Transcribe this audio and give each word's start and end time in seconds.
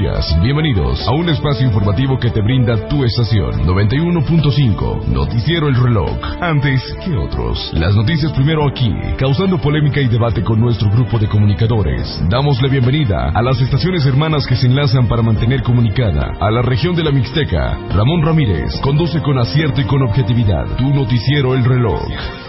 días, 0.00 0.36
bienvenidos 0.42 1.06
a 1.08 1.12
un 1.12 1.28
espacio 1.28 1.66
informativo 1.66 2.18
que 2.18 2.30
te 2.30 2.42
brinda 2.42 2.88
tu 2.88 3.02
estación 3.04 3.64
91.5, 3.64 5.06
Noticiero 5.06 5.68
El 5.68 5.76
Reloj. 5.76 6.18
Antes 6.40 6.82
que 7.02 7.16
otros, 7.16 7.72
las 7.72 7.94
noticias 7.94 8.32
primero 8.32 8.66
aquí, 8.68 8.92
causando 9.16 9.58
polémica 9.58 10.00
y 10.00 10.08
debate 10.08 10.42
con 10.42 10.60
nuestro 10.60 10.90
grupo 10.90 11.18
de 11.18 11.28
comunicadores. 11.28 12.20
Damos 12.28 12.60
la 12.60 12.68
bienvenida 12.68 13.30
a 13.32 13.42
las 13.42 13.60
estaciones 13.60 14.04
hermanas 14.04 14.46
que 14.46 14.56
se 14.56 14.66
enlazan 14.66 15.08
para 15.08 15.22
mantener 15.22 15.62
comunicada 15.62 16.32
a 16.40 16.50
la 16.50 16.62
región 16.62 16.94
de 16.94 17.04
la 17.04 17.10
Mixteca. 17.10 17.78
Ramón 17.90 18.22
Ramírez 18.22 18.78
conduce 18.82 19.22
con 19.22 19.38
acierto 19.38 19.80
y 19.80 19.84
con 19.84 20.02
objetividad 20.02 20.66
tu 20.76 20.92
Noticiero 20.92 21.54
El 21.54 21.64
Reloj. 21.64 22.45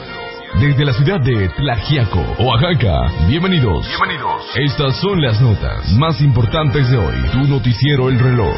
Desde 0.56 0.86
la 0.86 0.94
ciudad 0.94 1.20
de 1.20 1.50
Tlajiaco, 1.50 2.20
Oaxaca, 2.40 3.28
bienvenidos. 3.28 3.86
Bienvenidos. 3.86 4.44
Estas 4.56 5.00
son 5.00 5.22
las 5.22 5.40
notas 5.40 5.92
más 5.94 6.20
importantes 6.20 6.90
de 6.90 6.98
hoy. 6.98 7.16
Tu 7.32 7.48
noticiero 7.48 8.10
El 8.10 8.18
Reloj. 8.18 8.56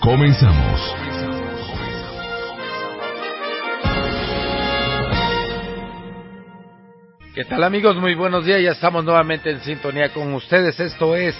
Comenzamos. 0.00 0.94
¿Qué 7.34 7.44
tal 7.44 7.64
amigos? 7.64 7.96
Muy 7.96 8.14
buenos 8.14 8.44
días. 8.44 8.60
Ya 8.60 8.72
estamos 8.72 9.04
nuevamente 9.04 9.50
en 9.50 9.60
sintonía 9.60 10.10
con 10.10 10.34
ustedes. 10.34 10.78
Esto 10.78 11.16
es 11.16 11.34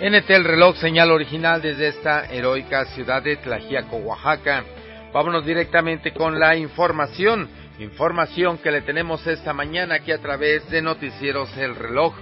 NT 0.00 0.28
El 0.30 0.44
Reloj, 0.44 0.76
señal 0.76 1.12
original 1.12 1.62
desde 1.62 1.88
esta 1.88 2.24
heroica 2.24 2.86
ciudad 2.86 3.22
de 3.22 3.36
Tlajiaco, 3.36 3.96
Oaxaca. 3.98 4.64
Vámonos 5.12 5.46
directamente 5.46 6.12
con 6.12 6.40
la 6.40 6.56
información 6.56 7.61
Información 7.78 8.58
que 8.58 8.70
le 8.70 8.82
tenemos 8.82 9.26
esta 9.26 9.54
mañana 9.54 9.96
aquí 9.96 10.12
a 10.12 10.20
través 10.20 10.68
de 10.68 10.82
Noticieros 10.82 11.56
El 11.56 11.74
Reloj. 11.74 12.14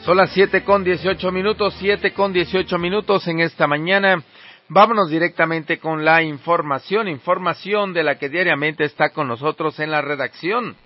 Son 0.00 0.18
las 0.18 0.30
siete 0.32 0.64
con 0.64 0.84
dieciocho 0.84 1.32
minutos, 1.32 1.74
siete 1.78 2.12
con 2.12 2.32
dieciocho 2.32 2.78
minutos 2.78 3.26
en 3.26 3.40
esta 3.40 3.66
mañana. 3.66 4.22
Vámonos 4.68 5.08
directamente 5.08 5.78
con 5.78 6.04
la 6.04 6.22
información, 6.22 7.08
información 7.08 7.94
de 7.94 8.02
la 8.02 8.18
que 8.18 8.28
diariamente 8.28 8.84
está 8.84 9.10
con 9.10 9.28
nosotros 9.28 9.80
en 9.80 9.90
la 9.90 10.02
redacción. 10.02 10.76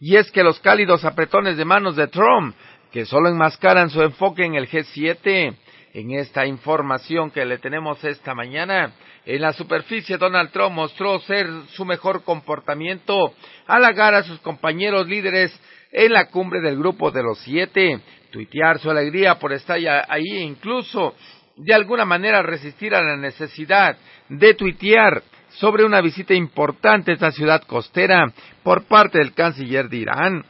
Y 0.00 0.16
es 0.16 0.30
que 0.32 0.42
los 0.42 0.58
cálidos 0.58 1.04
apretones 1.04 1.56
de 1.56 1.64
manos 1.64 1.94
de 1.94 2.08
Trump, 2.08 2.56
que 2.90 3.06
solo 3.06 3.28
enmascaran 3.28 3.88
su 3.90 4.02
enfoque 4.02 4.44
en 4.44 4.56
el 4.56 4.68
G7, 4.68 5.54
en 5.94 6.10
esta 6.12 6.44
información 6.44 7.30
que 7.30 7.44
le 7.44 7.58
tenemos 7.58 8.02
esta 8.02 8.34
mañana, 8.34 8.92
en 9.28 9.42
la 9.42 9.52
superficie, 9.52 10.16
Donald 10.16 10.50
Trump 10.52 10.74
mostró 10.74 11.20
ser 11.20 11.46
su 11.72 11.84
mejor 11.84 12.24
comportamiento, 12.24 13.34
halagar 13.66 14.14
a 14.14 14.22
sus 14.22 14.40
compañeros 14.40 15.06
líderes 15.06 15.52
en 15.92 16.14
la 16.14 16.30
cumbre 16.30 16.62
del 16.62 16.78
grupo 16.78 17.10
de 17.10 17.22
los 17.22 17.38
siete, 17.40 18.00
tuitear 18.30 18.78
su 18.78 18.88
alegría 18.88 19.38
por 19.38 19.52
estar 19.52 19.76
ahí 20.08 20.30
e 20.30 20.40
incluso 20.40 21.14
de 21.56 21.74
alguna 21.74 22.06
manera 22.06 22.40
resistir 22.40 22.94
a 22.94 23.02
la 23.02 23.18
necesidad 23.18 23.98
de 24.30 24.54
tuitear 24.54 25.22
sobre 25.50 25.84
una 25.84 26.00
visita 26.00 26.32
importante 26.32 27.10
a 27.10 27.14
esta 27.14 27.30
ciudad 27.30 27.62
costera 27.64 28.32
por 28.62 28.84
parte 28.84 29.18
del 29.18 29.34
canciller 29.34 29.90
de 29.90 29.96
Irán. 29.98 30.44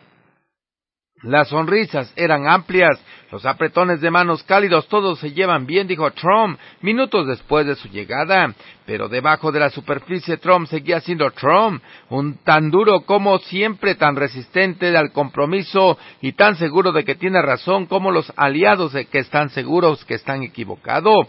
Las 1.23 1.49
sonrisas 1.49 2.12
eran 2.15 2.47
amplias, 2.47 2.97
los 3.33 3.45
apretones 3.45 4.01
de 4.01 4.09
manos 4.09 4.45
cálidos, 4.45 4.87
todos 4.87 5.19
se 5.19 5.33
llevan 5.33 5.67
bien, 5.67 5.89
dijo 5.89 6.09
Trump, 6.12 6.61
minutos 6.81 7.27
después 7.27 7.67
de 7.67 7.75
su 7.75 7.89
llegada. 7.89 8.55
Pero 8.87 9.09
debajo 9.09 9.51
de 9.51 9.59
la 9.59 9.71
superficie 9.71 10.37
Trump 10.37 10.69
seguía 10.69 11.01
siendo 11.01 11.28
Trump, 11.33 11.83
un 12.09 12.39
tan 12.45 12.71
duro 12.71 13.01
como 13.01 13.39
siempre, 13.39 13.97
tan 13.97 14.15
resistente 14.15 14.97
al 14.97 15.11
compromiso 15.11 15.99
y 16.21 16.33
tan 16.33 16.55
seguro 16.55 16.93
de 16.93 17.05
que 17.05 17.17
tiene 17.17 17.43
razón 17.43 17.87
como 17.87 18.12
los 18.12 18.33
aliados 18.37 18.93
de 18.93 19.07
que 19.07 19.19
están 19.19 19.51
seguros 19.51 20.05
que 20.05 20.15
están 20.15 20.45
equivocados. 20.45 21.27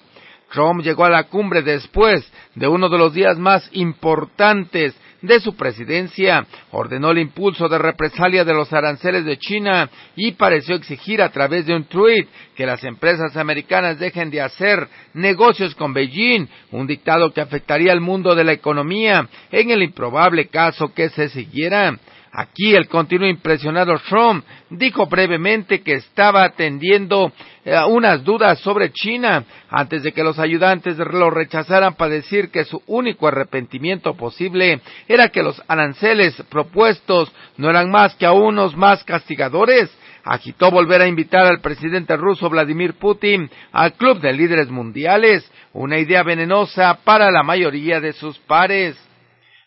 Trump 0.52 0.82
llegó 0.82 1.06
a 1.06 1.10
la 1.10 1.24
cumbre 1.26 1.64
después 1.64 2.32
de 2.56 2.68
uno 2.68 2.90
de 2.90 2.98
los 2.98 3.14
días 3.14 3.38
más 3.38 3.68
importantes 3.72 4.96
de 5.22 5.40
su 5.40 5.56
presidencia, 5.56 6.46
ordenó 6.72 7.12
el 7.12 7.20
impulso 7.20 7.68
de 7.68 7.78
represalia 7.78 8.46
de 8.46 8.54
los 8.54 8.72
aranceles 8.72 9.26
de 9.26 9.38
China 9.38 9.90
y 10.16 10.32
pareció 10.32 10.76
exigir 10.76 11.22
a 11.22 11.30
través 11.30 11.66
de 11.66 11.76
un 11.76 11.86
tuit 11.86 12.28
que 12.56 12.66
las 12.66 12.84
empresas 12.84 13.36
americanas 13.38 14.00
dejen 14.00 14.30
de 14.30 14.42
hacer 14.42 14.88
negocios 15.14 15.76
con 15.76 15.94
Beijing, 15.94 16.48
un 16.72 16.88
dictado 16.88 17.34
que 17.34 17.42
afectaría 17.42 17.92
al 17.92 18.02
mundo 18.02 18.36
de 18.36 18.44
la 18.44 18.54
economía 18.54 19.28
en 19.52 19.72
el 19.72 19.84
improbable 19.84 20.48
caso 20.48 20.94
que 20.94 21.10
se 21.10 21.30
siguiera. 21.30 21.98
Aquí 22.32 22.76
el 22.76 22.88
continuo 22.88 23.28
impresionado 23.28 23.98
Trump 24.08 24.46
dijo 24.70 25.08
brevemente 25.08 25.82
que 25.82 25.94
estaba 25.94 26.44
atendiendo 26.44 27.32
eh, 27.66 27.76
unas 27.88 28.24
dudas 28.24 28.60
sobre 28.60 28.92
China 28.92 29.44
antes 29.70 30.04
de 30.04 30.12
que 30.12 30.24
los 30.24 30.38
ayudantes 30.38 30.98
lo 30.98 31.32
rechazaran 31.32 31.96
para 31.96 32.14
decir 32.14 32.52
que 32.52 32.66
su 32.66 32.84
único 32.86 33.28
arrepentimiento 33.28 34.14
posible 34.14 34.80
era 35.08 35.30
que 35.30 35.42
los 35.42 35.60
aranceles 35.68 36.36
propuestos 36.50 37.32
no 37.58 37.70
eran 37.70 37.90
más 37.90 38.14
que 38.16 38.28
a 38.28 38.32
unos 38.32 38.76
más 38.76 39.04
castigadores. 39.04 39.90
Agitó 40.24 40.70
volver 40.70 41.02
a 41.02 41.08
invitar 41.08 41.48
al 41.48 41.62
presidente 41.62 42.16
ruso 42.16 42.48
Vladimir 42.50 42.94
Putin 42.94 43.50
al 43.72 43.94
club 43.94 44.20
de 44.20 44.34
líderes 44.34 44.70
mundiales, 44.70 45.50
una 45.74 45.98
idea 45.98 46.22
venenosa 46.22 47.00
para 47.04 47.32
la 47.32 47.42
mayoría 47.42 48.00
de 48.00 48.14
sus 48.14 48.38
pares. 48.40 49.09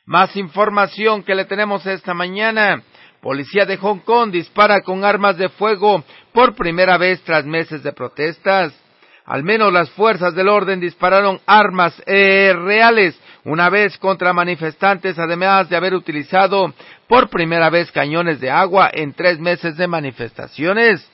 Más 0.04 0.34
información 0.36 1.22
que 1.22 1.36
le 1.36 1.44
tenemos 1.44 1.86
esta 1.86 2.12
mañana. 2.12 2.82
Policía 3.20 3.66
de 3.66 3.76
Hong 3.76 4.00
Kong 4.00 4.32
dispara 4.32 4.80
con 4.80 5.04
armas 5.04 5.38
de 5.38 5.48
fuego 5.48 6.02
por 6.32 6.56
primera 6.56 6.98
vez 6.98 7.22
tras 7.22 7.44
meses 7.44 7.84
de 7.84 7.92
protestas. 7.92 8.74
Al 9.24 9.44
menos 9.44 9.72
las 9.72 9.88
fuerzas 9.90 10.34
del 10.34 10.48
orden 10.48 10.80
dispararon 10.80 11.40
armas 11.46 11.94
eh, 12.06 12.52
reales 12.52 13.16
una 13.44 13.70
vez 13.70 13.96
contra 13.98 14.32
manifestantes, 14.32 15.20
además 15.20 15.68
de 15.68 15.76
haber 15.76 15.94
utilizado 15.94 16.74
por 17.06 17.30
primera 17.30 17.70
vez 17.70 17.92
cañones 17.92 18.40
de 18.40 18.50
agua 18.50 18.90
en 18.92 19.12
tres 19.12 19.38
meses 19.38 19.76
de 19.76 19.86
manifestaciones. 19.86 21.08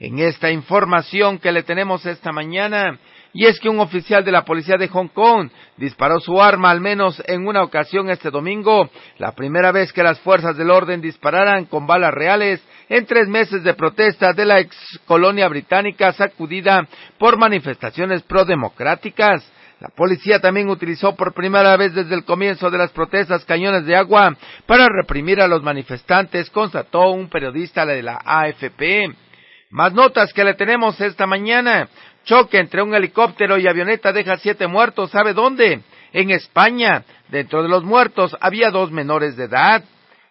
En 0.00 0.18
esta 0.18 0.50
información 0.50 1.38
que 1.38 1.52
le 1.52 1.62
tenemos 1.62 2.04
esta 2.06 2.32
mañana, 2.32 2.98
y 3.32 3.46
es 3.46 3.58
que 3.58 3.68
un 3.68 3.80
oficial 3.80 4.24
de 4.24 4.32
la 4.32 4.44
policía 4.44 4.76
de 4.76 4.88
Hong 4.88 5.08
Kong 5.08 5.50
disparó 5.76 6.20
su 6.20 6.40
arma 6.40 6.70
al 6.70 6.80
menos 6.80 7.22
en 7.26 7.46
una 7.46 7.62
ocasión 7.62 8.10
este 8.10 8.30
domingo, 8.30 8.90
la 9.18 9.32
primera 9.32 9.72
vez 9.72 9.92
que 9.92 10.02
las 10.02 10.20
fuerzas 10.20 10.56
del 10.56 10.70
orden 10.70 11.00
dispararan 11.00 11.64
con 11.64 11.86
balas 11.86 12.12
reales 12.12 12.62
en 12.88 13.06
tres 13.06 13.28
meses 13.28 13.62
de 13.64 13.74
protesta 13.74 14.32
de 14.32 14.44
la 14.44 14.60
ex 14.60 14.76
colonia 15.06 15.48
británica 15.48 16.12
sacudida 16.12 16.86
por 17.18 17.38
manifestaciones 17.38 18.22
prodemocráticas. 18.22 19.50
La 19.80 19.88
policía 19.88 20.38
también 20.38 20.68
utilizó 20.68 21.16
por 21.16 21.34
primera 21.34 21.76
vez 21.76 21.92
desde 21.92 22.14
el 22.14 22.24
comienzo 22.24 22.70
de 22.70 22.78
las 22.78 22.92
protestas 22.92 23.44
cañones 23.44 23.84
de 23.84 23.96
agua 23.96 24.36
para 24.66 24.88
reprimir 24.88 25.40
a 25.40 25.48
los 25.48 25.62
manifestantes, 25.62 26.50
constató 26.50 27.10
un 27.10 27.28
periodista 27.28 27.84
de 27.84 28.02
la 28.02 28.20
AFP. 28.24 29.12
Más 29.70 29.94
notas 29.94 30.32
que 30.34 30.44
le 30.44 30.54
tenemos 30.54 31.00
esta 31.00 31.26
mañana. 31.26 31.88
Choque 32.24 32.58
entre 32.58 32.82
un 32.82 32.94
helicóptero 32.94 33.58
y 33.58 33.66
avioneta 33.66 34.12
deja 34.12 34.36
siete 34.38 34.66
muertos. 34.66 35.10
¿Sabe 35.10 35.34
dónde? 35.34 35.80
En 36.12 36.30
España. 36.30 37.04
Dentro 37.28 37.62
de 37.62 37.68
los 37.68 37.82
muertos 37.82 38.36
había 38.40 38.70
dos 38.70 38.90
menores 38.90 39.36
de 39.36 39.44
edad. 39.44 39.82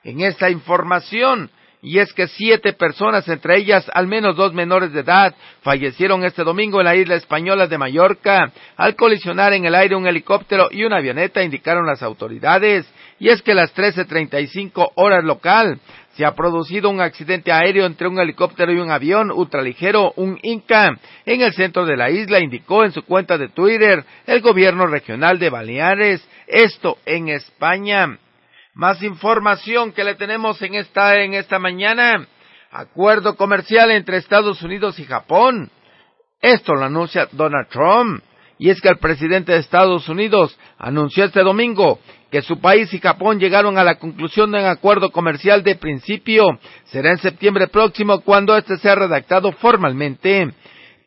En 0.03 0.21
esta 0.21 0.49
información, 0.49 1.49
y 1.81 1.99
es 1.99 2.13
que 2.13 2.27
siete 2.27 2.73
personas, 2.73 3.27
entre 3.27 3.57
ellas 3.57 3.89
al 3.93 4.07
menos 4.07 4.35
dos 4.35 4.53
menores 4.53 4.93
de 4.93 5.01
edad, 5.01 5.35
fallecieron 5.61 6.23
este 6.23 6.43
domingo 6.43 6.79
en 6.79 6.85
la 6.85 6.95
isla 6.95 7.15
española 7.15 7.67
de 7.67 7.77
Mallorca 7.77 8.51
al 8.77 8.95
colisionar 8.95 9.53
en 9.53 9.65
el 9.65 9.75
aire 9.75 9.95
un 9.95 10.07
helicóptero 10.07 10.69
y 10.71 10.83
una 10.83 10.97
avioneta, 10.97 11.43
indicaron 11.43 11.85
las 11.85 12.03
autoridades. 12.03 12.87
Y 13.21 13.29
es 13.29 13.43
que 13.43 13.51
a 13.51 13.55
las 13.55 13.71
13.35 13.75 14.93
horas 14.95 15.23
local 15.23 15.79
se 16.15 16.25
ha 16.25 16.33
producido 16.33 16.89
un 16.89 17.01
accidente 17.01 17.51
aéreo 17.51 17.85
entre 17.85 18.07
un 18.07 18.17
helicóptero 18.17 18.73
y 18.73 18.79
un 18.79 18.89
avión 18.89 19.29
ultraligero, 19.29 20.11
un 20.15 20.39
Inca, 20.41 20.97
en 21.23 21.41
el 21.41 21.53
centro 21.53 21.85
de 21.85 21.95
la 21.95 22.09
isla, 22.09 22.39
indicó 22.39 22.83
en 22.83 22.91
su 22.91 23.03
cuenta 23.03 23.37
de 23.37 23.49
Twitter 23.49 24.03
el 24.25 24.41
gobierno 24.41 24.87
regional 24.87 25.37
de 25.37 25.51
Baleares, 25.51 26.27
esto 26.47 26.97
en 27.05 27.29
España. 27.29 28.17
Más 28.73 29.03
información 29.03 29.91
que 29.91 30.03
le 30.03 30.15
tenemos 30.15 30.59
en 30.63 30.73
esta, 30.73 31.21
en 31.21 31.35
esta 31.35 31.59
mañana. 31.59 32.25
Acuerdo 32.71 33.35
comercial 33.35 33.91
entre 33.91 34.17
Estados 34.17 34.63
Unidos 34.63 34.97
y 34.97 35.03
Japón. 35.03 35.69
Esto 36.41 36.73
lo 36.73 36.85
anuncia 36.85 37.29
Donald 37.33 37.67
Trump. 37.69 38.23
Y 38.61 38.69
es 38.69 38.79
que 38.79 38.89
el 38.89 38.99
presidente 38.99 39.53
de 39.53 39.57
Estados 39.57 40.07
Unidos 40.07 40.55
anunció 40.77 41.23
este 41.23 41.41
domingo 41.41 41.97
que 42.29 42.43
su 42.43 42.59
país 42.59 42.93
y 42.93 42.99
Japón 42.99 43.39
llegaron 43.39 43.79
a 43.79 43.83
la 43.83 43.95
conclusión 43.95 44.51
de 44.51 44.59
un 44.59 44.65
acuerdo 44.65 45.09
comercial 45.11 45.63
de 45.63 45.73
principio. 45.73 46.43
Será 46.83 47.09
en 47.09 47.17
septiembre 47.17 47.69
próximo 47.69 48.21
cuando 48.21 48.55
este 48.55 48.77
sea 48.77 48.93
redactado 48.93 49.51
formalmente. 49.53 50.53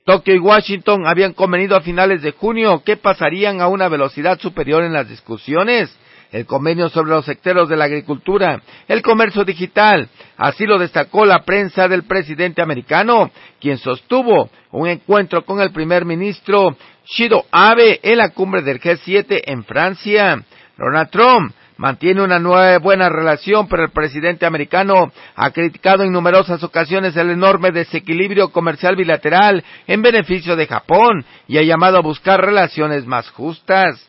Tokio 0.04 0.34
y 0.34 0.40
Washington 0.40 1.06
habían 1.06 1.32
convenido 1.32 1.76
a 1.76 1.80
finales 1.80 2.22
de 2.22 2.32
junio 2.32 2.82
que 2.84 2.96
pasarían 2.96 3.60
a 3.60 3.68
una 3.68 3.88
velocidad 3.88 4.40
superior 4.40 4.82
en 4.82 4.92
las 4.92 5.08
discusiones 5.08 5.96
el 6.32 6.46
convenio 6.46 6.88
sobre 6.88 7.10
los 7.10 7.24
sectores 7.24 7.68
de 7.68 7.76
la 7.76 7.84
agricultura, 7.84 8.60
el 8.88 9.02
comercio 9.02 9.44
digital. 9.44 10.08
Así 10.36 10.66
lo 10.66 10.78
destacó 10.78 11.24
la 11.24 11.44
prensa 11.44 11.88
del 11.88 12.04
presidente 12.04 12.62
americano, 12.62 13.30
quien 13.60 13.78
sostuvo 13.78 14.50
un 14.72 14.88
encuentro 14.88 15.44
con 15.44 15.60
el 15.60 15.70
primer 15.72 16.04
ministro 16.04 16.76
Shido 17.06 17.44
Abe 17.50 18.00
en 18.02 18.18
la 18.18 18.30
cumbre 18.30 18.62
del 18.62 18.80
G7 18.80 19.42
en 19.44 19.64
Francia. 19.64 20.42
Donald 20.76 21.10
Trump 21.10 21.54
mantiene 21.76 22.22
una 22.22 22.38
nueva 22.38 22.78
buena 22.78 23.08
relación, 23.08 23.68
pero 23.68 23.84
el 23.84 23.90
presidente 23.90 24.46
americano 24.46 25.12
ha 25.34 25.50
criticado 25.50 26.02
en 26.04 26.12
numerosas 26.12 26.62
ocasiones 26.62 27.16
el 27.16 27.30
enorme 27.30 27.72
desequilibrio 27.72 28.50
comercial 28.50 28.96
bilateral 28.96 29.64
en 29.86 30.02
beneficio 30.02 30.56
de 30.56 30.66
Japón 30.66 31.24
y 31.48 31.58
ha 31.58 31.62
llamado 31.62 31.98
a 31.98 32.02
buscar 32.02 32.40
relaciones 32.40 33.06
más 33.06 33.28
justas. 33.30 34.08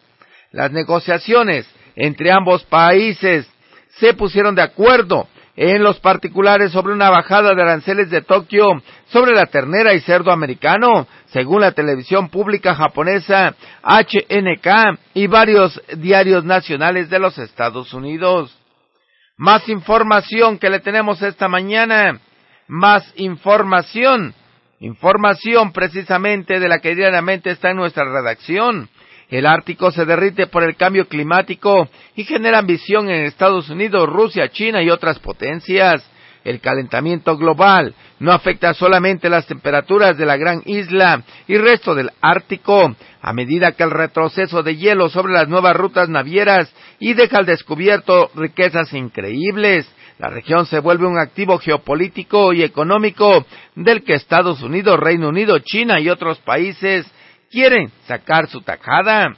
Las 0.51 0.71
negociaciones 0.71 1.67
entre 1.95 2.31
ambos 2.31 2.63
países 2.63 3.47
se 3.99 4.13
pusieron 4.13 4.55
de 4.55 4.61
acuerdo 4.61 5.27
en 5.55 5.83
los 5.83 5.99
particulares 5.99 6.71
sobre 6.71 6.93
una 6.93 7.09
bajada 7.09 7.55
de 7.55 7.61
aranceles 7.61 8.09
de 8.09 8.21
Tokio 8.21 8.65
sobre 9.07 9.33
la 9.33 9.45
ternera 9.45 9.93
y 9.93 10.01
cerdo 10.01 10.31
americano, 10.31 11.07
según 11.27 11.61
la 11.61 11.71
televisión 11.71 12.29
pública 12.29 12.75
japonesa 12.75 13.55
HNK 13.83 14.99
y 15.13 15.27
varios 15.27 15.81
diarios 15.97 16.43
nacionales 16.43 17.09
de 17.09 17.19
los 17.19 17.37
Estados 17.37 17.93
Unidos. 17.93 18.57
Más 19.37 19.67
información 19.69 20.57
que 20.57 20.69
le 20.69 20.79
tenemos 20.79 21.21
esta 21.21 21.47
mañana, 21.47 22.19
más 22.67 23.13
información, 23.15 24.33
información 24.79 25.71
precisamente 25.71 26.59
de 26.59 26.67
la 26.67 26.79
que 26.79 26.95
diariamente 26.95 27.51
está 27.51 27.71
en 27.71 27.77
nuestra 27.77 28.05
redacción. 28.05 28.89
El 29.29 29.45
Ártico 29.45 29.91
se 29.91 30.05
derrite 30.05 30.47
por 30.47 30.63
el 30.63 30.75
cambio 30.75 31.07
climático 31.07 31.89
y 32.15 32.23
genera 32.25 32.59
ambición 32.59 33.09
en 33.09 33.25
Estados 33.25 33.69
Unidos, 33.69 34.07
Rusia, 34.07 34.49
China 34.49 34.83
y 34.83 34.89
otras 34.89 35.19
potencias. 35.19 36.09
El 36.43 36.59
calentamiento 36.59 37.35
global 37.37 37.95
no 38.19 38.31
afecta 38.31 38.75
solamente 38.75 39.29
las 39.29 39.47
temperaturas 39.47 40.15
de 40.15 40.27
la 40.27 40.37
gran 40.37 40.61
isla 40.65 41.23
y 41.47 41.57
resto 41.57 41.95
del 41.95 42.11
Ártico, 42.21 42.95
a 43.19 43.33
medida 43.33 43.71
que 43.71 43.81
el 43.81 43.89
retroceso 43.89 44.61
de 44.61 44.75
hielo 44.75 45.09
sobre 45.09 45.33
las 45.33 45.47
nuevas 45.47 45.75
rutas 45.75 46.07
navieras 46.07 46.71
y 46.99 47.15
deja 47.15 47.39
al 47.39 47.47
descubierto 47.47 48.29
riquezas 48.35 48.93
increíbles. 48.93 49.91
La 50.19 50.29
región 50.29 50.67
se 50.67 50.79
vuelve 50.79 51.07
un 51.07 51.17
activo 51.17 51.57
geopolítico 51.57 52.53
y 52.53 52.61
económico 52.61 53.43
del 53.75 54.03
que 54.03 54.13
Estados 54.13 54.61
Unidos, 54.61 54.99
Reino 54.99 55.29
Unido, 55.29 55.57
China 55.59 55.99
y 55.99 56.09
otros 56.09 56.37
países 56.39 57.05
quieren 57.55 57.89
sacar 58.05 58.47
su 58.49 58.61
tajada. 58.61 59.33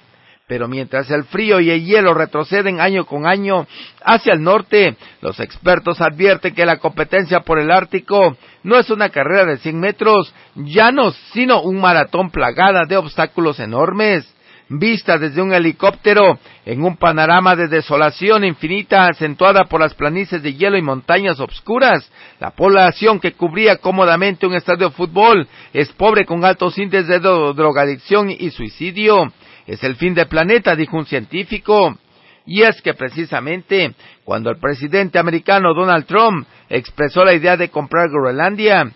Pero 0.48 0.68
mientras 0.68 1.12
el 1.12 1.26
frío 1.26 1.60
y 1.60 1.70
el 1.70 1.86
hielo 1.86 2.14
retroceden 2.14 2.80
año 2.80 3.06
con 3.06 3.28
año 3.28 3.68
hacia 4.04 4.34
el 4.34 4.42
norte, 4.42 4.96
los 5.22 5.40
expertos 5.42 6.00
advierten 6.00 6.56
que 6.56 6.66
la 6.66 6.78
competencia 6.78 7.42
por 7.42 7.60
el 7.60 7.70
Ártico 7.70 8.38
no 8.64 8.80
es 8.80 8.90
una 8.90 9.10
carrera 9.10 9.46
de 9.46 9.58
100 9.58 9.80
metros 9.80 10.34
llanos, 10.56 11.18
sino 11.34 11.62
un 11.62 11.82
maratón 11.82 12.32
plagada 12.32 12.86
de 12.88 12.96
obstáculos 12.96 13.60
enormes 13.60 14.26
vista 14.70 15.18
desde 15.18 15.42
un 15.42 15.54
helicóptero 15.54 16.38
en 16.66 16.84
un 16.84 16.98
panorama 16.98 17.56
de 17.56 17.68
desolación 17.68 18.44
infinita 18.44 19.08
acentuada 19.08 19.66
por 19.66 19.82
las 19.82 19.94
planicies 19.94 20.44
de 20.44 20.54
hielo 20.54 20.78
y 20.78 20.82
montañas 20.82 21.40
obscuras. 21.40 22.10
La 22.40 22.52
población 22.52 23.20
que 23.20 23.34
cubría 23.34 23.78
cómodamente 23.78 24.46
un 24.46 24.56
estadio 24.56 24.90
de 24.90 24.96
fútbol 24.96 25.48
es 25.74 25.90
pobre 25.94 26.26
con 26.26 26.44
altos 26.44 26.78
índices 26.78 27.08
de 27.08 27.20
drogadicción 27.20 28.30
y 28.30 28.50
suicidio. 28.52 29.32
Es 29.66 29.84
el 29.84 29.96
fin 29.96 30.14
del 30.14 30.28
planeta, 30.28 30.76
dijo 30.76 30.98
un 30.98 31.06
científico. 31.06 31.98
Y 32.46 32.62
es 32.62 32.82
que 32.82 32.94
precisamente 32.94 33.94
cuando 34.24 34.50
el 34.50 34.58
presidente 34.58 35.20
americano 35.20 35.74
Donald 35.74 36.06
Trump 36.06 36.48
expresó 36.70 37.26
la 37.26 37.34
idea 37.34 37.58
de 37.58 37.70
comprar 37.70 38.10
Groenlandia, 38.10 38.90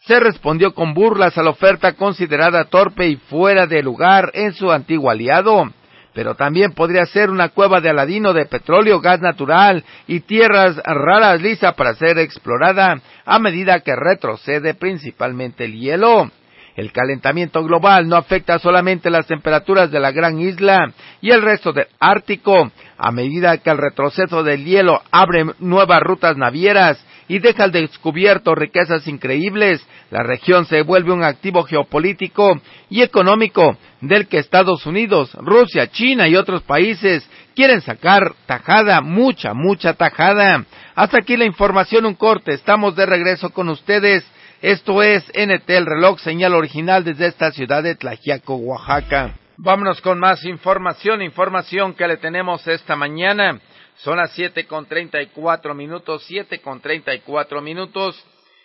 se 0.00 0.18
respondió 0.18 0.72
con 0.72 0.94
burlas 0.94 1.36
a 1.36 1.42
la 1.42 1.50
oferta 1.50 1.92
considerada 1.92 2.64
torpe 2.64 3.06
y 3.06 3.16
fuera 3.16 3.66
de 3.66 3.82
lugar 3.82 4.30
en 4.34 4.54
su 4.54 4.70
antiguo 4.70 5.10
aliado. 5.10 5.70
Pero 6.12 6.34
también 6.34 6.72
podría 6.72 7.06
ser 7.06 7.30
una 7.30 7.50
cueva 7.50 7.80
de 7.80 7.90
Aladino 7.90 8.32
de 8.32 8.46
petróleo, 8.46 9.00
gas 9.00 9.20
natural 9.20 9.84
y 10.08 10.20
tierras 10.20 10.76
raras 10.84 11.40
lisas 11.40 11.74
para 11.74 11.94
ser 11.94 12.18
explorada 12.18 13.00
a 13.24 13.38
medida 13.38 13.80
que 13.80 13.94
retrocede 13.94 14.74
principalmente 14.74 15.66
el 15.66 15.78
hielo. 15.78 16.30
El 16.74 16.92
calentamiento 16.92 17.62
global 17.62 18.08
no 18.08 18.16
afecta 18.16 18.58
solamente 18.58 19.10
las 19.10 19.26
temperaturas 19.26 19.90
de 19.90 20.00
la 20.00 20.12
gran 20.12 20.40
isla 20.40 20.92
y 21.20 21.30
el 21.30 21.42
resto 21.42 21.72
del 21.72 21.86
Ártico, 22.00 22.70
a 22.96 23.12
medida 23.12 23.58
que 23.58 23.70
el 23.70 23.78
retroceso 23.78 24.42
del 24.42 24.64
hielo 24.64 25.02
abre 25.10 25.44
nuevas 25.58 26.00
rutas 26.00 26.36
navieras 26.36 27.04
y 27.30 27.38
deja 27.38 27.62
al 27.62 27.70
descubierto 27.70 28.56
riquezas 28.56 29.06
increíbles, 29.06 29.86
la 30.10 30.24
región 30.24 30.66
se 30.66 30.82
vuelve 30.82 31.12
un 31.12 31.22
activo 31.22 31.62
geopolítico 31.62 32.60
y 32.88 33.02
económico 33.02 33.76
del 34.00 34.26
que 34.26 34.38
Estados 34.38 34.84
Unidos, 34.84 35.32
Rusia, 35.34 35.86
China 35.92 36.26
y 36.26 36.34
otros 36.34 36.62
países 36.62 37.24
quieren 37.54 37.82
sacar 37.82 38.34
tajada, 38.46 39.00
mucha, 39.00 39.54
mucha 39.54 39.94
tajada. 39.94 40.64
Hasta 40.96 41.18
aquí 41.18 41.36
la 41.36 41.44
información, 41.44 42.04
un 42.04 42.16
corte. 42.16 42.52
Estamos 42.52 42.96
de 42.96 43.06
regreso 43.06 43.50
con 43.50 43.68
ustedes. 43.68 44.24
Esto 44.60 45.00
es 45.00 45.24
NT, 45.28 45.70
el 45.70 45.86
reloj 45.86 46.18
señal 46.18 46.52
original 46.52 47.04
desde 47.04 47.28
esta 47.28 47.52
ciudad 47.52 47.84
de 47.84 47.94
Tlajiaco, 47.94 48.56
Oaxaca. 48.56 49.36
Vámonos 49.56 50.00
con 50.00 50.18
más 50.18 50.44
información, 50.44 51.22
información 51.22 51.94
que 51.94 52.08
le 52.08 52.16
tenemos 52.16 52.66
esta 52.66 52.96
mañana. 52.96 53.60
Son 54.02 54.16
las 54.16 54.32
siete 54.32 54.64
con 54.64 54.86
treinta 54.86 55.20
y 55.20 55.26
cuatro 55.26 55.74
minutos, 55.74 56.24
siete 56.26 56.60
con 56.60 56.80
treinta 56.80 57.14
y 57.14 57.20
cuatro 57.20 57.60
minutos. 57.60 58.18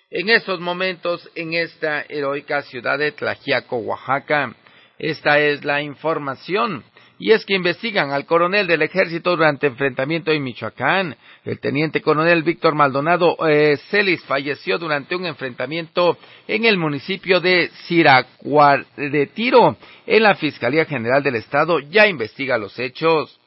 En 0.10 0.30
estos 0.30 0.62
momentos, 0.62 1.30
en 1.36 1.54
esta 1.54 2.06
heroica 2.08 2.62
ciudad 2.62 2.98
de 2.98 3.12
Tlajiaco, 3.12 3.76
Oaxaca. 3.78 4.56
Esta 4.98 5.40
es 5.40 5.66
la 5.66 5.82
información. 5.82 6.86
Y 7.20 7.34
es 7.34 7.46
que 7.46 7.54
investigan 7.54 8.12
al 8.12 8.26
coronel 8.26 8.66
del 8.66 8.82
ejército 8.82 9.32
durante 9.32 9.68
enfrentamiento 9.68 10.32
en 10.32 10.42
Michoacán. 10.42 11.18
El 11.44 11.60
teniente 11.60 12.02
coronel 12.02 12.44
Víctor 12.44 12.74
Maldonado 12.74 13.36
eh, 13.46 13.76
Celis 13.90 14.24
falleció 14.24 14.78
durante 14.78 15.18
un 15.18 15.26
enfrentamiento 15.26 16.18
en 16.48 16.64
el 16.64 16.78
municipio 16.78 17.42
de 17.42 17.72
Siracuaretiro. 17.88 19.76
En 20.06 20.24
la 20.24 20.36
Fiscalía 20.36 20.86
General 20.86 21.22
del 21.22 21.36
Estado 21.36 21.80
ya 21.80 22.08
investiga 22.08 22.58
los 22.58 22.80
hechos. 22.80 23.38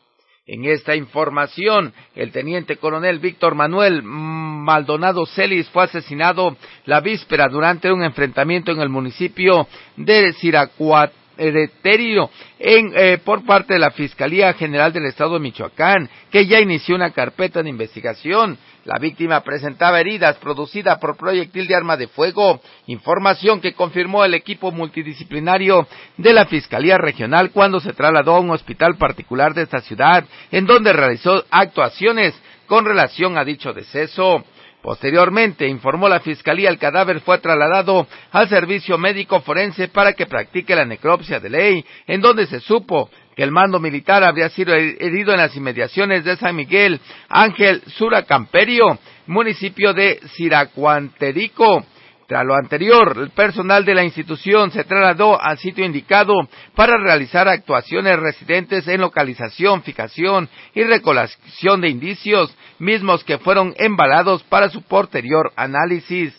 En 0.50 0.64
esta 0.64 0.96
información, 0.96 1.92
el 2.16 2.32
teniente 2.32 2.78
coronel 2.78 3.18
Víctor 3.18 3.54
Manuel 3.54 4.02
Maldonado 4.02 5.26
Celis 5.26 5.68
fue 5.68 5.84
asesinado 5.84 6.56
la 6.86 7.00
víspera 7.02 7.48
durante 7.48 7.92
un 7.92 8.02
enfrentamiento 8.02 8.72
en 8.72 8.80
el 8.80 8.88
municipio 8.88 9.68
de 9.98 10.32
Siracuaterio 10.32 12.30
en, 12.58 12.92
eh, 12.96 13.18
por 13.22 13.44
parte 13.44 13.74
de 13.74 13.78
la 13.78 13.90
Fiscalía 13.90 14.54
General 14.54 14.90
del 14.90 15.04
Estado 15.04 15.34
de 15.34 15.40
Michoacán, 15.40 16.08
que 16.30 16.46
ya 16.46 16.60
inició 16.60 16.94
una 16.94 17.10
carpeta 17.10 17.62
de 17.62 17.68
investigación. 17.68 18.56
La 18.88 18.98
víctima 18.98 19.42
presentaba 19.42 20.00
heridas 20.00 20.38
producidas 20.38 20.96
por 20.96 21.18
proyectil 21.18 21.66
de 21.66 21.74
arma 21.74 21.98
de 21.98 22.08
fuego, 22.08 22.58
información 22.86 23.60
que 23.60 23.74
confirmó 23.74 24.24
el 24.24 24.32
equipo 24.32 24.72
multidisciplinario 24.72 25.86
de 26.16 26.32
la 26.32 26.46
Fiscalía 26.46 26.96
Regional 26.96 27.50
cuando 27.50 27.80
se 27.80 27.92
trasladó 27.92 28.36
a 28.36 28.40
un 28.40 28.48
hospital 28.48 28.96
particular 28.96 29.52
de 29.52 29.64
esta 29.64 29.82
ciudad, 29.82 30.24
en 30.50 30.64
donde 30.64 30.94
realizó 30.94 31.44
actuaciones 31.50 32.34
con 32.66 32.86
relación 32.86 33.36
a 33.36 33.44
dicho 33.44 33.74
deceso. 33.74 34.42
Posteriormente, 34.80 35.68
informó 35.68 36.08
la 36.08 36.20
Fiscalía, 36.20 36.70
el 36.70 36.78
cadáver 36.78 37.20
fue 37.20 37.36
trasladado 37.40 38.06
al 38.32 38.48
servicio 38.48 38.96
médico 38.96 39.42
forense 39.42 39.88
para 39.88 40.14
que 40.14 40.24
practique 40.24 40.74
la 40.74 40.86
necropsia 40.86 41.40
de 41.40 41.50
ley, 41.50 41.84
en 42.06 42.22
donde 42.22 42.46
se 42.46 42.60
supo 42.60 43.10
que 43.38 43.44
el 43.44 43.52
mando 43.52 43.78
militar 43.78 44.24
habría 44.24 44.48
sido 44.48 44.74
herido 44.74 45.30
en 45.30 45.38
las 45.38 45.54
inmediaciones 45.54 46.24
de 46.24 46.36
San 46.38 46.56
Miguel 46.56 47.00
Ángel 47.28 47.82
Suracamperio, 47.86 48.98
municipio 49.28 49.94
de 49.94 50.18
Siracuanterico. 50.34 51.86
Tras 52.26 52.44
lo 52.44 52.56
anterior, 52.56 53.16
el 53.16 53.30
personal 53.30 53.84
de 53.84 53.94
la 53.94 54.02
institución 54.02 54.72
se 54.72 54.82
trasladó 54.82 55.40
al 55.40 55.56
sitio 55.56 55.84
indicado 55.84 56.34
para 56.74 57.00
realizar 57.00 57.46
actuaciones 57.46 58.18
residentes 58.18 58.88
en 58.88 59.02
localización, 59.02 59.84
fijación 59.84 60.48
y 60.74 60.82
recolección 60.82 61.80
de 61.80 61.90
indicios, 61.90 62.52
mismos 62.80 63.22
que 63.22 63.38
fueron 63.38 63.72
embalados 63.78 64.42
para 64.42 64.68
su 64.68 64.82
posterior 64.82 65.52
análisis. 65.54 66.36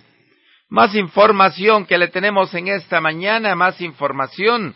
Más 0.68 0.94
información 0.96 1.86
que 1.86 1.98
le 1.98 2.10
tenemos 2.10 2.54
en 2.54 2.68
esta 2.68 3.00
mañana, 3.00 3.56
más 3.56 3.80
información. 3.80 4.76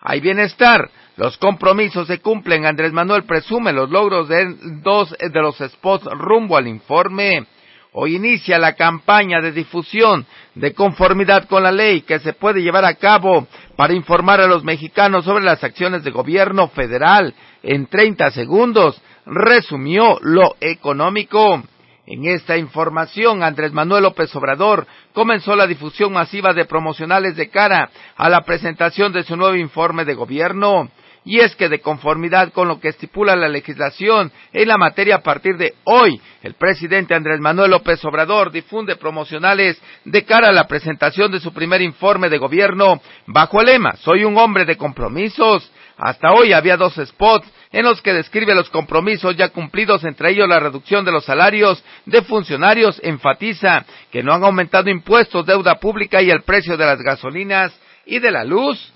Hay 0.00 0.18
bienestar. 0.18 0.90
Los 1.16 1.36
compromisos 1.36 2.06
se 2.06 2.20
cumplen. 2.20 2.64
Andrés 2.64 2.92
Manuel 2.92 3.24
presume 3.24 3.72
los 3.72 3.90
logros 3.90 4.28
de 4.28 4.56
dos 4.82 5.14
de 5.18 5.40
los 5.40 5.58
spots 5.58 6.06
rumbo 6.12 6.56
al 6.56 6.66
informe. 6.66 7.46
Hoy 7.92 8.16
inicia 8.16 8.58
la 8.58 8.72
campaña 8.72 9.42
de 9.42 9.52
difusión 9.52 10.26
de 10.54 10.72
conformidad 10.72 11.46
con 11.46 11.62
la 11.62 11.70
ley 11.70 12.00
que 12.00 12.18
se 12.20 12.32
puede 12.32 12.62
llevar 12.62 12.86
a 12.86 12.94
cabo 12.94 13.46
para 13.76 13.92
informar 13.92 14.40
a 14.40 14.46
los 14.46 14.64
mexicanos 14.64 15.26
sobre 15.26 15.44
las 15.44 15.62
acciones 15.62 16.02
de 16.02 16.10
gobierno 16.10 16.68
federal. 16.68 17.34
En 17.62 17.86
30 17.86 18.30
segundos 18.30 18.98
resumió 19.26 20.18
lo 20.22 20.56
económico. 20.60 21.62
En 22.06 22.24
esta 22.24 22.56
información, 22.56 23.42
Andrés 23.42 23.72
Manuel 23.72 24.04
López 24.04 24.34
Obrador 24.34 24.86
comenzó 25.12 25.54
la 25.54 25.66
difusión 25.66 26.14
masiva 26.14 26.54
de 26.54 26.64
promocionales 26.64 27.36
de 27.36 27.50
cara 27.50 27.90
a 28.16 28.30
la 28.30 28.40
presentación 28.40 29.12
de 29.12 29.22
su 29.22 29.36
nuevo 29.36 29.56
informe 29.56 30.06
de 30.06 30.14
gobierno 30.14 30.88
y 31.24 31.40
es 31.40 31.54
que 31.54 31.68
de 31.68 31.80
conformidad 31.80 32.52
con 32.52 32.68
lo 32.68 32.80
que 32.80 32.88
estipula 32.88 33.36
la 33.36 33.48
legislación 33.48 34.32
en 34.52 34.68
la 34.68 34.76
materia 34.76 35.16
a 35.16 35.22
partir 35.22 35.56
de 35.56 35.74
hoy, 35.84 36.20
el 36.42 36.54
presidente 36.54 37.14
Andrés 37.14 37.40
Manuel 37.40 37.70
López 37.70 38.04
Obrador 38.04 38.50
difunde 38.50 38.96
promocionales 38.96 39.80
de 40.04 40.24
cara 40.24 40.48
a 40.48 40.52
la 40.52 40.66
presentación 40.66 41.30
de 41.30 41.40
su 41.40 41.52
primer 41.52 41.80
informe 41.80 42.28
de 42.28 42.38
gobierno 42.38 43.00
bajo 43.26 43.60
el 43.60 43.66
lema 43.66 43.96
Soy 43.96 44.24
un 44.24 44.36
hombre 44.36 44.64
de 44.64 44.76
compromisos. 44.76 45.70
Hasta 45.96 46.32
hoy 46.32 46.52
había 46.52 46.76
dos 46.76 46.94
spots 46.94 47.46
en 47.70 47.84
los 47.84 48.02
que 48.02 48.12
describe 48.12 48.54
los 48.54 48.70
compromisos 48.70 49.36
ya 49.36 49.50
cumplidos, 49.50 50.04
entre 50.04 50.30
ellos 50.30 50.48
la 50.48 50.58
reducción 50.58 51.04
de 51.04 51.12
los 51.12 51.24
salarios 51.24 51.82
de 52.06 52.22
funcionarios, 52.22 53.00
enfatiza 53.04 53.84
que 54.10 54.22
no 54.22 54.32
han 54.32 54.42
aumentado 54.42 54.90
impuestos, 54.90 55.46
deuda 55.46 55.76
pública 55.76 56.20
y 56.20 56.30
el 56.30 56.42
precio 56.42 56.76
de 56.76 56.86
las 56.86 57.00
gasolinas 57.00 57.72
y 58.04 58.18
de 58.18 58.30
la 58.32 58.42
luz 58.42 58.92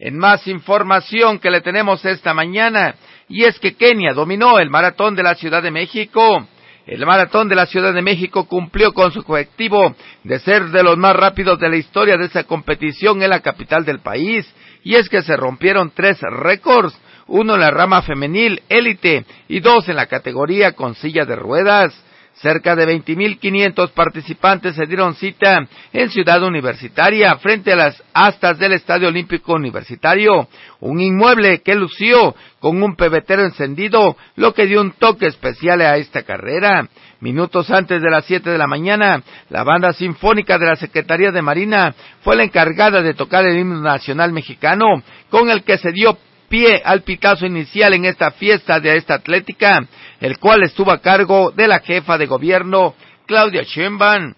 en 0.00 0.16
más 0.16 0.46
información 0.46 1.38
que 1.38 1.50
le 1.50 1.60
tenemos 1.60 2.04
esta 2.06 2.32
mañana, 2.32 2.94
y 3.28 3.44
es 3.44 3.58
que 3.60 3.74
Kenia 3.74 4.14
dominó 4.14 4.58
el 4.58 4.70
maratón 4.70 5.14
de 5.14 5.22
la 5.22 5.34
Ciudad 5.34 5.62
de 5.62 5.70
México. 5.70 6.48
El 6.86 7.04
maratón 7.04 7.48
de 7.50 7.54
la 7.54 7.66
Ciudad 7.66 7.92
de 7.92 8.00
México 8.00 8.48
cumplió 8.48 8.92
con 8.92 9.12
su 9.12 9.20
objetivo 9.20 9.94
de 10.24 10.38
ser 10.40 10.70
de 10.70 10.82
los 10.82 10.96
más 10.96 11.14
rápidos 11.14 11.60
de 11.60 11.68
la 11.68 11.76
historia 11.76 12.16
de 12.16 12.24
esa 12.24 12.44
competición 12.44 13.22
en 13.22 13.28
la 13.28 13.40
capital 13.40 13.84
del 13.84 14.00
país, 14.00 14.50
y 14.82 14.94
es 14.94 15.10
que 15.10 15.20
se 15.20 15.36
rompieron 15.36 15.92
tres 15.94 16.18
récords, 16.22 16.98
uno 17.26 17.54
en 17.54 17.60
la 17.60 17.70
rama 17.70 18.00
femenil 18.00 18.62
élite 18.70 19.26
y 19.48 19.60
dos 19.60 19.86
en 19.90 19.96
la 19.96 20.06
categoría 20.06 20.72
con 20.72 20.94
silla 20.94 21.26
de 21.26 21.36
ruedas. 21.36 21.94
Cerca 22.40 22.74
de 22.74 22.86
20.500 22.86 23.90
participantes 23.90 24.74
se 24.74 24.86
dieron 24.86 25.14
cita 25.14 25.68
en 25.92 26.08
Ciudad 26.08 26.42
Universitaria 26.42 27.36
frente 27.36 27.74
a 27.74 27.76
las 27.76 28.02
astas 28.14 28.58
del 28.58 28.72
Estadio 28.72 29.08
Olímpico 29.08 29.52
Universitario, 29.52 30.48
un 30.80 31.02
inmueble 31.02 31.60
que 31.60 31.74
lució 31.74 32.34
con 32.58 32.82
un 32.82 32.96
pebetero 32.96 33.44
encendido, 33.44 34.16
lo 34.36 34.54
que 34.54 34.64
dio 34.64 34.80
un 34.80 34.92
toque 34.92 35.26
especial 35.26 35.82
a 35.82 35.98
esta 35.98 36.22
carrera. 36.22 36.88
Minutos 37.20 37.70
antes 37.70 38.00
de 38.00 38.10
las 38.10 38.24
siete 38.24 38.48
de 38.48 38.56
la 38.56 38.66
mañana, 38.66 39.22
la 39.50 39.62
banda 39.62 39.92
sinfónica 39.92 40.56
de 40.56 40.64
la 40.64 40.76
Secretaría 40.76 41.32
de 41.32 41.42
Marina 41.42 41.94
fue 42.22 42.36
la 42.36 42.44
encargada 42.44 43.02
de 43.02 43.12
tocar 43.12 43.44
el 43.44 43.58
himno 43.58 43.82
nacional 43.82 44.32
mexicano, 44.32 44.86
con 45.28 45.50
el 45.50 45.62
que 45.62 45.76
se 45.76 45.92
dio 45.92 46.16
pie 46.50 46.82
al 46.84 47.02
pitazo 47.02 47.46
inicial 47.46 47.94
en 47.94 48.04
esta 48.04 48.32
fiesta 48.32 48.80
de 48.80 48.96
esta 48.96 49.14
atlética, 49.14 49.78
el 50.20 50.38
cual 50.38 50.64
estuvo 50.64 50.90
a 50.90 51.00
cargo 51.00 51.52
de 51.52 51.68
la 51.68 51.78
jefa 51.78 52.18
de 52.18 52.26
gobierno, 52.26 52.94
Claudia 53.26 53.62
Sheinbaum. 53.62 54.34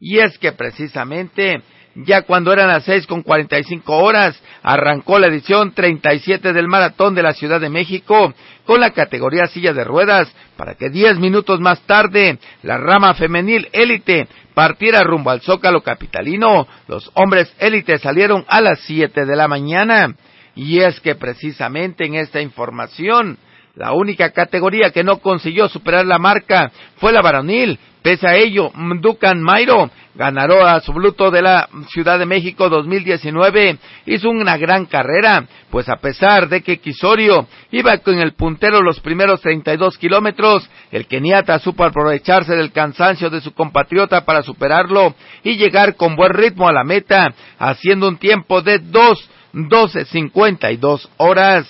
Y 0.00 0.20
es 0.20 0.38
que 0.38 0.52
precisamente, 0.52 1.60
ya 1.96 2.22
cuando 2.22 2.52
eran 2.52 2.68
las 2.68 2.84
seis 2.84 3.04
con 3.08 3.22
cuarenta 3.22 3.58
y 3.58 3.64
cinco 3.64 3.96
horas, 3.98 4.40
arrancó 4.62 5.18
la 5.18 5.26
edición 5.26 5.72
treinta 5.72 6.14
y 6.14 6.20
siete 6.20 6.52
del 6.52 6.68
Maratón 6.68 7.16
de 7.16 7.24
la 7.24 7.34
Ciudad 7.34 7.60
de 7.60 7.68
México, 7.68 8.32
con 8.64 8.80
la 8.80 8.90
categoría 8.90 9.48
silla 9.48 9.72
de 9.72 9.82
ruedas, 9.82 10.32
para 10.56 10.74
que 10.74 10.90
diez 10.90 11.18
minutos 11.18 11.58
más 11.58 11.80
tarde, 11.80 12.38
la 12.62 12.78
rama 12.78 13.14
femenil 13.14 13.68
élite 13.72 14.28
partiera 14.54 15.00
rumbo 15.00 15.30
al 15.30 15.40
Zócalo 15.40 15.82
capitalino. 15.82 16.68
Los 16.86 17.10
hombres 17.14 17.52
élite 17.58 17.98
salieron 17.98 18.44
a 18.46 18.60
las 18.60 18.78
siete 18.80 19.24
de 19.24 19.34
la 19.34 19.48
mañana. 19.48 20.14
Y 20.58 20.80
es 20.80 20.98
que 20.98 21.14
precisamente 21.14 22.04
en 22.04 22.16
esta 22.16 22.40
información, 22.40 23.38
la 23.76 23.92
única 23.92 24.32
categoría 24.32 24.90
que 24.90 25.04
no 25.04 25.18
consiguió 25.18 25.68
superar 25.68 26.04
la 26.04 26.18
marca 26.18 26.72
fue 26.96 27.12
la 27.12 27.22
varonil. 27.22 27.78
Pese 28.02 28.26
a 28.26 28.34
ello, 28.34 28.72
Mdukan 28.74 29.40
Mairo 29.40 29.88
ganaró 30.16 30.66
a 30.66 30.80
su 30.80 30.92
bluto 30.92 31.30
de 31.30 31.42
la 31.42 31.68
Ciudad 31.90 32.18
de 32.18 32.26
México 32.26 32.68
2019. 32.68 33.78
Hizo 34.06 34.30
una 34.30 34.56
gran 34.56 34.86
carrera, 34.86 35.46
pues 35.70 35.88
a 35.88 35.98
pesar 35.98 36.48
de 36.48 36.60
que 36.62 36.78
Kisorio 36.78 37.46
iba 37.70 37.96
con 37.98 38.18
el 38.18 38.32
puntero 38.32 38.82
los 38.82 38.98
primeros 38.98 39.40
32 39.40 39.96
kilómetros, 39.96 40.68
el 40.90 41.06
keniata 41.06 41.60
supo 41.60 41.84
aprovecharse 41.84 42.56
del 42.56 42.72
cansancio 42.72 43.30
de 43.30 43.40
su 43.40 43.54
compatriota 43.54 44.24
para 44.24 44.42
superarlo 44.42 45.14
y 45.44 45.54
llegar 45.54 45.94
con 45.94 46.16
buen 46.16 46.32
ritmo 46.32 46.68
a 46.68 46.72
la 46.72 46.82
meta, 46.82 47.32
haciendo 47.60 48.08
un 48.08 48.16
tiempo 48.16 48.60
de 48.60 48.80
dos 48.80 49.30
12.52 49.52 51.08
horas. 51.16 51.68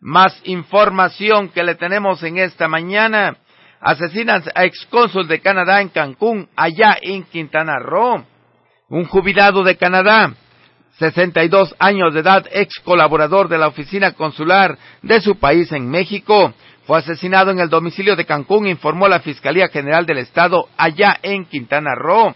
Más 0.00 0.40
información 0.44 1.48
que 1.48 1.62
le 1.62 1.74
tenemos 1.74 2.22
en 2.22 2.38
esta 2.38 2.68
mañana. 2.68 3.36
Asesinan 3.80 4.42
a 4.54 4.64
excónsul 4.64 5.28
de 5.28 5.40
Canadá 5.40 5.80
en 5.80 5.88
Cancún, 5.88 6.48
allá 6.56 6.96
en 7.00 7.24
Quintana 7.24 7.78
Roo. 7.78 8.24
Un 8.88 9.04
jubilado 9.04 9.62
de 9.64 9.76
Canadá, 9.76 10.32
62 10.98 11.74
años 11.78 12.14
de 12.14 12.20
edad, 12.20 12.46
ex 12.52 12.78
colaborador 12.80 13.48
de 13.48 13.58
la 13.58 13.68
oficina 13.68 14.12
consular 14.12 14.78
de 15.02 15.20
su 15.20 15.38
país 15.38 15.72
en 15.72 15.90
México, 15.90 16.54
fue 16.86 16.98
asesinado 16.98 17.50
en 17.50 17.58
el 17.58 17.68
domicilio 17.68 18.14
de 18.14 18.24
Cancún, 18.24 18.68
informó 18.68 19.08
la 19.08 19.18
Fiscalía 19.18 19.68
General 19.68 20.06
del 20.06 20.18
Estado 20.18 20.68
allá 20.76 21.18
en 21.20 21.44
Quintana 21.44 21.96
Roo. 21.96 22.34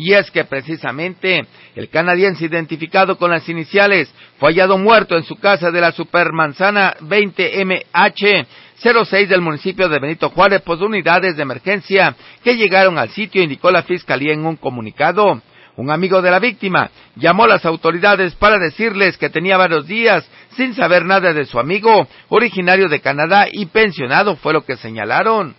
Y 0.00 0.12
es 0.12 0.30
que 0.30 0.44
precisamente 0.44 1.44
el 1.74 1.88
canadiense 1.88 2.44
identificado 2.44 3.18
con 3.18 3.32
las 3.32 3.48
iniciales 3.48 4.08
fue 4.38 4.50
hallado 4.50 4.78
muerto 4.78 5.16
en 5.16 5.24
su 5.24 5.34
casa 5.34 5.72
de 5.72 5.80
la 5.80 5.90
Supermanzana 5.90 6.94
20MH 7.00 8.46
06 8.80 9.28
del 9.28 9.40
municipio 9.40 9.88
de 9.88 9.98
Benito 9.98 10.30
Juárez 10.30 10.62
por 10.62 10.80
unidades 10.80 11.34
de 11.34 11.42
emergencia 11.42 12.14
que 12.44 12.54
llegaron 12.54 12.96
al 12.96 13.10
sitio, 13.10 13.42
indicó 13.42 13.72
la 13.72 13.82
fiscalía 13.82 14.34
en 14.34 14.46
un 14.46 14.54
comunicado. 14.54 15.42
Un 15.74 15.90
amigo 15.90 16.22
de 16.22 16.30
la 16.30 16.38
víctima 16.38 16.92
llamó 17.16 17.46
a 17.46 17.48
las 17.48 17.66
autoridades 17.66 18.36
para 18.36 18.56
decirles 18.58 19.18
que 19.18 19.30
tenía 19.30 19.56
varios 19.56 19.88
días 19.88 20.24
sin 20.56 20.76
saber 20.76 21.04
nada 21.06 21.32
de 21.32 21.44
su 21.44 21.58
amigo, 21.58 22.06
originario 22.28 22.88
de 22.88 23.00
Canadá 23.00 23.48
y 23.50 23.66
pensionado, 23.66 24.36
fue 24.36 24.52
lo 24.52 24.64
que 24.64 24.76
señalaron. 24.76 25.56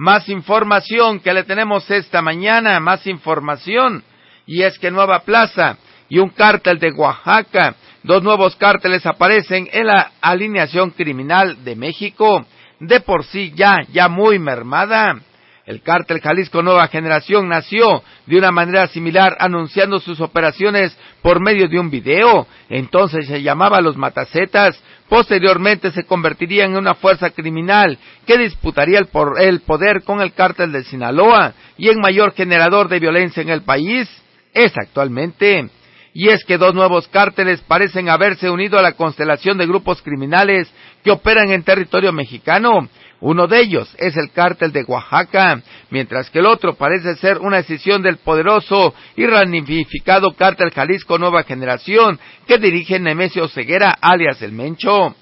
Más 0.00 0.30
información 0.30 1.20
que 1.20 1.34
le 1.34 1.44
tenemos 1.44 1.90
esta 1.90 2.22
mañana, 2.22 2.80
más 2.80 3.06
información. 3.06 4.02
Y 4.46 4.62
es 4.62 4.78
que 4.78 4.90
Nueva 4.90 5.24
Plaza 5.24 5.76
y 6.08 6.20
un 6.20 6.30
cártel 6.30 6.78
de 6.78 6.90
Oaxaca, 6.92 7.74
dos 8.02 8.22
nuevos 8.22 8.56
cárteles 8.56 9.04
aparecen 9.04 9.68
en 9.70 9.88
la 9.88 10.12
alineación 10.22 10.92
criminal 10.92 11.62
de 11.64 11.76
México, 11.76 12.46
de 12.78 13.00
por 13.00 13.24
sí 13.26 13.52
ya, 13.54 13.80
ya 13.92 14.08
muy 14.08 14.38
mermada. 14.38 15.20
El 15.70 15.82
cártel 15.82 16.20
Jalisco 16.20 16.64
Nueva 16.64 16.88
Generación 16.88 17.48
nació 17.48 18.02
de 18.26 18.36
una 18.36 18.50
manera 18.50 18.88
similar 18.88 19.36
anunciando 19.38 20.00
sus 20.00 20.20
operaciones 20.20 20.98
por 21.22 21.40
medio 21.40 21.68
de 21.68 21.78
un 21.78 21.90
video. 21.90 22.48
Entonces 22.68 23.28
se 23.28 23.40
llamaba 23.40 23.80
Los 23.80 23.96
Matacetas. 23.96 24.82
Posteriormente 25.08 25.92
se 25.92 26.02
convertiría 26.02 26.64
en 26.64 26.76
una 26.76 26.96
fuerza 26.96 27.30
criminal 27.30 27.96
que 28.26 28.36
disputaría 28.36 28.98
el, 28.98 29.08
el 29.38 29.60
poder 29.60 30.02
con 30.02 30.20
el 30.20 30.32
cártel 30.32 30.72
de 30.72 30.82
Sinaloa 30.82 31.52
y 31.78 31.88
en 31.88 32.00
mayor 32.00 32.32
generador 32.32 32.88
de 32.88 32.98
violencia 32.98 33.40
en 33.40 33.50
el 33.50 33.62
país 33.62 34.10
es 34.52 34.72
actualmente. 34.76 35.70
Y 36.12 36.30
es 36.30 36.42
que 36.42 36.58
dos 36.58 36.74
nuevos 36.74 37.06
cárteles 37.06 37.60
parecen 37.60 38.08
haberse 38.08 38.50
unido 38.50 38.76
a 38.76 38.82
la 38.82 38.94
constelación 38.94 39.56
de 39.56 39.68
grupos 39.68 40.02
criminales 40.02 40.68
que 41.04 41.12
operan 41.12 41.52
en 41.52 41.62
territorio 41.62 42.12
mexicano 42.12 42.88
Uno 43.20 43.46
de 43.46 43.60
ellos 43.60 43.94
es 43.98 44.16
el 44.16 44.30
cártel 44.32 44.72
de 44.72 44.84
Oaxaca, 44.84 45.60
mientras 45.90 46.30
que 46.30 46.38
el 46.38 46.46
otro 46.46 46.74
parece 46.74 47.16
ser 47.16 47.38
una 47.38 47.58
decisión 47.58 48.02
del 48.02 48.16
poderoso 48.16 48.94
y 49.14 49.26
ramificado 49.26 50.32
cártel 50.32 50.70
Jalisco 50.70 51.18
Nueva 51.18 51.42
Generación 51.42 52.18
que 52.46 52.56
dirige 52.56 52.98
Nemesio 52.98 53.46
Ceguera 53.48 53.90
alias 54.00 54.40
El 54.40 54.52
Mencho. 54.52 55.14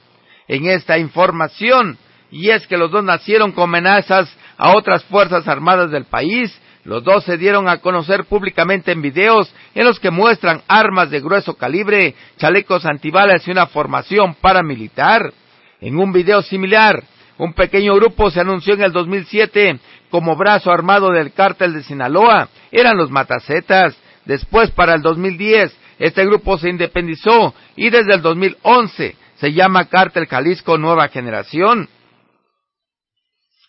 En 0.46 0.66
esta 0.66 0.96
información, 0.96 1.98
y 2.30 2.50
es 2.50 2.66
que 2.68 2.76
los 2.76 2.90
dos 2.90 3.02
nacieron 3.02 3.50
con 3.50 3.64
amenazas 3.64 4.32
a 4.56 4.76
otras 4.76 5.02
fuerzas 5.04 5.48
armadas 5.48 5.90
del 5.90 6.04
país, 6.04 6.56
los 6.84 7.02
dos 7.02 7.24
se 7.24 7.36
dieron 7.36 7.68
a 7.68 7.78
conocer 7.78 8.24
públicamente 8.24 8.92
en 8.92 9.02
videos 9.02 9.52
en 9.74 9.84
los 9.84 9.98
que 9.98 10.10
muestran 10.10 10.62
armas 10.68 11.10
de 11.10 11.20
grueso 11.20 11.54
calibre, 11.54 12.14
chalecos 12.38 12.86
antibalas 12.86 13.46
y 13.46 13.50
una 13.50 13.66
formación 13.66 14.36
paramilitar. 14.36 15.32
En 15.80 15.98
un 15.98 16.12
video 16.12 16.40
similar, 16.42 17.04
un 17.38 17.52
pequeño 17.54 17.94
grupo 17.94 18.30
se 18.30 18.40
anunció 18.40 18.74
en 18.74 18.82
el 18.82 18.92
2007 18.92 19.78
como 20.10 20.36
brazo 20.36 20.70
armado 20.70 21.10
del 21.10 21.32
cártel 21.32 21.72
de 21.72 21.84
Sinaloa. 21.84 22.48
Eran 22.72 22.96
los 22.96 23.10
Matacetas. 23.10 23.96
Después, 24.24 24.70
para 24.72 24.94
el 24.94 25.02
2010, 25.02 25.74
este 25.98 26.26
grupo 26.26 26.58
se 26.58 26.68
independizó 26.68 27.54
y 27.76 27.90
desde 27.90 28.14
el 28.14 28.22
2011 28.22 29.16
se 29.36 29.52
llama 29.52 29.86
Cártel 29.86 30.26
Jalisco 30.26 30.76
Nueva 30.78 31.08
Generación. 31.08 31.88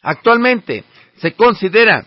Actualmente 0.02 0.84
se 1.18 1.34
considera 1.34 2.06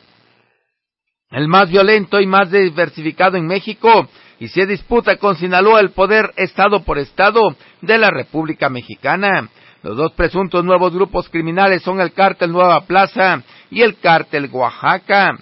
el 1.31 1.49
más 1.49 1.71
violento 1.71 2.21
y 2.21 2.27
más 2.27 2.51
diversificado 2.51 3.37
en 3.37 3.47
México 3.47 4.09
y 4.39 4.49
se 4.49 4.67
disputa 4.67 5.17
con 5.17 5.37
Sinaloa 5.37 5.81
el 5.81 5.91
poder 5.91 6.33
estado 6.37 6.83
por 6.83 6.99
estado 6.99 7.41
de 7.81 7.99
la 7.99 8.11
República 8.11 8.69
Mexicana. 8.69 9.49
Los 9.83 9.97
dos 9.97 10.13
presuntos 10.13 10.65
nuevos 10.65 10.95
grupos 10.95 11.29
criminales 11.29 11.83
son 11.83 12.01
el 12.01 12.13
cártel 12.13 12.53
Nueva 12.53 12.83
Plaza 12.83 13.43
y 13.69 13.83
el 13.83 13.99
cártel 13.99 14.49
Oaxaca. 14.53 15.37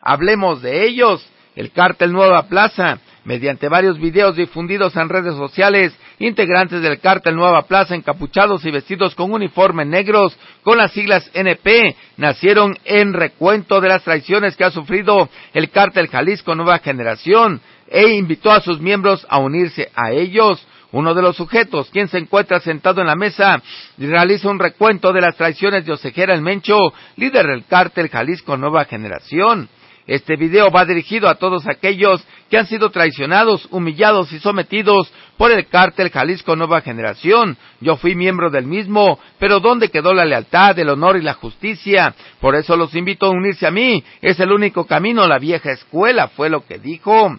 Hablemos 0.00 0.62
de 0.62 0.86
ellos. 0.86 1.26
El 1.54 1.70
cártel 1.70 2.12
Nueva 2.12 2.44
Plaza, 2.44 2.98
mediante 3.24 3.68
varios 3.68 3.98
videos 3.98 4.36
difundidos 4.36 4.96
en 4.96 5.10
redes 5.10 5.34
sociales, 5.34 5.94
integrantes 6.18 6.80
del 6.80 6.98
cártel 6.98 7.36
Nueva 7.36 7.66
Plaza 7.66 7.94
encapuchados 7.94 8.64
y 8.64 8.70
vestidos 8.70 9.14
con 9.14 9.34
uniformes 9.34 9.86
negros 9.86 10.34
con 10.62 10.78
las 10.78 10.92
siglas 10.92 11.30
NP, 11.34 11.94
nacieron 12.16 12.74
en 12.86 13.12
recuento 13.12 13.82
de 13.82 13.88
las 13.88 14.02
traiciones 14.02 14.56
que 14.56 14.64
ha 14.64 14.70
sufrido 14.70 15.28
el 15.52 15.68
cártel 15.68 16.08
Jalisco 16.08 16.54
Nueva 16.54 16.78
Generación 16.78 17.60
e 17.86 18.08
invitó 18.14 18.50
a 18.50 18.62
sus 18.62 18.80
miembros 18.80 19.26
a 19.28 19.38
unirse 19.38 19.90
a 19.94 20.12
ellos. 20.12 20.66
Uno 20.92 21.14
de 21.14 21.22
los 21.22 21.36
sujetos, 21.36 21.90
quien 21.90 22.08
se 22.08 22.18
encuentra 22.18 22.60
sentado 22.60 23.00
en 23.00 23.06
la 23.06 23.16
mesa, 23.16 23.62
realiza 23.96 24.50
un 24.50 24.58
recuento 24.58 25.12
de 25.12 25.22
las 25.22 25.36
traiciones 25.36 25.86
de 25.86 25.92
Osejera 25.92 26.34
el 26.34 26.42
Mencho, 26.42 26.76
líder 27.16 27.46
del 27.46 27.64
cártel 27.64 28.10
Jalisco 28.10 28.58
Nueva 28.58 28.84
Generación. 28.84 29.70
Este 30.06 30.36
video 30.36 30.70
va 30.70 30.84
dirigido 30.84 31.28
a 31.28 31.36
todos 31.36 31.66
aquellos 31.66 32.22
que 32.50 32.58
han 32.58 32.66
sido 32.66 32.90
traicionados, 32.90 33.68
humillados 33.70 34.32
y 34.32 34.40
sometidos 34.40 35.10
por 35.38 35.50
el 35.50 35.66
cártel 35.68 36.10
Jalisco 36.10 36.56
Nueva 36.56 36.82
Generación. 36.82 37.56
Yo 37.80 37.96
fui 37.96 38.14
miembro 38.14 38.50
del 38.50 38.66
mismo, 38.66 39.18
pero 39.38 39.60
¿dónde 39.60 39.88
quedó 39.88 40.12
la 40.12 40.26
lealtad, 40.26 40.78
el 40.78 40.90
honor 40.90 41.16
y 41.16 41.22
la 41.22 41.34
justicia? 41.34 42.14
Por 42.40 42.54
eso 42.54 42.76
los 42.76 42.94
invito 42.94 43.26
a 43.26 43.30
unirse 43.30 43.66
a 43.66 43.70
mí. 43.70 44.04
Es 44.20 44.40
el 44.40 44.52
único 44.52 44.86
camino, 44.86 45.26
la 45.26 45.38
vieja 45.38 45.70
escuela, 45.70 46.28
fue 46.28 46.50
lo 46.50 46.66
que 46.66 46.78
dijo. 46.78 47.38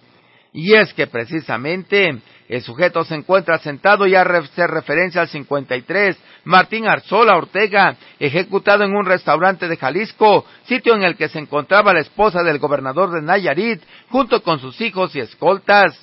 Y 0.54 0.74
es 0.76 0.94
que 0.94 1.08
precisamente 1.08 2.20
el 2.50 2.62
sujeto 2.62 3.04
se 3.04 3.16
encuentra 3.16 3.60
sentado 3.60 4.06
y 4.06 4.16
hace 4.16 4.68
referencia 4.68 5.22
al 5.22 5.30
53 5.30 6.18
Martín 6.46 6.88
Arzola 6.88 7.38
Ortega, 7.38 7.96
ejecutado 8.20 8.84
en 8.84 8.96
un 8.96 9.06
restaurante 9.06 9.68
de 9.68 9.78
Jalisco, 9.78 10.46
sitio 10.66 10.96
en 10.96 11.04
el 11.04 11.16
que 11.16 11.30
se 11.30 11.40
encontraba 11.40 11.94
la 11.94 12.02
esposa 12.02 12.44
del 12.44 12.60
gobernador 12.60 13.12
de 13.12 13.22
Nayarit, 13.22 13.82
junto 14.10 14.44
con 14.44 14.60
sus 14.60 14.80
hijos 14.82 15.16
y 15.16 15.20
escoltas. 15.20 15.98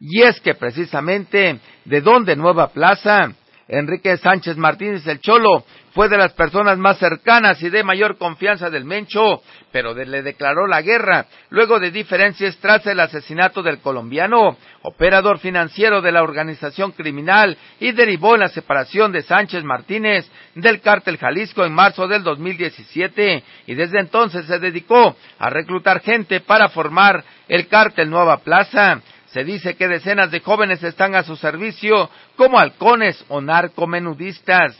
Y 0.00 0.22
es 0.22 0.40
que 0.40 0.54
precisamente, 0.54 1.58
¿de 1.84 2.00
dónde 2.00 2.36
Nueva 2.36 2.68
Plaza? 2.68 3.32
Enrique 3.68 4.16
Sánchez 4.16 4.56
Martínez 4.56 5.06
el 5.06 5.20
Cholo 5.20 5.64
fue 5.96 6.10
de 6.10 6.18
las 6.18 6.34
personas 6.34 6.76
más 6.76 6.98
cercanas 6.98 7.62
y 7.62 7.70
de 7.70 7.82
mayor 7.82 8.18
confianza 8.18 8.68
del 8.68 8.84
Mencho, 8.84 9.40
pero 9.72 9.94
le 9.94 10.22
declaró 10.22 10.66
la 10.66 10.82
guerra 10.82 11.24
luego 11.48 11.80
de 11.80 11.90
diferencias 11.90 12.58
tras 12.58 12.86
el 12.86 13.00
asesinato 13.00 13.62
del 13.62 13.78
colombiano, 13.78 14.58
operador 14.82 15.38
financiero 15.38 16.02
de 16.02 16.12
la 16.12 16.22
organización 16.22 16.92
criminal, 16.92 17.56
y 17.80 17.92
derivó 17.92 18.34
en 18.34 18.42
la 18.42 18.48
separación 18.48 19.10
de 19.10 19.22
Sánchez 19.22 19.64
Martínez 19.64 20.30
del 20.54 20.82
cártel 20.82 21.16
Jalisco 21.16 21.64
en 21.64 21.72
marzo 21.72 22.06
del 22.06 22.22
2017, 22.22 23.42
y 23.66 23.74
desde 23.74 23.98
entonces 23.98 24.44
se 24.44 24.58
dedicó 24.58 25.16
a 25.38 25.48
reclutar 25.48 26.02
gente 26.02 26.40
para 26.40 26.68
formar 26.68 27.24
el 27.48 27.68
cártel 27.68 28.10
Nueva 28.10 28.36
Plaza. 28.40 29.00
Se 29.28 29.44
dice 29.44 29.76
que 29.76 29.88
decenas 29.88 30.30
de 30.30 30.40
jóvenes 30.40 30.82
están 30.82 31.14
a 31.14 31.22
su 31.22 31.36
servicio 31.36 32.10
como 32.36 32.58
halcones 32.58 33.24
o 33.28 33.40
narcomenudistas. 33.40 34.76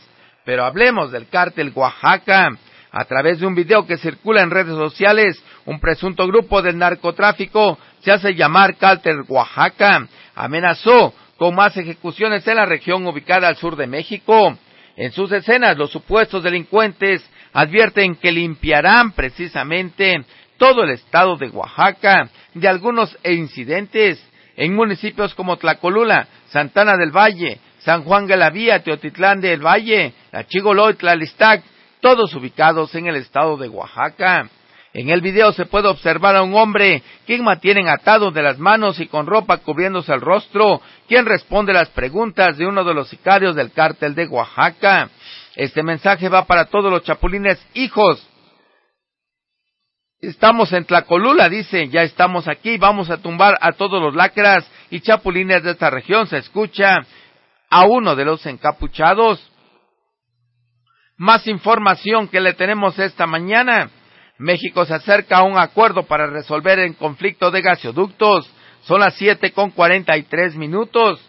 Pero 0.47 0.63
hablemos 0.63 1.11
del 1.11 1.27
cártel 1.27 1.73
Oaxaca. 1.75 2.57
A 2.89 3.03
través 3.03 3.37
de 3.41 3.45
un 3.45 3.53
video 3.53 3.85
que 3.85 3.97
circula 3.97 4.41
en 4.41 4.49
redes 4.49 4.77
sociales, 4.77 5.43
un 5.65 5.77
presunto 5.81 6.25
grupo 6.25 6.61
del 6.61 6.77
narcotráfico 6.77 7.77
se 7.99 8.13
hace 8.13 8.33
llamar 8.33 8.77
Cártel 8.77 9.25
Oaxaca. 9.27 10.07
Amenazó 10.35 11.13
con 11.35 11.53
más 11.53 11.75
ejecuciones 11.75 12.47
en 12.47 12.55
la 12.55 12.65
región 12.65 13.05
ubicada 13.05 13.49
al 13.49 13.57
sur 13.57 13.75
de 13.75 13.87
México. 13.87 14.57
En 14.95 15.11
sus 15.11 15.33
escenas, 15.33 15.77
los 15.77 15.91
supuestos 15.91 16.43
delincuentes 16.43 17.29
advierten 17.51 18.15
que 18.15 18.31
limpiarán 18.31 19.11
precisamente 19.11 20.23
todo 20.55 20.85
el 20.85 20.91
estado 20.91 21.35
de 21.35 21.49
Oaxaca 21.49 22.29
de 22.53 22.69
algunos 22.69 23.17
incidentes 23.25 24.25
en 24.55 24.73
municipios 24.73 25.35
como 25.35 25.57
Tlacolula, 25.57 26.25
Santana 26.47 26.95
del 26.95 27.11
Valle, 27.11 27.59
San 27.87 28.03
Juan 28.03 28.27
de 28.27 28.35
la 28.35 28.49
Vía, 28.49 28.83
Teotitlán 28.83 29.39
del 29.39 29.65
Valle, 29.65 30.13
La 30.33 30.45
Chigoloy, 30.45 30.95
Tlalistac, 30.95 31.63
todos 32.01 32.35
ubicados 32.35 32.93
en 32.95 33.07
el 33.07 33.15
estado 33.15 33.55
de 33.55 33.69
Oaxaca. 33.69 34.49
En 34.93 35.09
el 35.09 35.21
video 35.21 35.53
se 35.53 35.67
puede 35.67 35.87
observar 35.87 36.35
a 36.35 36.43
un 36.43 36.53
hombre 36.53 37.01
quien 37.25 37.45
mantienen 37.45 37.87
atado 37.87 38.29
de 38.31 38.41
las 38.41 38.59
manos 38.59 38.99
y 38.99 39.07
con 39.07 39.25
ropa 39.25 39.59
cubriéndose 39.59 40.11
el 40.11 40.19
rostro, 40.19 40.81
quien 41.07 41.25
responde 41.25 41.71
las 41.71 41.87
preguntas 41.87 42.57
de 42.57 42.67
uno 42.67 42.83
de 42.83 42.93
los 42.93 43.07
sicarios 43.07 43.55
del 43.55 43.71
cártel 43.71 44.15
de 44.15 44.27
Oaxaca. 44.27 45.09
Este 45.55 45.81
mensaje 45.81 46.27
va 46.27 46.43
para 46.43 46.65
todos 46.65 46.91
los 46.91 47.03
chapulines 47.03 47.57
hijos. 47.73 48.21
Estamos 50.19 50.73
en 50.73 50.83
Tlacolula, 50.83 51.47
dice, 51.47 51.87
ya 51.87 52.03
estamos 52.03 52.49
aquí, 52.49 52.77
vamos 52.77 53.09
a 53.09 53.21
tumbar 53.21 53.57
a 53.61 53.71
todos 53.71 54.01
los 54.01 54.13
lacras 54.13 54.69
y 54.89 54.99
chapulines 54.99 55.63
de 55.63 55.71
esta 55.71 55.89
región. 55.89 56.27
Se 56.27 56.39
escucha 56.39 56.97
a 57.69 57.85
uno 57.85 58.15
de 58.15 58.25
los 58.25 58.45
encapuchados. 58.45 59.39
Más 61.17 61.47
información 61.47 62.27
que 62.27 62.39
le 62.39 62.53
tenemos 62.53 62.97
esta 62.99 63.25
mañana. 63.25 63.89
México 64.37 64.85
se 64.85 64.93
acerca 64.93 65.37
a 65.37 65.43
un 65.43 65.57
acuerdo 65.57 66.03
para 66.03 66.27
resolver 66.27 66.79
el 66.79 66.95
conflicto 66.95 67.49
de 67.49 67.61
gasoductos. 67.61 68.49
Son 68.83 68.99
las 68.99 69.15
siete 69.15 69.51
con 69.51 69.71
cuarenta 69.71 70.15
y 70.17 70.23
tres 70.23 70.55
minutos. 70.55 71.19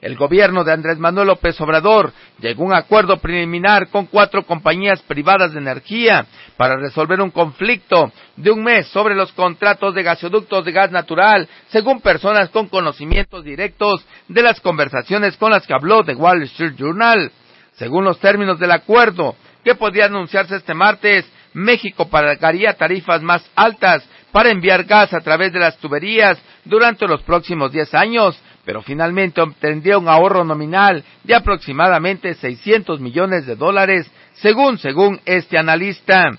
El 0.00 0.16
gobierno 0.16 0.62
de 0.62 0.72
Andrés 0.72 0.98
Manuel 0.98 1.26
López 1.26 1.60
Obrador 1.60 2.12
llegó 2.38 2.62
a 2.62 2.66
un 2.66 2.74
acuerdo 2.74 3.16
preliminar 3.16 3.88
con 3.88 4.06
cuatro 4.06 4.44
compañías 4.44 5.02
privadas 5.02 5.52
de 5.52 5.58
energía 5.58 6.24
para 6.56 6.76
resolver 6.76 7.20
un 7.20 7.32
conflicto 7.32 8.12
de 8.36 8.52
un 8.52 8.62
mes 8.62 8.86
sobre 8.88 9.16
los 9.16 9.32
contratos 9.32 9.96
de 9.96 10.04
gasoductos 10.04 10.64
de 10.64 10.70
gas 10.70 10.92
natural, 10.92 11.48
según 11.70 12.00
personas 12.00 12.48
con 12.50 12.68
conocimientos 12.68 13.42
directos 13.42 14.06
de 14.28 14.42
las 14.42 14.60
conversaciones 14.60 15.36
con 15.36 15.50
las 15.50 15.66
que 15.66 15.74
habló 15.74 16.04
The 16.04 16.14
Wall 16.14 16.42
Street 16.44 16.76
Journal. 16.76 17.32
Según 17.72 18.04
los 18.04 18.20
términos 18.20 18.60
del 18.60 18.70
acuerdo, 18.70 19.34
que 19.64 19.74
podía 19.74 20.06
anunciarse 20.06 20.56
este 20.56 20.74
martes, 20.74 21.28
México 21.54 22.08
pagaría 22.08 22.74
tarifas 22.74 23.20
más 23.20 23.44
altas 23.56 24.08
para 24.30 24.50
enviar 24.50 24.84
gas 24.84 25.12
a 25.12 25.20
través 25.20 25.52
de 25.52 25.58
las 25.58 25.76
tuberías 25.78 26.38
durante 26.64 27.06
los 27.08 27.22
próximos 27.22 27.72
diez 27.72 27.92
años, 27.94 28.40
pero 28.68 28.82
finalmente 28.82 29.40
obtendría 29.40 29.96
un 29.96 30.10
ahorro 30.10 30.44
nominal 30.44 31.02
de 31.24 31.34
aproximadamente 31.34 32.34
600 32.34 33.00
millones 33.00 33.46
de 33.46 33.56
dólares, 33.56 34.06
según, 34.34 34.76
según 34.76 35.18
este 35.24 35.56
analista. 35.56 36.32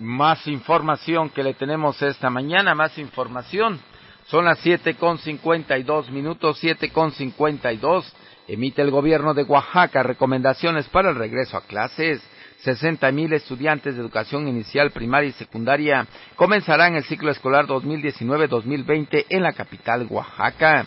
Más 0.00 0.46
información 0.46 1.28
que 1.28 1.42
le 1.42 1.52
tenemos 1.52 2.00
esta 2.00 2.30
mañana, 2.30 2.74
más 2.74 2.96
información. 2.96 3.78
Son 4.28 4.46
las 4.46 4.60
siete 4.60 4.94
con 4.94 5.18
cincuenta 5.18 5.76
y 5.76 5.82
dos 5.82 6.10
minutos, 6.10 6.56
siete 6.58 6.88
con 6.88 7.12
cincuenta 7.12 7.70
y 7.70 7.76
dos. 7.76 8.10
Emite 8.48 8.80
el 8.80 8.90
gobierno 8.90 9.34
de 9.34 9.42
Oaxaca 9.42 10.02
recomendaciones 10.02 10.88
para 10.88 11.10
el 11.10 11.16
regreso 11.16 11.58
a 11.58 11.66
clases. 11.66 12.26
Sesenta 12.60 13.12
mil 13.12 13.30
estudiantes 13.34 13.94
de 13.94 14.00
educación 14.00 14.48
inicial, 14.48 14.90
primaria 14.90 15.28
y 15.28 15.32
secundaria 15.32 16.06
comenzarán 16.34 16.96
el 16.96 17.04
ciclo 17.04 17.30
escolar 17.30 17.66
2019-2020 17.66 19.26
en 19.28 19.42
la 19.42 19.52
capital 19.52 20.06
Oaxaca 20.08 20.86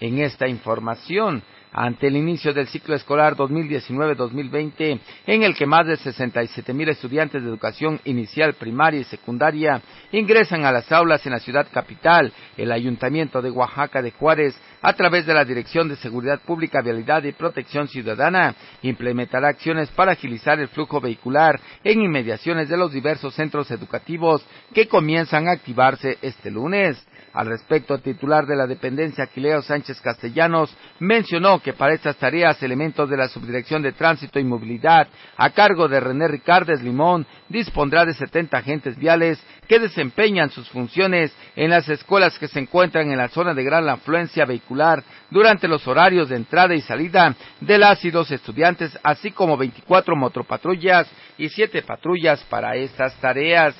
en 0.00 0.18
esta 0.18 0.48
información. 0.48 1.42
ante 1.72 2.06
el 2.06 2.16
inicio 2.16 2.54
del 2.54 2.68
ciclo 2.68 2.94
escolar 2.94 3.36
2019-2020, 3.36 5.00
en 5.26 5.42
el 5.42 5.54
que 5.54 5.66
más 5.66 5.86
de 5.86 5.96
67 5.96 6.72
mil 6.72 6.88
estudiantes 6.88 7.42
de 7.42 7.48
educación 7.48 8.00
inicial, 8.04 8.54
primaria 8.54 9.00
y 9.00 9.04
secundaria 9.04 9.82
ingresan 10.12 10.64
a 10.64 10.72
las 10.72 10.90
aulas 10.90 11.24
en 11.26 11.32
la 11.32 11.40
ciudad 11.40 11.66
capital, 11.70 12.32
el 12.56 12.72
Ayuntamiento 12.72 13.42
de 13.42 13.50
Oaxaca 13.50 14.02
de 14.02 14.12
Juárez, 14.12 14.58
a 14.80 14.92
través 14.94 15.26
de 15.26 15.34
la 15.34 15.44
Dirección 15.44 15.88
de 15.88 15.96
Seguridad 15.96 16.40
Pública, 16.40 16.80
Vialidad 16.80 17.22
y 17.24 17.32
Protección 17.32 17.88
Ciudadana, 17.88 18.54
implementará 18.82 19.48
acciones 19.48 19.90
para 19.90 20.12
agilizar 20.12 20.58
el 20.60 20.68
flujo 20.68 21.00
vehicular 21.00 21.60
en 21.84 22.00
inmediaciones 22.00 22.68
de 22.68 22.76
los 22.76 22.92
diversos 22.92 23.34
centros 23.34 23.70
educativos 23.70 24.44
que 24.72 24.88
comienzan 24.88 25.48
a 25.48 25.52
activarse 25.52 26.18
este 26.22 26.50
lunes. 26.50 27.04
Al 27.38 27.46
respecto, 27.46 27.94
el 27.94 28.02
titular 28.02 28.46
de 28.46 28.56
la 28.56 28.66
dependencia, 28.66 29.22
Aquileo 29.22 29.62
Sánchez 29.62 30.00
Castellanos, 30.00 30.76
mencionó 30.98 31.60
que 31.60 31.72
para 31.72 31.94
estas 31.94 32.16
tareas 32.16 32.60
elementos 32.64 33.08
de 33.08 33.16
la 33.16 33.28
Subdirección 33.28 33.80
de 33.80 33.92
Tránsito 33.92 34.40
y 34.40 34.44
Movilidad, 34.44 35.06
a 35.36 35.50
cargo 35.50 35.86
de 35.86 36.00
René 36.00 36.26
Ricardes 36.26 36.82
Limón, 36.82 37.28
dispondrá 37.48 38.04
de 38.04 38.14
70 38.14 38.58
agentes 38.58 38.98
viales 38.98 39.40
que 39.68 39.78
desempeñan 39.78 40.50
sus 40.50 40.68
funciones 40.70 41.32
en 41.54 41.70
las 41.70 41.88
escuelas 41.88 42.36
que 42.40 42.48
se 42.48 42.58
encuentran 42.58 43.08
en 43.08 43.18
la 43.18 43.28
zona 43.28 43.54
de 43.54 43.62
gran 43.62 43.88
afluencia 43.88 44.44
vehicular 44.44 45.04
durante 45.30 45.68
los 45.68 45.86
horarios 45.86 46.30
de 46.30 46.34
entrada 46.34 46.74
y 46.74 46.80
salida 46.80 47.36
de 47.60 47.78
las 47.78 48.04
y 48.04 48.10
dos 48.10 48.32
estudiantes, 48.32 48.98
así 49.04 49.30
como 49.30 49.56
24 49.56 50.16
motopatrullas 50.16 51.08
y 51.38 51.48
7 51.48 51.82
patrullas 51.82 52.42
para 52.50 52.74
estas 52.74 53.14
tareas. 53.20 53.76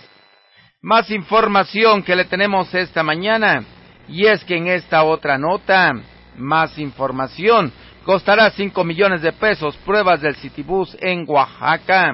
Más 0.80 1.10
información 1.10 2.04
que 2.04 2.14
le 2.14 2.24
tenemos 2.26 2.72
esta 2.72 3.02
mañana. 3.02 3.64
Y 4.06 4.26
es 4.26 4.44
que 4.44 4.56
en 4.56 4.68
esta 4.68 5.02
otra 5.02 5.36
nota, 5.36 5.92
más 6.36 6.78
información. 6.78 7.72
Costará 8.04 8.48
5 8.50 8.84
millones 8.84 9.20
de 9.22 9.32
pesos 9.32 9.76
pruebas 9.78 10.20
del 10.20 10.36
Citibus 10.36 10.96
en 11.00 11.24
Oaxaca. 11.26 12.12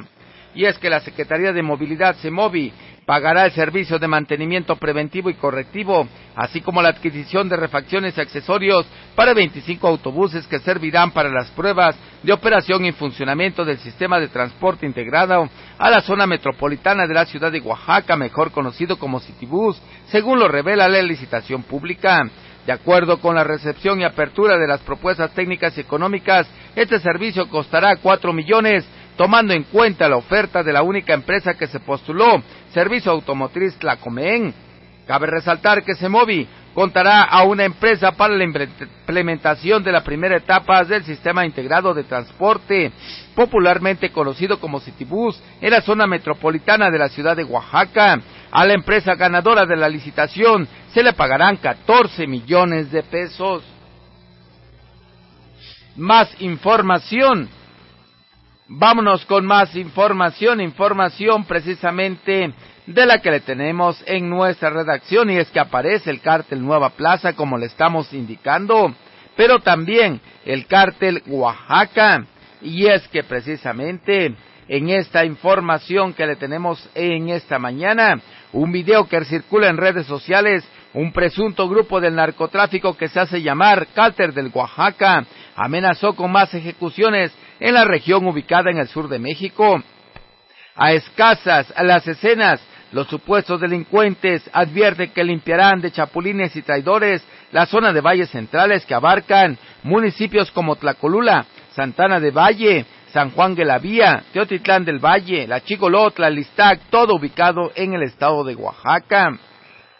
Y 0.54 0.64
es 0.64 0.78
que 0.78 0.88
la 0.88 1.00
Secretaría 1.00 1.52
de 1.52 1.62
Movilidad 1.62 2.16
CEMOVI 2.16 2.72
pagará 3.06 3.44
el 3.44 3.52
servicio 3.52 3.98
de 3.98 4.08
mantenimiento 4.08 4.76
preventivo 4.76 5.28
y 5.28 5.34
correctivo, 5.34 6.06
así 6.34 6.60
como 6.60 6.82
la 6.82 6.88
adquisición 6.90 7.48
de 7.48 7.56
refacciones 7.56 8.16
y 8.16 8.20
accesorios 8.20 8.86
para 9.14 9.34
25 9.34 9.86
autobuses 9.86 10.46
que 10.46 10.58
servirán 10.60 11.10
para 11.10 11.30
las 11.30 11.50
pruebas 11.50 11.96
de 12.22 12.32
operación 12.32 12.84
y 12.84 12.92
funcionamiento 12.92 13.64
del 13.64 13.78
sistema 13.78 14.18
de 14.18 14.28
transporte 14.28 14.86
integrado 14.86 15.48
a 15.78 15.90
la 15.90 16.00
zona 16.00 16.26
metropolitana 16.26 17.06
de 17.06 17.14
la 17.14 17.26
ciudad 17.26 17.52
de 17.52 17.60
Oaxaca, 17.60 18.16
mejor 18.16 18.50
conocido 18.50 18.98
como 18.98 19.20
Citibus, 19.20 19.80
según 20.08 20.38
lo 20.38 20.48
revela 20.48 20.88
la 20.88 21.02
licitación 21.02 21.62
pública. 21.62 22.28
De 22.66 22.72
acuerdo 22.72 23.20
con 23.20 23.34
la 23.34 23.44
recepción 23.44 24.00
y 24.00 24.04
apertura 24.04 24.56
de 24.56 24.66
las 24.66 24.80
propuestas 24.80 25.32
técnicas 25.32 25.76
y 25.76 25.82
económicas, 25.82 26.46
este 26.74 26.98
servicio 26.98 27.46
costará 27.50 27.96
cuatro 27.96 28.32
millones 28.32 28.86
tomando 29.16 29.54
en 29.54 29.64
cuenta 29.64 30.08
la 30.08 30.16
oferta 30.16 30.62
de 30.62 30.72
la 30.72 30.82
única 30.82 31.14
empresa 31.14 31.54
que 31.54 31.66
se 31.66 31.80
postuló, 31.80 32.42
Servicio 32.72 33.12
Automotriz 33.12 33.76
Tlacomén. 33.76 34.54
Cabe 35.06 35.26
resaltar 35.26 35.84
que 35.84 35.94
Semovi 35.94 36.48
contará 36.74 37.22
a 37.22 37.44
una 37.44 37.64
empresa 37.64 38.12
para 38.12 38.34
la 38.34 38.44
implementación 38.44 39.84
de 39.84 39.92
la 39.92 40.02
primera 40.02 40.36
etapa 40.36 40.82
del 40.84 41.04
sistema 41.04 41.46
integrado 41.46 41.94
de 41.94 42.04
transporte, 42.04 42.90
popularmente 43.34 44.10
conocido 44.10 44.58
como 44.58 44.80
Citibus, 44.80 45.40
en 45.60 45.70
la 45.70 45.82
zona 45.82 46.06
metropolitana 46.06 46.90
de 46.90 46.98
la 46.98 47.08
ciudad 47.08 47.36
de 47.36 47.44
Oaxaca. 47.44 48.20
A 48.50 48.64
la 48.64 48.74
empresa 48.74 49.14
ganadora 49.14 49.66
de 49.66 49.76
la 49.76 49.88
licitación 49.88 50.66
se 50.92 51.02
le 51.02 51.12
pagarán 51.12 51.56
14 51.56 52.26
millones 52.26 52.90
de 52.90 53.02
pesos. 53.02 53.62
Más 55.96 56.28
información 56.40 57.48
Vámonos 58.66 59.26
con 59.26 59.44
más 59.44 59.76
información, 59.76 60.62
información 60.62 61.44
precisamente 61.44 62.50
de 62.86 63.06
la 63.06 63.20
que 63.20 63.30
le 63.30 63.40
tenemos 63.40 64.02
en 64.06 64.30
nuestra 64.30 64.70
redacción 64.70 65.28
y 65.28 65.36
es 65.36 65.50
que 65.50 65.60
aparece 65.60 66.10
el 66.10 66.22
cártel 66.22 66.64
Nueva 66.64 66.88
Plaza 66.90 67.34
como 67.34 67.58
le 67.58 67.66
estamos 67.66 68.10
indicando, 68.14 68.94
pero 69.36 69.58
también 69.58 70.18
el 70.46 70.66
cártel 70.66 71.22
Oaxaca. 71.26 72.24
Y 72.62 72.86
es 72.86 73.06
que 73.08 73.22
precisamente 73.22 74.34
en 74.66 74.88
esta 74.88 75.26
información 75.26 76.14
que 76.14 76.26
le 76.26 76.36
tenemos 76.36 76.88
en 76.94 77.28
esta 77.28 77.58
mañana, 77.58 78.18
un 78.54 78.72
video 78.72 79.06
que 79.06 79.22
circula 79.26 79.68
en 79.68 79.76
redes 79.76 80.06
sociales, 80.06 80.64
un 80.94 81.12
presunto 81.12 81.68
grupo 81.68 82.00
del 82.00 82.14
narcotráfico 82.14 82.96
que 82.96 83.08
se 83.08 83.20
hace 83.20 83.42
llamar 83.42 83.88
Cártel 83.94 84.32
del 84.32 84.50
Oaxaca 84.54 85.24
amenazó 85.56 86.14
con 86.14 86.30
más 86.30 86.54
ejecuciones 86.54 87.32
en 87.60 87.74
la 87.74 87.84
región 87.84 88.26
ubicada 88.26 88.70
en 88.70 88.78
el 88.78 88.88
sur 88.88 89.08
de 89.08 89.18
México. 89.18 89.82
A 90.76 90.92
escasas 90.92 91.72
las 91.82 92.06
escenas, 92.06 92.60
los 92.92 93.08
supuestos 93.08 93.60
delincuentes 93.60 94.48
advierten 94.52 95.10
que 95.10 95.24
limpiarán 95.24 95.80
de 95.80 95.90
chapulines 95.90 96.54
y 96.54 96.62
traidores 96.62 97.24
la 97.50 97.66
zona 97.66 97.92
de 97.92 98.00
valles 98.00 98.30
centrales 98.30 98.86
que 98.86 98.94
abarcan 98.94 99.58
municipios 99.82 100.50
como 100.52 100.76
Tlacolula, 100.76 101.44
Santana 101.74 102.20
de 102.20 102.30
Valle, 102.30 102.86
San 103.12 103.30
Juan 103.30 103.54
de 103.54 103.64
la 103.64 103.78
Vía, 103.78 104.24
Teotitlán 104.32 104.84
del 104.84 104.98
Valle, 104.98 105.46
La 105.46 105.60
Chigolotla, 105.60 106.30
Listac, 106.30 106.80
todo 106.90 107.14
ubicado 107.14 107.72
en 107.74 107.94
el 107.94 108.02
estado 108.02 108.44
de 108.44 108.54
Oaxaca. 108.54 109.38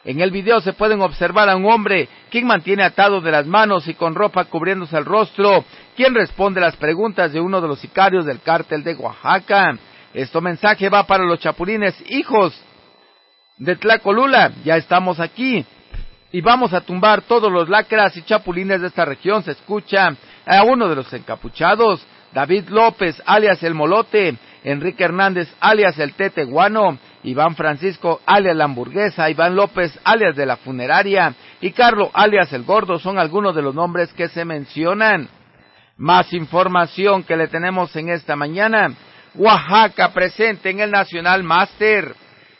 En 0.04 0.20
el 0.20 0.30
video 0.30 0.60
se 0.60 0.74
pueden 0.74 1.00
observar 1.00 1.48
a 1.48 1.56
un 1.56 1.64
hombre 1.64 2.08
quien 2.30 2.46
mantiene 2.46 2.82
atado 2.82 3.22
de 3.22 3.30
las 3.30 3.46
manos 3.46 3.88
y 3.88 3.94
con 3.94 4.14
ropa 4.14 4.44
cubriéndose 4.44 4.96
el 4.98 5.06
rostro, 5.06 5.64
quien 5.96 6.14
responde 6.14 6.60
las 6.60 6.76
preguntas 6.76 7.32
de 7.32 7.40
uno 7.40 7.60
de 7.60 7.68
los 7.68 7.80
sicarios 7.80 8.26
del 8.26 8.40
cártel 8.40 8.84
de 8.84 8.94
Oaxaca. 8.96 9.78
Este 10.12 10.40
mensaje 10.42 10.90
va 10.90 11.06
para 11.06 11.24
los 11.24 11.40
chapulines 11.40 11.94
hijos 12.10 12.54
de 13.56 13.76
Tlacolula. 13.76 14.52
Ya 14.62 14.76
estamos 14.76 15.20
aquí 15.20 15.64
y 16.32 16.40
vamos 16.42 16.74
a 16.74 16.82
tumbar 16.82 17.22
todos 17.22 17.50
los 17.50 17.70
lacras 17.70 18.14
y 18.18 18.22
chapulines 18.22 18.82
de 18.82 18.88
esta 18.88 19.06
región. 19.06 19.42
Se 19.42 19.52
escucha 19.52 20.14
a 20.44 20.62
uno 20.64 20.86
de 20.86 20.96
los 20.96 21.10
encapuchados, 21.14 22.04
David 22.32 22.68
López, 22.68 23.22
alias 23.24 23.62
el 23.62 23.72
Molote, 23.72 24.36
Enrique 24.64 25.04
Hernández, 25.04 25.48
alias 25.60 25.98
el 25.98 26.12
Tete 26.12 26.44
Guano, 26.44 26.98
Iván 27.24 27.56
Francisco, 27.56 28.20
alias 28.26 28.54
la 28.54 28.64
hamburguesa, 28.64 29.30
Iván 29.30 29.56
López, 29.56 29.98
alias 30.04 30.36
de 30.36 30.44
la 30.44 30.58
funeraria, 30.58 31.34
y 31.60 31.72
Carlos, 31.72 32.10
alias 32.12 32.52
el 32.52 32.64
gordo, 32.64 32.98
son 32.98 33.18
algunos 33.18 33.54
de 33.54 33.62
los 33.62 33.74
nombres 33.74 34.12
que 34.12 34.28
se 34.28 34.44
mencionan. 34.44 35.28
Más 35.96 36.32
información 36.34 37.22
que 37.22 37.36
le 37.36 37.48
tenemos 37.48 37.94
en 37.96 38.10
esta 38.10 38.36
mañana. 38.36 38.92
Oaxaca 39.36 40.12
presente 40.12 40.70
en 40.70 40.80
el 40.80 40.90
Nacional 40.90 41.42
Master. 41.42 42.14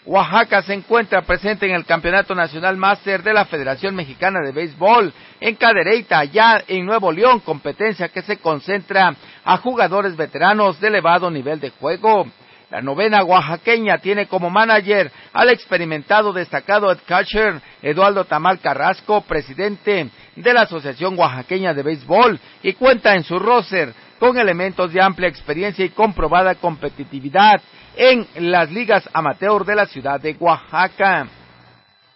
Oaxaca 0.06 0.62
se 0.62 0.74
encuentra 0.74 1.22
presente 1.22 1.66
en 1.66 1.74
el 1.74 1.84
Campeonato 1.84 2.34
Nacional 2.34 2.76
Master 2.76 3.22
de 3.22 3.34
la 3.34 3.44
Federación 3.44 3.94
Mexicana 3.94 4.40
de 4.40 4.52
Béisbol 4.52 5.12
en 5.40 5.56
Cadereyta, 5.56 6.20
allá 6.20 6.62
en 6.66 6.86
Nuevo 6.86 7.12
León, 7.12 7.40
competencia 7.40 8.08
que 8.08 8.22
se 8.22 8.38
concentra 8.38 9.14
a 9.44 9.56
jugadores 9.58 10.16
veteranos 10.16 10.80
de 10.80 10.88
elevado 10.88 11.30
nivel 11.30 11.60
de 11.60 11.70
juego. 11.70 12.26
La 12.74 12.82
novena 12.82 13.22
oaxaqueña 13.22 13.98
tiene 13.98 14.26
como 14.26 14.50
manager 14.50 15.08
al 15.32 15.48
experimentado 15.50 16.32
destacado 16.32 16.90
Ed 16.90 16.98
catcher 17.06 17.62
Eduardo 17.80 18.24
Tamal 18.24 18.58
Carrasco, 18.58 19.20
presidente 19.20 20.10
de 20.34 20.52
la 20.52 20.62
Asociación 20.62 21.16
Oaxaqueña 21.16 21.72
de 21.72 21.84
Béisbol, 21.84 22.40
y 22.64 22.72
cuenta 22.72 23.14
en 23.14 23.22
su 23.22 23.38
roster 23.38 23.94
con 24.18 24.36
elementos 24.38 24.92
de 24.92 25.00
amplia 25.00 25.28
experiencia 25.28 25.84
y 25.84 25.90
comprobada 25.90 26.56
competitividad 26.56 27.60
en 27.94 28.26
las 28.50 28.72
ligas 28.72 29.08
amateur 29.12 29.64
de 29.64 29.76
la 29.76 29.86
ciudad 29.86 30.20
de 30.20 30.34
Oaxaca. 30.40 31.28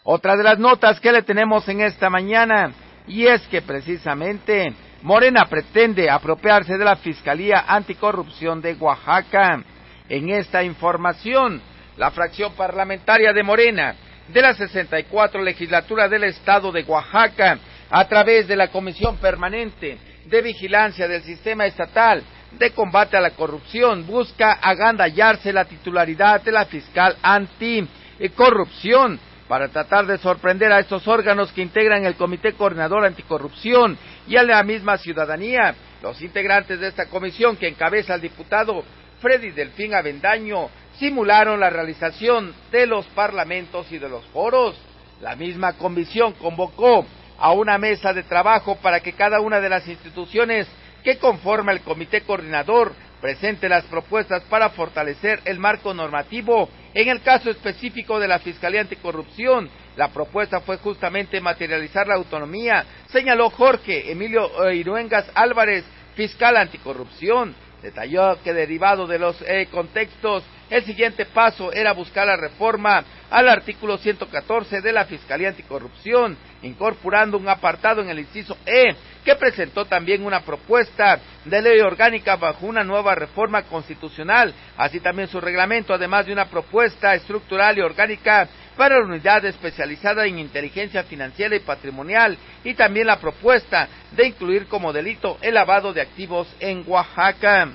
Otra 0.02 0.36
de 0.36 0.42
las 0.42 0.58
notas 0.58 0.98
que 0.98 1.12
le 1.12 1.22
tenemos 1.22 1.68
en 1.68 1.82
esta 1.82 2.10
mañana, 2.10 2.72
y 3.06 3.28
es 3.28 3.46
que 3.46 3.62
precisamente 3.62 4.74
Morena 5.02 5.44
pretende 5.44 6.10
apropiarse 6.10 6.76
de 6.76 6.84
la 6.84 6.96
Fiscalía 6.96 7.64
Anticorrupción 7.68 8.60
de 8.60 8.74
Oaxaca 8.74 9.62
en 10.08 10.30
esta 10.30 10.62
información. 10.62 11.60
La 11.96 12.10
fracción 12.10 12.52
parlamentaria 12.54 13.32
de 13.32 13.42
Morena 13.42 13.96
de 14.28 14.42
la 14.42 14.54
64 14.54 15.42
legislatura 15.42 16.08
del 16.08 16.24
Estado 16.24 16.70
de 16.70 16.84
Oaxaca, 16.84 17.58
a 17.90 18.06
través 18.06 18.46
de 18.46 18.56
la 18.56 18.68
Comisión 18.68 19.16
Permanente 19.16 19.98
de 20.26 20.42
Vigilancia 20.42 21.08
del 21.08 21.22
Sistema 21.22 21.64
Estatal 21.66 22.22
de 22.52 22.70
Combate 22.72 23.16
a 23.16 23.20
la 23.20 23.30
Corrupción, 23.30 24.06
busca 24.06 24.52
agandallarse 24.52 25.52
la 25.52 25.64
titularidad 25.64 26.42
de 26.42 26.52
la 26.52 26.66
fiscal 26.66 27.16
anticorrupción 27.22 29.18
para 29.48 29.68
tratar 29.68 30.06
de 30.06 30.18
sorprender 30.18 30.70
a 30.70 30.80
estos 30.80 31.08
órganos 31.08 31.50
que 31.52 31.62
integran 31.62 32.04
el 32.04 32.16
Comité 32.16 32.52
Coordinador 32.52 33.06
Anticorrupción 33.06 33.96
y 34.26 34.36
a 34.36 34.42
la 34.42 34.62
misma 34.62 34.98
ciudadanía. 34.98 35.74
Los 36.02 36.20
integrantes 36.20 36.78
de 36.78 36.88
esta 36.88 37.06
comisión 37.06 37.56
que 37.56 37.66
encabeza 37.66 38.14
el 38.14 38.20
diputado 38.20 38.84
Freddy 39.20 39.50
Delfín 39.50 39.94
Avendaño 39.94 40.70
simularon 40.98 41.60
la 41.60 41.70
realización 41.70 42.54
de 42.70 42.86
los 42.86 43.06
parlamentos 43.08 43.90
y 43.92 43.98
de 43.98 44.08
los 44.08 44.24
foros. 44.26 44.76
La 45.20 45.36
misma 45.36 45.74
comisión 45.74 46.34
convocó 46.34 47.04
a 47.38 47.52
una 47.52 47.78
mesa 47.78 48.12
de 48.12 48.22
trabajo 48.22 48.76
para 48.76 49.00
que 49.00 49.12
cada 49.12 49.40
una 49.40 49.60
de 49.60 49.68
las 49.68 49.86
instituciones 49.88 50.66
que 51.02 51.18
conforma 51.18 51.72
el 51.72 51.80
comité 51.80 52.22
coordinador 52.22 52.92
presente 53.20 53.68
las 53.68 53.84
propuestas 53.84 54.42
para 54.44 54.70
fortalecer 54.70 55.40
el 55.44 55.58
marco 55.58 55.94
normativo. 55.94 56.68
En 56.94 57.08
el 57.08 57.20
caso 57.22 57.50
específico 57.50 58.18
de 58.18 58.28
la 58.28 58.38
Fiscalía 58.38 58.80
Anticorrupción, 58.80 59.68
la 59.96 60.08
propuesta 60.08 60.60
fue 60.60 60.78
justamente 60.78 61.40
materializar 61.40 62.06
la 62.06 62.14
autonomía, 62.14 62.84
señaló 63.08 63.50
Jorge 63.50 64.10
Emilio 64.10 64.48
Iruengas 64.72 65.30
Álvarez, 65.34 65.84
fiscal 66.14 66.56
anticorrupción. 66.56 67.54
Detalló 67.82 68.42
que 68.42 68.52
derivado 68.52 69.06
de 69.06 69.18
los 69.18 69.40
eh, 69.42 69.68
contextos, 69.70 70.42
el 70.68 70.84
siguiente 70.84 71.26
paso 71.26 71.72
era 71.72 71.92
buscar 71.92 72.26
la 72.26 72.36
reforma 72.36 73.04
al 73.30 73.48
artículo 73.48 73.96
114 73.96 74.80
de 74.80 74.92
la 74.92 75.04
Fiscalía 75.04 75.50
Anticorrupción, 75.50 76.36
incorporando 76.62 77.38
un 77.38 77.48
apartado 77.48 78.02
en 78.02 78.08
el 78.08 78.18
inciso 78.18 78.56
E, 78.66 78.94
que 79.24 79.36
presentó 79.36 79.84
también 79.84 80.24
una 80.24 80.40
propuesta 80.40 81.20
de 81.44 81.62
ley 81.62 81.80
orgánica 81.80 82.36
bajo 82.36 82.66
una 82.66 82.82
nueva 82.82 83.14
reforma 83.14 83.62
constitucional, 83.62 84.52
así 84.76 84.98
también 85.00 85.28
su 85.28 85.40
reglamento, 85.40 85.94
además 85.94 86.26
de 86.26 86.32
una 86.32 86.46
propuesta 86.46 87.14
estructural 87.14 87.78
y 87.78 87.82
orgánica 87.82 88.48
para 88.78 89.00
la 89.00 89.04
unidad 89.04 89.44
especializada 89.44 90.24
en 90.24 90.38
inteligencia 90.38 91.02
financiera 91.02 91.56
y 91.56 91.60
patrimonial 91.60 92.38
y 92.62 92.74
también 92.74 93.08
la 93.08 93.18
propuesta 93.18 93.88
de 94.12 94.28
incluir 94.28 94.68
como 94.68 94.92
delito 94.92 95.36
el 95.42 95.54
lavado 95.54 95.92
de 95.92 96.00
activos 96.00 96.46
en 96.60 96.84
Oaxaca. 96.86 97.68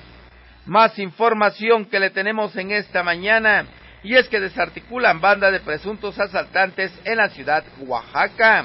Más 0.64 0.98
información 0.98 1.84
que 1.84 2.00
le 2.00 2.08
tenemos 2.08 2.56
en 2.56 2.72
esta 2.72 3.02
mañana 3.02 3.66
y 4.02 4.14
es 4.14 4.28
que 4.28 4.40
desarticulan 4.40 5.20
banda 5.20 5.50
de 5.50 5.60
presuntos 5.60 6.18
asaltantes 6.18 6.90
en 7.04 7.18
la 7.18 7.28
ciudad 7.28 7.64
Oaxaca. 7.80 8.64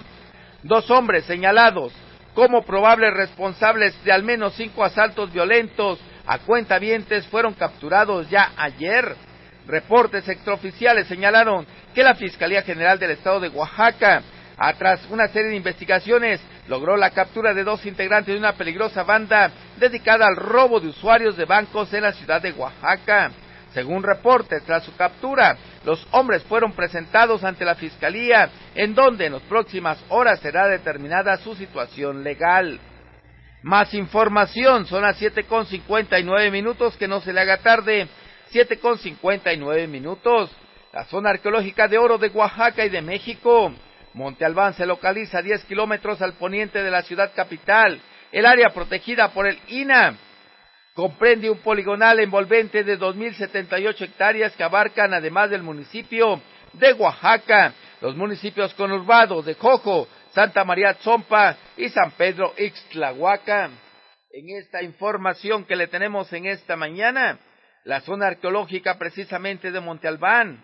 Dos 0.64 0.90
hombres 0.90 1.26
señalados 1.26 1.92
como 2.34 2.64
probables 2.64 3.14
responsables 3.14 4.02
de 4.06 4.14
al 4.14 4.24
menos 4.24 4.54
cinco 4.54 4.86
asaltos 4.86 5.34
violentos 5.34 6.00
a 6.26 6.40
cuentavientes 6.40 7.28
fueron 7.28 7.54
capturados 7.54 8.30
ya 8.30 8.54
ayer. 8.56 9.29
Reportes 9.70 10.28
extraoficiales 10.28 11.08
señalaron 11.08 11.64
que 11.94 12.02
la 12.02 12.16
Fiscalía 12.16 12.64
General 12.64 12.98
del 12.98 13.12
Estado 13.12 13.40
de 13.40 13.50
Oaxaca, 13.50 14.24
tras 14.80 15.06
una 15.12 15.28
serie 15.28 15.52
de 15.52 15.58
investigaciones, 15.58 16.42
logró 16.68 16.98
la 16.98 17.12
captura 17.12 17.54
de 17.54 17.64
dos 17.64 17.86
integrantes 17.86 18.34
de 18.34 18.40
una 18.40 18.54
peligrosa 18.54 19.04
banda 19.04 19.52
dedicada 19.78 20.26
al 20.26 20.36
robo 20.36 20.80
de 20.80 20.88
usuarios 20.88 21.38
de 21.38 21.46
bancos 21.46 21.94
en 21.94 22.02
la 22.02 22.14
ciudad 22.14 22.42
de 22.42 22.52
Oaxaca. 22.54 23.30
Según 23.72 24.02
reportes, 24.02 24.64
tras 24.64 24.84
su 24.84 24.96
captura, 24.96 25.56
los 25.86 26.08
hombres 26.12 26.42
fueron 26.46 26.74
presentados 26.74 27.44
ante 27.44 27.64
la 27.64 27.76
Fiscalía, 27.76 28.50
en 28.74 28.96
donde 28.96 29.28
en 29.28 29.34
las 29.34 29.44
próximas 29.44 30.04
horas 30.10 30.40
será 30.40 30.68
determinada 30.68 31.38
su 31.38 31.54
situación 31.54 32.24
legal. 32.24 32.80
Más 33.62 33.94
información, 33.94 34.88
son 34.88 35.04
las 35.04 35.18
siete 35.18 35.44
con 35.44 35.68
cincuenta 35.68 36.18
y 36.18 36.24
nueve 36.24 36.50
minutos, 36.50 36.98
que 36.98 37.08
no 37.08 37.22
se 37.22 37.34
le 37.34 37.42
haga 37.42 37.58
tarde. 37.58 38.08
7 38.50 38.80
con 38.80 38.98
59 38.98 39.88
minutos. 39.88 40.50
La 40.92 41.06
zona 41.06 41.30
arqueológica 41.30 41.88
de 41.88 41.98
oro 41.98 42.18
de 42.18 42.30
Oaxaca 42.30 42.84
y 42.86 42.90
de 42.90 43.02
México. 43.02 43.72
Monte 44.14 44.44
Albán 44.44 44.74
se 44.74 44.86
localiza 44.86 45.40
a 45.40 45.42
10 45.42 45.66
kilómetros 45.66 46.22
al 46.22 46.34
poniente 46.34 46.82
de 46.82 46.90
la 46.90 47.04
ciudad 47.04 47.32
capital. 47.36 48.02
El 48.32 48.46
área 48.46 48.70
protegida 48.70 49.30
por 49.30 49.48
el 49.48 49.60
INA 49.68 50.16
comprende 50.96 51.50
un 51.50 51.60
poligonal 51.60 52.20
envolvente 52.20 52.84
de 52.84 53.00
2.078 53.00 54.02
hectáreas 54.02 54.56
que 54.56 54.64
abarcan, 54.64 55.14
además 55.14 55.50
del 55.50 55.64
municipio 55.64 56.42
de 56.74 56.94
Oaxaca, 56.94 57.74
los 58.02 58.16
municipios 58.16 58.74
conurbados 58.74 59.46
de 59.46 59.54
Jojo, 59.54 60.08
Santa 60.34 60.64
María 60.64 60.96
Tzompa 60.96 61.56
y 61.78 61.90
San 61.90 62.12
Pedro 62.12 62.54
Ixtlahuaca. 62.58 63.70
En 64.32 64.50
esta 64.58 64.84
información 64.84 65.66
que 65.66 65.76
le 65.76 65.88
tenemos 65.88 66.32
en 66.34 66.48
esta 66.48 66.76
mañana, 66.76 67.40
la 67.84 68.02
zona 68.02 68.28
arqueológica 68.28 68.98
precisamente 68.98 69.72
de 69.72 69.80
Monte 69.80 70.08
Albán, 70.08 70.64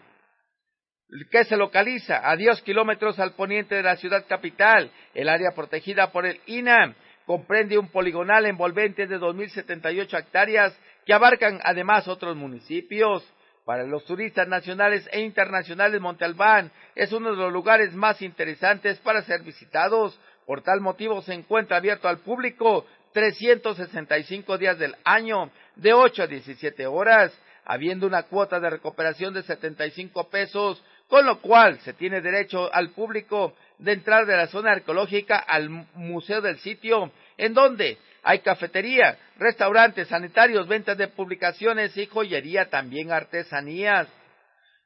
que 1.32 1.44
se 1.46 1.58
localiza 1.58 2.30
a 2.30 2.36
10 2.36 2.62
kilómetros 2.62 3.20
al 3.20 3.34
poniente 3.34 3.76
de 3.76 3.84
la 3.84 3.96
ciudad 3.98 4.26
capital. 4.28 4.92
El 5.14 5.30
área 5.30 5.52
protegida 5.52 6.12
por 6.12 6.26
el 6.26 6.42
INA 6.48 6.96
comprende 7.26 7.78
un 7.78 7.90
poligonal 7.90 8.46
envolvente 8.46 9.08
de 9.08 9.20
2.078 9.20 10.20
hectáreas 10.20 10.78
que 11.06 11.14
abarcan 11.14 11.60
además 11.64 12.08
otros 12.08 12.36
municipios. 12.36 13.24
Para 13.66 13.84
los 13.84 14.06
turistas 14.06 14.48
nacionales 14.48 15.10
e 15.12 15.22
internacionales, 15.22 16.00
Monte 16.00 16.24
Albán 16.24 16.72
es 16.94 17.12
uno 17.12 17.32
de 17.32 17.38
los 17.38 17.52
lugares 17.52 17.94
más 17.94 18.22
interesantes 18.22 19.00
para 19.00 19.24
ser 19.24 19.42
visitados. 19.42 20.20
Por 20.46 20.62
tal 20.62 20.82
motivo 20.82 21.22
se 21.24 21.34
encuentra 21.34 21.78
abierto 21.78 22.08
al 22.08 22.20
público 22.20 22.86
365 23.16 24.58
días 24.58 24.78
del 24.78 24.94
año 25.06 25.50
de 25.78 25.94
8 25.94 26.24
a 26.24 26.28
17 26.28 26.86
horas, 26.86 27.32
habiendo 27.64 28.06
una 28.06 28.24
cuota 28.24 28.60
de 28.60 28.70
recuperación 28.70 29.34
de 29.34 29.42
75 29.42 30.30
pesos, 30.30 30.84
con 31.08 31.26
lo 31.26 31.40
cual 31.40 31.80
se 31.80 31.94
tiene 31.94 32.20
derecho 32.20 32.70
al 32.74 32.90
público 32.90 33.56
de 33.78 33.94
entrar 33.94 34.26
de 34.26 34.36
la 34.36 34.48
zona 34.48 34.74
arqueológica 34.74 35.38
al 35.38 35.70
museo 35.70 36.42
del 36.42 36.60
sitio, 36.60 37.10
en 37.38 37.54
donde 37.54 37.98
hay 38.22 38.40
cafetería, 38.40 39.18
restaurantes, 39.38 40.10
sanitarios, 40.10 40.68
ventas 40.68 40.98
de 40.98 41.08
publicaciones 41.08 41.96
y 41.96 42.08
joyería, 42.08 42.70
también 42.70 43.14
artesanías. 43.14 44.10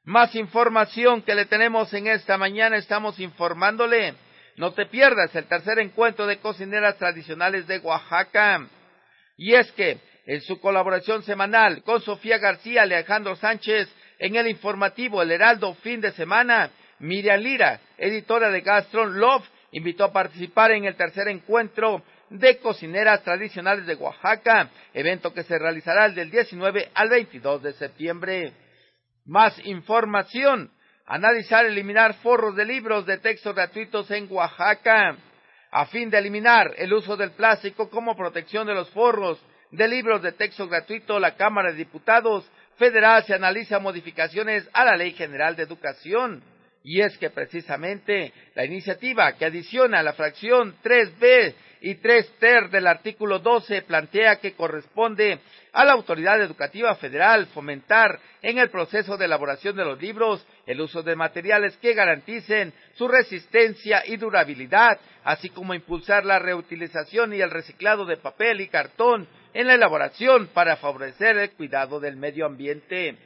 Más 0.04 0.36
información 0.36 1.22
que 1.22 1.34
le 1.34 1.46
tenemos 1.46 1.92
en 1.94 2.06
esta 2.06 2.38
mañana, 2.38 2.76
estamos 2.76 3.18
informándole. 3.18 4.14
No 4.60 4.74
te 4.74 4.84
pierdas 4.84 5.34
el 5.34 5.46
tercer 5.46 5.78
encuentro 5.78 6.26
de 6.26 6.36
cocineras 6.36 6.98
tradicionales 6.98 7.66
de 7.66 7.78
Oaxaca. 7.78 8.68
Y 9.38 9.54
es 9.54 9.72
que 9.72 9.96
en 10.26 10.42
su 10.42 10.60
colaboración 10.60 11.22
semanal 11.22 11.82
con 11.82 12.02
Sofía 12.02 12.36
García, 12.36 12.82
Alejandro 12.82 13.36
Sánchez, 13.36 13.88
en 14.18 14.36
el 14.36 14.48
informativo 14.48 15.22
El 15.22 15.30
Heraldo 15.30 15.72
fin 15.76 16.02
de 16.02 16.12
semana, 16.12 16.68
Miriam 16.98 17.40
Lira, 17.40 17.80
editora 17.96 18.50
de 18.50 18.60
Gastron 18.60 19.18
Love, 19.18 19.48
invitó 19.72 20.04
a 20.04 20.12
participar 20.12 20.72
en 20.72 20.84
el 20.84 20.94
tercer 20.94 21.28
encuentro 21.28 22.02
de 22.28 22.58
cocineras 22.58 23.22
tradicionales 23.22 23.86
de 23.86 23.94
Oaxaca, 23.94 24.68
evento 24.92 25.32
que 25.32 25.42
se 25.42 25.58
realizará 25.58 26.10
del 26.10 26.30
19 26.30 26.90
al 26.92 27.08
22 27.08 27.62
de 27.62 27.72
septiembre. 27.72 28.52
Más 29.24 29.58
información. 29.64 30.70
Analizar 31.12 31.66
eliminar 31.66 32.14
forros 32.22 32.54
de 32.54 32.64
libros 32.64 33.04
de 33.04 33.18
texto 33.18 33.52
gratuitos 33.52 34.08
en 34.12 34.28
Oaxaca. 34.30 35.16
A 35.72 35.86
fin 35.86 36.08
de 36.08 36.16
eliminar 36.16 36.72
el 36.76 36.92
uso 36.92 37.16
del 37.16 37.32
plástico 37.32 37.90
como 37.90 38.16
protección 38.16 38.64
de 38.68 38.74
los 38.74 38.88
forros 38.90 39.44
de 39.72 39.88
libros 39.88 40.22
de 40.22 40.30
texto 40.30 40.68
gratuito, 40.68 41.18
la 41.18 41.34
Cámara 41.34 41.72
de 41.72 41.78
Diputados 41.78 42.48
Federal 42.76 43.24
se 43.24 43.34
analiza 43.34 43.80
modificaciones 43.80 44.70
a 44.72 44.84
la 44.84 44.96
Ley 44.96 45.10
General 45.14 45.56
de 45.56 45.64
Educación. 45.64 46.44
Y 46.82 47.00
es 47.02 47.16
que 47.18 47.30
precisamente 47.30 48.32
la 48.54 48.64
iniciativa 48.64 49.32
que 49.34 49.44
adiciona 49.44 50.02
la 50.02 50.14
fracción 50.14 50.74
3B 50.82 51.54
y 51.82 51.94
3 51.96 52.38
ter 52.38 52.70
del 52.70 52.86
artículo 52.86 53.38
12 53.38 53.82
plantea 53.82 54.36
que 54.36 54.52
corresponde 54.52 55.40
a 55.72 55.84
la 55.84 55.92
Autoridad 55.92 56.40
Educativa 56.40 56.94
Federal 56.94 57.46
fomentar 57.46 58.18
en 58.42 58.58
el 58.58 58.70
proceso 58.70 59.16
de 59.16 59.26
elaboración 59.26 59.76
de 59.76 59.84
los 59.84 60.00
libros 60.00 60.46
el 60.66 60.80
uso 60.80 61.02
de 61.02 61.16
materiales 61.16 61.76
que 61.78 61.94
garanticen 61.94 62.72
su 62.94 63.08
resistencia 63.08 64.02
y 64.06 64.16
durabilidad, 64.16 64.98
así 65.24 65.50
como 65.50 65.74
impulsar 65.74 66.24
la 66.24 66.38
reutilización 66.38 67.34
y 67.34 67.40
el 67.40 67.50
reciclado 67.50 68.04
de 68.04 68.16
papel 68.16 68.60
y 68.60 68.68
cartón 68.68 69.28
en 69.52 69.66
la 69.66 69.74
elaboración 69.74 70.48
para 70.52 70.76
favorecer 70.76 71.36
el 71.38 71.50
cuidado 71.52 72.00
del 72.00 72.16
medio 72.16 72.46
ambiente. 72.46 73.16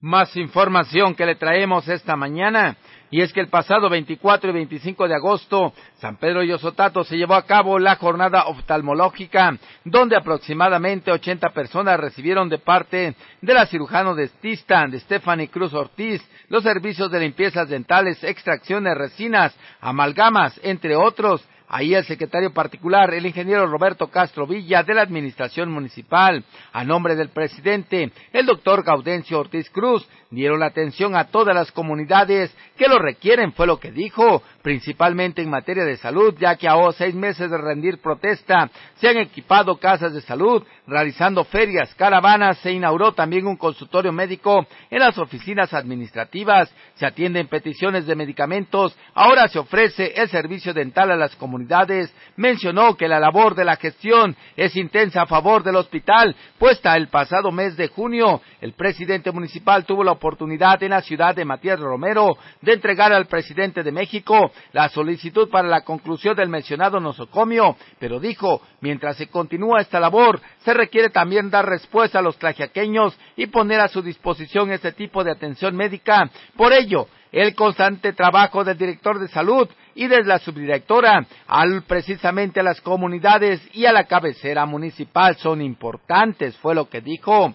Más 0.00 0.36
información 0.36 1.16
que 1.16 1.26
le 1.26 1.34
traemos 1.34 1.88
esta 1.88 2.14
mañana, 2.14 2.76
y 3.10 3.22
es 3.22 3.32
que 3.32 3.40
el 3.40 3.48
pasado 3.48 3.88
24 3.88 4.50
y 4.50 4.52
25 4.52 5.08
de 5.08 5.14
agosto, 5.14 5.72
San 5.98 6.16
Pedro 6.16 6.42
y 6.42 6.52
Osotato 6.52 7.04
se 7.04 7.16
llevó 7.16 7.34
a 7.34 7.46
cabo 7.46 7.78
la 7.78 7.96
jornada 7.96 8.44
oftalmológica, 8.46 9.56
donde 9.84 10.16
aproximadamente 10.16 11.10
80 11.10 11.48
personas 11.50 11.98
recibieron 11.98 12.48
de 12.48 12.58
parte 12.58 13.14
de 13.40 13.54
la 13.54 13.66
cirujano 13.66 14.14
dentista 14.14 14.86
de 14.86 15.00
Stephanie 15.00 15.48
Cruz 15.48 15.72
Ortiz 15.72 16.22
los 16.48 16.62
servicios 16.62 17.10
de 17.10 17.20
limpiezas 17.20 17.68
dentales, 17.68 18.22
extracciones, 18.24 18.96
resinas, 18.96 19.54
amalgamas, 19.80 20.58
entre 20.62 20.96
otros, 20.96 21.46
Ahí 21.70 21.94
el 21.94 22.04
secretario 22.04 22.52
particular, 22.54 23.12
el 23.12 23.26
ingeniero 23.26 23.66
Roberto 23.66 24.08
Castro 24.08 24.46
Villa 24.46 24.82
de 24.82 24.94
la 24.94 25.02
Administración 25.02 25.70
Municipal, 25.70 26.42
a 26.72 26.82
nombre 26.82 27.14
del 27.14 27.28
presidente, 27.28 28.10
el 28.32 28.46
doctor 28.46 28.82
Gaudencio 28.82 29.38
Ortiz 29.38 29.68
Cruz, 29.68 30.08
dieron 30.30 30.60
la 30.60 30.66
atención 30.66 31.14
a 31.14 31.24
todas 31.24 31.54
las 31.54 31.70
comunidades 31.70 32.54
que 32.78 32.88
lo 32.88 32.98
requieren, 32.98 33.52
fue 33.52 33.66
lo 33.66 33.78
que 33.78 33.92
dijo, 33.92 34.42
principalmente 34.62 35.42
en 35.42 35.50
materia 35.50 35.84
de 35.84 35.96
salud, 35.96 36.34
ya 36.38 36.56
que 36.56 36.68
a 36.68 36.74
seis 36.96 37.14
meses 37.14 37.50
de 37.50 37.58
rendir 37.58 37.98
protesta 37.98 38.70
se 38.96 39.08
han 39.08 39.18
equipado 39.18 39.76
casas 39.76 40.12
de 40.12 40.20
salud, 40.20 40.62
realizando 40.86 41.44
ferias, 41.44 41.94
caravanas, 41.94 42.58
se 42.58 42.72
inauguró 42.72 43.12
también 43.12 43.46
un 43.46 43.56
consultorio 43.56 44.12
médico 44.12 44.66
en 44.90 45.00
las 45.00 45.18
oficinas 45.18 45.72
administrativas, 45.74 46.72
se 46.94 47.06
atienden 47.06 47.48
peticiones 47.48 48.06
de 48.06 48.16
medicamentos, 48.16 48.96
ahora 49.14 49.48
se 49.48 49.58
ofrece 49.58 50.12
el 50.16 50.28
servicio 50.28 50.74
dental 50.74 51.10
a 51.10 51.16
las 51.16 51.36
comunidades, 51.36 52.12
mencionó 52.36 52.96
que 52.96 53.08
la 53.08 53.20
labor 53.20 53.54
de 53.54 53.64
la 53.64 53.76
gestión 53.76 54.36
es 54.56 54.76
intensa 54.76 55.22
a 55.22 55.26
favor 55.26 55.62
del 55.62 55.76
hospital, 55.76 56.34
puesta 56.58 56.96
el 56.96 57.08
pasado 57.08 57.52
mes 57.52 57.76
de 57.76 57.88
junio, 57.88 58.40
el 58.60 58.72
presidente 58.72 59.30
municipal 59.30 59.84
tuvo 59.84 60.02
la 60.02 60.12
oportunidad 60.12 60.82
en 60.82 60.90
la 60.90 61.02
ciudad 61.02 61.34
de 61.34 61.44
Matías 61.44 61.78
Romero 61.78 62.36
de 62.60 62.72
entregar 62.72 63.12
al 63.12 63.26
presidente 63.26 63.82
de 63.82 63.92
México 63.92 64.47
la 64.72 64.88
solicitud 64.88 65.48
para 65.48 65.68
la 65.68 65.82
conclusión 65.82 66.36
del 66.36 66.48
mencionado 66.48 67.00
nosocomio, 67.00 67.76
pero 67.98 68.20
dijo, 68.20 68.62
mientras 68.80 69.16
se 69.16 69.28
continúa 69.28 69.80
esta 69.80 70.00
labor, 70.00 70.40
se 70.64 70.74
requiere 70.74 71.10
también 71.10 71.50
dar 71.50 71.66
respuesta 71.66 72.18
a 72.18 72.22
los 72.22 72.38
tlajiaqueños 72.38 73.18
y 73.36 73.46
poner 73.46 73.80
a 73.80 73.88
su 73.88 74.02
disposición 74.02 74.70
este 74.70 74.92
tipo 74.92 75.24
de 75.24 75.32
atención 75.32 75.76
médica. 75.76 76.30
Por 76.56 76.72
ello, 76.72 77.08
el 77.32 77.54
constante 77.54 78.12
trabajo 78.12 78.64
del 78.64 78.78
director 78.78 79.18
de 79.18 79.28
salud 79.28 79.68
y 79.94 80.06
desde 80.06 80.24
la 80.24 80.38
subdirectora 80.38 81.26
al 81.46 81.82
precisamente 81.82 82.60
a 82.60 82.62
las 82.62 82.80
comunidades 82.80 83.60
y 83.74 83.86
a 83.86 83.92
la 83.92 84.04
cabecera 84.04 84.64
municipal 84.66 85.36
son 85.36 85.60
importantes, 85.60 86.56
fue 86.58 86.74
lo 86.74 86.88
que 86.88 87.00
dijo. 87.00 87.54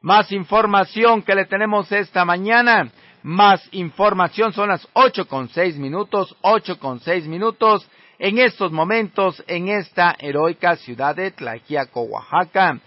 Más 0.00 0.30
información 0.30 1.22
que 1.22 1.34
le 1.34 1.46
tenemos 1.46 1.90
esta 1.90 2.24
mañana. 2.24 2.88
Más 3.22 3.68
información 3.72 4.52
son 4.52 4.68
las 4.68 4.86
ocho 4.92 5.26
con 5.26 5.48
seis 5.48 5.76
minutos, 5.76 6.36
ocho 6.42 6.78
con 6.78 7.00
seis 7.00 7.26
minutos 7.26 7.88
en 8.18 8.38
estos 8.38 8.72
momentos 8.72 9.42
en 9.46 9.68
esta 9.68 10.16
heroica 10.18 10.76
ciudad 10.76 11.16
de 11.16 11.30
Tlajiaco, 11.32 12.02
Oaxaca. 12.02 12.78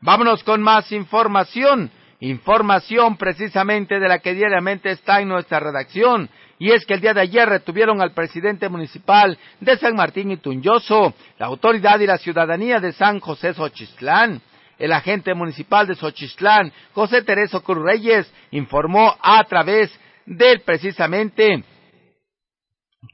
Vámonos 0.00 0.42
con 0.44 0.62
más 0.62 0.90
información. 0.92 1.90
Información 2.20 3.16
precisamente 3.16 3.98
de 3.98 4.08
la 4.08 4.18
que 4.18 4.34
diariamente 4.34 4.90
está 4.90 5.20
en 5.20 5.28
nuestra 5.28 5.58
redacción. 5.58 6.28
Y 6.58 6.70
es 6.70 6.84
que 6.84 6.94
el 6.94 7.00
día 7.00 7.14
de 7.14 7.22
ayer 7.22 7.48
retuvieron 7.48 8.02
al 8.02 8.12
presidente 8.12 8.68
municipal 8.68 9.38
de 9.60 9.78
San 9.78 9.96
Martín 9.96 10.30
y 10.30 10.36
Tunyoso, 10.36 11.14
la 11.38 11.46
autoridad 11.46 11.98
y 12.00 12.06
la 12.06 12.18
ciudadanía 12.18 12.78
de 12.80 12.92
San 12.92 13.20
José 13.20 13.54
Xochislán. 13.54 14.42
El 14.80 14.92
agente 14.92 15.34
municipal 15.34 15.86
de 15.86 15.94
Xochislán, 15.94 16.72
José 16.94 17.22
Tereso 17.22 17.62
Cruz 17.62 17.84
Reyes, 17.84 18.32
informó 18.50 19.14
a 19.20 19.44
través 19.44 19.96
del 20.24 20.60
precisamente 20.62 21.62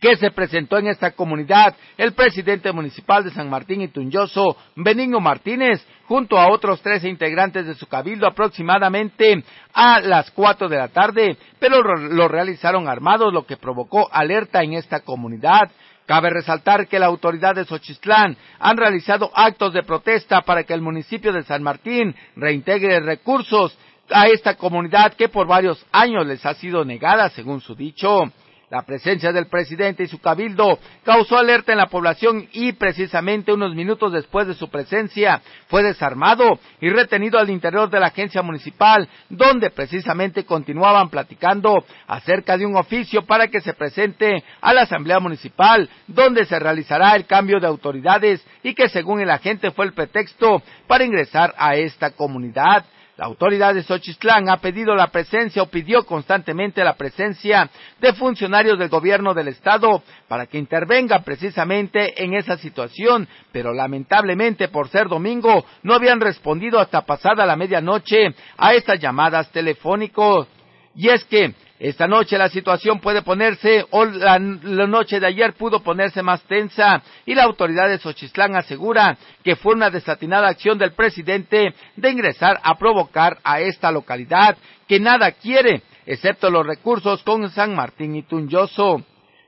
que 0.01 0.17
se 0.17 0.31
presentó 0.31 0.79
en 0.79 0.89
esta 0.89 1.13
comunidad 1.13 1.75
el 1.97 2.13
presidente 2.13 2.73
municipal 2.73 3.25
de 3.25 3.31
San 3.31 3.49
Martín 3.49 3.81
y 3.81 3.89
Tunyoso, 3.89 4.57
Benigno 4.75 5.21
Martínez, 5.21 5.85
junto 6.07 6.39
a 6.39 6.53
otros 6.53 6.83
trece 6.83 7.09
integrantes 7.09 7.67
de 7.67 7.75
su 7.75 7.87
cabildo 7.87 8.27
aproximadamente 8.27 9.43
a 9.73 10.01
las 10.01 10.31
cuatro 10.31 10.69
de 10.69 10.77
la 10.77 10.89
tarde, 10.89 11.37
pero 11.59 11.83
lo 11.83 12.29
realizaron 12.29 12.89
armados, 12.89 13.33
lo 13.33 13.47
que 13.47 13.57
provocó 13.57 14.09
alerta 14.13 14.63
en 14.63 14.75
esta 14.75 15.01
comunidad. 15.01 15.71
Cabe 16.07 16.31
resaltar 16.31 16.87
que 16.87 17.01
la 17.01 17.07
autoridad 17.07 17.57
de 17.57 17.65
Xochitlán 17.65 18.37
han 18.61 18.77
realizado 18.77 19.31
actos 19.35 19.73
de 19.73 19.83
protesta 19.83 20.43
para 20.43 20.63
que 20.63 20.73
el 20.73 20.81
municipio 20.81 21.33
de 21.33 21.43
San 21.43 21.65
Martín 21.65 22.15
reintegre 22.37 23.01
recursos 23.01 23.77
a 24.11 24.29
esta 24.29 24.55
comunidad 24.55 25.15
que 25.15 25.29
por 25.29 25.49
varios 25.49 25.85
años 25.91 26.25
les 26.25 26.47
ha 26.47 26.55
sido 26.55 26.85
negada, 26.85 27.29
según 27.31 27.61
su 27.61 27.75
dicho. 27.75 28.23
La 28.69 28.83
presencia 28.83 29.33
del 29.33 29.47
presidente 29.47 30.03
y 30.03 30.09
su 30.09 30.21
cabildo 30.21 30.81
causó 31.05 31.39
alerta 31.39 31.71
en 31.71 31.79
la 31.79 31.87
población 31.87 32.49
y 32.51 32.73
precisamente 32.73 33.53
unos 33.53 33.77
minutos 33.77 34.13
después 34.13 34.49
de 34.49 34.55
su 34.55 34.69
presencia 34.69 35.41
fue 35.69 35.85
desarmado 35.85 36.59
y 36.81 36.91
retenido 36.91 37.39
al 37.39 37.49
interior 37.49 37.89
de 37.89 38.01
la 38.01 38.09
agencia 38.09 38.43
municipal, 38.43 39.09
donde 39.29 39.71
precisamente 39.71 40.45
continuaban 40.45 41.11
platicando 41.11 41.85
acerca 42.09 42.59
de 42.59 42.67
un 42.67 42.75
oficio 42.75 43.25
para 43.25 43.47
que 43.47 43.61
se 43.61 43.73
presente 43.73 44.43
a 44.61 44.75
la 44.75 44.83
asamblea 44.83 45.21
municipal, 45.21 45.89
donde 46.09 46.45
se 46.45 46.59
realizará 46.59 47.15
el 47.15 47.25
cambio 47.25 47.61
de 47.61 47.69
autoridades 47.69 48.45
y 48.65 48.75
que 48.75 48.89
según 48.89 49.21
el 49.21 49.31
agente 49.31 49.71
fue 49.71 49.85
el 49.85 49.95
pretexto 49.95 50.61
para 50.89 51.05
ingresar 51.05 51.55
a 51.57 51.77
esta 51.77 52.11
comunidad. 52.11 52.85
La 53.17 53.25
autoridad 53.25 53.75
de 53.75 53.83
Xochitlán 53.83 54.51
ha 54.51 54.59
pedido 54.59 54.95
la 54.95 55.07
presencia 55.07 55.63
o 55.63 55.71
pidió 55.71 56.05
constantemente 56.05 56.85
la 56.85 56.97
presencia 56.97 57.71
de 57.99 58.13
funcionarios 58.13 58.79
del 58.79 58.91
gobierno 58.91 59.33
del 59.33 59.49
estado 59.49 60.03
para 60.29 60.45
que 60.47 60.59
intervengan 60.59 61.25
precisamente 61.25 62.23
en 62.23 62.35
esa 62.35 62.59
situación, 62.59 63.27
pero 63.53 63.73
lamentablemente 63.73 64.69
por 64.69 64.91
ser 64.91 65.09
domingo 65.09 65.65
no 65.83 65.95
habían 65.95 66.21
respondido 66.21 66.79
hasta 66.79 67.07
pasada 67.07 67.47
la 67.47 67.57
medianoche 67.57 68.35
a 68.59 68.75
estas 68.75 69.01
llamadas 69.01 69.51
telefónicos. 69.51 70.47
Y 70.95 71.09
es 71.09 71.25
que 71.25 71.55
esta 71.79 72.07
noche 72.07 72.39
la 72.39 72.49
situación 72.49 73.01
puede 73.01 73.21
ponerse, 73.21 73.85
o 73.91 74.05
la, 74.05 74.39
noche 74.39 75.21
de 75.21 75.27
ayer 75.27 75.53
pudo 75.53 75.81
ponerse 75.81 76.23
más 76.23 76.43
tensa, 76.45 77.03
y 77.27 77.35
la 77.35 77.45
autoridad 77.45 77.89
de 77.89 77.99
Xochitlán 77.99 78.57
asegura 78.57 79.19
que 79.45 79.57
fue 79.57 79.75
una 79.75 79.91
desatinada 79.91 80.49
acción 80.49 80.79
del 80.79 80.93
presidente 80.93 81.75
de 81.97 82.11
ingresar 82.11 82.59
a 82.63 82.77
provocar 82.77 83.39
a 83.45 83.61
esta 83.61 83.91
localidad, 83.91 84.57
que 84.89 84.99
nada 84.99 85.33
quiere, 85.33 85.83
excepto 86.07 86.49
los 86.49 86.67
recursos 86.67 87.23
con 87.23 87.51
San 87.51 87.75
Martín 87.75 88.17
y 88.17 88.23
Tunyoso. 88.23 89.03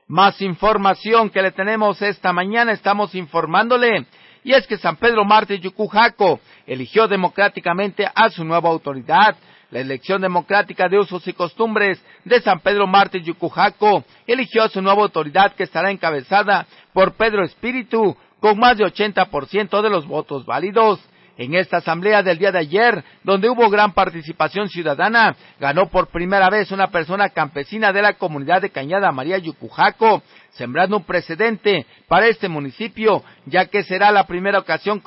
Más 0.07 0.41
información 0.41 1.29
que 1.29 1.41
le 1.41 1.51
tenemos 1.51 2.01
esta 2.01 2.31
mañana, 2.31 2.73
estamos 2.73 3.15
informándole, 3.15 4.05
y 4.43 4.53
es 4.53 4.67
que 4.67 4.77
San 4.77 4.97
Pedro 4.97 5.25
Marte 5.25 5.59
Yucujaco 5.59 6.39
eligió 6.67 7.07
democráticamente 7.07 8.07
a 8.13 8.29
su 8.29 8.43
nueva 8.43 8.69
autoridad, 8.69 9.35
la 9.71 9.79
elección 9.79 10.21
democrática 10.21 10.89
de 10.89 10.99
usos 10.99 11.27
y 11.27 11.33
costumbres 11.33 12.01
de 12.25 12.41
San 12.41 12.59
Pedro 12.59 12.87
Marte 12.87 13.21
Yucujaco 13.21 14.03
eligió 14.25 14.63
a 14.63 14.69
su 14.69 14.81
nueva 14.81 15.03
autoridad 15.03 15.53
que 15.53 15.63
estará 15.63 15.91
encabezada 15.91 16.65
por 16.93 17.13
Pedro 17.13 17.43
Espíritu 17.43 18.15
con 18.39 18.57
más 18.57 18.77
de 18.77 18.85
80% 18.85 19.81
de 19.81 19.89
los 19.89 20.07
votos 20.07 20.45
válidos. 20.45 20.99
En 21.39 21.55
esta 21.55 21.77
asamblea 21.77 22.21
del 22.21 22.37
día 22.37 22.51
de 22.51 22.59
ayer, 22.59 23.01
donde 23.23 23.49
hubo 23.49 23.69
gran 23.69 23.93
participación 23.93 24.67
ciudadana, 24.67 25.37
ganó 25.57 25.85
por 25.87 26.07
primera 26.07 26.49
vez 26.49 26.69
una 26.69 26.87
persona 26.87 27.29
campesina 27.29 27.93
de 27.93 28.01
la 28.01 28.15
comunidad 28.15 28.61
de 28.61 28.71
Cañada 28.71 29.09
María 29.13 29.37
Yucujaco, 29.37 30.21
sembrando 30.51 30.97
un 30.97 31.05
precedente 31.05 31.85
para 32.09 32.27
este 32.27 32.49
municipio, 32.49 33.23
ya 33.45 33.67
que 33.67 33.83
será 33.83 34.11
la 34.11 34.27
primera 34.27 34.59
ocasión 34.59 35.01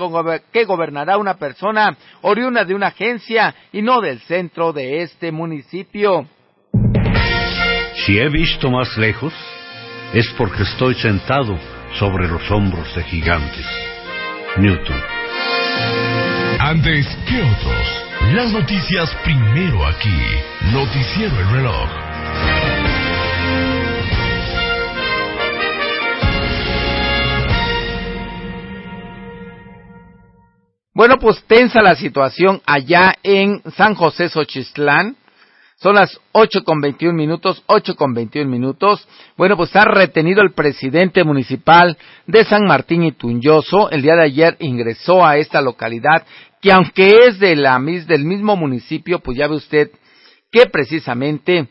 que 0.50 0.64
gobernará 0.64 1.18
una 1.18 1.34
persona 1.34 1.98
oriunda 2.22 2.64
de 2.64 2.74
una 2.74 2.86
agencia 2.86 3.54
y 3.70 3.82
no 3.82 4.00
del 4.00 4.18
centro 4.20 4.72
de 4.72 5.02
este 5.02 5.32
municipio. 5.32 6.26
Si 8.06 8.18
he 8.18 8.30
visto 8.30 8.70
más 8.70 8.96
lejos, 8.96 9.34
es 10.14 10.32
porque 10.38 10.62
estoy 10.62 10.94
sentado 10.94 11.58
sobre 11.98 12.26
los 12.26 12.50
hombros 12.50 12.96
de 12.96 13.02
gigantes. 13.04 13.66
Newton. 14.56 15.21
Antes 16.64 17.04
que 17.28 17.42
otros, 17.42 18.04
las 18.34 18.52
noticias 18.52 19.12
primero 19.24 19.84
aquí. 19.84 20.16
Noticiero 20.72 21.36
el 21.40 21.50
reloj. 21.50 21.88
Bueno, 30.94 31.16
pues 31.18 31.42
tensa 31.48 31.82
la 31.82 31.96
situación 31.96 32.62
allá 32.64 33.16
en 33.24 33.60
San 33.76 33.96
José 33.96 34.28
Xochitlán. 34.28 35.16
Son 35.74 35.96
las 35.96 36.16
ocho 36.30 36.62
con 36.62 36.80
veintiún 36.80 37.16
minutos, 37.16 37.64
ocho 37.66 37.96
con 37.96 38.14
veintiún 38.14 38.48
minutos. 38.48 39.08
Bueno, 39.36 39.56
pues 39.56 39.70
está 39.74 39.84
retenido 39.84 40.40
el 40.40 40.52
presidente 40.52 41.24
municipal 41.24 41.98
de 42.28 42.44
San 42.44 42.66
Martín 42.68 43.02
y 43.02 43.10
Tunyoso. 43.10 43.90
El 43.90 44.02
día 44.02 44.14
de 44.14 44.22
ayer 44.22 44.56
ingresó 44.60 45.26
a 45.26 45.38
esta 45.38 45.60
localidad 45.60 46.24
que 46.62 46.72
aunque 46.72 47.26
es 47.26 47.40
de 47.40 47.56
la, 47.56 47.78
del 47.80 48.24
mismo 48.24 48.56
municipio, 48.56 49.18
pues 49.18 49.36
ya 49.36 49.48
ve 49.48 49.56
usted 49.56 49.90
que 50.50 50.66
precisamente 50.66 51.68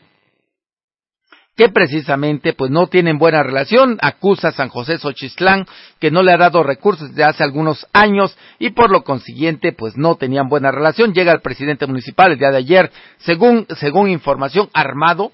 que 1.56 1.68
precisamente 1.68 2.54
pues 2.54 2.70
no 2.70 2.86
tienen 2.86 3.18
buena 3.18 3.42
relación, 3.42 3.98
acusa 4.00 4.48
a 4.48 4.52
San 4.52 4.68
José 4.70 4.96
Xochislán 4.96 5.66
que 5.98 6.10
no 6.10 6.22
le 6.22 6.32
ha 6.32 6.38
dado 6.38 6.62
recursos 6.62 7.10
desde 7.10 7.24
hace 7.24 7.44
algunos 7.44 7.86
años 7.92 8.36
y 8.58 8.70
por 8.70 8.90
lo 8.90 9.02
consiguiente 9.04 9.72
pues 9.72 9.96
no 9.96 10.16
tenían 10.16 10.48
buena 10.48 10.70
relación. 10.70 11.12
Llega 11.12 11.32
el 11.32 11.42
presidente 11.42 11.86
municipal 11.86 12.32
el 12.32 12.38
día 12.38 12.50
de 12.50 12.58
ayer, 12.58 12.90
según, 13.18 13.66
según 13.76 14.08
información, 14.08 14.70
armado, 14.72 15.32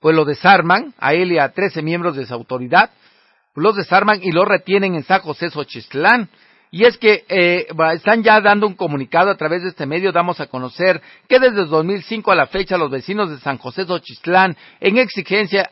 pues 0.00 0.16
lo 0.16 0.24
desarman 0.24 0.94
a 0.98 1.12
él 1.12 1.32
y 1.32 1.38
a 1.38 1.52
trece 1.52 1.82
miembros 1.82 2.16
de 2.16 2.26
su 2.26 2.32
autoridad, 2.32 2.90
los 3.54 3.76
desarman 3.76 4.20
y 4.22 4.32
lo 4.32 4.46
retienen 4.46 4.94
en 4.94 5.04
San 5.04 5.20
José 5.20 5.50
Xochislán 5.50 6.30
y 6.74 6.86
es 6.86 6.96
que 6.96 7.26
eh, 7.28 7.66
están 7.92 8.22
ya 8.22 8.40
dando 8.40 8.66
un 8.66 8.72
comunicado 8.72 9.30
a 9.30 9.36
través 9.36 9.62
de 9.62 9.68
este 9.68 9.84
medio, 9.84 10.10
damos 10.10 10.40
a 10.40 10.46
conocer 10.46 11.02
que 11.28 11.38
desde 11.38 11.66
2005 11.66 12.32
a 12.32 12.34
la 12.34 12.46
fecha 12.46 12.78
los 12.78 12.90
vecinos 12.90 13.28
de 13.28 13.38
San 13.40 13.58
José 13.58 13.84
Xochitlán, 13.84 14.56
en 14.80 14.96
exigencia 14.96 15.70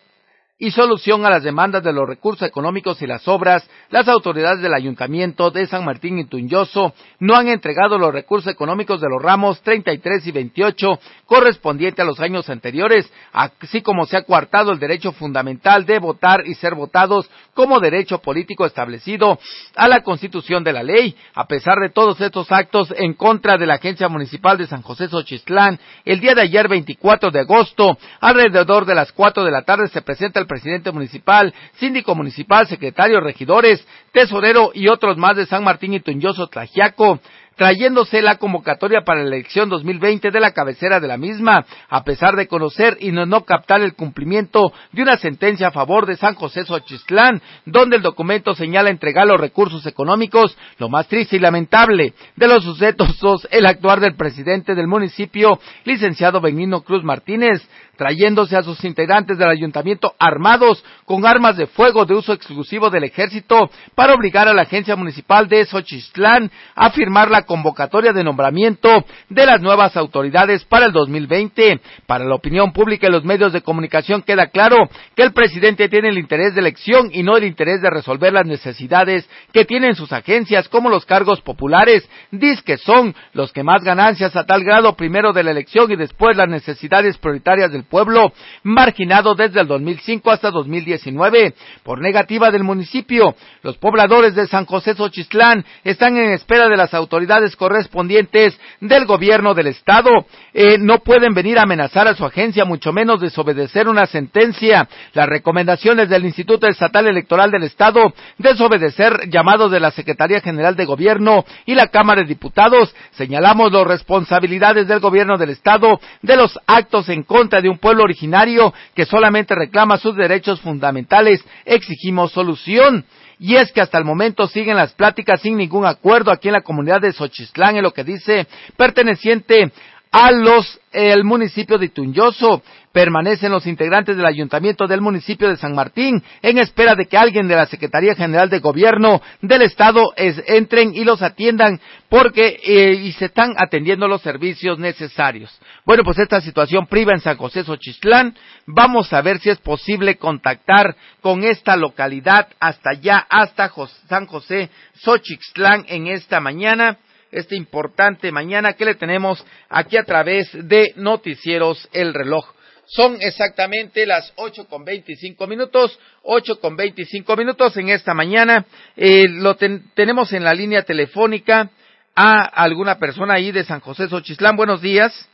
y 0.60 0.70
solución 0.72 1.24
a 1.24 1.30
las 1.30 1.42
demandas 1.42 1.82
de 1.82 1.92
los 1.92 2.06
recursos 2.06 2.46
económicos 2.46 3.00
y 3.00 3.06
las 3.06 3.26
obras, 3.26 3.68
las 3.88 4.06
autoridades 4.08 4.60
del 4.60 4.74
Ayuntamiento 4.74 5.50
de 5.50 5.66
San 5.66 5.86
Martín 5.86 6.18
y 6.18 6.26
Tunyoso 6.26 6.92
no 7.18 7.34
han 7.34 7.48
entregado 7.48 7.98
los 7.98 8.12
recursos 8.12 8.52
económicos 8.52 9.00
de 9.00 9.08
los 9.08 9.22
ramos 9.22 9.62
33 9.62 10.26
y 10.26 10.32
28 10.32 11.00
correspondiente 11.24 12.02
a 12.02 12.04
los 12.04 12.20
años 12.20 12.50
anteriores, 12.50 13.10
así 13.32 13.80
como 13.80 14.04
se 14.04 14.18
ha 14.18 14.22
coartado 14.22 14.70
el 14.70 14.78
derecho 14.78 15.12
fundamental 15.12 15.86
de 15.86 15.98
votar 15.98 16.46
y 16.46 16.54
ser 16.54 16.74
votados 16.74 17.30
como 17.54 17.80
derecho 17.80 18.18
político 18.18 18.66
establecido 18.66 19.38
a 19.76 19.88
la 19.88 20.02
Constitución 20.02 20.62
de 20.62 20.74
la 20.74 20.82
ley. 20.82 21.16
A 21.34 21.46
pesar 21.46 21.78
de 21.78 21.88
todos 21.88 22.20
estos 22.20 22.52
actos 22.52 22.92
en 22.98 23.14
contra 23.14 23.56
de 23.56 23.66
la 23.66 23.74
Agencia 23.74 24.10
Municipal 24.10 24.58
de 24.58 24.66
San 24.66 24.82
José 24.82 25.08
Xochitlán, 25.08 25.80
el 26.04 26.20
día 26.20 26.34
de 26.34 26.42
ayer 26.42 26.68
24 26.68 27.30
de 27.30 27.40
agosto, 27.40 27.96
alrededor 28.20 28.84
de 28.84 28.94
las 28.94 29.10
4 29.12 29.42
de 29.42 29.50
la 29.50 29.62
tarde 29.62 29.88
se 29.88 30.02
presenta 30.02 30.38
el 30.38 30.49
presidente 30.50 30.90
municipal, 30.90 31.54
síndico 31.74 32.16
municipal, 32.16 32.66
secretario, 32.66 33.20
regidores, 33.20 33.86
tesorero 34.12 34.72
y 34.74 34.88
otros 34.88 35.16
más 35.16 35.36
de 35.36 35.46
San 35.46 35.62
Martín 35.62 35.94
y 35.94 36.00
Tunyoso 36.00 36.48
Tlajiaco 36.48 37.20
trayéndose 37.60 38.22
la 38.22 38.36
convocatoria 38.36 39.02
para 39.04 39.20
la 39.20 39.26
elección 39.26 39.68
2020 39.68 40.30
de 40.30 40.40
la 40.40 40.52
cabecera 40.52 40.98
de 40.98 41.06
la 41.06 41.18
misma, 41.18 41.66
a 41.90 42.04
pesar 42.04 42.34
de 42.34 42.48
conocer 42.48 42.96
y 43.00 43.12
no, 43.12 43.26
no, 43.26 43.44
captar 43.44 43.82
el 43.82 43.92
cumplimiento 43.92 44.72
de 44.92 45.02
una 45.02 45.18
sentencia 45.18 45.68
a 45.68 45.70
favor 45.70 46.06
de 46.06 46.16
San 46.16 46.36
José 46.36 46.64
Xochitlán, 46.64 47.42
donde 47.66 47.96
el 47.96 48.02
documento 48.02 48.54
señala 48.54 48.88
entregar 48.88 49.26
los 49.26 49.38
recursos 49.38 49.84
económicos, 49.84 50.56
lo 50.78 50.88
más 50.88 51.06
triste 51.06 51.36
y 51.36 51.38
lamentable 51.38 52.14
de 52.34 52.48
los 52.48 52.64
sucesos, 52.64 53.46
el 53.50 53.66
actuar 53.66 54.00
del 54.00 54.16
presidente 54.16 54.74
del 54.74 54.86
municipio, 54.86 55.60
licenciado 55.84 56.40
Benigno 56.40 56.80
Cruz 56.80 57.04
Martínez, 57.04 57.60
trayéndose 58.00 58.56
a 58.56 58.62
sus 58.62 58.82
integrantes 58.84 59.36
del 59.36 59.50
ayuntamiento 59.50 60.14
armados 60.18 60.82
con 61.04 61.26
armas 61.26 61.58
de 61.58 61.66
fuego 61.66 62.06
de 62.06 62.14
uso 62.14 62.32
exclusivo 62.32 62.88
del 62.88 63.04
ejército 63.04 63.68
para 63.94 64.14
obligar 64.14 64.48
a 64.48 64.54
la 64.54 64.62
agencia 64.62 64.96
municipal 64.96 65.46
de 65.46 65.66
Xochitlán 65.66 66.50
a 66.74 66.88
firmar 66.92 67.30
la 67.30 67.42
convocatoria 67.50 68.12
de 68.12 68.22
nombramiento 68.22 68.88
de 69.28 69.44
las 69.44 69.60
nuevas 69.60 69.96
autoridades 69.96 70.64
para 70.66 70.86
el 70.86 70.92
2020. 70.92 71.80
Para 72.06 72.24
la 72.24 72.36
opinión 72.36 72.72
pública 72.72 73.08
y 73.08 73.10
los 73.10 73.24
medios 73.24 73.52
de 73.52 73.60
comunicación 73.60 74.22
queda 74.22 74.50
claro 74.50 74.76
que 75.16 75.24
el 75.24 75.32
presidente 75.32 75.88
tiene 75.88 76.10
el 76.10 76.18
interés 76.18 76.54
de 76.54 76.60
elección 76.60 77.10
y 77.12 77.24
no 77.24 77.36
el 77.36 77.42
interés 77.42 77.82
de 77.82 77.90
resolver 77.90 78.32
las 78.32 78.46
necesidades 78.46 79.28
que 79.52 79.64
tienen 79.64 79.96
sus 79.96 80.12
agencias 80.12 80.68
como 80.68 80.90
los 80.90 81.04
cargos 81.04 81.40
populares, 81.40 82.08
dice 82.30 82.62
que 82.64 82.76
son 82.76 83.16
los 83.32 83.52
que 83.52 83.64
más 83.64 83.82
ganancias 83.82 84.36
a 84.36 84.46
tal 84.46 84.62
grado 84.62 84.94
primero 84.94 85.32
de 85.32 85.42
la 85.42 85.50
elección 85.50 85.90
y 85.90 85.96
después 85.96 86.36
las 86.36 86.48
necesidades 86.48 87.18
prioritarias 87.18 87.72
del 87.72 87.82
pueblo, 87.82 88.32
marginado 88.62 89.34
desde 89.34 89.62
el 89.62 89.66
2005 89.66 90.30
hasta 90.30 90.52
2019 90.52 91.54
por 91.82 92.00
negativa 92.00 92.52
del 92.52 92.62
municipio. 92.62 93.34
Los 93.62 93.76
pobladores 93.76 94.36
de 94.36 94.46
San 94.46 94.66
José 94.66 94.94
Xochitlán 94.94 95.64
están 95.82 96.16
en 96.16 96.30
espera 96.30 96.68
de 96.68 96.76
las 96.76 96.94
autoridades 96.94 97.39
correspondientes 97.56 98.58
del 98.80 99.06
gobierno 99.06 99.54
del 99.54 99.68
estado. 99.68 100.10
Eh, 100.52 100.76
no 100.78 100.98
pueden 100.98 101.34
venir 101.34 101.58
a 101.58 101.62
amenazar 101.62 102.06
a 102.08 102.14
su 102.14 102.24
agencia, 102.24 102.64
mucho 102.64 102.92
menos 102.92 103.20
desobedecer 103.20 103.88
una 103.88 104.06
sentencia. 104.06 104.88
Las 105.12 105.28
recomendaciones 105.28 106.08
del 106.08 106.24
Instituto 106.24 106.66
Estatal 106.66 107.06
Electoral 107.06 107.50
del 107.50 107.64
Estado, 107.64 108.12
desobedecer 108.38 109.28
llamados 109.30 109.70
de 109.70 109.80
la 109.80 109.90
Secretaría 109.90 110.40
General 110.40 110.76
de 110.76 110.84
Gobierno 110.84 111.44
y 111.66 111.74
la 111.74 111.88
Cámara 111.88 112.22
de 112.22 112.28
Diputados. 112.28 112.94
Señalamos 113.12 113.72
las 113.72 113.86
responsabilidades 113.86 114.86
del 114.86 115.00
gobierno 115.00 115.38
del 115.38 115.50
Estado 115.50 116.00
de 116.22 116.36
los 116.36 116.58
actos 116.66 117.08
en 117.08 117.22
contra 117.22 117.60
de 117.60 117.68
un 117.68 117.78
pueblo 117.78 118.04
originario 118.04 118.72
que 118.94 119.06
solamente 119.06 119.54
reclama 119.54 119.96
sus 119.96 120.16
derechos 120.16 120.60
fundamentales, 120.60 121.44
exigimos 121.64 122.32
solución. 122.32 123.04
Y 123.42 123.56
es 123.56 123.72
que 123.72 123.80
hasta 123.80 123.96
el 123.96 124.04
momento 124.04 124.46
siguen 124.46 124.76
las 124.76 124.92
pláticas 124.92 125.40
sin 125.40 125.56
ningún 125.56 125.86
acuerdo 125.86 126.30
aquí 126.30 126.48
en 126.48 126.54
la 126.54 126.60
comunidad 126.60 127.00
de 127.00 127.10
Xochitlán, 127.10 127.74
en 127.74 127.82
lo 127.82 127.94
que 127.94 128.04
dice 128.04 128.46
perteneciente 128.76 129.72
a 130.10 130.30
los 130.32 130.80
el 130.92 131.24
municipio 131.24 131.78
de 131.78 131.88
Tunyoso. 131.88 132.62
Permanecen 132.92 133.52
los 133.52 133.68
integrantes 133.68 134.16
del 134.16 134.26
ayuntamiento 134.26 134.88
del 134.88 135.00
municipio 135.00 135.48
de 135.48 135.56
San 135.56 135.76
Martín 135.76 136.24
en 136.42 136.58
espera 136.58 136.96
de 136.96 137.06
que 137.06 137.16
alguien 137.16 137.46
de 137.46 137.54
la 137.54 137.66
Secretaría 137.66 138.16
General 138.16 138.50
de 138.50 138.58
Gobierno 138.58 139.22
del 139.40 139.62
Estado 139.62 140.12
entren 140.16 140.92
y 140.96 141.04
los 141.04 141.22
atiendan 141.22 141.80
porque 142.08 142.58
eh, 142.64 142.94
y 142.94 143.12
se 143.12 143.26
están 143.26 143.54
atendiendo 143.56 144.08
los 144.08 144.22
servicios 144.22 144.80
necesarios. 144.80 145.56
Bueno, 145.86 146.02
pues 146.02 146.18
esta 146.18 146.40
situación 146.40 146.88
priva 146.88 147.12
en 147.12 147.20
San 147.20 147.36
José 147.36 147.62
Xochitlán. 147.62 148.36
Vamos 148.66 149.12
a 149.12 149.22
ver 149.22 149.38
si 149.38 149.50
es 149.50 149.58
posible 149.58 150.16
contactar 150.16 150.96
con 151.20 151.44
esta 151.44 151.76
localidad 151.76 152.48
hasta 152.58 152.90
allá, 152.90 153.24
hasta 153.30 153.70
San 154.08 154.26
José 154.26 154.68
Xochitlán 154.96 155.84
en 155.86 156.08
esta 156.08 156.40
mañana 156.40 156.98
esta 157.30 157.54
importante 157.54 158.32
mañana 158.32 158.72
que 158.74 158.84
le 158.84 158.94
tenemos 158.94 159.44
aquí 159.68 159.96
a 159.96 160.04
través 160.04 160.48
de 160.52 160.92
Noticieros 160.96 161.88
El 161.92 162.14
Reloj. 162.14 162.44
Son 162.86 163.16
exactamente 163.20 164.04
las 164.04 164.32
ocho 164.36 164.66
con 164.66 164.84
veinticinco 164.84 165.46
minutos, 165.46 165.96
ocho 166.24 166.58
con 166.58 166.76
veinticinco 166.76 167.36
minutos 167.36 167.76
en 167.76 167.88
esta 167.88 168.14
mañana. 168.14 168.66
Eh, 168.96 169.28
lo 169.28 169.54
tenemos 169.56 170.32
en 170.32 170.42
la 170.42 170.54
línea 170.54 170.82
telefónica 170.82 171.70
a 172.16 172.42
alguna 172.42 172.98
persona 172.98 173.34
ahí 173.34 173.52
de 173.52 173.62
San 173.62 173.78
José 173.78 174.08
Xochislán. 174.08 174.56
Buenos 174.56 174.82
días. 174.82 175.28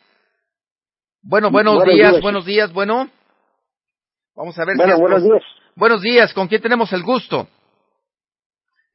Bueno, 1.22 1.50
buenos, 1.50 1.82
días, 1.84 2.20
buenos 2.20 2.44
días, 2.44 2.72
bueno. 2.72 3.10
Vamos 4.36 4.58
a 4.58 4.64
ver 4.66 4.76
bueno, 4.76 4.98
buenos 4.98 5.24
días. 5.24 5.42
Buenos 5.74 6.02
días, 6.02 6.34
¿con 6.34 6.46
quién 6.46 6.60
tenemos 6.60 6.92
el 6.92 7.02
gusto? 7.02 7.48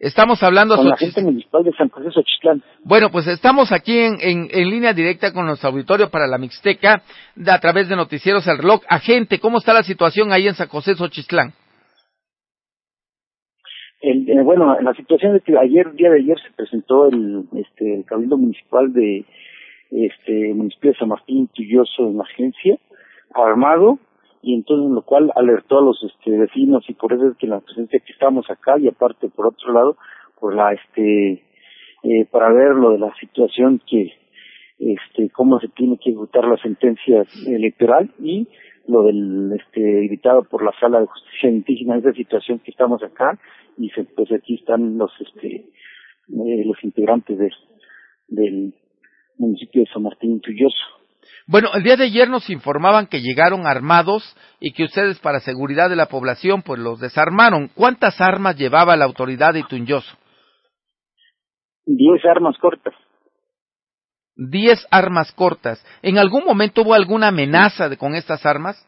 Estamos 0.01 0.41
hablando 0.41 0.75
con 0.75 0.89
la 0.89 0.97
gente 0.97 1.21
municipal 1.21 1.63
de 1.63 1.71
San 1.73 1.89
José 1.89 2.09
Xochitlán. 2.09 2.63
Bueno, 2.83 3.11
pues 3.11 3.27
estamos 3.27 3.71
aquí 3.71 3.99
en, 3.99 4.17
en, 4.19 4.67
línea 4.67 4.93
directa 4.93 5.31
con 5.31 5.45
nuestro 5.45 5.69
auditorio 5.69 6.09
para 6.09 6.25
la 6.25 6.39
Mixteca 6.39 7.03
a 7.45 7.59
través 7.59 7.87
de 7.87 7.95
Noticieros 7.95 8.47
El 8.47 8.57
Reloj. 8.57 8.81
Agente, 8.89 9.37
¿cómo 9.37 9.59
está 9.59 9.73
la 9.73 9.83
situación 9.83 10.31
ahí 10.31 10.47
en 10.47 10.55
San 10.55 10.69
José 10.69 10.95
Xochitlán? 10.95 11.53
El, 14.01 14.27
eh, 14.27 14.41
bueno, 14.41 14.75
la 14.81 14.95
situación 14.95 15.35
es 15.35 15.43
que 15.43 15.55
ayer, 15.55 15.93
día 15.93 16.09
de 16.09 16.17
ayer, 16.17 16.37
se 16.39 16.51
presentó 16.55 17.07
el, 17.07 17.43
este, 17.53 17.93
el 17.93 18.03
cabildo 18.03 18.37
municipal 18.37 18.91
de 18.91 19.23
este 19.91 20.51
municipio 20.55 20.93
de 20.93 20.97
San 20.97 21.09
Martín 21.09 21.47
Tulloso 21.53 22.07
en 22.07 22.17
la 22.17 22.23
agencia, 22.23 22.75
armado, 23.35 23.99
y 24.41 24.55
entonces 24.55 24.91
lo 24.91 25.03
cual 25.03 25.31
alertó 25.35 25.79
a 25.79 25.83
los 25.83 26.03
este, 26.03 26.37
vecinos 26.37 26.83
y 26.89 26.93
por 26.93 27.13
eso 27.13 27.27
es 27.27 27.37
que 27.37 27.47
la 27.47 27.59
presencia 27.59 27.99
que 27.99 28.11
estamos 28.11 28.49
acá 28.49 28.79
y 28.79 28.87
aparte 28.87 29.29
por 29.29 29.47
otro 29.47 29.71
lado 29.71 29.97
por 30.39 30.55
la 30.55 30.73
este 30.73 31.43
eh, 32.03 32.25
para 32.31 32.51
ver 32.51 32.75
lo 32.75 32.91
de 32.91 32.99
la 32.99 33.13
situación 33.19 33.81
que 33.87 34.13
este 34.79 35.29
cómo 35.29 35.59
se 35.59 35.67
tiene 35.69 35.97
que 35.97 36.09
ejecutar 36.09 36.45
la 36.45 36.57
sentencia 36.57 37.23
electoral 37.45 38.11
y 38.19 38.47
lo 38.87 39.03
del 39.03 39.51
este 39.59 40.05
evitado 40.05 40.43
por 40.43 40.63
la 40.63 40.71
sala 40.79 41.01
de 41.01 41.05
justicia 41.05 41.49
indígena 41.49 41.97
esa 41.97 42.13
situación 42.13 42.59
que 42.59 42.71
estamos 42.71 43.03
acá 43.03 43.39
y 43.77 43.89
se, 43.89 44.03
pues 44.03 44.31
aquí 44.31 44.55
están 44.55 44.97
los 44.97 45.11
este 45.19 45.67
eh, 46.29 46.65
los 46.65 46.83
integrantes 46.83 47.37
de, 47.37 47.51
del 48.27 48.73
municipio 49.37 49.81
de 49.81 49.91
San 49.91 50.01
Martín 50.01 50.39
Tulloso 50.41 51.00
bueno, 51.47 51.69
el 51.73 51.83
día 51.83 51.97
de 51.97 52.05
ayer 52.05 52.29
nos 52.29 52.49
informaban 52.49 53.07
que 53.07 53.21
llegaron 53.21 53.65
armados 53.65 54.35
y 54.59 54.73
que 54.73 54.83
ustedes 54.83 55.19
para 55.19 55.39
seguridad 55.39 55.89
de 55.89 55.95
la 55.95 56.05
población 56.05 56.61
pues 56.61 56.79
los 56.79 56.99
desarmaron. 56.99 57.69
¿Cuántas 57.75 58.21
armas 58.21 58.55
llevaba 58.57 58.95
la 58.95 59.05
autoridad 59.05 59.53
de 59.53 59.63
Tunyoso? 59.63 60.17
Diez 61.85 62.23
armas 62.25 62.57
cortas. 62.57 62.93
Diez 64.35 64.87
armas 64.91 65.31
cortas. 65.33 65.85
¿En 66.01 66.17
algún 66.17 66.45
momento 66.45 66.83
hubo 66.83 66.93
alguna 66.93 67.29
amenaza 67.29 67.89
de, 67.89 67.97
con 67.97 68.15
estas 68.15 68.45
armas? 68.45 68.87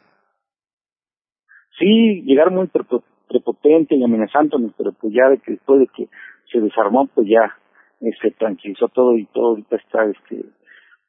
Sí, 1.78 2.22
llegaron 2.24 2.56
muy 2.56 2.70
prepotentes 3.28 3.98
y 3.98 4.04
amenazándonos, 4.04 4.72
pero 4.78 4.94
pues 4.94 5.14
ya 5.14 5.30
de 5.30 5.40
que 5.40 5.54
después 5.54 5.80
de 5.80 5.88
que 5.88 6.08
se 6.52 6.60
desarmó, 6.60 7.08
pues 7.08 7.28
ya 7.28 7.58
se 8.00 8.10
este, 8.10 8.32
tranquilizó 8.32 8.88
todo 8.90 9.18
y 9.18 9.26
todo 9.28 9.50
ahorita 9.50 9.76
está 9.76 10.06
este 10.06 10.46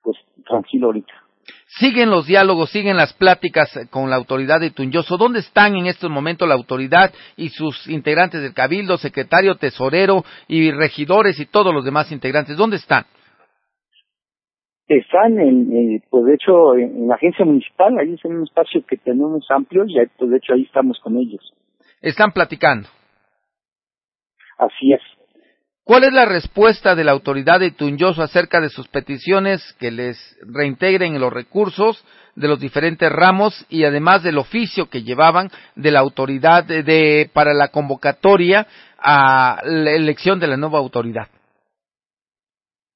pues 0.03 0.16
tranquilo 0.45 0.87
ahorita. 0.87 1.23
Siguen 1.66 2.11
los 2.11 2.26
diálogos, 2.26 2.70
siguen 2.70 2.97
las 2.97 3.12
pláticas 3.12 3.88
con 3.90 4.11
la 4.11 4.16
autoridad 4.16 4.61
de 4.61 4.70
Tunyoso. 4.70 5.16
¿Dónde 5.16 5.40
están 5.40 5.76
en 5.76 5.86
estos 5.86 6.11
momentos 6.11 6.49
la 6.49 6.55
autoridad 6.55 7.12
y 7.36 7.49
sus 7.49 7.88
integrantes 7.88 8.42
del 8.42 8.55
Cabildo, 8.55 8.97
secretario, 8.97 9.57
tesorero 9.57 10.24
y 10.47 10.70
regidores 10.70 11.40
y 11.40 11.47
todos 11.47 11.74
los 11.74 11.84
demás 11.84 12.12
integrantes? 12.12 12.57
¿Dónde 12.57 12.76
están? 12.76 13.05
Están 14.86 15.38
en, 15.38 16.03
pues 16.11 16.24
de 16.26 16.34
hecho, 16.34 16.74
en, 16.76 17.09
la 17.09 17.14
agencia 17.14 17.45
municipal, 17.45 17.99
ahí 17.99 18.12
es 18.12 18.24
en 18.24 18.36
un 18.36 18.45
espacio 18.45 18.84
que 18.86 18.99
tenemos 18.99 19.47
amplio 19.51 19.84
y 19.86 19.95
pues 20.18 20.30
de 20.30 20.36
hecho 20.36 20.53
ahí 20.53 20.62
estamos 20.62 21.01
con 21.01 21.16
ellos. 21.16 21.53
Están 22.03 22.32
platicando. 22.32 22.88
Así 24.59 24.92
es. 24.92 25.01
¿Cuál 25.87 26.05
es 26.05 26.14
la 26.14 26.24
respuesta 26.24 26.95
de 26.95 27.05
la 27.05 27.12
autoridad 27.12 27.61
de 27.61 27.70
Tunyoso 27.70 28.22
acerca 28.22 28.59
de 28.59 28.70
sus 28.70 28.89
peticiones 28.89 29.61
que 29.78 29.91
les 29.91 30.16
reintegren 30.41 31.20
los 31.20 31.30
recursos 31.30 32.03
de 32.37 32.49
los 32.49 32.59
diferentes 32.59 33.12
ramos 33.12 33.66
y 33.68 33.85
además 33.85 34.22
del 34.22 34.39
oficio 34.39 34.89
que 34.89 35.03
llevaban 35.03 35.49
de 35.76 35.91
la 35.91 36.01
autoridad 36.01 36.64
de, 36.64 37.28
para 37.35 37.53
la 37.53 37.68
convocatoria 37.68 38.66
a 38.99 39.61
la 39.62 39.91
elección 39.91 40.41
de 40.41 40.47
la 40.47 40.57
nueva 40.57 40.78
autoridad? 40.78 41.28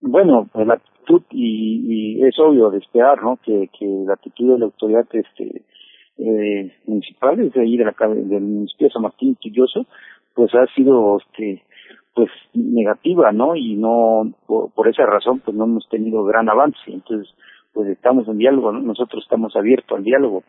Bueno, 0.01 0.49
pues 0.51 0.66
la 0.66 0.74
actitud 0.74 1.22
y, 1.30 2.24
es 2.24 2.39
obvio 2.39 2.70
de 2.70 2.78
esperar, 2.78 3.22
¿no? 3.22 3.39
Que, 3.45 3.68
que 3.78 3.84
la 4.07 4.14
actitud 4.14 4.55
de 4.55 4.59
la 4.61 4.64
autoridad 4.64 5.07
este 5.12 5.62
eh, 6.16 6.72
municipal, 6.86 7.36
desde 7.36 7.61
ahí 7.61 7.76
de 7.76 7.84
la 7.84 7.95
del 8.09 8.41
municipio 8.41 8.86
de 8.86 8.93
San 8.95 9.03
Martín 9.03 9.36
Tulloso, 9.36 9.86
pues 10.34 10.55
ha 10.55 10.66
sido 10.74 11.18
este 11.18 11.62
pues 12.18 12.32
negativa, 12.52 13.30
¿no? 13.30 13.54
Y 13.54 13.76
no, 13.76 14.32
por, 14.48 14.88
esa 14.88 15.06
razón, 15.06 15.38
pues 15.38 15.56
no 15.56 15.66
hemos 15.66 15.88
tenido 15.88 16.24
gran 16.24 16.48
avance. 16.48 16.80
Entonces, 16.88 17.32
pues 17.72 17.88
estamos 17.90 18.26
en 18.26 18.38
diálogo, 18.38 18.72
¿no? 18.72 18.80
Nosotros 18.80 19.22
estamos 19.22 19.54
abiertos 19.54 19.96
al 19.96 20.02
diálogo. 20.02 20.42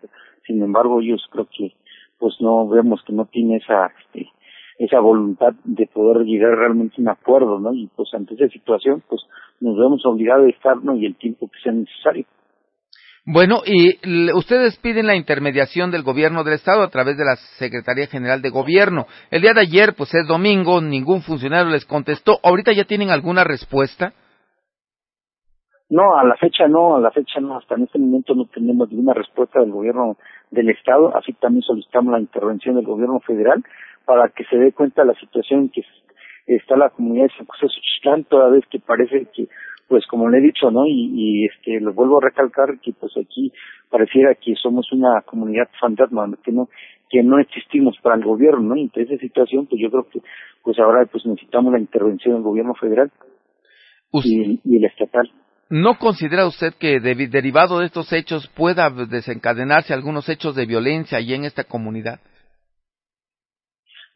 Sin 0.48 0.64
embargo, 0.64 1.00
ellos 1.00 1.24
creo 1.30 1.46
que, 1.56 1.76
pues 2.18 2.34
no 2.40 2.68
vemos 2.68 3.04
que 3.06 3.14
no 3.14 3.26
tiene 3.26 3.58
esa, 3.58 3.92
este, 4.02 4.32
esa 4.80 5.00
voluntad 5.00 5.54
de 5.64 5.86
poder 5.86 6.26
llegar 6.26 6.58
realmente 6.58 6.96
a 6.98 7.02
un 7.02 7.10
acuerdo, 7.10 7.60
¿no? 7.60 7.72
Y 7.72 7.86
pues 7.96 8.12
ante 8.16 8.34
esa 8.34 8.48
situación, 8.48 9.04
pues 9.08 9.22
nos 9.60 9.78
vemos 9.78 10.04
obligados 10.08 10.48
a 10.48 10.50
estar, 10.50 10.84
¿no? 10.84 10.96
Y 10.96 11.06
el 11.06 11.18
tiempo 11.18 11.50
que 11.50 11.60
sea 11.62 11.72
necesario. 11.72 12.26
Bueno, 13.32 13.62
y 13.64 13.94
ustedes 14.34 14.80
piden 14.80 15.06
la 15.06 15.16
intermediación 15.16 15.92
del 15.92 16.02
gobierno 16.02 16.44
del 16.44 16.56
Estado 16.56 16.82
a 16.82 16.90
través 16.90 17.16
de 17.16 17.26
la 17.26 17.36
Secretaría 17.60 18.08
General 18.08 18.42
de 18.42 18.50
Gobierno. 18.50 19.06
El 19.30 19.44
día 19.44 19.54
de 19.54 19.62
ayer, 19.62 19.94
pues 19.96 20.16
es 20.16 20.26
domingo, 20.28 20.82
ningún 20.82 21.22
funcionario 21.22 21.72
les 21.72 21.86
contestó. 21.86 22.40
¿Ahorita 22.42 22.72
ya 22.74 22.86
tienen 22.86 23.12
alguna 23.12 23.44
respuesta? 23.44 24.14
No, 25.92 26.18
a 26.18 26.24
la 26.24 26.38
fecha 26.38 26.68
no, 26.68 26.96
a 26.96 27.00
la 27.00 27.12
fecha 27.12 27.40
no. 27.40 27.56
Hasta 27.60 27.76
en 27.76 27.84
este 27.84 28.00
momento 28.00 28.34
no 28.34 28.46
tenemos 28.46 28.90
ninguna 28.90 29.14
respuesta 29.14 29.60
del 29.60 29.70
gobierno 29.70 30.18
del 30.50 30.72
Estado. 30.72 31.16
Así 31.16 31.34
también 31.34 31.62
solicitamos 31.62 32.12
la 32.12 32.20
intervención 32.20 32.78
del 32.78 32.86
gobierno 32.86 33.20
federal 33.20 33.64
para 34.06 34.30
que 34.30 34.44
se 34.46 34.58
dé 34.58 34.72
cuenta 34.72 35.04
de 35.04 35.10
la 35.10 35.20
situación 35.20 35.60
en 35.60 35.70
que 35.70 35.84
está 36.48 36.76
la 36.76 36.90
comunidad 36.90 37.26
de 37.26 37.38
San 37.38 37.46
José 37.46 37.68
Xochitlán, 37.68 38.24
toda 38.24 38.50
vez 38.50 38.66
que 38.72 38.80
parece 38.80 39.28
que 39.36 39.50
pues 39.90 40.06
como 40.08 40.30
le 40.30 40.38
he 40.38 40.42
dicho, 40.42 40.70
¿no? 40.72 40.86
Y, 40.86 41.12
y 41.14 41.46
este, 41.46 41.82
lo 41.82 41.94
vuelvo 41.94 42.20
a 42.20 42.26
recalcar 42.26 42.80
que 42.80 42.94
pues 42.94 43.12
aquí 43.18 43.52
pareciera 43.90 44.36
que 44.36 44.54
somos 44.56 44.92
una 44.94 45.22
comunidad 45.26 45.68
fantasma, 45.82 46.30
que 46.44 46.52
no, 46.52 46.70
que 47.10 47.24
no 47.24 47.40
existimos 47.40 47.98
para 48.02 48.16
el 48.16 48.24
gobierno, 48.24 48.62
¿no? 48.62 48.76
Y 48.78 48.84
ante 48.84 49.02
esa 49.02 49.18
situación, 49.18 49.66
pues 49.66 49.82
yo 49.82 49.90
creo 49.90 50.08
que 50.08 50.22
pues 50.64 50.78
ahora 50.80 51.06
pues 51.12 51.26
necesitamos 51.26 51.74
la 51.74 51.80
intervención 51.80 52.36
del 52.36 52.44
gobierno 52.44 52.76
federal 52.76 53.12
y, 54.14 54.62
y 54.64 54.78
el 54.78 54.86
estatal. 54.86 55.30
¿No 55.72 55.98
considera 55.98 56.48
usted 56.48 56.74
que 56.80 57.00
derivado 57.00 57.80
de 57.80 57.86
estos 57.86 58.14
hechos 58.14 58.48
pueda 58.56 58.90
desencadenarse 58.90 59.94
algunos 59.94 60.30
hechos 60.30 60.56
de 60.56 60.66
violencia 60.66 61.18
allí 61.18 61.34
en 61.34 61.46
esta 61.46 61.64
comunidad? 61.64 62.20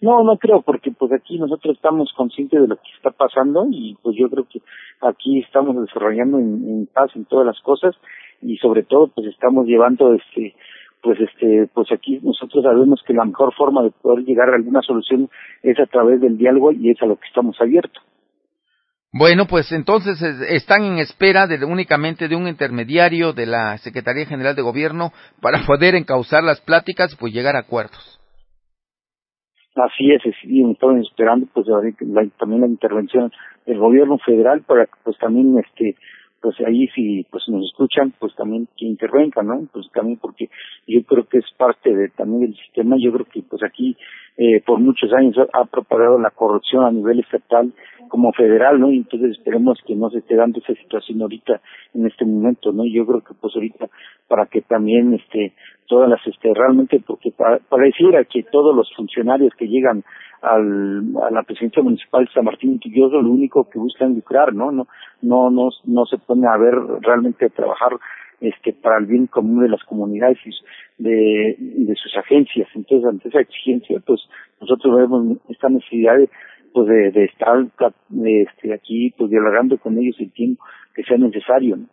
No, 0.04 0.22
no 0.22 0.38
creo, 0.38 0.62
porque 0.62 0.92
pues 0.92 1.14
aquí 1.14 1.40
nosotros 1.40 1.78
estamos 1.78 2.12
conscientes 2.18 2.62
de 2.62 2.68
lo 2.68 2.76
que 2.76 2.92
está 2.94 3.12
pasando 3.12 3.66
y 3.72 3.96
pues 4.04 4.18
yo 4.20 4.30
creo 4.30 4.46
que 4.52 4.60
aquí 5.00 5.40
estamos 5.40 5.78
desarrollando 5.80 6.40
en, 6.40 6.90
paz 6.94 7.10
en 7.16 7.24
todas 7.24 7.46
las 7.46 7.58
cosas 7.62 7.96
y 8.42 8.58
sobre 8.58 8.84
todo 8.84 9.08
pues 9.08 9.28
estamos 9.28 9.66
llevando 9.66 10.14
este 10.14 10.56
pues 11.02 11.18
este 11.22 11.70
pues 11.74 11.90
aquí 11.94 12.20
nosotros 12.22 12.66
sabemos 12.66 13.02
que 13.08 13.14
la 13.14 13.24
mejor 13.24 13.54
forma 13.54 13.82
de 13.82 13.92
poder 13.92 14.26
llegar 14.26 14.50
a 14.50 14.56
alguna 14.56 14.82
solución 14.82 15.30
es 15.62 15.80
a 15.80 15.86
través 15.86 16.20
del 16.20 16.38
diálogo 16.38 16.74
y 16.74 16.90
es 16.90 17.02
a 17.02 17.06
lo 17.06 17.16
que 17.16 17.28
estamos 17.28 17.56
abiertos. 17.62 18.04
Bueno, 19.14 19.46
pues 19.48 19.72
entonces 19.72 20.22
están 20.50 20.84
en 20.84 20.98
espera 20.98 21.48
de 21.48 21.64
únicamente 21.64 22.28
de 22.28 22.36
un 22.36 22.50
intermediario 22.50 23.32
de 23.32 23.46
la 23.46 23.78
Secretaría 23.78 24.26
General 24.26 24.54
de 24.54 24.64
Gobierno 24.64 25.14
para 25.40 25.66
poder 25.66 25.96
encauzar 25.96 26.44
las 26.44 26.60
pláticas 26.60 27.14
y 27.14 27.16
pues 27.16 27.32
llegar 27.32 27.56
a 27.56 27.60
acuerdos. 27.60 28.20
Así 29.76 30.12
es, 30.12 30.22
y 30.44 30.70
estamos 30.70 31.02
esperando 31.02 31.48
pues 31.52 31.66
también 32.38 32.62
la 32.62 32.68
intervención 32.68 33.32
del 33.66 33.80
gobierno 33.80 34.20
federal 34.20 34.62
para 34.62 34.86
que 34.86 34.94
pues 35.04 35.18
también 35.18 35.58
este 35.58 35.96
pues 36.44 36.56
ahí 36.68 36.88
si 36.90 37.26
pues 37.32 37.48
nos 37.48 37.66
escuchan 37.66 38.14
pues 38.20 38.36
también 38.36 38.68
que 38.78 38.86
intervenga 38.86 39.42
no 39.42 39.66
pues 39.72 39.90
también 39.94 40.20
porque 40.22 40.50
yo 40.86 41.02
creo 41.06 41.26
que 41.26 41.38
es 41.38 41.46
parte 41.58 41.96
de 41.96 42.10
también 42.10 42.42
del 42.42 42.56
sistema 42.56 42.98
yo 43.00 43.14
creo 43.14 43.26
que 43.26 43.42
pues 43.42 43.64
aquí 43.64 43.96
eh, 44.38 44.62
por 44.64 44.80
muchos 44.80 45.12
años 45.14 45.38
ha 45.54 45.66
propagado 45.66 46.20
la 46.20 46.32
corrupción 46.32 46.84
a 46.84 46.92
nivel 46.92 47.22
estatal 47.22 47.72
como 48.10 48.34
federal 48.34 48.78
no 48.80 48.92
y 48.92 48.98
entonces 48.98 49.32
esperemos 49.32 49.80
que 49.88 49.96
no 49.96 50.10
se 50.10 50.20
esté 50.20 50.36
dando 50.36 50.60
esa 50.60 50.74
situación 50.74 51.22
ahorita 51.22 51.62
en 51.94 52.06
este 52.06 52.26
momento 52.26 52.74
no 52.74 52.84
yo 52.86 53.06
creo 53.08 53.22
que 53.22 53.34
pues 53.40 53.56
ahorita 53.56 53.88
para 54.28 54.46
que 54.48 54.62
también 54.62 55.14
este 55.14 55.54
todas 55.88 56.10
las 56.10 56.26
este 56.26 56.54
realmente 56.54 57.02
porque 57.06 57.32
pareciera 57.70 58.24
que 58.26 58.44
todos 58.44 58.76
los 58.76 58.92
funcionarios 58.96 59.54
que 59.56 59.68
llegan 59.68 60.04
al, 60.42 61.04
a 61.24 61.32
la 61.32 61.44
presidencia 61.44 61.82
municipal 61.82 62.26
de 62.26 62.32
San 62.32 62.46
Martín 62.46 62.80
Quilloso 62.80 63.22
lo 63.22 63.30
único 63.30 63.70
que 63.70 63.80
buscan 63.80 64.16
lucrar, 64.16 64.54
¿no? 64.54 64.72
No, 64.72 64.88
no, 65.22 65.50
no, 65.50 65.70
no 65.86 66.06
se 66.06 66.18
pone 66.18 66.48
a 66.48 66.58
ver 66.58 66.76
realmente 67.02 67.46
a 67.46 67.50
trabajar 67.50 67.94
este 68.42 68.74
para 68.74 68.98
el 68.98 69.06
bien 69.06 69.28
común 69.28 69.64
de 69.64 69.70
las 69.70 69.84
comunidades 69.86 70.38
y 70.46 70.52
de, 71.02 71.56
de 71.58 71.96
sus 71.96 72.16
agencias. 72.18 72.68
Entonces, 72.76 73.08
ante 73.08 73.30
esa 73.30 73.40
exigencia, 73.40 74.02
pues 74.06 74.22
nosotros 74.60 74.98
vemos 74.98 75.38
esta 75.48 75.70
necesidad 75.70 76.18
de, 76.18 76.30
pues 76.74 76.88
de, 76.88 77.12
de 77.12 77.24
estar 77.26 77.66
este, 78.26 78.74
aquí 78.74 79.14
pues 79.18 79.30
dialogando 79.30 79.78
con 79.78 79.98
ellos 79.98 80.18
el 80.20 80.32
tiempo 80.34 80.64
que 80.94 81.04
sea 81.04 81.18
necesario, 81.18 81.78
¿no? 81.78 81.88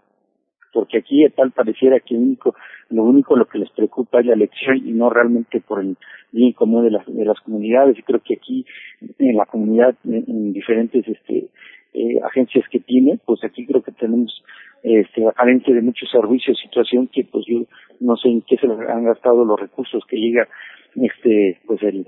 porque 0.72 0.99
aquí 0.99 1.24
tal 1.36 1.51
pareciera 1.53 2.01
que 2.01 2.14
único, 2.14 2.55
lo 2.91 3.05
único 3.05 3.36
lo 3.36 3.47
que 3.47 3.59
les 3.59 3.70
preocupa 3.70 4.20
es 4.20 4.26
la 4.26 4.34
elección 4.34 4.76
y 4.76 4.93
no 4.93 5.11
realmente 5.11 5.61
por 5.61 5.80
el 5.80 5.97
bien 6.32 6.53
común 6.53 6.84
de 6.84 6.91
las, 6.91 7.07
de 7.07 7.24
las 7.24 7.41
comunidades. 7.41 7.99
Y 7.99 8.03
creo 8.03 8.20
que 8.20 8.34
aquí 8.34 8.66
en 9.18 9.36
la 9.36 9.47
comunidad, 9.47 9.95
en, 10.05 10.53
diferentes 10.53 11.07
este, 11.07 11.49
eh, 11.95 12.20
agencias 12.24 12.64
que 12.70 12.80
tiene, 12.80 13.18
pues 13.24 13.43
aquí 13.45 13.66
creo 13.66 13.82
que 13.82 13.93
tenemos 13.93 14.43
este, 14.82 15.20
la 15.20 15.34
de 15.36 15.82
muchos 15.82 16.11
servicios, 16.11 16.59
situación 16.59 17.09
que 17.09 17.24
pues 17.24 17.45
yo 17.47 17.64
no 18.01 18.16
sé 18.16 18.28
en 18.28 18.43
qué 18.43 18.57
se 18.57 18.66
han 18.66 19.05
gastado 19.05 19.45
los 19.45 19.61
recursos 19.61 20.03
que 20.09 20.16
llega 20.16 20.49
este 20.97 21.59
pues 21.66 21.82
el 21.82 22.07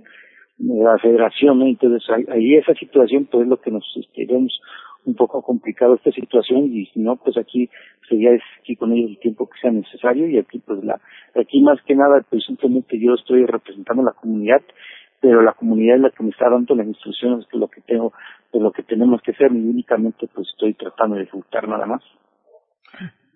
la 0.59 0.99
federación, 0.99 1.59
¿no? 1.59 1.66
entonces 1.66 2.09
ahí, 2.28 2.55
esa 2.55 2.74
situación 2.74 3.26
pues 3.30 3.43
es 3.43 3.49
lo 3.49 3.61
que 3.61 3.70
nos 3.70 3.85
este, 3.97 4.26
vemos 4.26 4.61
un 5.05 5.14
poco 5.14 5.42
complicado 5.42 5.94
esta 5.94 6.11
situación 6.12 6.72
y 6.72 6.86
si 6.86 7.00
no 7.00 7.16
pues 7.16 7.36
aquí 7.36 7.68
sería 8.09 8.30
aquí 8.61 8.76
con 8.76 8.92
ellos 8.92 9.11
el 9.11 9.18
tiempo 9.18 9.48
que 9.48 9.59
sea 9.61 9.70
necesario 9.70 10.28
y 10.28 10.38
aquí 10.38 10.59
pues 10.61 10.82
la 10.84 11.00
aquí 11.34 11.61
más 11.61 11.80
que 11.82 11.94
nada 11.94 12.24
pues 12.28 12.44
simplemente 12.44 12.98
yo 12.98 13.14
estoy 13.14 13.44
representando 13.46 14.03
a 14.03 14.07
la 14.07 14.20
comunidad 14.20 14.62
pero 15.20 15.42
la 15.42 15.53
comunidad 15.53 15.96
es 15.96 16.03
la 16.03 16.11
que 16.11 16.22
me 16.24 16.30
está 16.30 16.50
dando 16.50 16.74
las 16.74 16.86
instrucciones 16.86 17.46
de 17.53 17.59
lo 17.59 17.68
que 17.68 17.80
tengo 17.80 18.12
de 18.53 18.61
lo 18.61 18.70
que 18.72 18.82
tenemos 18.82 19.22
que 19.22 19.32
hacer 19.32 19.50
y 19.53 19.68
únicamente 19.68 20.28
pues 20.34 20.48
estoy 20.48 20.74
tratando 20.74 21.16
de 21.16 21.22
ejecutar 21.22 21.66
nada 21.66 21.86
más. 21.86 22.03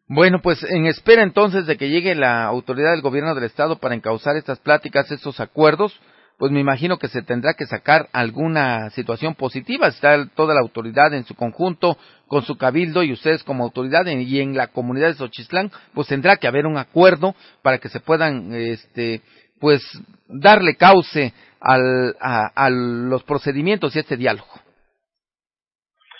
Bueno, 0.09 0.41
pues 0.41 0.63
en 0.63 0.87
espera 0.87 1.23
entonces 1.23 1.67
de 1.67 1.77
que 1.77 1.89
llegue 1.89 2.15
la 2.15 2.45
autoridad 2.45 2.93
del 2.93 3.03
gobierno 3.03 3.35
del 3.35 3.45
estado 3.45 3.79
para 3.79 3.95
encauzar 3.95 4.37
estas 4.37 4.61
pláticas, 4.61 5.11
estos 5.11 5.41
acuerdos, 5.41 5.99
pues 6.39 6.53
me 6.53 6.61
imagino 6.61 6.99
que 6.99 7.09
se 7.09 7.23
tendrá 7.23 7.55
que 7.55 7.67
sacar 7.67 8.09
alguna 8.13 8.91
situación 8.91 9.35
positiva. 9.35 9.89
Está 9.89 10.27
toda 10.35 10.55
la 10.55 10.61
autoridad 10.61 11.15
en 11.15 11.25
su 11.25 11.35
conjunto, 11.35 11.97
con 12.29 12.43
su 12.43 12.57
cabildo 12.57 13.03
y 13.03 13.13
ustedes 13.13 13.43
como 13.43 13.65
autoridad 13.65 14.05
y 14.07 14.41
en 14.41 14.55
la 14.55 14.69
comunidad 14.69 15.09
de 15.09 15.15
Xochitlán, 15.15 15.71
pues 15.95 16.09
tendrá 16.09 16.37
que 16.37 16.47
haber 16.47 16.67
un 16.67 16.77
acuerdo 16.77 17.35
para 17.63 17.79
que 17.79 17.89
se 17.89 18.01
puedan, 18.01 18.53
este, 18.53 19.23
pues 19.61 19.83
darle 20.29 20.77
cauce 20.77 21.33
al, 21.61 22.17
a, 22.21 22.51
a 22.55 22.71
los 22.71 23.23
procedimientos 23.25 23.97
y 23.97 24.01
este 24.01 24.17
diálogo. 24.17 24.49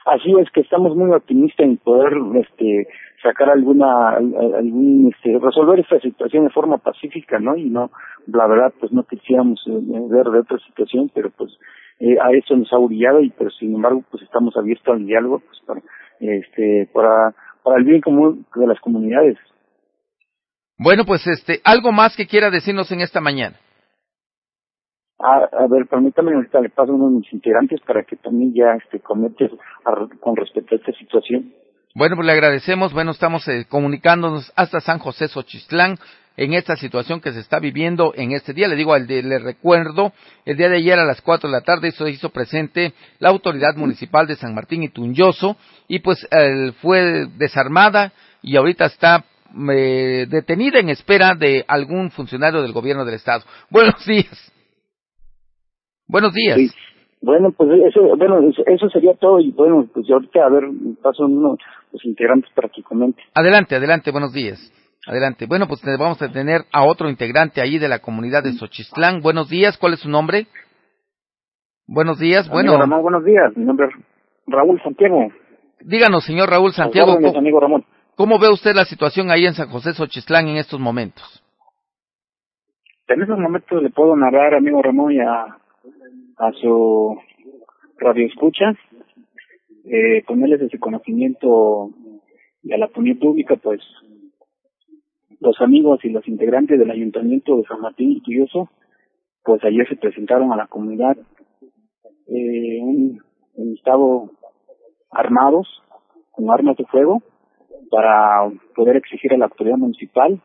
Así 0.07 0.33
es 0.41 0.49
que 0.53 0.61
estamos 0.61 0.97
muy 0.97 1.11
optimistas 1.11 1.67
en 1.67 1.77
poder 1.79 2.13
este, 2.37 2.87
sacar 3.23 3.51
alguna, 3.51 4.11
algún, 4.11 5.13
este, 5.15 5.39
resolver 5.39 5.81
esta 5.81 5.99
situación 6.01 6.45
de 6.45 6.51
forma 6.51 6.79
pacífica, 6.79 7.39
¿no? 7.39 7.57
Y 7.57 7.71
no, 7.71 7.91
la 8.27 8.47
verdad, 8.47 8.73
pues 8.79 8.93
no 8.93 9.05
quisiéramos 9.05 9.61
eh, 9.67 9.81
ver 10.11 10.27
de 10.27 10.41
otra 10.41 10.59
situación, 10.67 11.11
pero 11.15 11.31
pues 11.31 11.53
eh, 11.99 12.17
a 12.21 12.31
eso 12.33 12.57
nos 12.57 12.73
ha 12.73 12.79
orillado 12.79 13.23
y 13.23 13.31
pero 13.31 13.51
sin 13.51 13.75
embargo 13.75 14.05
pues 14.11 14.23
estamos 14.23 14.55
abiertos 14.57 14.87
al 14.95 15.07
diálogo 15.07 15.41
pues 15.41 15.59
para 15.67 15.81
este 16.21 16.91
para 16.93 17.35
para 17.63 17.79
el 17.79 17.85
bien 17.85 18.01
común 18.01 18.45
de 18.55 18.67
las 18.67 18.79
comunidades. 18.81 19.39
Bueno, 20.79 21.05
pues 21.07 21.27
este 21.27 21.61
algo 21.65 21.93
más 21.93 22.17
que 22.17 22.27
quiera 22.27 22.51
decirnos 22.51 22.93
en 22.93 23.01
esta 23.01 23.21
mañana. 23.21 23.57
A, 25.19 25.49
a, 25.51 25.67
ver, 25.67 25.87
permítame 25.87 26.35
ahorita 26.35 26.61
le 26.61 26.69
paso 26.69 26.93
a 26.93 26.95
uno 26.95 27.09
de 27.09 27.17
mis 27.21 27.33
integrantes 27.33 27.81
para 27.81 28.05
que 28.05 28.17
también 28.17 28.53
ya 28.53 28.75
este, 28.75 29.01
comente 29.01 29.51
con 30.21 30.37
respecto 30.37 30.75
a 30.75 30.79
esta 30.79 30.93
situación. 30.93 31.55
Bueno, 31.97 32.15
pues 32.15 32.27
le 32.27 32.33
agradecemos. 32.33 32.93
Bueno, 32.93 33.13
estamos 33.13 33.49
eh, 33.49 33.65
comunicándonos 33.67 34.53
hasta 34.55 34.81
San 34.81 34.99
José 34.99 35.29
Xochitlán 35.29 35.99
en 36.37 36.53
esta 36.53 36.77
situación 36.77 37.23
que 37.23 37.33
se 37.33 37.41
está 37.41 37.59
viviendo 37.59 38.13
en 38.15 38.33
este 38.33 38.53
día. 38.53 38.69
Le 38.69 38.77
digo, 38.77 38.93
al 38.93 39.07
le 39.07 39.39
recuerdo, 39.39 40.13
el 40.45 40.59
día 40.59 40.69
de 40.69 40.77
ayer 40.77 40.99
a 40.99 41.07
las 41.07 41.23
cuatro 41.23 41.49
de 41.49 41.57
la 41.57 41.63
tarde 41.63 41.93
se 41.93 42.11
hizo 42.11 42.29
presente 42.29 42.93
la 43.19 43.31
autoridad 43.31 43.77
municipal 43.77 44.27
de 44.27 44.37
San 44.37 44.55
Martín 44.55 44.83
y 44.83 44.91
Tunyoso 44.91 45.57
y 45.89 46.01
pues 46.01 46.29
fue 46.83 47.29
desarmada 47.39 48.13
y 48.43 48.57
ahorita 48.57 48.85
está 48.85 49.25
eh, 49.73 50.27
detenida 50.29 50.79
en 50.79 50.91
espera 50.91 51.35
de 51.35 51.65
algún 51.67 52.11
funcionario 52.11 52.61
del 52.61 52.73
gobierno 52.73 53.07
del 53.07 53.15
estado. 53.15 53.43
Buenos 53.71 54.05
días. 54.05 54.53
Buenos 56.07 56.35
días. 56.35 56.59
Bueno, 57.27 57.51
pues 57.51 57.69
eso, 57.89 58.17
bueno, 58.17 58.39
eso 58.67 58.89
sería 58.89 59.13
todo 59.15 59.41
y 59.41 59.51
bueno, 59.51 59.85
pues 59.93 60.09
ahorita 60.09 60.47
a 60.47 60.49
ver, 60.49 60.63
paso 61.03 61.25
uno 61.25 61.57
los 61.93 62.05
integrantes 62.05 62.49
para 62.55 62.69
que 62.69 62.85
comenten. 62.85 63.25
Adelante, 63.35 63.75
adelante, 63.75 64.13
buenos 64.13 64.33
días. 64.33 64.73
Adelante. 65.09 65.47
Bueno, 65.49 65.67
pues 65.67 65.83
vamos 65.99 66.23
a 66.23 66.31
tener 66.31 66.61
a 66.73 66.85
otro 66.85 67.11
integrante 67.11 67.61
ahí 67.61 67.79
de 67.79 67.89
la 67.89 67.99
comunidad 67.99 68.45
de 68.45 68.53
Xochitlán. 68.53 69.23
Buenos 69.23 69.49
días, 69.49 69.77
¿cuál 69.77 69.95
es 69.95 70.01
su 70.01 70.09
nombre? 70.09 70.47
Buenos 71.89 72.21
días, 72.21 72.49
bueno. 72.49 72.79
Ramón, 72.79 73.03
buenos 73.03 73.25
días, 73.25 73.57
mi 73.57 73.65
nombre 73.65 73.89
es 73.89 73.95
Raúl 74.47 74.81
Santiago. 74.85 75.27
Díganos, 75.81 76.25
señor 76.25 76.49
Raúl 76.49 76.75
Santiago. 76.75 77.19
amigo 77.37 77.59
Ramón. 77.59 77.85
¿Cómo 78.15 78.39
ve 78.39 78.51
usted 78.53 78.73
la 78.77 78.85
situación 78.85 79.33
ahí 79.33 79.47
en 79.47 79.55
San 79.55 79.69
José 79.69 79.95
Xochitlán 79.95 80.47
en 80.47 80.59
estos 80.59 80.79
momentos? 80.79 81.43
En 83.09 83.21
estos 83.21 83.37
momentos 83.37 83.83
le 83.83 83.91
puedo 83.91 84.15
narrar, 84.15 84.55
amigo 84.55 84.81
Ramón, 84.81 85.11
y 85.11 85.19
a 85.19 85.57
a 86.37 86.53
su 86.53 87.19
radio 87.99 88.27
escucha, 88.27 88.75
eh, 89.85 90.23
ponerles 90.27 90.63
ese 90.63 90.79
conocimiento 90.79 91.91
y 92.63 92.73
a 92.73 92.79
la 92.79 92.87
opinión 92.87 93.19
pública, 93.19 93.57
pues 93.57 93.81
los 95.41 95.61
amigos 95.61 96.05
y 96.05 96.11
los 96.11 96.27
integrantes 96.29 96.79
del 96.79 96.91
Ayuntamiento 96.91 97.57
de 97.57 97.65
San 97.65 97.81
Martín 97.81 98.13
y 98.13 98.21
Tuyoso, 98.21 98.69
pues 99.45 99.63
ayer 99.65 99.89
se 99.89 99.97
presentaron 99.97 100.53
a 100.53 100.57
la 100.57 100.67
comunidad 100.67 101.17
eh, 102.27 102.79
en, 102.79 103.19
en 103.57 103.75
estado 103.75 104.31
armados, 105.11 105.69
con 106.33 106.51
armas 106.51 106.77
de 106.77 106.85
fuego, 106.85 107.23
para 107.91 108.51
poder 108.75 108.97
exigir 108.97 109.33
a 109.33 109.39
la 109.39 109.47
autoridad 109.47 109.77
municipal 109.77 110.41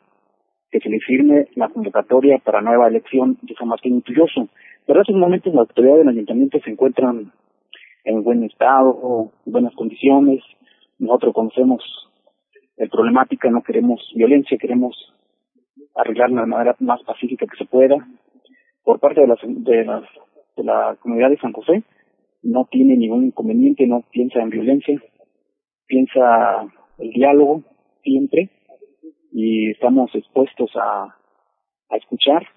que 0.72 0.80
se 0.80 0.90
le 0.90 1.00
firme 1.00 1.48
la 1.56 1.68
convocatoria 1.70 2.38
para 2.44 2.62
nueva 2.62 2.88
elección 2.88 3.38
de 3.42 3.54
San 3.56 3.68
Martín 3.68 3.98
y 3.98 4.02
Tuyoso. 4.02 4.48
Pero 4.86 5.00
en 5.00 5.02
esos 5.04 5.16
momentos 5.16 5.54
la 5.54 5.62
autoridad 5.62 5.98
del 5.98 6.10
ayuntamiento 6.10 6.60
se 6.60 6.70
encuentran 6.70 7.32
en 8.04 8.24
buen 8.24 8.44
estado, 8.44 9.32
en 9.46 9.52
buenas 9.52 9.74
condiciones. 9.76 10.44
Nosotros 11.00 11.34
conocemos 11.34 11.84
el 12.78 12.90
problemática, 12.90 13.50
no 13.50 13.62
queremos 13.62 14.02
violencia, 14.16 14.58
queremos 14.58 14.96
arreglarla 15.96 16.42
de 16.42 16.48
la 16.48 16.56
manera 16.56 16.76
más 16.80 17.02
pacífica 17.04 17.46
que 17.46 17.58
se 17.58 17.66
pueda. 17.66 17.96
Por 18.84 19.00
parte 19.00 19.22
de, 19.22 19.28
las, 19.28 19.40
de, 19.44 19.86
las, 19.86 20.04
de 20.58 20.64
la 20.64 20.98
comunidad 21.00 21.30
de 21.30 21.38
San 21.38 21.54
José, 21.54 21.84
no 22.42 22.66
tiene 22.72 22.98
ningún 22.98 23.26
inconveniente, 23.26 23.86
no 23.86 24.04
piensa 24.12 24.42
en 24.42 24.50
violencia, 24.50 25.00
piensa 25.86 26.68
el 26.98 27.12
diálogo 27.12 27.64
siempre 28.04 28.50
y 29.32 29.70
estamos 29.70 30.14
expuestos 30.16 30.72
a, 30.76 31.16
a 31.90 31.98
escuchar 31.98 32.48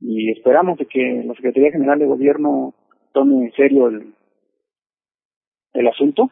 y 0.00 0.30
esperamos 0.30 0.78
de 0.78 0.86
que 0.86 1.22
la 1.24 1.34
Secretaría 1.34 1.72
General 1.72 1.98
de 1.98 2.06
Gobierno 2.06 2.74
tome 3.12 3.44
en 3.44 3.52
serio 3.52 3.88
el, 3.88 4.14
el 5.72 5.88
asunto, 5.88 6.30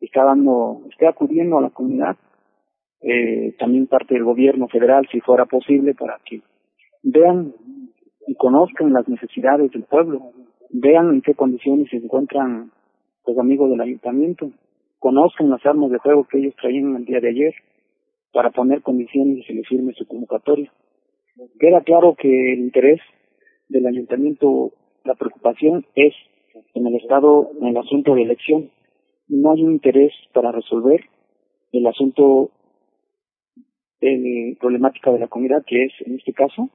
está 0.00 0.24
dando, 0.24 0.82
está 0.90 1.10
acudiendo 1.10 1.58
a 1.58 1.62
la 1.62 1.70
comunidad, 1.70 2.16
eh, 3.02 3.54
también 3.58 3.86
parte 3.86 4.14
del 4.14 4.24
gobierno 4.24 4.68
federal, 4.68 5.06
si 5.10 5.20
fuera 5.20 5.46
posible, 5.46 5.94
para 5.94 6.18
que 6.24 6.42
vean 7.02 7.54
y 8.26 8.34
conozcan 8.34 8.92
las 8.92 9.08
necesidades 9.08 9.70
del 9.70 9.84
pueblo, 9.84 10.32
vean 10.70 11.14
en 11.14 11.22
qué 11.22 11.34
condiciones 11.34 11.88
se 11.90 11.96
encuentran 11.96 12.72
los 13.26 13.38
amigos 13.38 13.70
del 13.70 13.80
ayuntamiento, 13.80 14.50
conozcan 14.98 15.50
las 15.50 15.64
armas 15.64 15.90
de 15.90 15.98
fuego 16.00 16.26
que 16.28 16.38
ellos 16.38 16.54
traían 16.60 16.96
el 16.96 17.04
día 17.04 17.20
de 17.20 17.28
ayer, 17.28 17.54
para 18.32 18.50
poner 18.50 18.82
condiciones 18.82 19.38
y 19.38 19.42
se 19.44 19.54
les 19.54 19.66
firme 19.66 19.92
su 19.94 20.06
convocatoria. 20.06 20.70
Queda 21.58 21.82
claro 21.82 22.14
que 22.16 22.52
el 22.54 22.60
interés 22.60 23.00
del 23.68 23.86
ayuntamiento, 23.86 24.72
la 25.04 25.14
preocupación 25.14 25.84
es 25.94 26.14
en 26.74 26.86
el 26.86 26.96
Estado, 26.96 27.50
en 27.60 27.66
el 27.68 27.76
asunto 27.76 28.14
de 28.14 28.22
elección. 28.22 28.70
No 29.28 29.52
hay 29.52 29.62
un 29.62 29.72
interés 29.72 30.12
para 30.32 30.50
resolver 30.52 31.00
el 31.72 31.86
asunto 31.86 32.50
de 34.00 34.56
problemática 34.60 35.12
de 35.12 35.18
la 35.18 35.28
comunidad, 35.28 35.64
que 35.66 35.84
es, 35.84 35.92
en 36.06 36.16
este 36.16 36.32
caso, 36.32 36.70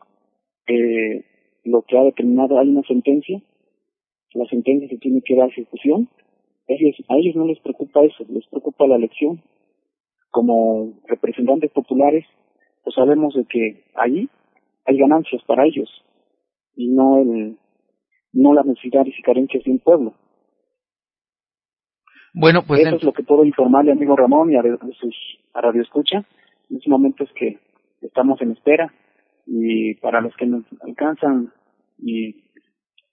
eh, 0.68 1.26
lo 1.64 1.82
que 1.82 1.98
ha 1.98 2.04
determinado, 2.04 2.60
hay 2.60 2.70
una 2.70 2.84
sentencia, 2.84 3.42
la 4.34 4.46
sentencia 4.46 4.90
se 4.90 4.98
tiene 4.98 5.22
que 5.22 5.36
dar 5.36 5.50
ejecución, 5.50 6.08
ellos, 6.68 6.96
a 7.10 7.16
ellos 7.18 7.36
no 7.36 7.46
les 7.46 7.60
preocupa 7.60 8.04
eso, 8.04 8.26
les 8.30 8.46
preocupa 8.48 8.88
la 8.88 8.96
elección. 8.96 9.42
Como 10.30 10.94
representantes 11.08 11.72
populares, 11.72 12.26
pues 12.84 12.96
sabemos 12.96 13.34
de 13.34 13.44
que 13.46 13.84
ahí 13.96 14.30
hay 14.86 14.98
ganancias 14.98 15.42
para 15.46 15.66
ellos 15.66 15.90
y 16.76 16.90
no 16.90 17.18
el 17.18 17.58
no 18.34 18.54
las 18.54 18.66
necesidades 18.66 19.14
y 19.18 19.22
carencias 19.22 19.64
de 19.64 19.72
un 19.72 19.80
pueblo. 19.80 20.14
Bueno, 22.34 22.64
pues 22.66 22.86
eso 22.86 22.96
es 22.96 23.04
lo 23.04 23.12
que 23.12 23.24
puedo 23.24 23.44
informarle, 23.44 23.92
amigo 23.92 24.16
Ramón, 24.16 24.52
y 24.52 24.56
a, 24.56 24.64
sus, 24.98 25.16
a 25.54 25.60
Radio 25.60 25.82
Escucha. 25.82 26.24
En 26.70 26.78
este 26.78 26.90
momento 26.90 27.26
es 27.26 27.32
que 27.34 27.60
estamos 28.02 28.42
en 28.42 28.52
espera 28.52 28.94
y 29.46 29.96
para 29.96 30.22
los 30.22 30.34
que 30.38 30.46
nos 30.46 30.64
alcanzan 30.82 31.52
y 31.98 32.46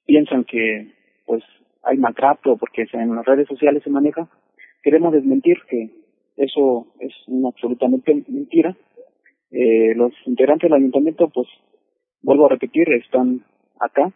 piensan 0.06 0.44
que 0.44 0.92
pues 1.26 1.42
hay 1.82 1.96
maltrato 1.98 2.56
porque 2.56 2.86
en 2.92 3.14
las 3.16 3.26
redes 3.26 3.48
sociales 3.48 3.82
se 3.82 3.90
maneja, 3.90 4.28
queremos 4.82 5.12
desmentir 5.12 5.58
que 5.68 5.90
eso 6.36 6.86
es 7.00 7.12
una 7.26 7.48
absolutamente 7.48 8.14
mentira 8.28 8.76
eh, 9.50 9.94
los 9.94 10.12
integrantes 10.26 10.68
del 10.68 10.78
ayuntamiento, 10.78 11.28
pues, 11.28 11.48
vuelvo 12.22 12.46
a 12.46 12.50
repetir, 12.50 12.88
están 12.92 13.44
acá, 13.80 14.12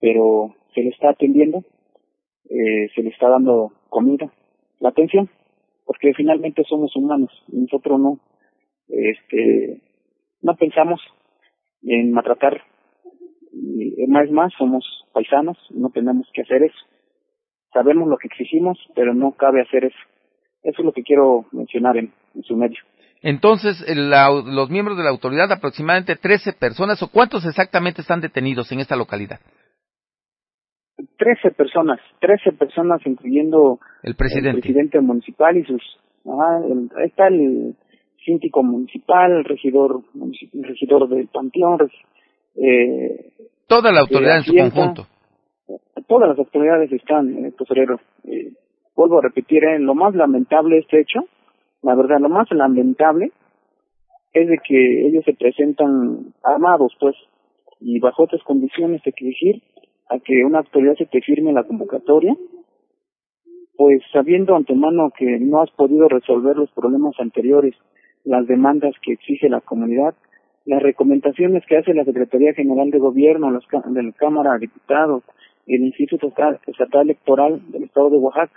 pero 0.00 0.54
se 0.74 0.82
le 0.82 0.90
está 0.90 1.10
atendiendo, 1.10 1.64
eh, 2.50 2.88
se 2.94 3.02
le 3.02 3.10
está 3.10 3.28
dando 3.28 3.72
comida, 3.88 4.30
la 4.80 4.90
atención, 4.90 5.28
porque 5.84 6.12
finalmente 6.14 6.64
somos 6.64 6.94
humanos, 6.96 7.30
nosotros 7.48 7.98
no, 7.98 8.18
este, 8.88 9.80
no 10.42 10.54
pensamos 10.56 11.00
en 11.82 12.12
maltratar, 12.12 12.62
y 13.52 14.06
más 14.06 14.30
más, 14.30 14.52
somos 14.58 14.84
paisanos, 15.12 15.56
no 15.70 15.90
tenemos 15.90 16.28
que 16.32 16.42
hacer 16.42 16.62
eso. 16.62 16.78
Sabemos 17.72 18.08
lo 18.08 18.16
que 18.18 18.28
exigimos, 18.28 18.78
pero 18.94 19.14
no 19.14 19.32
cabe 19.32 19.62
hacer 19.62 19.84
eso. 19.86 19.98
Eso 20.62 20.82
es 20.82 20.84
lo 20.84 20.92
que 20.92 21.02
quiero 21.02 21.46
mencionar 21.52 21.96
en 21.96 22.12
su 22.42 22.56
medio. 22.56 22.78
Entonces, 23.22 23.84
los 23.96 24.70
miembros 24.70 24.96
de 24.96 25.04
la 25.04 25.10
autoridad, 25.10 25.50
aproximadamente 25.50 26.16
13 26.16 26.52
personas, 26.52 27.02
o 27.02 27.10
cuántos 27.10 27.44
exactamente 27.44 28.00
están 28.00 28.20
detenidos 28.20 28.70
en 28.72 28.80
esta 28.80 28.96
localidad? 28.96 29.40
13 31.16 31.50
personas, 31.52 32.00
13 32.20 32.52
personas 32.52 33.00
incluyendo 33.06 33.80
el 34.02 34.14
presidente, 34.14 34.56
el 34.56 34.62
presidente 34.62 35.00
municipal 35.00 35.56
y 35.56 35.64
sus... 35.64 35.82
ahí 36.96 37.06
está 37.06 37.28
el 37.28 37.74
síndico 38.24 38.62
municipal, 38.62 39.32
el 39.32 39.44
regidor, 39.44 40.02
el 40.14 40.64
regidor 40.64 41.08
del 41.08 41.28
Panteón, 41.28 41.90
eh, 42.56 43.32
toda 43.66 43.92
la 43.92 44.00
autoridad 44.00 44.38
en 44.38 44.42
su 44.42 44.54
conjunto. 44.54 45.06
Todas 46.06 46.30
las 46.30 46.38
autoridades 46.38 46.90
están, 46.90 47.44
eh, 47.44 47.52
tesorero. 47.56 48.00
Eh, 48.24 48.52
vuelvo 48.96 49.18
a 49.18 49.22
repetir, 49.22 49.62
eh, 49.64 49.78
lo 49.78 49.94
más 49.94 50.14
lamentable 50.14 50.76
de 50.76 50.80
este 50.80 51.00
hecho 51.00 51.20
la 51.82 51.94
verdad, 51.94 52.18
lo 52.20 52.28
más 52.28 52.50
lamentable 52.50 53.32
es 54.32 54.48
de 54.48 54.58
que 54.66 55.06
ellos 55.06 55.24
se 55.24 55.34
presentan 55.34 56.34
armados, 56.42 56.92
pues, 57.00 57.16
y 57.80 57.98
bajo 58.00 58.24
otras 58.24 58.42
condiciones 58.42 59.02
de 59.02 59.10
exigir 59.10 59.62
a 60.10 60.18
que 60.18 60.44
una 60.44 60.58
autoridad 60.58 60.96
se 60.96 61.06
te 61.06 61.20
firme 61.20 61.52
la 61.52 61.64
convocatoria, 61.64 62.36
pues 63.76 64.02
sabiendo 64.12 64.56
antemano 64.56 65.12
que 65.16 65.38
no 65.38 65.62
has 65.62 65.70
podido 65.70 66.08
resolver 66.08 66.56
los 66.56 66.70
problemas 66.72 67.14
anteriores, 67.20 67.74
las 68.24 68.46
demandas 68.46 68.94
que 69.02 69.12
exige 69.12 69.48
la 69.48 69.60
comunidad, 69.60 70.14
las 70.64 70.82
recomendaciones 70.82 71.64
que 71.66 71.76
hace 71.76 71.94
la 71.94 72.04
Secretaría 72.04 72.52
General 72.54 72.90
de 72.90 72.98
Gobierno, 72.98 73.50
la 73.50 73.60
Cámara 74.16 74.54
de 74.54 74.58
Diputados 74.58 75.22
y 75.66 75.76
el 75.76 75.82
Instituto 75.84 76.26
Estatal 76.26 77.02
Electoral 77.02 77.62
del 77.70 77.84
Estado 77.84 78.10
de 78.10 78.16
Oaxaca, 78.18 78.52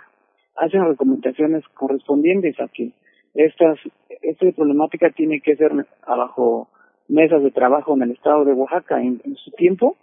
hacen 0.56 0.84
recomendaciones 0.84 1.64
correspondientes 1.74 2.58
a 2.60 2.68
que 2.68 2.92
estas, 3.34 3.78
esta 4.22 4.46
problemática 4.52 5.10
tiene 5.10 5.40
que 5.40 5.56
ser 5.56 5.72
abajo 6.02 6.68
mesas 7.08 7.42
de 7.42 7.50
trabajo 7.50 7.94
en 7.94 8.02
el 8.02 8.10
estado 8.12 8.44
de 8.44 8.52
Oaxaca. 8.52 9.02
En, 9.02 9.20
su 9.36 9.50
tiempo 9.52 9.96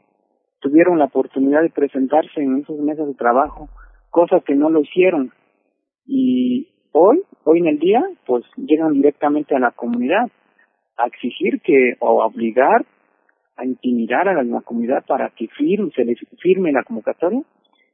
tuvieron 0.60 1.00
la 1.00 1.06
oportunidad 1.06 1.62
de 1.62 1.70
presentarse 1.70 2.42
en 2.42 2.60
esas 2.60 2.78
mesas 2.78 3.08
de 3.08 3.14
trabajo, 3.14 3.70
cosas 4.10 4.44
que 4.44 4.56
no 4.56 4.70
lo 4.70 4.82
hicieron. 4.82 5.32
Y 6.06 6.68
hoy, 6.92 7.22
hoy 7.44 7.60
en 7.60 7.68
el 7.68 7.80
día, 7.80 8.04
pues 8.26 8.44
llegan 8.58 8.94
directamente 8.94 9.56
a 9.56 9.60
la 9.60 9.72
comunidad 9.72 10.30
a 10.98 11.08
exigir 11.08 11.62
que 11.62 11.94
o 12.00 12.22
a 12.22 12.26
obligar 12.26 12.86
a 13.60 13.66
intimidar 13.66 14.28
a 14.30 14.42
la 14.42 14.62
comunidad 14.62 15.06
para 15.06 15.30
que 15.32 15.48
firme, 15.50 15.92
se 15.94 16.06
les 16.06 16.18
firme 16.40 16.72
la 16.72 16.84
convocatoria? 16.84 17.42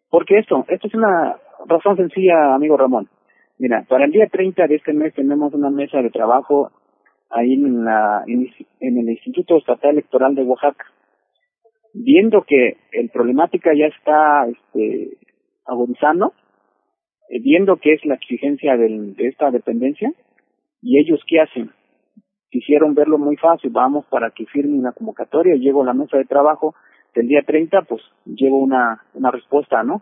Porque 0.09 0.37
esto, 0.37 0.63
esto 0.67 0.87
es 0.87 0.93
una 0.93 1.37
razón 1.65 1.97
sencilla, 1.97 2.53
amigo 2.53 2.77
Ramón. 2.77 3.09
Mira, 3.57 3.85
para 3.87 4.05
el 4.05 4.11
día 4.11 4.27
30 4.27 4.67
de 4.67 4.75
este 4.75 4.93
mes 4.93 5.13
tenemos 5.13 5.53
una 5.53 5.69
mesa 5.69 6.01
de 6.01 6.09
trabajo 6.09 6.71
ahí 7.29 7.53
en, 7.53 7.85
la, 7.85 8.23
en, 8.27 8.97
el 8.97 9.09
Instituto 9.09 9.57
Estatal 9.57 9.91
Electoral 9.91 10.35
de 10.35 10.43
Oaxaca. 10.43 10.85
Viendo 11.93 12.43
que 12.43 12.77
el 12.91 13.09
problemática 13.09 13.71
ya 13.73 13.85
está 13.85 14.45
este, 14.47 15.17
agudizando, 15.65 16.33
eh, 17.29 17.39
viendo 17.41 17.77
que 17.77 17.93
es 17.93 18.05
la 18.05 18.15
exigencia 18.15 18.75
del, 18.75 19.15
de 19.15 19.27
esta 19.27 19.49
dependencia, 19.51 20.11
y 20.81 20.99
ellos 20.99 21.21
qué 21.25 21.39
hacen? 21.39 21.71
Quisieron 22.51 22.93
verlo 22.93 23.17
muy 23.17 23.37
fácil, 23.37 23.69
vamos 23.71 24.05
para 24.05 24.31
que 24.31 24.45
firmen 24.45 24.79
una 24.79 24.91
convocatoria, 24.91 25.55
llego 25.55 25.81
a 25.81 25.85
la 25.85 25.93
mesa 25.93 26.17
de 26.17 26.25
trabajo 26.25 26.75
del 27.15 27.27
día 27.27 27.41
30, 27.45 27.83
pues 27.83 28.01
llevo 28.25 28.59
una, 28.59 29.01
una 29.13 29.31
respuesta, 29.31 29.81
¿no? 29.83 30.01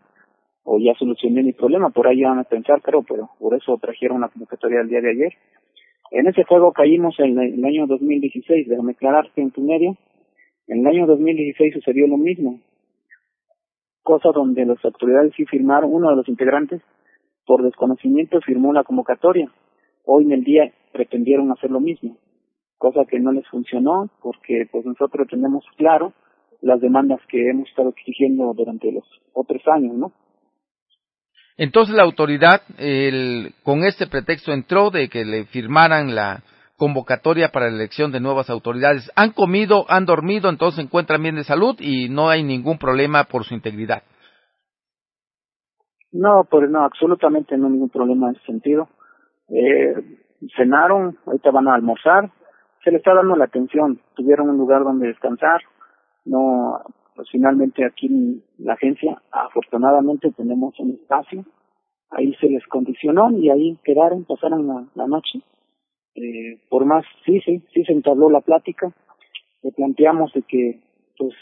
O 0.64 0.80
ya 0.80 0.93
solucioné 0.97 1.43
mi 1.43 1.53
problema, 1.53 1.89
por 1.89 2.07
ahí 2.07 2.24
van 2.24 2.39
a 2.39 2.43
pensar, 2.43 2.82
pero, 2.84 3.03
pero 3.03 3.30
por 3.39 3.53
eso 3.53 3.78
trajeron 3.82 4.18
una 4.18 4.30
convocatoria 4.30 4.82
el 4.82 4.89
día 4.89 5.01
de 5.01 5.11
ayer. 5.11 5.34
En 6.11 6.28
ese 6.28 6.43
juego 6.43 6.72
caímos 6.72 7.20
en 7.20 7.38
el 7.39 7.66
año 7.66 7.88
2016, 7.88 8.68
déjame 8.68 8.93
aclarar 8.93 9.32
que 9.34 9.41
en 9.41 9.51
tu 9.51 9.61
medio, 9.61 9.97
en 10.68 10.80
el 10.80 10.88
año 10.88 11.07
2016 11.07 11.74
sucedió 11.74 12.07
lo 12.07 12.18
mismo, 12.18 12.59
cosa 14.03 14.30
donde 14.34 14.66
las 14.66 14.84
autoridades 14.86 15.34
sí 15.36 15.45
firmaron, 15.45 15.93
uno 15.93 16.09
de 16.11 16.18
los 16.18 16.30
integrantes, 16.30 16.82
por 17.45 17.64
desconocimiento 17.64 18.39
firmó 18.41 18.74
la 18.74 18.84
convocatoria. 18.84 19.51
Hoy 20.05 20.26
en 20.26 20.34
el 20.34 20.43
día 20.43 20.72
pretendieron 20.91 21.51
hacer 21.51 21.72
lo 21.72 21.80
mismo, 21.80 22.18
cosa 22.78 23.05
que 23.05 23.20
no 23.20 23.32
les 23.32 23.47
funcionó 23.47 24.09
porque 24.22 24.68
pues 24.72 24.86
nosotros 24.86 25.28
tenemos 25.30 25.66
claro 25.78 26.14
las 26.61 26.80
demandas 26.80 27.20
que 27.28 27.49
hemos 27.49 27.68
estado 27.70 27.89
exigiendo 27.89 28.53
durante 28.53 28.91
los 28.91 29.03
otros 29.34 29.61
años, 29.68 29.95
¿no? 29.95 30.11
Entonces 31.58 31.95
la 31.95 32.04
autoridad, 32.04 32.62
con 33.64 33.84
este 33.84 34.08
pretexto, 34.08 34.51
entró 34.51 34.89
de 34.89 35.10
que 35.10 35.24
le 35.24 35.45
firmaran 35.45 36.16
la 36.16 36.41
convocatoria 36.78 37.49
para 37.49 37.70
la 37.70 37.76
elección 37.76 38.12
de 38.12 38.20
nuevas 38.20 38.49
autoridades. 38.49 39.12
Han 39.16 39.32
comido, 39.32 39.86
han 39.88 40.06
dormido, 40.06 40.49
entonces 40.49 40.78
se 40.78 40.82
encuentran 40.82 41.22
bien 41.22 41.36
de 41.36 41.43
salud 41.43 41.76
y 41.80 42.10
no 42.10 42.30
hay 42.30 42.43
ningún 42.43 42.78
problema 42.78 43.26
por 43.26 43.43
su 43.43 43.54
integridad. 43.54 44.04
No, 46.12 46.45
pues 46.49 46.70
no, 46.70 46.84
absolutamente 46.84 47.58
no 47.58 47.68
hay 47.68 47.74
ningún 47.74 47.89
problema 47.89 48.30
en 48.30 48.36
ese 48.36 48.45
sentido. 48.45 48.89
Eh, 49.49 49.93
cenaron, 50.56 51.18
ahorita 51.26 51.51
van 51.51 51.68
a 51.68 51.76
almorzar, 51.76 52.32
se 52.84 52.91
les 52.91 52.99
está 52.99 53.14
dando 53.14 53.36
la 53.36 53.45
atención, 53.45 53.99
tuvieron 54.16 54.49
un 54.49 54.58
lugar 54.58 54.84
donde 54.84 55.08
descansar, 55.08 55.62
no 56.26 56.82
pues 57.16 57.30
finalmente 57.32 57.86
aquí 57.86 58.07
en 58.07 58.43
la 58.57 58.74
agencia, 58.74 59.22
afortunadamente 59.32 60.32
tenemos 60.32 60.80
un 60.80 60.91
espacio, 60.91 61.45
ahí 62.09 62.34
se 62.36 62.47
les 62.47 62.66
condicionó 62.68 63.32
y 63.32 63.49
ahí 63.49 63.78
quedaron, 63.84 64.26
pasaron 64.26 64.89
la, 64.95 65.07
noche. 65.07 65.39
Eh, 66.16 66.59
por 66.70 66.86
más, 66.86 67.05
sí, 67.26 67.39
sí, 67.41 67.64
sí 67.74 67.84
se 67.84 67.93
entabló 67.93 68.30
la 68.30 68.41
plática, 68.41 68.91
le 69.64 69.72
planteamos 69.72 70.32
de 70.34 70.43
que, 70.43 70.80
pues, 71.18 71.34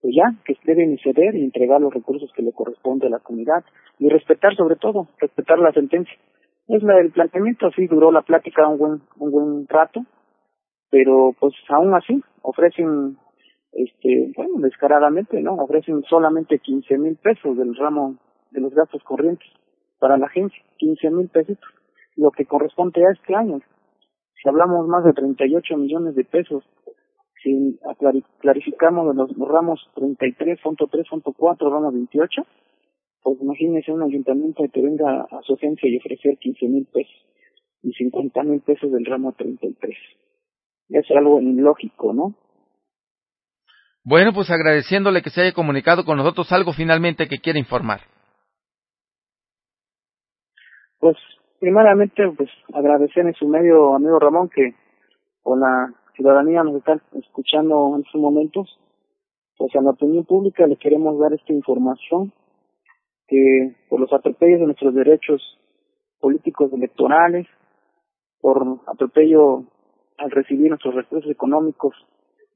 pues 0.00 0.14
ya, 0.14 0.34
que 0.44 0.56
deben 0.64 0.98
ceder 0.98 1.34
y 1.36 1.44
entregar 1.44 1.80
los 1.80 1.94
recursos 1.94 2.30
que 2.34 2.42
le 2.42 2.52
corresponde 2.52 3.06
a 3.06 3.10
la 3.10 3.20
comunidad 3.20 3.64
y 3.98 4.08
respetar 4.08 4.54
sobre 4.56 4.76
todo, 4.76 5.08
respetar 5.18 5.58
la 5.58 5.72
sentencia. 5.72 6.14
Es 6.68 6.82
la 6.82 6.96
del 6.96 7.12
planteamiento, 7.12 7.70
sí 7.70 7.86
duró 7.86 8.10
la 8.10 8.22
plática 8.22 8.66
un 8.68 8.78
buen, 8.78 9.02
un 9.18 9.30
buen 9.30 9.68
rato, 9.68 10.04
pero 10.90 11.34
pues 11.38 11.54
aún 11.68 11.94
así 11.94 12.20
ofrecen 12.42 13.16
este, 13.72 14.32
bueno, 14.36 14.58
descaradamente, 14.58 15.40
¿no? 15.40 15.54
Ofrecen 15.54 16.02
solamente 16.04 16.58
15 16.58 16.98
mil 16.98 17.16
pesos 17.16 17.56
del 17.56 17.74
ramo 17.74 18.16
de 18.50 18.60
los 18.60 18.74
gastos 18.74 19.02
corrientes 19.02 19.48
para 19.98 20.18
la 20.18 20.26
agencia, 20.26 20.62
15 20.78 21.10
mil 21.10 21.28
pesitos, 21.28 21.68
lo 22.16 22.30
que 22.30 22.44
corresponde 22.44 23.06
a 23.06 23.12
este 23.12 23.34
año. 23.34 23.60
Si 24.42 24.48
hablamos 24.48 24.86
más 24.88 25.04
de 25.04 25.12
38 25.12 25.76
millones 25.76 26.14
de 26.14 26.24
pesos, 26.24 26.64
si 27.42 27.78
clarificamos 28.40 29.14
los 29.16 29.30
ramos 29.48 29.80
33, 29.94 30.60
punto 30.60 30.86
3, 30.88 31.08
punto 31.08 31.32
4, 31.32 31.70
ramos 31.70 31.94
28, 31.94 32.42
pues 33.22 33.40
imagínese 33.40 33.92
un 33.92 34.02
ayuntamiento 34.02 34.64
que 34.72 34.82
venga 34.82 35.22
a 35.22 35.40
su 35.42 35.54
agencia 35.54 35.88
y 35.88 35.96
ofrecer 35.96 36.36
15 36.38 36.66
mil 36.66 36.86
pesos 36.86 37.14
y 37.82 37.92
50 37.92 38.42
mil 38.44 38.60
pesos 38.60 38.92
del 38.92 39.04
ramo 39.04 39.32
33. 39.32 39.96
Es 40.90 41.10
algo 41.12 41.40
ilógico, 41.40 42.12
¿no? 42.12 42.34
Bueno, 44.04 44.32
pues 44.32 44.50
agradeciéndole 44.50 45.22
que 45.22 45.30
se 45.30 45.42
haya 45.42 45.52
comunicado 45.52 46.04
con 46.04 46.16
nosotros 46.16 46.50
algo 46.50 46.72
finalmente 46.72 47.28
que 47.28 47.38
quiere 47.38 47.60
informar. 47.60 48.00
Pues 50.98 51.16
primeramente, 51.60 52.24
pues 52.36 52.50
agradecer 52.74 53.26
en 53.26 53.34
su 53.34 53.46
medio, 53.46 53.94
amigo 53.94 54.18
Ramón, 54.18 54.48
que 54.48 54.74
con 55.42 55.60
la 55.60 55.92
ciudadanía 56.16 56.64
nos 56.64 56.76
está 56.76 57.00
escuchando 57.18 57.94
en 57.94 58.02
estos 58.04 58.20
momentos. 58.20 58.78
Pues 59.56 59.74
a 59.76 59.80
la 59.80 59.90
opinión 59.90 60.24
pública 60.24 60.66
le 60.66 60.76
queremos 60.76 61.18
dar 61.20 61.32
esta 61.32 61.52
información 61.52 62.32
que 63.28 63.76
por 63.88 64.00
los 64.00 64.12
atropellos 64.12 64.60
de 64.60 64.66
nuestros 64.66 64.94
derechos 64.94 65.40
políticos 66.18 66.72
electorales, 66.72 67.46
por 68.40 68.80
atropello 68.88 69.64
al 70.18 70.30
recibir 70.32 70.70
nuestros 70.70 70.94
recursos 70.94 71.30
económicos 71.30 71.94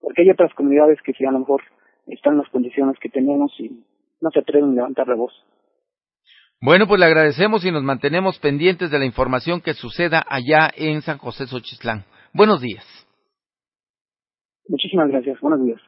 Porque 0.01 0.23
hay 0.23 0.31
otras 0.31 0.53
comunidades 0.55 0.99
que 1.05 1.13
sí 1.13 1.25
a 1.25 1.33
lo 1.33 1.41
mejor 1.41 1.63
están 2.07 2.35
en 2.35 2.41
las 2.41 2.51
condiciones 2.51 2.97
que 3.01 3.09
tenemos 3.09 3.53
y 3.59 3.85
no 4.21 4.31
se 4.31 4.41
atreven 4.41 4.71
a 4.71 4.75
levantar 4.75 5.09
la 5.09 5.17
voz. 5.17 5.33
Bueno, 6.61 6.87
pues 6.87 6.99
le 7.01 7.07
agradecemos 7.07 7.67
y 7.67 7.71
nos 7.71 7.83
mantenemos 7.83 8.39
pendientes 8.39 8.91
de 8.91 8.99
la 8.99 9.05
información 9.05 9.61
que 9.61 9.75
suceda 9.75 10.25
allá 10.27 10.71
en 10.75 11.03
San 11.03 11.19
José 11.19 11.47
Xochitlán. 11.47 12.05
Buenos 12.33 12.61
días. 12.61 12.85
Muchísimas 14.69 15.09
gracias. 15.09 15.39
Buenos 15.41 15.63
días. 15.65 15.81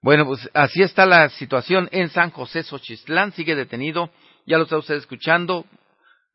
Bueno, 0.00 0.26
pues 0.26 0.48
así 0.54 0.80
está 0.82 1.06
la 1.06 1.28
situación 1.28 1.88
en 1.90 2.08
San 2.10 2.30
José 2.30 2.62
Xochitlán, 2.62 3.32
sigue 3.32 3.56
detenido, 3.56 4.10
ya 4.46 4.56
lo 4.56 4.64
está 4.64 4.78
usted 4.78 4.94
escuchando, 4.94 5.64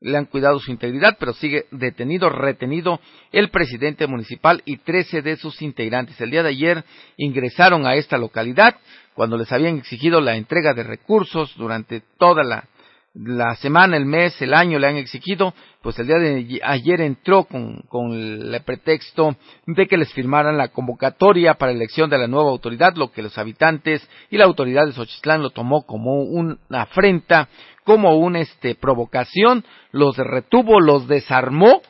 le 0.01 0.17
han 0.17 0.25
cuidado 0.25 0.59
su 0.59 0.69
integridad, 0.69 1.15
pero 1.17 1.31
sigue 1.33 1.67
detenido, 1.71 2.29
retenido 2.29 2.99
el 3.31 3.49
presidente 3.51 4.05
municipal 4.05 4.61
y 4.65 4.77
trece 4.77 5.21
de 5.21 5.37
sus 5.37 5.61
integrantes. 5.61 6.19
El 6.19 6.31
día 6.31 6.43
de 6.43 6.49
ayer 6.49 6.83
ingresaron 7.15 7.87
a 7.87 7.95
esta 7.95 8.17
localidad 8.17 8.75
cuando 9.13 9.37
les 9.37 9.49
habían 9.49 9.77
exigido 9.77 10.19
la 10.19 10.35
entrega 10.35 10.73
de 10.73 10.83
recursos 10.83 11.55
durante 11.55 12.01
toda 12.17 12.43
la 12.43 12.67
la 13.13 13.55
semana, 13.57 13.95
el 13.95 14.05
mes, 14.05 14.41
el 14.41 14.53
año 14.55 14.79
le 14.79 14.87
han 14.87 14.97
exigido, 14.97 15.53
pues 15.81 15.99
el 15.99 16.07
día 16.07 16.17
de 16.17 16.59
ayer 16.63 16.99
entró 17.01 17.43
con, 17.43 17.81
con 17.87 18.11
el 18.11 18.59
pretexto 18.65 19.35
de 19.67 19.85
que 19.87 19.97
les 19.97 20.11
firmaran 20.13 20.57
la 20.57 20.69
convocatoria 20.69 21.53
para 21.53 21.71
elección 21.71 22.09
de 22.09 22.17
la 22.17 22.27
nueva 22.27 22.49
autoridad, 22.49 22.95
lo 22.95 23.11
que 23.11 23.21
los 23.21 23.37
habitantes 23.37 24.07
y 24.31 24.37
la 24.37 24.45
autoridad 24.45 24.87
de 24.87 24.93
Xochitlán 24.93 25.43
lo 25.43 25.51
tomó 25.51 25.85
como 25.85 26.23
una 26.23 26.57
afrenta, 26.71 27.49
como 27.83 28.17
una 28.17 28.39
este, 28.39 28.73
provocación, 28.73 29.63
los 29.91 30.17
retuvo, 30.17 30.79
los 30.79 31.07
desarmó, 31.07 31.81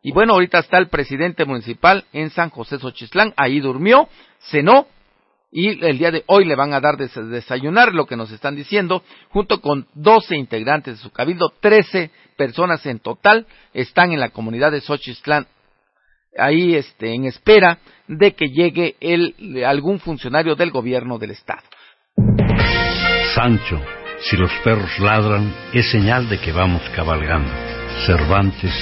y 0.00 0.12
bueno, 0.12 0.34
ahorita 0.34 0.60
está 0.60 0.78
el 0.78 0.88
presidente 0.88 1.44
municipal 1.44 2.04
en 2.12 2.30
San 2.30 2.50
José 2.50 2.78
Xochitlán, 2.78 3.34
ahí 3.36 3.58
durmió, 3.58 4.08
cenó, 4.50 4.86
y 5.50 5.84
el 5.84 5.98
día 5.98 6.10
de 6.10 6.24
hoy 6.26 6.44
le 6.44 6.54
van 6.54 6.74
a 6.74 6.80
dar 6.80 6.96
de 6.96 7.08
desayunar, 7.28 7.94
lo 7.94 8.06
que 8.06 8.16
nos 8.16 8.30
están 8.30 8.54
diciendo, 8.54 9.02
junto 9.30 9.60
con 9.60 9.86
12 9.94 10.36
integrantes 10.36 10.96
de 10.96 11.02
su 11.02 11.10
cabildo, 11.10 11.52
13 11.60 12.10
personas 12.36 12.84
en 12.86 12.98
total 12.98 13.46
están 13.72 14.12
en 14.12 14.20
la 14.20 14.28
comunidad 14.28 14.72
de 14.72 14.80
Xochitlán 14.80 15.46
ahí 16.36 16.74
este, 16.74 17.14
en 17.14 17.24
espera 17.24 17.78
de 18.06 18.32
que 18.32 18.48
llegue 18.48 18.96
el, 19.00 19.64
algún 19.66 19.98
funcionario 20.00 20.54
del 20.54 20.70
gobierno 20.70 21.18
del 21.18 21.32
estado. 21.32 21.62
Sancho, 23.34 23.80
si 24.20 24.36
los 24.36 24.52
perros 24.64 24.98
ladran, 24.98 25.52
es 25.72 25.90
señal 25.90 26.28
de 26.28 26.38
que 26.38 26.52
vamos 26.52 26.82
cabalgando. 26.94 27.50
Cervantes 28.06 28.72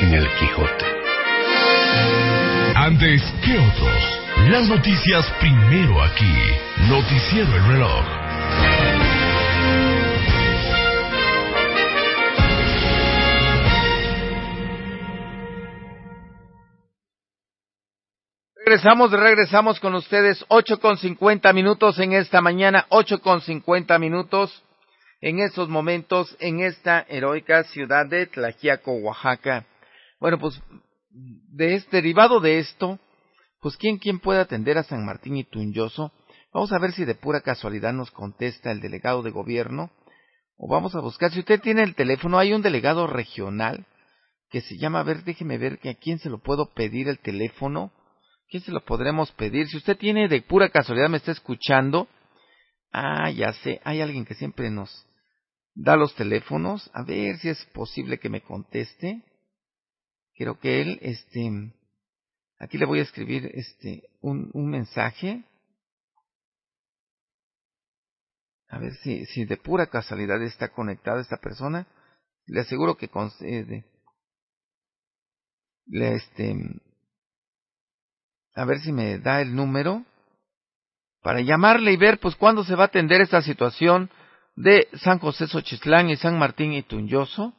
en 0.00 0.14
el 0.14 0.26
Quijote. 0.38 0.84
Antes 2.76 3.22
que 3.44 3.58
otros, 3.58 4.09
las 4.48 4.68
noticias 4.68 5.30
primero 5.40 6.02
aquí. 6.02 6.34
Noticiero 6.88 7.56
el 7.56 7.66
reloj. 7.66 8.04
Regresamos, 18.64 19.10
regresamos 19.10 19.80
con 19.80 19.94
ustedes, 19.96 20.44
ocho 20.48 20.78
con 20.78 20.96
cincuenta 20.96 21.52
minutos 21.52 21.98
en 21.98 22.12
esta 22.12 22.40
mañana, 22.40 22.86
ocho 22.88 23.20
con 23.20 23.40
cincuenta 23.40 23.98
minutos 23.98 24.62
en 25.20 25.40
estos 25.40 25.68
momentos 25.68 26.36
en 26.38 26.60
esta 26.60 27.04
heroica 27.08 27.64
ciudad 27.64 28.06
de 28.06 28.26
Tlajiaco, 28.26 28.92
Oaxaca. 28.92 29.66
Bueno, 30.20 30.38
pues 30.38 30.60
de 31.10 31.74
este, 31.74 31.96
derivado 31.96 32.38
de 32.38 32.58
esto, 32.60 32.98
pues 33.60 33.76
quién 33.76 33.98
quién 33.98 34.20
puede 34.20 34.40
atender 34.40 34.78
a 34.78 34.84
San 34.84 35.04
Martín 35.04 35.36
y 35.36 35.44
Tunyoso. 35.44 36.12
Vamos 36.52 36.72
a 36.72 36.78
ver 36.78 36.92
si 36.92 37.04
de 37.04 37.14
pura 37.14 37.40
casualidad 37.40 37.92
nos 37.92 38.10
contesta 38.10 38.70
el 38.70 38.80
delegado 38.80 39.22
de 39.22 39.30
gobierno 39.30 39.90
o 40.56 40.68
vamos 40.68 40.94
a 40.94 41.00
buscar 41.00 41.32
si 41.32 41.40
usted 41.40 41.60
tiene 41.60 41.82
el 41.82 41.94
teléfono, 41.94 42.38
hay 42.38 42.52
un 42.52 42.62
delegado 42.62 43.06
regional 43.06 43.86
que 44.50 44.60
se 44.60 44.76
llama, 44.76 45.00
a 45.00 45.04
ver, 45.04 45.22
déjeme 45.24 45.58
ver 45.58 45.78
que 45.78 45.90
a 45.90 45.94
quién 45.94 46.18
se 46.18 46.28
lo 46.28 46.38
puedo 46.38 46.72
pedir 46.74 47.08
el 47.08 47.18
teléfono 47.18 47.92
¿Quién 48.50 48.64
se 48.64 48.72
lo 48.72 48.84
podremos 48.84 49.30
pedir? 49.32 49.68
Si 49.68 49.76
usted 49.76 49.96
tiene 49.96 50.26
de 50.26 50.42
pura 50.42 50.70
casualidad, 50.70 51.08
me 51.08 51.18
está 51.18 51.30
escuchando. 51.30 52.08
Ah, 52.92 53.30
ya 53.30 53.52
sé, 53.52 53.80
hay 53.84 54.00
alguien 54.00 54.24
que 54.24 54.34
siempre 54.34 54.70
nos 54.70 55.06
da 55.74 55.96
los 55.96 56.16
teléfonos. 56.16 56.90
A 56.92 57.04
ver 57.04 57.38
si 57.38 57.48
es 57.48 57.64
posible 57.66 58.18
que 58.18 58.28
me 58.28 58.40
conteste. 58.40 59.22
Quiero 60.34 60.58
que 60.58 60.82
él, 60.82 60.98
este, 61.00 61.48
aquí 62.60 62.78
le 62.78 62.86
voy 62.86 63.00
a 63.00 63.02
escribir, 63.02 63.50
este, 63.54 64.04
un, 64.20 64.50
un 64.52 64.70
mensaje. 64.70 65.44
A 68.68 68.78
ver 68.78 68.94
si, 69.02 69.26
si 69.26 69.44
de 69.44 69.56
pura 69.56 69.86
casualidad 69.86 70.40
está 70.42 70.68
conectada 70.68 71.20
esta 71.20 71.38
persona. 71.38 71.88
Le 72.46 72.60
aseguro 72.60 72.96
que 72.96 73.08
concede. 73.08 73.84
Le, 75.86 76.14
este, 76.14 76.54
a 78.54 78.64
ver 78.64 78.80
si 78.80 78.92
me 78.92 79.18
da 79.18 79.40
el 79.40 79.54
número 79.54 80.04
para 81.22 81.40
llamarle 81.40 81.92
y 81.92 81.96
ver 81.96 82.18
pues 82.20 82.36
cuándo 82.36 82.64
se 82.64 82.74
va 82.74 82.84
a 82.84 82.86
atender 82.86 83.20
esta 83.20 83.42
situación 83.42 84.10
de 84.54 84.88
San 84.94 85.18
José 85.18 85.46
Xochitlán 85.46 86.10
y 86.10 86.16
San 86.16 86.38
Martín 86.38 86.72
y 86.72 86.82
Tunyoso. 86.82 87.54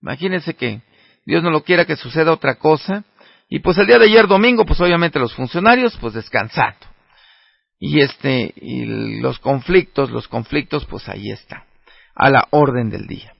Imagínense 0.00 0.54
que 0.54 0.82
Dios 1.24 1.42
no 1.42 1.50
lo 1.50 1.64
quiera 1.64 1.84
que 1.84 1.96
suceda 1.96 2.32
otra 2.32 2.56
cosa. 2.56 3.04
Y 3.48 3.60
pues 3.60 3.78
el 3.78 3.86
día 3.86 3.98
de 3.98 4.06
ayer 4.06 4.26
domingo, 4.26 4.64
pues 4.64 4.80
obviamente 4.80 5.18
los 5.18 5.34
funcionarios 5.34 5.96
pues 6.00 6.14
descansando. 6.14 6.86
Y 7.78 8.00
este, 8.00 8.52
y 8.56 9.20
los 9.20 9.38
conflictos, 9.38 10.10
los 10.10 10.28
conflictos 10.28 10.86
pues 10.86 11.08
ahí 11.08 11.30
está, 11.30 11.66
a 12.14 12.30
la 12.30 12.48
orden 12.50 12.90
del 12.90 13.06
día. 13.06 13.34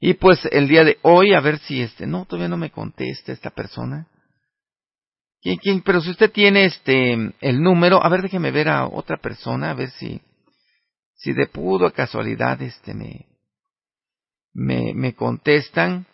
Y 0.00 0.14
pues 0.14 0.40
el 0.52 0.68
día 0.68 0.84
de 0.84 0.98
hoy, 1.02 1.32
a 1.32 1.40
ver 1.40 1.58
si 1.58 1.82
este, 1.82 2.06
no, 2.06 2.24
todavía 2.24 2.48
no 2.48 2.56
me 2.56 2.70
contesta 2.70 3.32
esta 3.32 3.50
persona. 3.50 4.06
¿Quién, 5.40 5.56
quién? 5.58 5.82
Pero 5.82 6.00
si 6.00 6.10
usted 6.10 6.30
tiene 6.30 6.64
este 6.64 7.12
el 7.40 7.60
número, 7.60 8.02
a 8.04 8.08
ver, 8.08 8.22
déjeme 8.22 8.50
ver 8.50 8.68
a 8.68 8.86
otra 8.86 9.16
persona, 9.18 9.70
a 9.70 9.74
ver 9.74 9.90
si, 9.90 10.20
si 11.14 11.32
de 11.32 11.46
pudo 11.46 11.92
casualidad 11.92 12.60
este 12.62 12.94
me, 12.94 13.26
me, 14.52 14.94
me 14.94 15.14
contestan. 15.14 16.06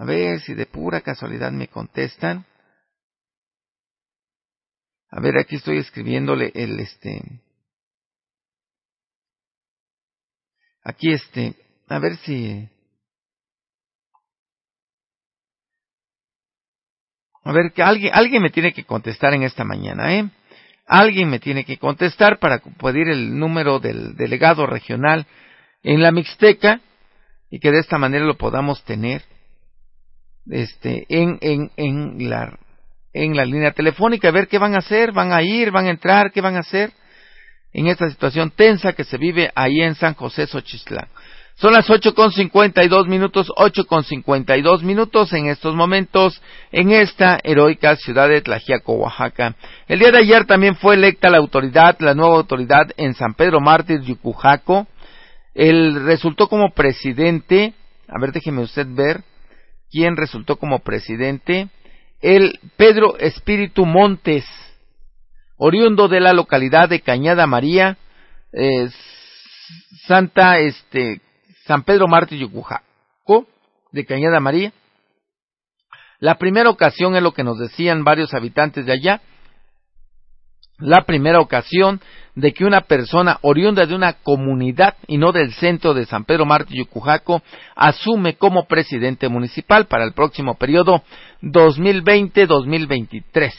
A 0.00 0.04
ver 0.06 0.40
si 0.40 0.54
de 0.54 0.64
pura 0.64 1.02
casualidad 1.02 1.52
me 1.52 1.68
contestan. 1.68 2.46
A 5.10 5.20
ver, 5.20 5.36
aquí 5.36 5.56
estoy 5.56 5.76
escribiéndole 5.76 6.50
el 6.54 6.80
este. 6.80 7.20
Aquí 10.82 11.12
este, 11.12 11.54
a 11.88 11.98
ver 11.98 12.16
si 12.16 12.66
A 17.42 17.52
ver, 17.52 17.72
que 17.72 17.82
alguien, 17.82 18.14
alguien 18.14 18.42
me 18.42 18.48
tiene 18.48 18.72
que 18.72 18.84
contestar 18.84 19.34
en 19.34 19.42
esta 19.42 19.64
mañana, 19.64 20.14
¿eh? 20.14 20.30
Alguien 20.86 21.28
me 21.28 21.40
tiene 21.40 21.66
que 21.66 21.76
contestar 21.76 22.38
para 22.38 22.60
pedir 22.60 23.08
el 23.10 23.38
número 23.38 23.80
del 23.80 24.16
delegado 24.16 24.66
regional 24.66 25.26
en 25.82 26.02
la 26.02 26.10
Mixteca 26.10 26.80
y 27.50 27.60
que 27.60 27.70
de 27.70 27.80
esta 27.80 27.98
manera 27.98 28.24
lo 28.24 28.38
podamos 28.38 28.82
tener 28.84 29.22
este 30.50 31.06
en 31.08 31.38
en 31.40 31.70
en 31.76 32.28
la 32.28 32.58
en 33.12 33.36
la 33.36 33.44
línea 33.44 33.72
telefónica 33.72 34.28
a 34.28 34.32
ver 34.32 34.48
qué 34.48 34.58
van 34.58 34.74
a 34.74 34.78
hacer, 34.78 35.12
van 35.12 35.32
a 35.32 35.42
ir, 35.42 35.70
van 35.70 35.86
a 35.86 35.90
entrar, 35.90 36.32
qué 36.32 36.40
van 36.40 36.56
a 36.56 36.60
hacer 36.60 36.92
en 37.72 37.86
esta 37.86 38.10
situación 38.10 38.50
tensa 38.50 38.92
que 38.92 39.04
se 39.04 39.16
vive 39.16 39.50
ahí 39.54 39.80
en 39.80 39.94
San 39.94 40.14
José 40.14 40.46
Xochitlán. 40.46 41.08
Son 41.56 41.74
las 41.74 41.90
ocho 41.90 42.14
con 42.14 42.32
cincuenta 42.32 42.82
y 42.82 42.88
dos 42.88 43.06
minutos, 43.06 43.52
ocho 43.54 43.84
con 43.84 44.02
cincuenta 44.02 44.56
y 44.56 44.62
dos 44.62 44.82
minutos 44.82 45.30
en 45.34 45.46
estos 45.46 45.74
momentos 45.74 46.40
en 46.72 46.90
esta 46.90 47.38
heroica 47.44 47.96
ciudad 47.96 48.30
de 48.30 48.40
Tlajiaco, 48.40 48.94
Oaxaca. 48.94 49.54
El 49.86 49.98
día 49.98 50.10
de 50.10 50.18
ayer 50.18 50.46
también 50.46 50.76
fue 50.76 50.94
electa 50.94 51.28
la 51.28 51.36
autoridad, 51.36 51.98
la 52.00 52.14
nueva 52.14 52.36
autoridad 52.36 52.90
en 52.96 53.12
San 53.14 53.34
Pedro 53.34 53.60
Mártir, 53.60 54.00
Yucujaco. 54.00 54.86
Él 55.54 56.02
resultó 56.06 56.48
como 56.48 56.72
presidente, 56.72 57.74
a 58.08 58.18
ver 58.18 58.32
déjeme 58.32 58.62
usted 58.62 58.86
ver 58.88 59.22
quién 59.90 60.16
resultó 60.16 60.56
como 60.56 60.80
presidente, 60.80 61.68
el 62.20 62.58
Pedro 62.76 63.18
Espíritu 63.18 63.86
Montes, 63.86 64.44
oriundo 65.56 66.08
de 66.08 66.20
la 66.20 66.32
localidad 66.32 66.88
de 66.88 67.00
Cañada 67.00 67.46
María, 67.46 67.96
eh, 68.52 68.88
Santa 70.06 70.58
este 70.58 71.20
San 71.66 71.82
Pedro 71.82 72.08
Mártir 72.08 72.38
Yucujaco, 72.38 73.46
de 73.92 74.04
Cañada 74.04 74.40
María. 74.40 74.72
La 76.18 76.36
primera 76.36 76.68
ocasión 76.68 77.16
es 77.16 77.22
lo 77.22 77.32
que 77.32 77.44
nos 77.44 77.58
decían 77.58 78.04
varios 78.04 78.34
habitantes 78.34 78.86
de 78.86 78.92
allá. 78.92 79.20
La 80.78 81.04
primera 81.04 81.40
ocasión 81.40 82.00
de 82.34 82.52
que 82.52 82.64
una 82.64 82.80
persona 82.82 83.38
oriunda 83.42 83.86
de 83.86 83.94
una 83.94 84.14
comunidad 84.14 84.96
y 85.06 85.18
no 85.18 85.30
del 85.32 85.52
centro 85.54 85.94
de 85.94 86.06
San 86.06 86.24
Pedro 86.24 86.46
Mártir 86.46 86.78
Yucujaco 86.78 87.42
asume 87.74 88.36
como 88.36 88.66
presidente 88.66 89.28
municipal 89.28 89.86
para 89.86 90.04
el 90.04 90.12
próximo 90.12 90.56
periodo 90.56 91.02
2020-2023. 91.42 93.52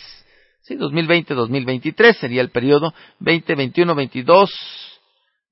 Sí, 0.62 0.76
2020-2023 0.76 2.14
sería 2.16 2.42
el 2.42 2.50
periodo 2.50 2.94
2021-22, 3.20 4.50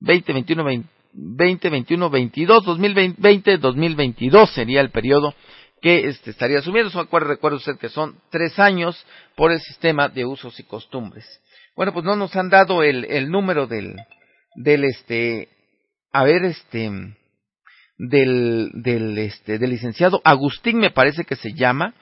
2021-2023 0.01 0.83
2021 1.13 2.09
22 2.09 2.65
2020 2.65 3.57
2022 3.57 4.49
sería 4.51 4.81
el 4.81 4.91
periodo 4.91 5.33
que 5.81 6.07
este, 6.07 6.31
estaría 6.31 6.59
asumiendo. 6.59 6.91
recuerde 7.19 7.57
usted 7.57 7.77
que 7.77 7.89
son 7.89 8.15
tres 8.29 8.59
años 8.59 9.05
por 9.35 9.51
el 9.51 9.59
sistema 9.59 10.09
de 10.09 10.25
usos 10.25 10.59
y 10.59 10.63
costumbres. 10.63 11.25
Bueno, 11.75 11.93
pues 11.93 12.05
no 12.05 12.15
nos 12.15 12.35
han 12.35 12.49
dado 12.49 12.83
el, 12.83 13.05
el 13.05 13.29
número 13.29 13.67
del, 13.67 13.95
del 14.55 14.83
este, 14.83 15.49
a 16.11 16.23
ver, 16.23 16.43
este, 16.43 16.91
del, 17.97 18.71
del, 18.73 19.17
este, 19.17 19.59
del 19.59 19.69
licenciado 19.69 20.21
Agustín, 20.23 20.79
me 20.79 20.91
parece 20.91 21.23
que 21.23 21.35
se 21.35 21.53
llama, 21.53 21.93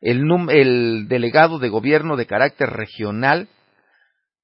el, 0.00 0.24
el 0.50 1.08
delegado 1.08 1.58
de 1.58 1.68
gobierno 1.68 2.16
de 2.16 2.26
carácter 2.26 2.70
regional 2.70 3.48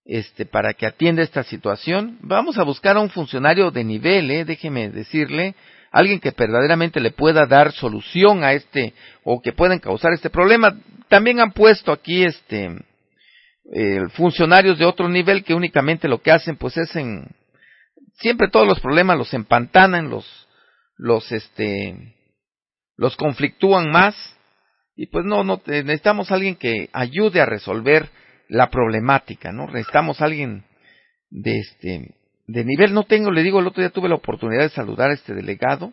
este, 0.04 0.46
para 0.46 0.74
que 0.74 0.86
atienda 0.86 1.22
esta 1.22 1.42
situación. 1.42 2.18
Vamos 2.22 2.58
a 2.58 2.62
buscar 2.62 2.96
a 2.96 3.00
un 3.00 3.10
funcionario 3.10 3.70
de 3.70 3.84
nivel, 3.84 4.30
¿eh? 4.30 4.44
déjeme 4.44 4.90
decirle, 4.90 5.54
alguien 5.90 6.20
que 6.20 6.32
verdaderamente 6.36 7.00
le 7.00 7.10
pueda 7.10 7.46
dar 7.46 7.72
solución 7.72 8.44
a 8.44 8.52
este 8.52 8.94
o 9.24 9.40
que 9.40 9.52
puedan 9.52 9.78
causar 9.78 10.12
este 10.12 10.30
problema. 10.30 10.76
También 11.08 11.40
han 11.40 11.52
puesto 11.52 11.92
aquí 11.92 12.22
este 12.24 12.70
eh, 13.72 14.00
funcionarios 14.14 14.78
de 14.78 14.84
otro 14.84 15.08
nivel 15.08 15.44
que 15.44 15.54
únicamente 15.54 16.08
lo 16.08 16.22
que 16.22 16.30
hacen 16.30 16.56
pues 16.56 16.76
es 16.76 16.94
en 16.96 17.26
siempre 18.14 18.48
todos 18.48 18.66
los 18.66 18.80
problemas 18.80 19.18
los 19.18 19.34
empantanan, 19.34 20.10
los 20.10 20.26
los 20.96 21.30
este 21.32 22.14
los 22.96 23.16
conflictúan 23.16 23.90
más 23.90 24.14
y 24.94 25.06
pues 25.06 25.24
no 25.24 25.44
no 25.44 25.60
necesitamos 25.66 26.30
alguien 26.30 26.56
que 26.56 26.88
ayude 26.92 27.40
a 27.40 27.46
resolver 27.46 28.08
la 28.48 28.70
problemática, 28.70 29.52
¿no? 29.52 29.66
Necesitamos 29.66 30.20
alguien 30.20 30.64
de 31.30 31.58
este 31.58 32.14
de 32.46 32.64
nivel. 32.64 32.94
No 32.94 33.04
tengo, 33.04 33.30
le 33.30 33.42
digo, 33.42 33.60
el 33.60 33.66
otro 33.66 33.82
día 33.82 33.90
tuve 33.90 34.08
la 34.08 34.14
oportunidad 34.14 34.62
de 34.62 34.68
saludar 34.70 35.10
a 35.10 35.14
este 35.14 35.34
delegado, 35.34 35.92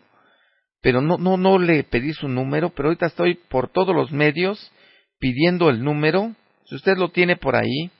pero 0.80 1.00
no, 1.00 1.18
no, 1.18 1.36
no 1.36 1.58
le 1.58 1.84
pedí 1.84 2.12
su 2.12 2.28
número, 2.28 2.70
pero 2.70 2.88
ahorita 2.88 3.06
estoy 3.06 3.34
por 3.34 3.70
todos 3.70 3.94
los 3.94 4.12
medios 4.12 4.72
pidiendo 5.18 5.70
el 5.70 5.82
número. 5.82 6.34
Si 6.66 6.74
usted 6.74 6.96
lo 6.96 7.10
tiene 7.10 7.36
por 7.36 7.56
ahí, 7.56 7.90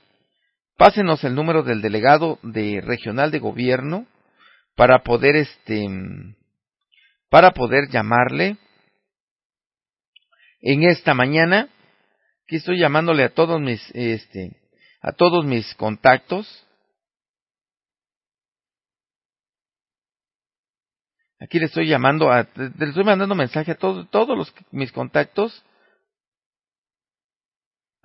pásenos 0.77 1.23
el 1.25 1.35
número 1.35 1.63
del 1.63 1.83
delegado 1.83 2.39
de 2.43 2.81
regional 2.81 3.31
de 3.31 3.39
gobierno 3.39 4.07
para 4.75 5.03
poder 5.03 5.37
este 5.37 5.87
para 7.29 7.53
poder 7.53 7.89
llamarle 7.91 8.57
en 10.61 10.83
esta 10.85 11.15
mañana 11.15 11.69
aquí 12.45 12.57
estoy 12.57 12.79
llamándole 12.79 13.23
a 13.25 13.35
todos 13.35 13.61
mis 13.61 13.81
este 13.95 14.57
a 15.01 15.13
todos 15.13 15.45
mis 15.45 15.75
contactos 15.75 16.65
Aquí 21.45 21.59
le 21.59 21.67
estoy 21.67 21.87
llamando, 21.87 22.33
a, 22.33 22.49
le 22.55 22.87
estoy 22.89 23.05
mandando 23.05 23.35
mensaje 23.35 23.73
a 23.73 23.75
todos, 23.75 24.09
todos 24.09 24.37
los, 24.37 24.55
mis 24.71 24.91
contactos. 24.93 25.63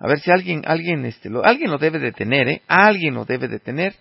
A 0.02 0.08
ver 0.08 0.20
si 0.20 0.30
alguien, 0.30 0.62
alguien, 0.64 1.04
este, 1.04 1.28
lo, 1.28 1.44
alguien 1.44 1.70
lo 1.70 1.76
debe 1.76 1.98
de 1.98 2.12
tener, 2.12 2.48
¿eh? 2.48 2.62
Alguien 2.66 3.14
lo 3.14 3.26
debe 3.26 3.48
de 3.48 3.60
tener 3.60 3.94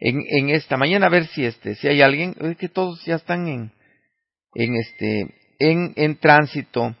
en, 0.00 0.20
en 0.28 0.50
esta 0.50 0.76
mañana, 0.76 1.06
a 1.06 1.10
ver 1.10 1.26
si 1.28 1.44
este, 1.44 1.76
si 1.76 1.86
hay 1.86 2.02
alguien, 2.02 2.34
es 2.40 2.56
que 2.56 2.68
todos 2.68 3.04
ya 3.04 3.14
están 3.14 3.46
en, 3.46 3.72
en 4.54 4.74
este, 4.74 5.34
en, 5.60 5.92
en 5.94 6.18
tránsito. 6.18 6.96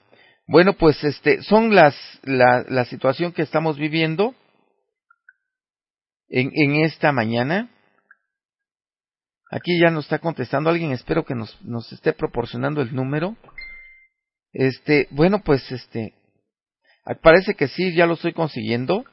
Bueno, 0.46 0.74
pues 0.74 1.02
este, 1.02 1.42
son 1.42 1.74
las, 1.74 1.96
la, 2.22 2.64
la 2.68 2.84
situación 2.84 3.32
que 3.32 3.42
estamos 3.42 3.76
viviendo 3.76 4.34
en, 6.28 6.50
en 6.54 6.84
esta 6.84 7.10
mañana. 7.10 7.70
Aquí 9.50 9.80
ya 9.80 9.90
nos 9.90 10.04
está 10.04 10.20
contestando 10.20 10.70
alguien, 10.70 10.92
espero 10.92 11.24
que 11.24 11.34
nos, 11.34 11.60
nos 11.64 11.90
esté 11.92 12.12
proporcionando 12.12 12.82
el 12.82 12.94
número. 12.94 13.36
Este, 14.52 15.08
bueno, 15.10 15.42
pues 15.44 15.70
este, 15.72 16.14
parece 17.16 17.54
que 17.54 17.68
sí, 17.68 17.94
ya 17.94 18.06
lo 18.06 18.14
estoy 18.14 18.32
consiguiendo. 18.32 19.04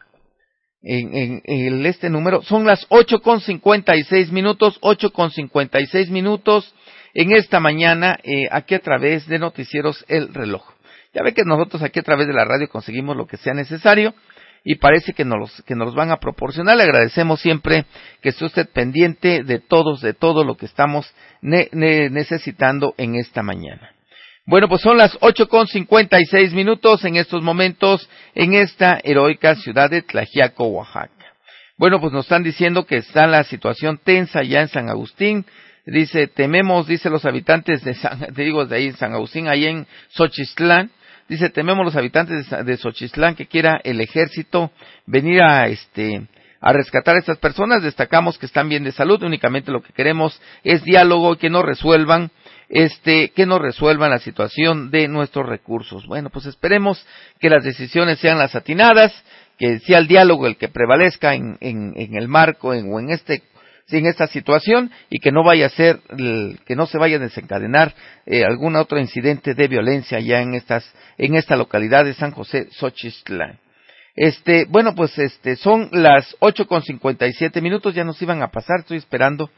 En, 0.88 1.42
en, 1.46 1.86
este 1.88 2.12
número, 2.12 2.44
son 2.44 2.66
las 2.66 2.86
ocho 2.90 3.20
con 3.20 3.42
cincuenta 3.42 3.96
y 3.96 4.04
seis 4.04 4.32
minutos, 4.32 4.78
ocho 4.82 5.12
con 5.12 5.32
cincuenta 5.32 5.80
y 5.80 5.88
seis 5.88 6.12
minutos 6.12 6.76
en 7.16 7.32
esta 7.32 7.60
mañana, 7.60 8.20
eh, 8.24 8.48
aquí 8.52 8.76
a 8.76 8.80
través 8.80 9.26
de 9.28 9.40
Noticieros 9.40 10.06
El 10.08 10.32
Reloj. 10.32 10.64
Ya 11.14 11.24
ve 11.24 11.34
que 11.34 11.44
nosotros 11.44 11.82
aquí 11.82 12.00
a 12.00 12.04
través 12.04 12.28
de 12.28 12.34
la 12.34 12.46
radio 12.46 12.68
conseguimos 12.68 13.16
lo 13.16 13.26
que 13.26 13.38
sea 13.38 13.54
necesario 13.54 14.14
y 14.66 14.76
parece 14.76 15.14
que 15.14 15.24
nos, 15.24 15.64
que 15.64 15.76
nos 15.76 15.96
van 15.96 16.12
a 16.12 16.18
proporcionar. 16.18 16.76
Le 16.76 16.84
agradecemos 16.84 17.40
siempre 17.40 17.86
que 18.22 18.30
esté 18.30 18.46
usted 18.46 18.70
pendiente 18.70 19.44
de 19.44 19.60
todos, 19.60 20.02
de 20.02 20.14
todo 20.14 20.44
lo 20.44 20.58
que 20.58 20.66
estamos 20.66 21.12
necesitando 21.42 22.94
en 22.98 23.16
esta 23.16 23.42
mañana. 23.42 23.95
Bueno, 24.48 24.70
pues 24.70 24.82
son 24.82 24.98
las 24.98 25.18
ocho 25.22 25.48
con 25.48 25.66
cincuenta 25.66 26.20
y 26.20 26.26
seis 26.26 26.54
minutos 26.54 27.04
en 27.04 27.16
estos 27.16 27.42
momentos 27.42 28.08
en 28.36 28.54
esta 28.54 29.00
heroica 29.04 29.56
ciudad 29.56 29.90
de 29.90 30.04
Tlajiaco, 30.04 30.68
Oaxaca. 30.68 31.10
Bueno, 31.78 32.00
pues 32.00 32.14
nos 32.14 32.26
están 32.26 32.44
diciendo 32.44 32.86
que 32.86 32.98
está 32.98 33.26
la 33.26 33.44
situación 33.44 34.00
tensa 34.04 34.44
ya 34.44 34.62
en 34.62 34.68
San 34.68 34.88
Agustín. 34.88 35.46
Dice, 35.88 36.28
tememos, 36.28 36.86
dice 36.86 37.10
los 37.10 37.26
habitantes 37.26 37.84
de 37.84 37.96
San, 37.96 38.20
te 38.36 38.44
digo 38.44 38.66
de 38.66 38.76
ahí 38.76 38.88
en 38.88 38.98
San 38.98 39.14
Agustín, 39.14 39.48
ahí 39.48 39.66
en 39.66 39.88
Xochislán, 40.10 40.92
Dice, 41.28 41.50
tememos 41.50 41.84
los 41.84 41.96
habitantes 41.96 42.48
de 42.52 42.78
Xochislán 42.78 43.34
que 43.34 43.48
quiera 43.48 43.82
el 43.84 44.00
ejército 44.00 44.72
venir 45.08 45.42
a 45.42 45.66
este 45.66 46.28
a 46.62 46.72
rescatar 46.72 47.16
a 47.16 47.20
estas 47.20 47.40
personas. 47.40 47.82
Destacamos 47.82 48.38
que 48.38 48.46
están 48.46 48.70
bien 48.70 48.84
de 48.84 48.92
salud, 48.92 49.24
únicamente 49.24 49.72
lo 49.72 49.82
que 49.82 49.94
queremos 49.94 50.40
es 50.64 50.84
diálogo 50.84 51.34
y 51.34 51.38
que 51.38 51.50
nos 51.50 51.66
resuelvan 51.66 52.30
este, 52.70 53.30
que 53.30 53.46
nos 53.46 53.62
resuelvan 53.62 54.12
la 54.12 54.20
situación 54.20 54.92
de 54.92 55.08
nuestros 55.08 55.48
recursos. 55.48 56.06
Bueno, 56.08 56.30
pues 56.30 56.46
esperemos 56.46 57.06
que 57.40 57.50
las 57.50 57.64
decisiones 57.64 58.20
sean 58.20 58.38
las 58.38 58.56
atinadas, 58.56 59.14
que 59.58 59.80
sea 59.80 60.00
el 60.00 60.08
diálogo 60.08 60.48
el 60.48 60.58
que 60.58 60.68
prevalezca 60.68 61.34
en, 61.34 61.58
en, 61.62 61.94
en 61.96 62.16
el 62.16 62.28
marco 62.28 62.74
en, 62.74 62.92
o 62.92 63.00
en 63.00 63.10
este 63.10 63.44
sin 63.88 64.08
esta 64.08 64.26
situación 64.28 64.92
y 65.12 65.20
que 65.20 65.32
no 65.32 65.44
vaya 65.44 65.68
a 65.68 65.70
ser, 65.70 66.00
que 66.66 66.76
no 66.76 66.88
se 66.88 66.98
vaya 66.98 67.18
a 67.18 67.20
desencadenar 67.20 67.94
eh, 68.26 68.44
algún 68.44 68.76
otro 68.76 69.00
incidente 69.00 69.54
de 69.54 69.68
violencia 69.68 70.20
ya 70.20 70.42
en 70.42 70.56
estas, 70.56 70.92
en 71.20 71.36
esta 71.36 71.56
localidad 71.56 72.04
de 72.04 72.16
San 72.16 72.32
José 72.32 72.68
Xochitlán. 72.72 73.60
Este, 74.16 74.66
bueno, 74.66 74.96
pues 74.96 75.16
este, 75.20 75.56
son 75.56 75.90
las 75.92 76.36
ocho 76.40 76.66
con 76.66 76.82
cincuenta 76.82 77.28
y 77.28 77.34
siete 77.34 77.62
minutos, 77.62 77.94
ya 77.94 78.04
nos 78.04 78.20
iban 78.22 78.42
a 78.42 78.50
pasar, 78.50 78.80
estoy 78.80 78.98
esperando 78.98 79.52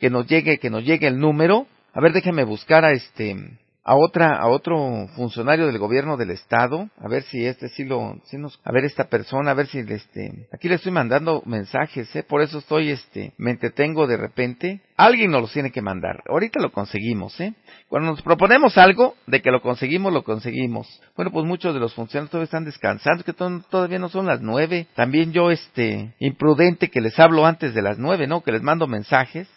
que 0.00 0.10
nos 0.10 0.26
llegue, 0.26 0.58
que 0.58 0.70
nos 0.70 0.82
llegue 0.82 1.06
el 1.06 1.18
número. 1.18 1.68
A 1.98 2.00
ver, 2.00 2.12
déjeme 2.12 2.44
buscar 2.44 2.84
a 2.84 2.92
este, 2.92 3.34
a 3.82 3.96
otra 3.96 4.36
a 4.36 4.46
otro 4.46 5.08
funcionario 5.16 5.66
del 5.66 5.78
gobierno 5.78 6.16
del 6.16 6.30
estado 6.30 6.88
a 6.96 7.08
ver 7.08 7.24
si 7.24 7.44
este 7.44 7.68
sí 7.70 7.82
lo 7.82 8.20
nos 8.34 8.60
a 8.62 8.70
ver 8.70 8.84
esta 8.84 9.08
persona 9.08 9.50
a 9.50 9.54
ver 9.54 9.66
si 9.66 9.78
este 9.80 10.46
aquí 10.52 10.68
le 10.68 10.76
estoy 10.76 10.92
mandando 10.92 11.42
mensajes 11.44 12.14
eh 12.14 12.22
por 12.22 12.40
eso 12.40 12.58
estoy 12.58 12.90
este 12.90 13.32
me 13.36 13.50
entretengo 13.50 14.06
de 14.06 14.16
repente. 14.16 14.80
Alguien 14.96 15.30
nos 15.30 15.42
los 15.42 15.52
tiene 15.52 15.70
que 15.70 15.80
mandar. 15.80 16.22
Ahorita 16.28 16.60
lo 16.60 16.70
conseguimos 16.70 17.40
eh 17.40 17.54
cuando 17.88 18.10
nos 18.10 18.22
proponemos 18.22 18.78
algo 18.78 19.16
de 19.26 19.42
que 19.42 19.50
lo 19.50 19.60
conseguimos 19.60 20.12
lo 20.12 20.22
conseguimos. 20.22 20.86
Bueno 21.16 21.32
pues 21.32 21.46
muchos 21.46 21.74
de 21.74 21.80
los 21.80 21.94
funcionarios 21.94 22.30
todavía 22.30 22.44
están 22.44 22.64
descansando 22.64 23.24
que 23.24 23.32
todavía 23.32 23.98
no 23.98 24.08
son 24.08 24.26
las 24.26 24.40
nueve. 24.40 24.86
También 24.94 25.32
yo 25.32 25.50
este 25.50 26.14
imprudente 26.20 26.90
que 26.90 27.00
les 27.00 27.18
hablo 27.18 27.44
antes 27.44 27.74
de 27.74 27.82
las 27.82 27.98
nueve 27.98 28.28
no 28.28 28.42
que 28.42 28.52
les 28.52 28.62
mando 28.62 28.86
mensajes 28.86 29.48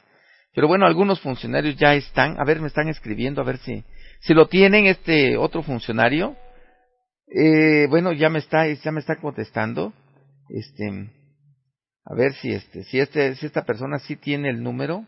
pero 0.54 0.68
bueno, 0.68 0.86
algunos 0.86 1.22
funcionarios 1.22 1.76
ya 1.78 1.96
están, 1.96 2.40
a 2.40 2.44
ver, 2.44 2.60
me 2.60 2.68
están 2.68 2.90
escribiendo, 2.90 3.42
a 3.42 3.46
ver 3.46 3.58
si, 3.60 3.84
si 4.22 4.34
lo 4.34 4.48
tienen 4.48 4.86
este 4.86 5.38
otro 5.38 5.64
funcionario, 5.64 6.36
eh, 7.34 7.88
bueno, 7.90 8.12
ya 8.12 8.30
me 8.30 8.40
está, 8.40 8.68
ya 8.68 8.92
me 8.92 9.00
está 9.00 9.16
contestando. 9.16 9.94
Este, 10.50 11.10
a 12.06 12.16
ver 12.16 12.34
si 12.34 12.52
este, 12.52 12.84
si 12.84 13.00
este, 13.00 13.36
si 13.36 13.46
esta 13.46 13.64
persona 13.64 14.00
sí 14.00 14.16
tiene 14.16 14.50
el 14.50 14.62
número. 14.62 15.06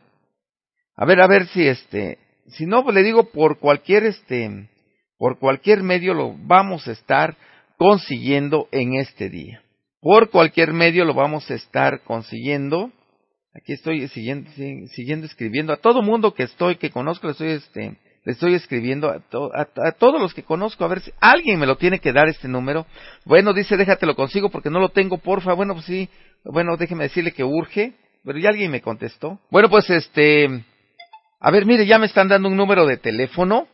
A 0.96 1.06
ver, 1.06 1.20
a 1.22 1.28
ver 1.28 1.48
si 1.48 1.68
este, 1.68 2.20
si 2.48 2.66
no, 2.66 2.84
pues 2.84 2.96
le 2.96 3.04
digo 3.04 3.30
por 3.32 3.60
cualquier 3.60 4.06
este, 4.06 4.70
por 5.18 5.40
cualquier 5.40 5.84
medio 5.84 6.14
lo 6.14 6.36
vamos 6.38 6.88
a 6.88 6.92
estar 6.92 7.36
consiguiendo 7.78 8.68
en 8.72 8.96
este 8.96 9.30
día. 9.30 9.62
Por 10.00 10.30
cualquier 10.30 10.74
medio 10.74 11.06
lo 11.06 11.14
vamos 11.14 11.50
a 11.50 11.56
estar 11.56 12.02
consiguiendo. 12.04 12.92
Aquí 13.56 13.74
estoy 13.74 14.08
siguiendo, 14.08 14.50
siguiendo 14.90 15.28
escribiendo 15.28 15.74
a 15.74 15.78
todo 15.78 16.02
mundo 16.02 16.34
que 16.34 16.44
estoy, 16.44 16.78
que 16.78 16.90
conozco, 16.90 17.28
le 17.28 17.34
estoy 17.34 17.50
este, 17.50 17.98
le 18.26 18.32
estoy 18.32 18.56
escribiendo 18.56 19.10
a, 19.10 19.20
todos 19.92 20.20
los 20.20 20.34
que 20.34 20.42
conozco, 20.42 20.84
a 20.84 20.88
ver 20.88 21.02
si 21.02 21.12
alguien 21.20 21.60
me 21.60 21.68
lo 21.68 21.78
tiene 21.78 22.00
que 22.00 22.14
dar 22.14 22.28
este 22.28 22.48
número. 22.48 22.88
Bueno, 23.26 23.54
dice, 23.54 23.78
déjate 23.78 24.08
lo 24.08 24.16
consigo 24.16 24.50
porque 24.50 24.72
no 24.72 24.80
lo 24.80 24.90
tengo, 24.90 25.20
porfa. 25.20 25.54
Bueno, 25.54 25.74
pues 25.76 25.86
sí, 25.86 26.10
bueno, 26.46 26.78
déjeme 26.78 27.04
decirle 27.04 27.32
que 27.32 27.44
urge, 27.44 27.94
pero 28.24 28.40
ya 28.40 28.50
alguien 28.50 28.72
me 28.72 28.82
contestó. 28.82 29.40
Bueno, 29.52 29.70
pues 29.70 29.88
este, 29.92 30.64
a 31.40 31.52
ver, 31.52 31.68
mire, 31.68 31.86
ya 31.86 32.00
me 32.00 32.08
están 32.08 32.30
dando 32.30 32.48
un 32.48 32.58
número 32.58 32.88
de 32.88 32.98
teléfono. 32.98 33.68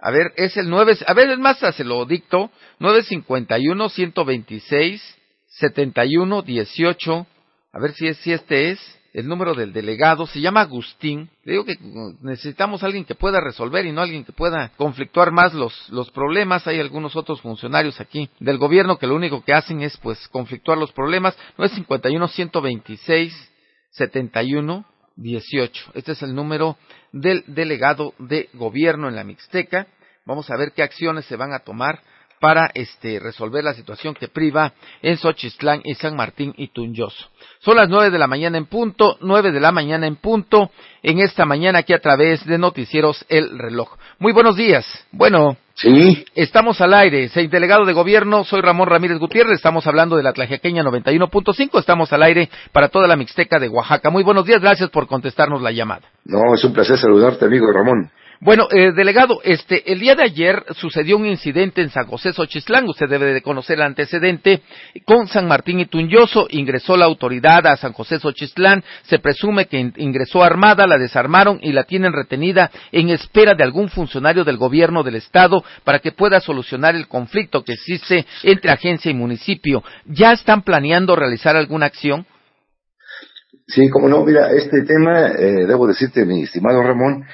A 0.00 0.10
ver, 0.10 0.32
es 0.34 0.56
el 0.56 0.68
9, 0.68 0.98
a 1.06 1.14
ver, 1.14 1.30
es 1.30 1.38
más, 1.38 1.58
se 1.58 1.84
lo 1.84 2.04
dicto, 2.06 2.50
951 2.80 3.88
126 3.88 5.18
71 5.46 6.42
18. 6.42 7.26
A 7.72 7.78
ver 7.78 7.92
si 7.92 8.08
es, 8.08 8.16
si 8.16 8.32
este 8.32 8.70
es 8.70 9.01
el 9.12 9.28
número 9.28 9.54
del 9.54 9.72
delegado, 9.72 10.26
se 10.26 10.40
llama 10.40 10.62
Agustín. 10.62 11.28
Le 11.44 11.52
digo 11.52 11.64
que 11.64 11.76
necesitamos 12.22 12.82
alguien 12.82 13.04
que 13.04 13.14
pueda 13.14 13.40
resolver 13.40 13.84
y 13.84 13.92
no 13.92 14.00
alguien 14.00 14.24
que 14.24 14.32
pueda 14.32 14.70
conflictuar 14.76 15.30
más 15.30 15.52
los, 15.52 15.88
los 15.90 16.10
problemas. 16.10 16.66
Hay 16.66 16.80
algunos 16.80 17.14
otros 17.14 17.40
funcionarios 17.42 18.00
aquí 18.00 18.30
del 18.40 18.56
gobierno 18.56 18.98
que 18.98 19.06
lo 19.06 19.14
único 19.14 19.44
que 19.44 19.52
hacen 19.52 19.82
es 19.82 19.96
pues 19.98 20.28
conflictuar 20.28 20.78
los 20.78 20.92
problemas. 20.92 21.36
No 21.58 21.64
es 21.64 21.72
51 21.72 22.26
126 22.28 23.50
71 23.90 24.86
18. 25.16 25.92
Este 25.94 26.12
es 26.12 26.22
el 26.22 26.34
número 26.34 26.78
del 27.12 27.44
delegado 27.46 28.14
de 28.18 28.48
gobierno 28.54 29.08
en 29.08 29.16
la 29.16 29.24
Mixteca. 29.24 29.86
Vamos 30.24 30.48
a 30.50 30.56
ver 30.56 30.72
qué 30.72 30.82
acciones 30.82 31.26
se 31.26 31.36
van 31.36 31.52
a 31.52 31.58
tomar 31.58 32.00
para 32.42 32.72
este, 32.74 33.20
resolver 33.20 33.62
la 33.62 33.72
situación 33.72 34.14
que 34.14 34.26
priva 34.26 34.72
en 35.00 35.16
Xochitlán 35.16 35.80
y 35.84 35.94
San 35.94 36.16
Martín 36.16 36.52
y 36.56 36.72
Tunyoso. 36.72 37.28
Son 37.60 37.76
las 37.76 37.88
nueve 37.88 38.10
de 38.10 38.18
la 38.18 38.26
mañana 38.26 38.58
en 38.58 38.66
punto, 38.66 39.16
nueve 39.20 39.52
de 39.52 39.60
la 39.60 39.70
mañana 39.70 40.08
en 40.08 40.16
punto, 40.16 40.72
en 41.04 41.20
esta 41.20 41.44
mañana 41.44 41.78
aquí 41.78 41.92
a 41.92 42.00
través 42.00 42.44
de 42.44 42.58
Noticieros 42.58 43.24
El 43.28 43.56
Reloj. 43.56 43.96
Muy 44.18 44.32
buenos 44.32 44.56
días. 44.56 44.84
Bueno. 45.12 45.56
Sí. 45.74 46.24
Estamos 46.34 46.80
al 46.80 46.94
aire. 46.94 47.28
Soy 47.28 47.46
delegado 47.46 47.86
de 47.86 47.92
gobierno, 47.92 48.42
soy 48.44 48.60
Ramón 48.60 48.88
Ramírez 48.88 49.18
Gutiérrez, 49.18 49.54
estamos 49.54 49.86
hablando 49.86 50.16
de 50.16 50.24
la 50.24 50.32
Tlajequeña 50.32 50.82
91.5, 50.82 51.78
estamos 51.78 52.12
al 52.12 52.24
aire 52.24 52.50
para 52.72 52.88
toda 52.88 53.06
la 53.06 53.16
Mixteca 53.16 53.60
de 53.60 53.68
Oaxaca. 53.68 54.10
Muy 54.10 54.24
buenos 54.24 54.44
días, 54.44 54.60
gracias 54.60 54.90
por 54.90 55.06
contestarnos 55.06 55.62
la 55.62 55.70
llamada. 55.70 56.02
No, 56.24 56.54
es 56.54 56.64
un 56.64 56.72
placer 56.72 56.98
saludarte, 56.98 57.46
amigo 57.46 57.72
Ramón. 57.72 58.10
Bueno, 58.44 58.66
eh, 58.72 58.90
delegado, 58.90 59.38
este, 59.44 59.92
el 59.92 60.00
día 60.00 60.16
de 60.16 60.24
ayer 60.24 60.64
sucedió 60.74 61.16
un 61.16 61.26
incidente 61.26 61.80
en 61.80 61.90
San 61.90 62.08
José 62.08 62.32
Xochislán. 62.32 62.88
Usted 62.88 63.08
debe 63.08 63.32
de 63.32 63.40
conocer 63.40 63.76
el 63.78 63.84
antecedente. 63.84 64.62
Con 65.04 65.28
San 65.28 65.46
Martín 65.46 65.78
y 65.78 65.86
Tunyoso 65.86 66.48
ingresó 66.50 66.96
la 66.96 67.04
autoridad 67.04 67.64
a 67.68 67.76
San 67.76 67.92
José 67.92 68.18
Xochislán. 68.18 68.82
Se 69.04 69.20
presume 69.20 69.66
que 69.66 69.92
ingresó 69.96 70.42
armada, 70.42 70.88
la 70.88 70.98
desarmaron 70.98 71.60
y 71.62 71.70
la 71.70 71.84
tienen 71.84 72.12
retenida 72.12 72.72
en 72.90 73.10
espera 73.10 73.54
de 73.54 73.62
algún 73.62 73.88
funcionario 73.88 74.42
del 74.42 74.56
gobierno 74.56 75.04
del 75.04 75.14
estado 75.14 75.62
para 75.84 76.00
que 76.00 76.10
pueda 76.10 76.40
solucionar 76.40 76.96
el 76.96 77.06
conflicto 77.06 77.62
que 77.62 77.74
existe 77.74 78.26
entre 78.42 78.72
agencia 78.72 79.08
y 79.08 79.14
municipio. 79.14 79.84
¿Ya 80.04 80.32
están 80.32 80.62
planeando 80.62 81.14
realizar 81.14 81.54
alguna 81.54 81.86
acción? 81.86 82.26
Sí, 83.68 83.88
como 83.88 84.08
no, 84.08 84.24
mira, 84.24 84.50
este 84.50 84.82
tema, 84.82 85.28
eh, 85.28 85.64
debo 85.66 85.86
decirte, 85.86 86.26
mi 86.26 86.42
estimado 86.42 86.82
Ramón, 86.82 87.24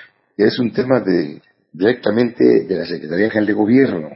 es 0.47 0.59
un 0.59 0.73
tema 0.73 1.01
de, 1.01 1.43
directamente 1.73 2.65
de 2.65 2.77
la 2.77 2.87
Secretaría 2.87 3.29
General 3.29 3.47
de 3.47 3.53
Gobierno. 3.53 4.11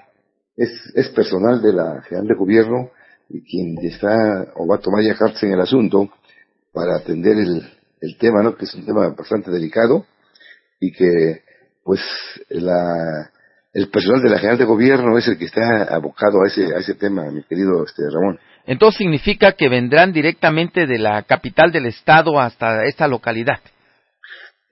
Es, 0.56 1.08
personal 1.14 1.60
de 1.60 1.72
la 1.72 2.02
General 2.02 2.28
de 2.28 2.34
Gobierno 2.34 2.90
quien 3.28 3.78
está 3.82 4.52
o 4.56 4.66
va 4.66 4.76
a 4.76 4.80
tomar 4.80 5.02
ya 5.02 5.14
cartas 5.14 5.42
en 5.42 5.52
el 5.52 5.60
asunto 5.60 6.10
para 6.72 6.96
atender 6.96 7.38
el, 7.38 7.66
el 8.00 8.16
tema, 8.18 8.42
¿no? 8.42 8.54
Que 8.54 8.66
es 8.66 8.74
un 8.74 8.84
tema 8.84 9.08
bastante 9.08 9.50
delicado 9.50 10.04
y 10.80 10.92
que, 10.92 11.42
pues, 11.82 12.00
la, 12.50 13.30
el 13.72 13.88
personal 13.88 14.22
de 14.22 14.30
la 14.30 14.38
General 14.38 14.58
de 14.58 14.64
Gobierno 14.64 15.16
es 15.16 15.28
el 15.28 15.38
que 15.38 15.46
está 15.46 15.84
abocado 15.84 16.42
a 16.42 16.48
ese, 16.48 16.74
a 16.74 16.78
ese 16.78 16.94
tema, 16.94 17.30
mi 17.30 17.42
querido 17.44 17.84
este, 17.84 18.02
Ramón. 18.10 18.38
Entonces 18.66 18.98
significa 18.98 19.52
que 19.52 19.68
vendrán 19.68 20.12
directamente 20.12 20.86
de 20.86 20.98
la 20.98 21.22
capital 21.22 21.72
del 21.72 21.86
estado 21.86 22.38
hasta 22.38 22.84
esta 22.84 23.08
localidad. 23.08 23.60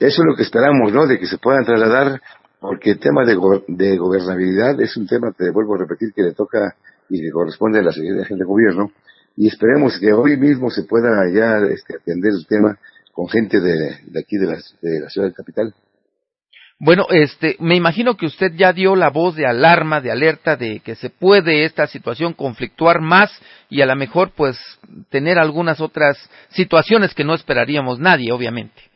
Eso 0.01 0.23
es 0.23 0.27
lo 0.27 0.35
que 0.35 0.45
esperamos, 0.45 0.93
¿no? 0.95 1.07
De 1.07 1.19
que 1.19 1.27
se 1.27 1.37
puedan 1.37 1.65
trasladar, 1.65 2.23
porque 2.59 2.93
el 2.93 2.99
tema 2.99 3.27
de, 3.27 3.37
de 3.69 3.97
gobernabilidad 3.99 4.81
es 4.81 4.97
un 4.97 5.07
tema, 5.07 5.31
te 5.37 5.51
vuelvo 5.51 5.75
a 5.75 5.79
repetir, 5.79 6.15
que 6.15 6.23
le 6.23 6.33
toca 6.33 6.75
y 7.11 7.21
que 7.21 7.31
corresponde 7.31 7.81
a 7.81 7.83
la 7.83 7.93
Secretaría 7.93 8.37
de 8.37 8.45
Gobierno, 8.45 8.93
y 9.37 9.49
esperemos 9.49 9.99
que 10.01 10.13
hoy 10.13 10.39
mismo 10.39 10.71
se 10.71 10.85
pueda 10.85 11.29
ya 11.31 11.59
este, 11.71 11.97
atender 11.97 12.33
el 12.33 12.47
tema 12.47 12.79
con 13.13 13.29
gente 13.29 13.61
de, 13.61 14.19
aquí 14.19 14.39
de 14.39 14.47
la, 14.47 14.59
de 14.81 15.01
la 15.01 15.11
ciudad 15.11 15.29
de 15.29 15.35
capital. 15.35 15.75
Bueno, 16.79 17.05
este, 17.11 17.57
me 17.59 17.77
imagino 17.77 18.17
que 18.17 18.25
usted 18.25 18.53
ya 18.57 18.73
dio 18.73 18.97
la 18.97 19.11
voz 19.11 19.37
de 19.37 19.47
alarma, 19.47 20.01
de 20.01 20.11
alerta, 20.11 20.57
de 20.57 20.81
que 20.81 20.95
se 20.95 21.11
puede 21.11 21.67
esta 21.67 21.87
situación 21.87 22.33
conflictuar 22.33 23.03
más 23.03 23.31
y 23.69 23.83
a 23.83 23.87
lo 23.87 23.95
mejor, 23.97 24.31
pues, 24.35 24.59
tener 25.11 25.39
algunas 25.39 25.83
otras 25.83 26.17
situaciones 26.49 27.13
que 27.13 27.25
no 27.25 27.35
esperaríamos 27.35 27.99
nadie, 27.99 28.33
obviamente. 28.33 28.90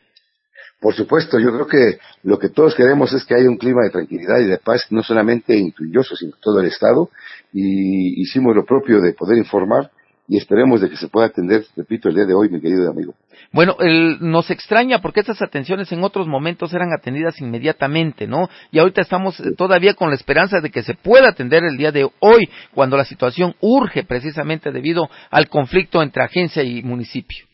Por 0.85 0.93
supuesto, 0.93 1.39
yo 1.39 1.51
creo 1.51 1.65
que 1.65 1.97
lo 2.21 2.37
que 2.37 2.49
todos 2.49 2.75
queremos 2.75 3.11
es 3.11 3.25
que 3.25 3.33
haya 3.33 3.49
un 3.49 3.57
clima 3.57 3.81
de 3.85 3.89
tranquilidad 3.89 4.37
y 4.39 4.45
de 4.45 4.59
paz, 4.59 4.85
no 4.91 5.01
solamente 5.01 5.57
en 5.57 5.71
Tuyoso, 5.71 6.15
sino 6.15 6.35
en 6.35 6.39
todo 6.39 6.59
el 6.59 6.67
Estado, 6.67 7.09
y 7.51 8.21
hicimos 8.21 8.55
lo 8.55 8.65
propio 8.65 9.01
de 9.01 9.13
poder 9.13 9.39
informar 9.39 9.89
y 10.27 10.37
esperemos 10.37 10.81
de 10.81 10.91
que 10.91 10.97
se 10.97 11.07
pueda 11.07 11.25
atender, 11.25 11.65
repito, 11.75 12.07
el 12.09 12.13
día 12.13 12.25
de 12.25 12.35
hoy, 12.35 12.49
mi 12.49 12.61
querido 12.61 12.87
amigo. 12.87 13.15
Bueno, 13.51 13.75
nos 14.19 14.51
extraña 14.51 15.01
porque 15.01 15.21
estas 15.21 15.41
atenciones 15.41 15.91
en 15.91 16.03
otros 16.03 16.27
momentos 16.27 16.71
eran 16.71 16.93
atendidas 16.93 17.41
inmediatamente, 17.41 18.27
¿no? 18.27 18.47
Y 18.69 18.77
ahorita 18.77 19.01
estamos 19.01 19.41
todavía 19.57 19.95
con 19.95 20.09
la 20.09 20.15
esperanza 20.15 20.59
de 20.61 20.69
que 20.69 20.83
se 20.83 20.93
pueda 20.93 21.29
atender 21.29 21.63
el 21.63 21.77
día 21.77 21.91
de 21.91 22.03
hoy, 22.19 22.47
cuando 22.75 22.95
la 22.95 23.05
situación 23.05 23.55
urge 23.59 24.03
precisamente 24.03 24.71
debido 24.71 25.09
al 25.31 25.49
conflicto 25.49 26.03
entre 26.03 26.23
agencia 26.23 26.61
y 26.61 26.83
municipio. 26.83 27.44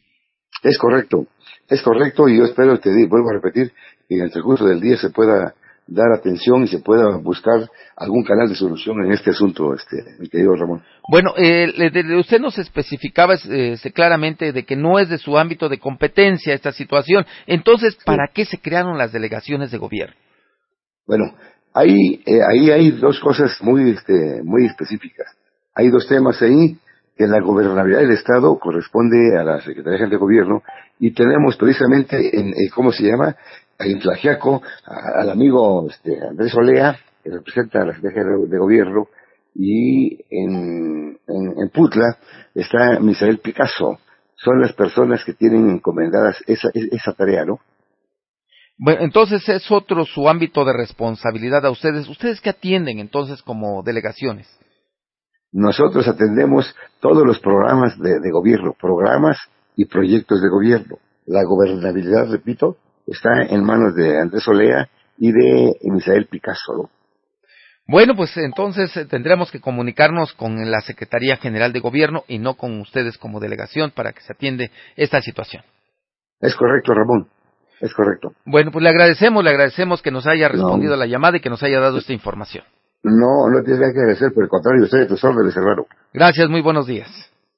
Es 0.63 0.77
correcto. 0.77 1.27
Es 1.67 1.81
correcto 1.81 2.27
y 2.27 2.37
yo 2.37 2.45
espero, 2.45 2.79
te 2.79 2.89
vuelvo 3.07 3.29
a 3.29 3.33
repetir, 3.33 3.71
que 4.07 4.15
en 4.15 4.23
el 4.23 4.31
transcurso 4.31 4.65
del 4.65 4.81
día 4.81 4.97
se 4.97 5.09
pueda 5.09 5.53
dar 5.87 6.11
atención 6.13 6.63
y 6.63 6.67
se 6.67 6.79
pueda 6.79 7.17
buscar 7.17 7.69
algún 7.97 8.23
canal 8.23 8.47
de 8.47 8.55
solución 8.55 9.03
en 9.03 9.11
este 9.11 9.31
asunto, 9.31 9.73
este, 9.73 9.97
mi 10.19 10.29
querido 10.29 10.55
Ramón. 10.55 10.83
Bueno, 11.09 11.33
eh, 11.37 11.67
usted 12.17 12.39
nos 12.39 12.57
especificaba 12.57 13.35
eh, 13.49 13.75
claramente 13.93 14.53
de 14.53 14.63
que 14.63 14.75
no 14.75 14.99
es 14.99 15.09
de 15.09 15.17
su 15.17 15.37
ámbito 15.37 15.67
de 15.67 15.79
competencia 15.79 16.53
esta 16.53 16.71
situación. 16.71 17.25
Entonces, 17.45 17.97
¿para 18.05 18.29
qué 18.33 18.45
se 18.45 18.59
crearon 18.59 18.97
las 18.97 19.11
delegaciones 19.11 19.71
de 19.71 19.77
gobierno? 19.77 20.15
Bueno, 21.05 21.35
ahí, 21.73 22.21
eh, 22.25 22.39
ahí 22.49 22.69
hay 22.69 22.91
dos 22.91 23.19
cosas 23.19 23.57
muy, 23.61 23.91
este, 23.91 24.41
muy 24.43 24.65
específicas. 24.65 25.27
Hay 25.75 25.89
dos 25.89 26.07
temas 26.07 26.41
ahí 26.41 26.77
que 27.17 27.27
la 27.27 27.39
gobernabilidad 27.39 28.01
del 28.01 28.11
Estado 28.11 28.57
corresponde 28.57 29.37
a 29.37 29.43
la 29.43 29.61
Secretaría 29.61 30.07
de 30.07 30.17
Gobierno 30.17 30.63
y 30.99 31.11
tenemos 31.11 31.57
precisamente 31.57 32.39
en, 32.39 32.53
¿cómo 32.73 32.91
se 32.91 33.03
llama? 33.03 33.35
En 33.79 33.99
Tlajiaco, 33.99 34.61
al 34.85 35.29
amigo 35.29 35.87
este, 35.89 36.19
Andrés 36.25 36.53
Olea, 36.55 36.97
que 37.23 37.31
representa 37.31 37.81
a 37.81 37.85
la 37.85 37.93
Secretaría 37.93 38.47
de 38.47 38.57
Gobierno, 38.57 39.07
y 39.53 40.19
en, 40.29 41.19
en, 41.27 41.69
Putla 41.73 42.17
está 42.55 42.99
Misael 42.99 43.39
Picasso. 43.39 43.99
Son 44.35 44.61
las 44.61 44.73
personas 44.73 45.23
que 45.25 45.33
tienen 45.33 45.69
encomendadas 45.69 46.41
esa, 46.47 46.69
esa 46.73 47.13
tarea, 47.13 47.45
¿no? 47.45 47.59
Bueno, 48.77 49.01
entonces 49.01 49.47
es 49.47 49.69
otro 49.69 50.05
su 50.05 50.27
ámbito 50.27 50.65
de 50.65 50.73
responsabilidad 50.73 51.65
a 51.65 51.69
ustedes. 51.69 52.07
¿Ustedes 52.07 52.41
qué 52.41 52.49
atienden 52.49 52.99
entonces 52.99 53.43
como 53.43 53.83
delegaciones? 53.83 54.47
Nosotros 55.51 56.07
atendemos 56.07 56.73
todos 56.99 57.25
los 57.25 57.39
programas 57.39 57.99
de, 57.99 58.31
gobierno, 58.31 58.73
programas 58.79 59.37
y 59.75 59.85
proyectos 59.85 60.41
de 60.41 60.49
gobierno. 60.49 60.97
La 61.25 61.43
gobernabilidad, 61.43 62.29
repito, 62.29 62.77
está 63.05 63.43
en 63.43 63.63
manos 63.63 63.93
de 63.95 64.19
Andrés 64.19 64.47
Olea 64.47 64.89
y 65.17 65.31
de 65.31 65.73
Misael 65.83 66.27
Picasso. 66.27 66.89
Bueno, 67.87 68.15
pues 68.15 68.37
entonces 68.37 68.95
eh, 68.95 69.05
tendremos 69.05 69.51
que 69.51 69.59
comunicarnos 69.59 70.33
con 70.33 70.71
la 70.71 70.79
Secretaría 70.81 71.35
General 71.37 71.73
de 71.73 71.81
Gobierno 71.81 72.23
y 72.27 72.39
no 72.39 72.53
con 72.53 72.79
ustedes 72.79 73.17
como 73.17 73.41
delegación 73.41 73.91
para 73.91 74.13
que 74.13 74.21
se 74.21 74.31
atiende 74.31 74.71
esta 74.95 75.21
situación. 75.21 75.63
Es 76.39 76.55
correcto, 76.55 76.93
Ramón. 76.93 77.27
Es 77.81 77.93
correcto. 77.93 78.33
Bueno, 78.45 78.71
pues 78.71 78.83
le 78.83 78.89
agradecemos, 78.89 79.43
le 79.43 79.49
agradecemos 79.49 80.01
que 80.01 80.11
nos 80.11 80.27
haya 80.27 80.47
respondido 80.47 80.93
a 80.93 80.97
la 80.97 81.07
llamada 81.07 81.37
y 81.37 81.41
que 81.41 81.49
nos 81.49 81.63
haya 81.63 81.79
dado 81.79 81.97
esta 81.97 82.13
información. 82.13 82.63
No, 83.03 83.49
no 83.49 83.63
tiene 83.63 83.79
que 83.79 83.99
agradecer, 83.99 84.31
por 84.33 84.43
el 84.43 84.49
contrario, 84.49 84.83
usted 84.83 85.07
tus 85.07 85.23
órdenes, 85.23 85.55
hermano. 85.55 85.85
Gracias, 86.13 86.49
muy 86.49 86.61
buenos 86.61 86.85
días. 86.85 87.09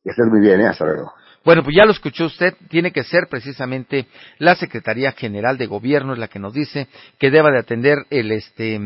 Que 0.03 0.11
estés 0.11 0.25
muy 0.27 0.39
bien, 0.39 0.61
¿eh? 0.61 0.67
Hasta 0.67 0.85
luego. 0.85 1.13
Bueno, 1.43 1.63
pues 1.63 1.75
ya 1.75 1.85
lo 1.85 1.91
escuchó 1.91 2.25
usted, 2.25 2.53
tiene 2.69 2.91
que 2.91 3.03
ser 3.03 3.27
precisamente 3.29 4.07
la 4.39 4.55
Secretaría 4.55 5.11
General 5.11 5.57
de 5.57 5.67
Gobierno 5.67 6.13
es 6.13 6.19
la 6.19 6.29
que 6.29 6.39
nos 6.39 6.53
dice 6.53 6.87
que 7.19 7.31
deba 7.31 7.51
de 7.51 7.59
atender 7.59 7.97
el 8.09 8.31
este 8.31 8.79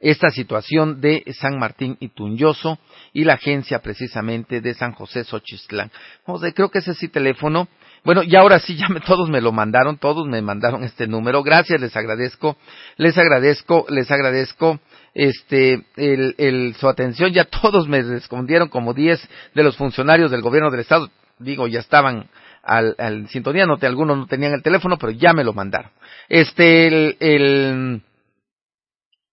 esta 0.00 0.28
situación 0.30 1.00
de 1.00 1.24
San 1.40 1.58
Martín 1.58 1.96
y 2.00 2.08
Tunyoso 2.08 2.78
y 3.12 3.24
la 3.24 3.34
agencia 3.34 3.78
precisamente 3.78 4.60
de 4.60 4.74
San 4.74 4.92
José 4.92 5.24
Xochitlán. 5.24 5.90
creo 6.54 6.68
que 6.68 6.80
ese 6.80 6.94
sí 6.94 7.08
teléfono 7.08 7.68
bueno, 8.04 8.22
y 8.22 8.36
ahora 8.36 8.58
sí, 8.58 8.76
ya 8.76 8.88
me, 8.88 9.00
todos 9.00 9.30
me 9.30 9.40
lo 9.40 9.50
mandaron, 9.50 9.96
todos 9.96 10.26
me 10.26 10.42
mandaron 10.42 10.84
este 10.84 11.06
número. 11.06 11.42
Gracias, 11.42 11.80
les 11.80 11.96
agradezco, 11.96 12.56
les 12.98 13.16
agradezco, 13.16 13.86
les 13.88 14.10
agradezco 14.10 14.78
este, 15.14 15.86
el, 15.96 16.34
el, 16.36 16.74
su 16.78 16.88
atención. 16.88 17.32
Ya 17.32 17.44
todos 17.44 17.88
me 17.88 18.02
respondieron 18.02 18.68
como 18.68 18.92
10 18.92 19.26
de 19.54 19.62
los 19.62 19.76
funcionarios 19.76 20.30
del 20.30 20.42
gobierno 20.42 20.70
del 20.70 20.80
estado. 20.80 21.08
Digo, 21.38 21.66
ya 21.66 21.80
estaban 21.80 22.28
al, 22.62 22.94
al 22.98 23.28
sintonía, 23.28 23.66
no, 23.66 23.78
algunos 23.80 24.18
no 24.18 24.26
tenían 24.26 24.52
el 24.52 24.62
teléfono, 24.62 24.98
pero 24.98 25.12
ya 25.12 25.32
me 25.32 25.42
lo 25.42 25.54
mandaron. 25.54 25.90
Este, 26.28 26.86
el, 26.86 27.16
el 27.20 28.02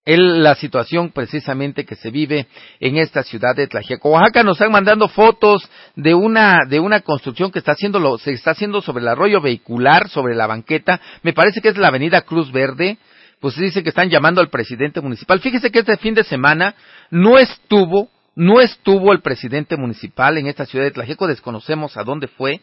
el, 0.06 0.42
la 0.42 0.56
situación 0.56 1.12
precisamente 1.12 1.86
que 1.86 1.96
se 1.96 2.10
vive 2.10 2.48
en 2.80 2.98
esta 2.98 3.24
ciudad 3.24 3.56
de 3.56 3.68
Tlaxiaco. 3.68 4.10
Oaxaca 4.10 4.44
nos 4.44 4.58
están 4.58 4.72
mandando 4.72 5.08
fotos 5.08 5.70
de 5.96 6.14
una, 6.14 6.60
de 6.68 6.80
una 6.80 7.02
construcción 7.02 7.52
que 7.52 7.60
está 7.60 7.74
haciendo, 7.74 8.18
se 8.18 8.32
está 8.32 8.52
haciendo 8.52 8.82
sobre 8.82 9.02
el 9.02 9.08
arroyo 9.10 9.42
vehicular, 9.42 10.10
sobre 10.10 10.36
la 10.36 10.48
banqueta. 10.48 11.00
Me 11.22 11.34
parece 11.34 11.62
que 11.62 11.70
es 11.70 11.78
la 11.78 11.90
avenida 11.90 12.22
Cruz 12.22 12.52
Verde. 12.52 12.98
Pues 13.40 13.56
dice 13.56 13.82
que 13.82 13.90
están 13.90 14.10
llamando 14.10 14.40
al 14.40 14.50
presidente 14.50 15.02
municipal. 15.02 15.40
Fíjese 15.40 15.72
que 15.72 15.80
este 15.80 15.98
fin 15.98 16.14
de 16.14 16.24
semana 16.24 16.76
no 17.10 17.40
estuvo, 17.40 18.08
no 18.36 18.62
estuvo 18.62 19.12
el 19.12 19.22
presidente 19.22 19.78
municipal 19.78 20.38
en 20.38 20.46
esta 20.46 20.68
ciudad 20.68 20.86
de 20.86 20.92
Tlaxiaco. 20.92 21.26
Desconocemos 21.26 21.98
a 21.98 22.04
dónde 22.04 22.28
fue 22.28 22.62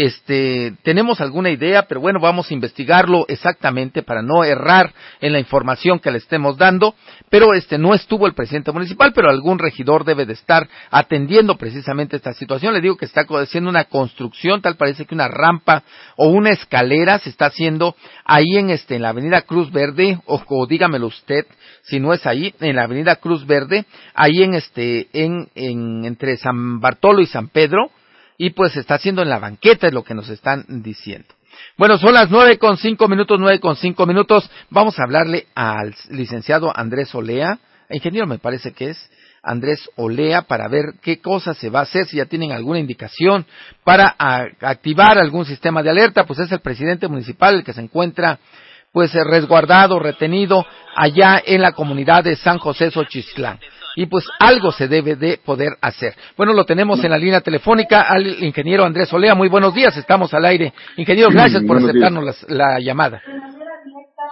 este, 0.00 0.74
tenemos 0.84 1.20
alguna 1.20 1.50
idea, 1.50 1.82
pero 1.88 2.00
bueno, 2.00 2.20
vamos 2.20 2.48
a 2.48 2.54
investigarlo 2.54 3.24
exactamente 3.26 4.04
para 4.04 4.22
no 4.22 4.44
errar 4.44 4.94
en 5.20 5.32
la 5.32 5.40
información 5.40 5.98
que 5.98 6.12
le 6.12 6.18
estemos 6.18 6.56
dando. 6.56 6.94
Pero 7.30 7.52
este 7.52 7.78
no 7.78 7.94
estuvo 7.94 8.28
el 8.28 8.34
presidente 8.34 8.70
municipal, 8.70 9.12
pero 9.12 9.28
algún 9.28 9.58
regidor 9.58 10.04
debe 10.04 10.24
de 10.24 10.34
estar 10.34 10.68
atendiendo 10.92 11.58
precisamente 11.58 12.14
esta 12.14 12.32
situación. 12.32 12.74
Le 12.74 12.80
digo 12.80 12.96
que 12.96 13.06
está 13.06 13.22
haciendo 13.28 13.68
una 13.68 13.86
construcción, 13.86 14.62
tal 14.62 14.76
parece 14.76 15.04
que 15.04 15.16
una 15.16 15.26
rampa 15.26 15.82
o 16.16 16.28
una 16.28 16.50
escalera 16.50 17.18
se 17.18 17.30
está 17.30 17.46
haciendo 17.46 17.96
ahí 18.24 18.56
en 18.56 18.70
este, 18.70 18.94
en 18.94 19.02
la 19.02 19.08
avenida 19.08 19.42
Cruz 19.42 19.72
Verde, 19.72 20.20
o, 20.26 20.66
dígamelo 20.68 21.08
usted, 21.08 21.44
si 21.82 21.98
no 21.98 22.12
es 22.12 22.24
ahí, 22.24 22.54
en 22.60 22.76
la 22.76 22.84
avenida 22.84 23.16
Cruz 23.16 23.44
Verde, 23.44 23.84
ahí 24.14 24.44
en 24.44 24.54
este, 24.54 25.08
en, 25.12 25.48
en 25.56 26.04
entre 26.04 26.36
San 26.36 26.78
Bartolo 26.78 27.20
y 27.20 27.26
San 27.26 27.48
Pedro, 27.48 27.90
y 28.38 28.50
pues 28.50 28.76
está 28.76 28.94
haciendo 28.94 29.20
en 29.20 29.28
la 29.28 29.40
banqueta, 29.40 29.88
es 29.88 29.92
lo 29.92 30.04
que 30.04 30.14
nos 30.14 30.28
están 30.30 30.64
diciendo. 30.68 31.28
Bueno, 31.76 31.98
son 31.98 32.14
las 32.14 32.30
nueve 32.30 32.56
con 32.56 32.76
cinco 32.76 33.08
minutos, 33.08 33.38
nueve 33.40 33.58
con 33.58 33.76
cinco 33.76 34.06
minutos. 34.06 34.48
Vamos 34.70 34.98
a 34.98 35.02
hablarle 35.02 35.48
al 35.54 35.94
licenciado 36.10 36.72
Andrés 36.74 37.14
Olea, 37.14 37.58
ingeniero 37.90 38.26
me 38.26 38.38
parece 38.38 38.72
que 38.72 38.90
es, 38.90 39.10
Andrés 39.42 39.88
Olea 39.96 40.42
para 40.42 40.68
ver 40.68 40.94
qué 41.02 41.20
cosas 41.20 41.56
se 41.58 41.70
va 41.70 41.80
a 41.80 41.82
hacer, 41.82 42.06
si 42.06 42.18
ya 42.18 42.26
tienen 42.26 42.52
alguna 42.52 42.78
indicación 42.78 43.44
para 43.82 44.14
activar 44.60 45.18
algún 45.18 45.44
sistema 45.44 45.82
de 45.82 45.90
alerta, 45.90 46.24
pues 46.24 46.38
es 46.38 46.52
el 46.52 46.60
presidente 46.60 47.08
municipal 47.08 47.56
el 47.56 47.64
que 47.64 47.72
se 47.72 47.80
encuentra 47.80 48.38
pues 48.92 49.12
resguardado, 49.12 49.98
retenido 49.98 50.64
allá 50.96 51.42
en 51.44 51.60
la 51.62 51.72
comunidad 51.72 52.24
de 52.24 52.36
San 52.36 52.58
José 52.58 52.90
Xochitlán. 52.90 53.58
Y 53.96 54.06
pues 54.06 54.24
algo 54.38 54.72
se 54.72 54.88
debe 54.88 55.16
de 55.16 55.38
poder 55.38 55.72
hacer. 55.80 56.14
Bueno, 56.36 56.52
lo 56.52 56.64
tenemos 56.64 57.02
en 57.04 57.10
la 57.10 57.18
línea 57.18 57.40
telefónica 57.40 58.02
al 58.02 58.42
ingeniero 58.44 58.84
Andrés 58.84 59.12
Olea. 59.12 59.34
Muy 59.34 59.48
buenos 59.48 59.74
días, 59.74 59.96
estamos 59.96 60.32
al 60.34 60.44
aire. 60.44 60.72
Ingeniero, 60.96 61.30
gracias 61.30 61.62
por 61.64 61.78
aceptarnos 61.78 62.44
la 62.48 62.78
llamada. 62.80 63.20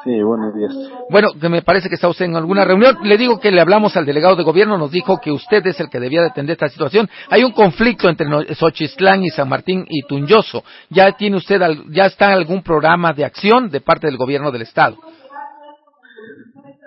Sí, 0.04 0.22
buenos 0.22 0.54
días. 0.54 0.72
Bueno, 1.10 1.28
que 1.40 1.48
me 1.48 1.62
parece 1.62 1.88
que 1.88 1.96
está 1.96 2.08
usted 2.08 2.26
en 2.26 2.36
alguna 2.36 2.64
reunión. 2.64 2.98
Le 3.02 3.16
digo 3.16 3.40
que 3.40 3.50
le 3.50 3.60
hablamos 3.60 3.96
al 3.96 4.06
delegado 4.06 4.36
de 4.36 4.44
gobierno, 4.44 4.78
nos 4.78 4.90
dijo 4.90 5.18
que 5.20 5.32
usted 5.32 5.66
es 5.66 5.80
el 5.80 5.88
que 5.88 5.98
debía 5.98 6.20
de 6.20 6.28
atender 6.28 6.52
esta 6.52 6.68
situación. 6.68 7.08
Hay 7.28 7.42
un 7.42 7.52
conflicto 7.52 8.08
entre 8.08 8.26
Xochitlán 8.54 9.24
y 9.24 9.30
San 9.30 9.48
Martín 9.48 9.84
y 9.88 10.02
Tunyoso. 10.06 10.62
¿Ya 10.90 11.10
tiene 11.12 11.36
usted, 11.36 11.60
ya 11.90 12.06
está 12.06 12.32
algún 12.32 12.62
programa 12.62 13.12
de 13.12 13.24
acción 13.24 13.68
de 13.68 13.80
parte 13.80 14.06
del 14.06 14.16
gobierno 14.16 14.52
del 14.52 14.62
Estado? 14.62 14.96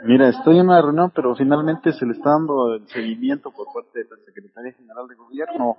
Mira, 0.04 0.30
estoy 0.30 0.60
en 0.60 0.68
una 0.68 0.82
reunión, 0.82 1.12
pero 1.14 1.36
finalmente 1.36 1.92
se 1.94 2.06
le 2.06 2.14
está 2.14 2.32
dando 2.32 2.74
el 2.76 2.88
seguimiento 2.88 3.52
por 3.52 3.68
parte 3.74 4.00
de 4.00 4.10
la 4.10 4.18
Secretaría 4.26 4.74
General 4.74 5.08
de 5.08 5.16
Gobierno 5.16 5.78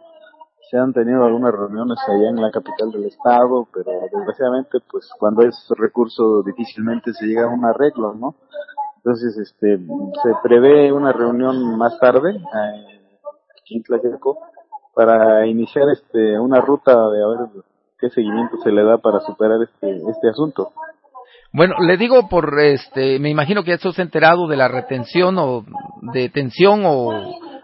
se 0.71 0.79
han 0.79 0.93
tenido 0.93 1.25
algunas 1.25 1.53
reuniones 1.53 1.99
allá 2.07 2.29
en 2.29 2.41
la 2.41 2.53
capital 2.53 2.93
del 2.93 3.07
estado, 3.07 3.67
pero 3.75 3.91
desgraciadamente, 4.13 4.79
pues 4.89 5.11
cuando 5.19 5.43
es 5.43 5.57
recurso 5.77 6.45
difícilmente 6.45 7.13
se 7.13 7.27
llega 7.27 7.47
a 7.47 7.49
un 7.49 7.65
arreglo, 7.65 8.15
¿no? 8.15 8.37
Entonces, 8.99 9.37
este, 9.37 9.79
se 9.79 10.31
prevé 10.45 10.93
una 10.93 11.13
reunión 11.13 11.77
más 11.77 11.99
tarde 11.99 12.37
eh, 12.37 13.01
aquí 13.61 13.77
en 13.77 13.83
para 14.95 15.47
iniciar 15.47 15.89
este 15.89 16.39
una 16.39 16.61
ruta 16.61 16.93
de 17.11 17.23
a 17.23 17.27
ver 17.27 17.39
qué 17.99 18.11
seguimiento 18.11 18.57
se 18.63 18.71
le 18.71 18.85
da 18.85 18.99
para 18.99 19.21
superar 19.21 19.61
este 19.63 19.97
este 20.09 20.29
asunto. 20.29 20.73
Bueno, 21.53 21.75
le 21.81 21.97
digo 21.97 22.29
por 22.29 22.59
este, 22.61 23.19
me 23.19 23.29
imagino 23.29 23.65
que 23.65 23.77
ya 23.77 23.79
se 23.79 24.03
enterado 24.03 24.47
de 24.47 24.57
la 24.57 24.69
retención 24.69 25.37
o 25.39 25.65
detención 26.13 26.83
o 26.85 27.11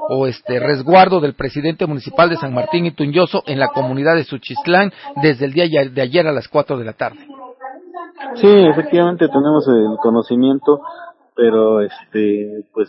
o 0.09 0.27
este 0.27 0.61
resguardo 0.61 1.21
del 1.21 1.35
presidente 1.35 1.87
municipal 1.87 2.29
de 2.31 2.37
San 2.37 2.55
Martín 2.55 2.87
y 2.87 2.93
Tuñoso 2.93 3.43
en 3.47 3.59
la 3.59 3.69
comunidad 3.69 4.15
de 4.15 4.25
Suchislán 4.25 4.93
desde 5.23 5.47
el 5.47 5.53
día 5.53 5.65
de 5.91 6.03
ayer 6.03 6.27
a 6.27 6.33
las 6.33 6.49
4 6.49 6.79
de 6.79 6.85
la 6.85 6.93
tarde. 6.93 7.27
Sí, 8.35 8.49
efectivamente 8.49 9.29
tenemos 9.29 9.67
el 9.69 9.97
conocimiento, 10.01 10.81
pero 11.35 11.81
este 11.81 12.65
pues 12.73 12.89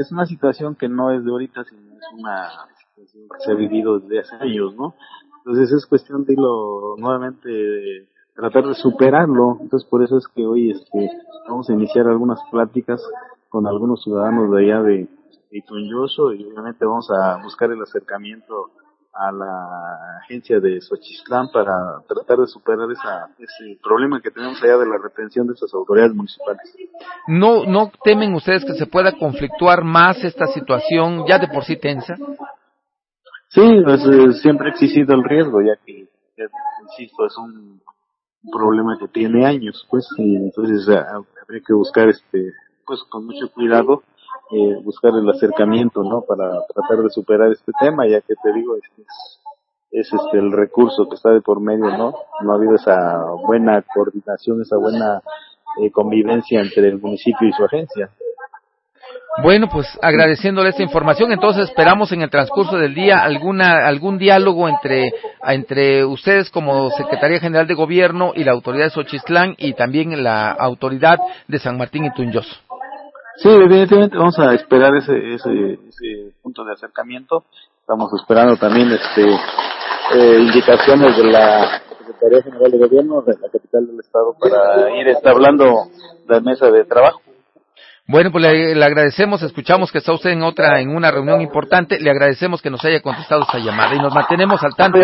es 0.00 0.12
una 0.12 0.26
situación 0.26 0.74
que 0.74 0.88
no 0.88 1.12
es 1.12 1.24
de 1.24 1.30
ahorita, 1.30 1.64
sino 1.64 1.80
es 1.92 2.06
una 2.18 2.48
que 2.94 3.02
se 3.44 3.52
ha 3.52 3.54
vivido 3.54 4.00
desde 4.00 4.20
hace 4.20 4.36
años, 4.36 4.74
¿no? 4.74 4.94
Entonces 5.38 5.72
es 5.72 5.86
cuestión 5.86 6.24
de 6.24 6.32
irlo 6.32 6.96
nuevamente 6.98 8.08
tratar 8.36 8.66
de 8.66 8.74
superarlo. 8.74 9.58
Entonces 9.60 9.88
por 9.88 10.04
eso 10.04 10.18
es 10.18 10.28
que 10.28 10.46
hoy 10.46 10.70
este 10.70 11.10
vamos 11.48 11.68
a 11.68 11.72
iniciar 11.72 12.06
algunas 12.06 12.38
pláticas 12.50 13.02
con 13.48 13.66
algunos 13.66 14.02
ciudadanos 14.02 14.50
de 14.52 14.60
allá 14.60 14.82
de 14.82 15.08
y 15.50 15.58
y 15.58 15.94
obviamente 15.94 16.84
vamos 16.84 17.08
a 17.10 17.42
buscar 17.42 17.70
el 17.70 17.80
acercamiento 17.80 18.70
a 19.14 19.32
la 19.32 20.18
agencia 20.22 20.60
de 20.60 20.80
Xochitlán 20.80 21.48
para 21.50 22.02
tratar 22.06 22.38
de 22.38 22.46
superar 22.46 22.90
esa, 22.90 23.30
ese 23.38 23.78
problema 23.82 24.20
que 24.20 24.30
tenemos 24.30 24.62
allá 24.62 24.76
de 24.76 24.86
la 24.86 24.98
retención 25.02 25.46
de 25.46 25.54
esas 25.54 25.72
autoridades 25.72 26.14
municipales. 26.14 26.76
¿No, 27.26 27.64
¿No 27.64 27.90
temen 28.04 28.34
ustedes 28.34 28.64
que 28.66 28.74
se 28.74 28.86
pueda 28.86 29.12
conflictuar 29.12 29.84
más 29.84 30.22
esta 30.22 30.46
situación 30.48 31.24
ya 31.26 31.38
de 31.38 31.48
por 31.48 31.64
sí 31.64 31.76
tensa? 31.76 32.16
Sí, 33.48 33.80
pues, 33.82 34.04
eh, 34.04 34.32
siempre 34.34 34.68
ha 34.68 34.72
existido 34.72 35.14
el 35.14 35.24
riesgo, 35.24 35.62
ya 35.62 35.76
que, 35.82 36.08
insisto, 36.82 37.24
es 37.24 37.38
un 37.38 37.80
problema 38.50 38.96
que 38.98 39.08
tiene 39.08 39.46
años, 39.46 39.86
pues, 39.90 40.08
y 40.18 40.36
entonces 40.36 40.88
habría 40.88 41.62
que 41.66 41.72
buscar, 41.72 42.08
este, 42.08 42.52
pues, 42.86 43.02
con 43.10 43.26
mucho 43.26 43.50
cuidado 43.52 44.02
eh, 44.50 44.76
buscar 44.82 45.12
el 45.14 45.28
acercamiento, 45.28 46.04
¿no? 46.04 46.22
Para 46.22 46.48
tratar 46.72 47.02
de 47.02 47.10
superar 47.10 47.50
este 47.50 47.72
tema, 47.80 48.06
ya 48.06 48.20
que 48.20 48.34
te 48.40 48.52
digo, 48.52 48.76
es, 48.76 48.84
es 49.90 50.12
este 50.12 50.38
el 50.38 50.52
recurso 50.52 51.08
que 51.08 51.16
está 51.16 51.30
de 51.30 51.40
por 51.40 51.60
medio, 51.60 51.96
¿no? 51.96 52.14
No 52.42 52.52
ha 52.52 52.54
habido 52.54 52.76
esa 52.76 53.24
buena 53.44 53.82
coordinación, 53.82 54.62
esa 54.62 54.76
buena 54.76 55.20
eh, 55.82 55.90
convivencia 55.90 56.60
entre 56.60 56.88
el 56.88 57.00
municipio 57.00 57.48
y 57.48 57.52
su 57.52 57.64
agencia. 57.64 58.10
Bueno, 59.42 59.68
pues 59.70 59.86
agradeciéndole 60.00 60.70
esta 60.70 60.82
información, 60.82 61.30
entonces 61.30 61.68
esperamos 61.68 62.10
en 62.12 62.22
el 62.22 62.30
transcurso 62.30 62.78
del 62.78 62.94
día 62.94 63.18
alguna 63.18 63.86
algún 63.86 64.16
diálogo 64.16 64.66
entre 64.66 65.12
entre 65.42 66.06
ustedes 66.06 66.50
como 66.50 66.88
Secretaría 66.90 67.38
General 67.38 67.66
de 67.66 67.74
Gobierno 67.74 68.32
y 68.34 68.44
la 68.44 68.52
autoridad 68.52 68.84
de 68.84 68.90
Xochitlán 68.90 69.54
y 69.58 69.74
también 69.74 70.22
la 70.22 70.52
autoridad 70.52 71.18
de 71.48 71.58
San 71.58 71.76
Martín 71.76 72.06
y 72.06 72.14
Tunyoso. 72.14 72.56
Sí, 73.36 73.50
evidentemente 73.50 74.16
vamos 74.16 74.38
a 74.38 74.54
esperar 74.54 74.96
ese, 74.96 75.34
ese, 75.34 75.78
ese 75.88 76.32
punto 76.42 76.64
de 76.64 76.72
acercamiento. 76.72 77.44
Estamos 77.80 78.10
esperando 78.18 78.56
también 78.56 78.90
este 78.90 79.22
eh, 80.14 80.38
indicaciones 80.40 81.14
de 81.14 81.24
la 81.24 81.82
Secretaría 81.98 82.42
General 82.42 82.70
de 82.70 82.78
Gobierno 82.78 83.20
de 83.20 83.34
la 83.34 83.48
capital 83.50 83.86
del 83.86 84.00
Estado 84.00 84.34
para 84.40 84.90
ir 84.98 85.08
establando 85.08 85.88
la 86.26 86.40
mesa 86.40 86.70
de 86.70 86.84
trabajo. 86.84 87.20
Bueno, 88.08 88.30
pues 88.30 88.44
le, 88.44 88.84
agradecemos, 88.84 89.42
escuchamos 89.42 89.90
que 89.90 89.98
está 89.98 90.12
usted 90.12 90.30
en 90.30 90.42
otra, 90.42 90.80
en 90.80 90.94
una 90.94 91.10
reunión 91.10 91.40
importante, 91.40 91.98
le 91.98 92.10
agradecemos 92.10 92.62
que 92.62 92.70
nos 92.70 92.84
haya 92.84 93.00
contestado 93.00 93.42
esta 93.42 93.58
llamada 93.58 93.94
y 93.94 93.98
nos 93.98 94.14
mantenemos 94.14 94.62
al 94.62 94.76
tanto. 94.76 94.98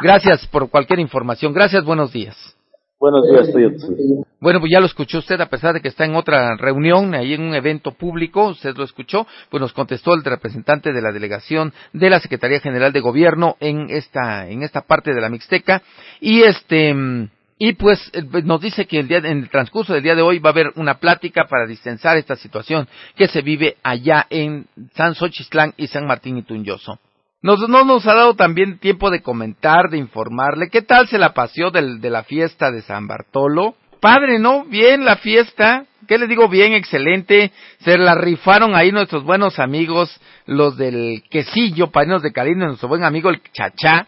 Gracias 0.00 0.46
por 0.46 0.70
cualquier 0.70 1.00
información. 1.00 1.52
Gracias, 1.52 1.84
buenos 1.84 2.12
días. 2.12 2.56
Buenos 2.98 3.28
días, 3.28 3.48
estoy 3.48 4.24
Bueno, 4.40 4.60
pues 4.60 4.72
ya 4.72 4.80
lo 4.80 4.86
escuchó 4.86 5.18
usted, 5.18 5.38
a 5.38 5.50
pesar 5.50 5.74
de 5.74 5.82
que 5.82 5.88
está 5.88 6.06
en 6.06 6.16
otra 6.16 6.56
reunión, 6.56 7.14
ahí 7.14 7.34
en 7.34 7.42
un 7.42 7.54
evento 7.54 7.90
público, 7.90 8.48
usted 8.48 8.74
lo 8.74 8.84
escuchó, 8.84 9.26
pues 9.50 9.60
nos 9.60 9.74
contestó 9.74 10.14
el 10.14 10.24
representante 10.24 10.94
de 10.94 11.02
la 11.02 11.12
delegación 11.12 11.74
de 11.92 12.08
la 12.08 12.20
Secretaría 12.20 12.60
General 12.60 12.94
de 12.94 13.00
Gobierno 13.00 13.56
en 13.60 13.90
esta, 13.90 14.48
en 14.48 14.62
esta 14.62 14.80
parte 14.80 15.12
de 15.12 15.20
la 15.20 15.28
Mixteca, 15.28 15.82
y 16.20 16.44
este, 16.44 17.28
y 17.58 17.74
pues 17.74 18.10
nos 18.44 18.60
dice 18.60 18.86
que 18.86 18.98
el 18.98 19.08
día, 19.08 19.18
en 19.18 19.38
el 19.38 19.48
transcurso 19.48 19.92
del 19.92 20.02
día 20.02 20.16
de 20.16 20.22
hoy 20.22 20.40
va 20.40 20.50
a 20.50 20.52
haber 20.52 20.72
una 20.74 20.98
plática 20.98 21.46
para 21.48 21.66
distensar 21.66 22.16
esta 22.16 22.34
situación 22.36 22.88
que 23.16 23.28
se 23.28 23.42
vive 23.42 23.76
allá 23.82 24.26
en 24.28 24.66
San 24.96 25.14
Xochitlán 25.14 25.72
y 25.76 25.86
San 25.86 26.06
Martín 26.06 26.36
y 26.36 26.42
Tunyoso. 26.42 26.98
Nos, 27.42 27.68
no 27.68 27.84
nos 27.84 28.06
ha 28.06 28.14
dado 28.14 28.34
también 28.34 28.78
tiempo 28.78 29.10
de 29.10 29.22
comentar, 29.22 29.90
de 29.90 29.98
informarle. 29.98 30.70
¿Qué 30.70 30.82
tal 30.82 31.06
se 31.08 31.18
la 31.18 31.34
paseó 31.34 31.70
del, 31.70 32.00
de 32.00 32.10
la 32.10 32.24
fiesta 32.24 32.72
de 32.72 32.82
San 32.82 33.06
Bartolo? 33.06 33.76
Padre, 34.00 34.38
¿no? 34.38 34.64
Bien 34.64 35.04
la 35.04 35.16
fiesta. 35.16 35.84
¿Qué 36.08 36.18
le 36.18 36.26
digo? 36.26 36.48
Bien, 36.48 36.72
excelente. 36.72 37.52
Se 37.80 37.96
la 37.98 38.14
rifaron 38.14 38.74
ahí 38.74 38.92
nuestros 38.92 39.24
buenos 39.24 39.58
amigos, 39.58 40.20
los 40.46 40.76
del 40.76 41.22
quesillo, 41.30 41.90
painos 41.90 42.22
de 42.22 42.32
cariño, 42.32 42.66
nuestro 42.66 42.88
buen 42.88 43.04
amigo 43.04 43.30
el 43.30 43.42
Chachá 43.52 44.06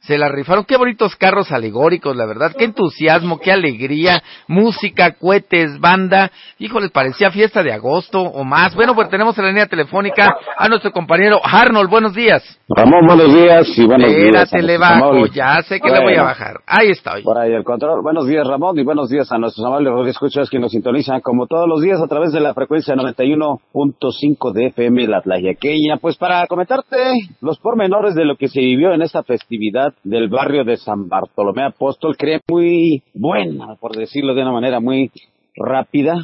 se 0.00 0.18
la 0.18 0.28
rifaron. 0.28 0.64
Qué 0.64 0.76
bonitos 0.76 1.16
carros 1.16 1.52
alegóricos, 1.52 2.16
la 2.16 2.26
verdad. 2.26 2.52
Qué 2.56 2.64
entusiasmo, 2.64 3.38
qué 3.38 3.52
alegría. 3.52 4.22
Música, 4.46 5.12
cohetes, 5.12 5.78
banda. 5.80 6.30
Híjole, 6.58 6.90
parecía 6.90 7.30
fiesta 7.30 7.62
de 7.62 7.72
agosto 7.72 8.20
o 8.20 8.44
más. 8.44 8.74
Bueno, 8.74 8.94
pues 8.94 9.08
tenemos 9.10 9.36
en 9.38 9.44
la 9.44 9.50
línea 9.50 9.66
telefónica 9.66 10.36
a 10.56 10.68
nuestro 10.68 10.92
compañero 10.92 11.40
Arnold. 11.42 11.90
Buenos 11.90 12.14
días. 12.14 12.42
Ramón, 12.68 13.06
buenos 13.06 13.34
días 13.34 13.66
y 13.78 13.86
buenos 13.86 14.08
días. 14.08 14.44
Espérate, 14.44 14.62
le 14.62 14.78
bajo. 14.78 15.26
Ya 15.26 15.60
sé 15.62 15.80
que 15.80 15.90
le 15.90 16.00
voy 16.02 16.14
a 16.14 16.22
bajar. 16.22 16.60
Ahí 16.66 16.90
estoy. 16.90 17.22
Por 17.22 17.38
ahí 17.38 17.52
el 17.52 17.64
control. 17.64 18.02
Buenos 18.02 18.26
días, 18.26 18.46
Ramón, 18.46 18.78
y 18.78 18.84
buenos 18.84 19.08
días 19.08 19.30
a 19.32 19.38
nuestros 19.38 19.64
amables 19.66 20.08
escuchas 20.08 20.50
que 20.50 20.58
nos 20.58 20.72
sintonizan 20.72 21.20
como 21.20 21.46
todos 21.46 21.68
los 21.68 21.80
días 21.80 22.00
a 22.00 22.06
través 22.06 22.32
de 22.32 22.40
la 22.40 22.54
frecuencia 22.54 22.94
91.5 22.94 24.52
de 24.52 24.66
FM 24.66 25.06
La 25.06 25.20
Tlayaqueña. 25.22 25.98
Pues 26.00 26.16
para 26.16 26.46
comentarte 26.46 26.96
los 27.40 27.58
pormenores 27.58 28.14
de 28.14 28.24
lo 28.24 28.36
que 28.36 28.48
se 28.48 28.60
vivió 28.60 28.92
en 28.92 29.02
esta 29.02 29.22
festividad 29.22 29.87
del 30.02 30.28
barrio 30.28 30.64
de 30.64 30.76
San 30.76 31.08
Bartolomé 31.08 31.64
Apóstol, 31.64 32.16
cree 32.16 32.40
muy 32.48 33.02
buena, 33.14 33.76
por 33.76 33.96
decirlo 33.96 34.34
de 34.34 34.42
una 34.42 34.52
manera 34.52 34.80
muy 34.80 35.10
rápida. 35.56 36.14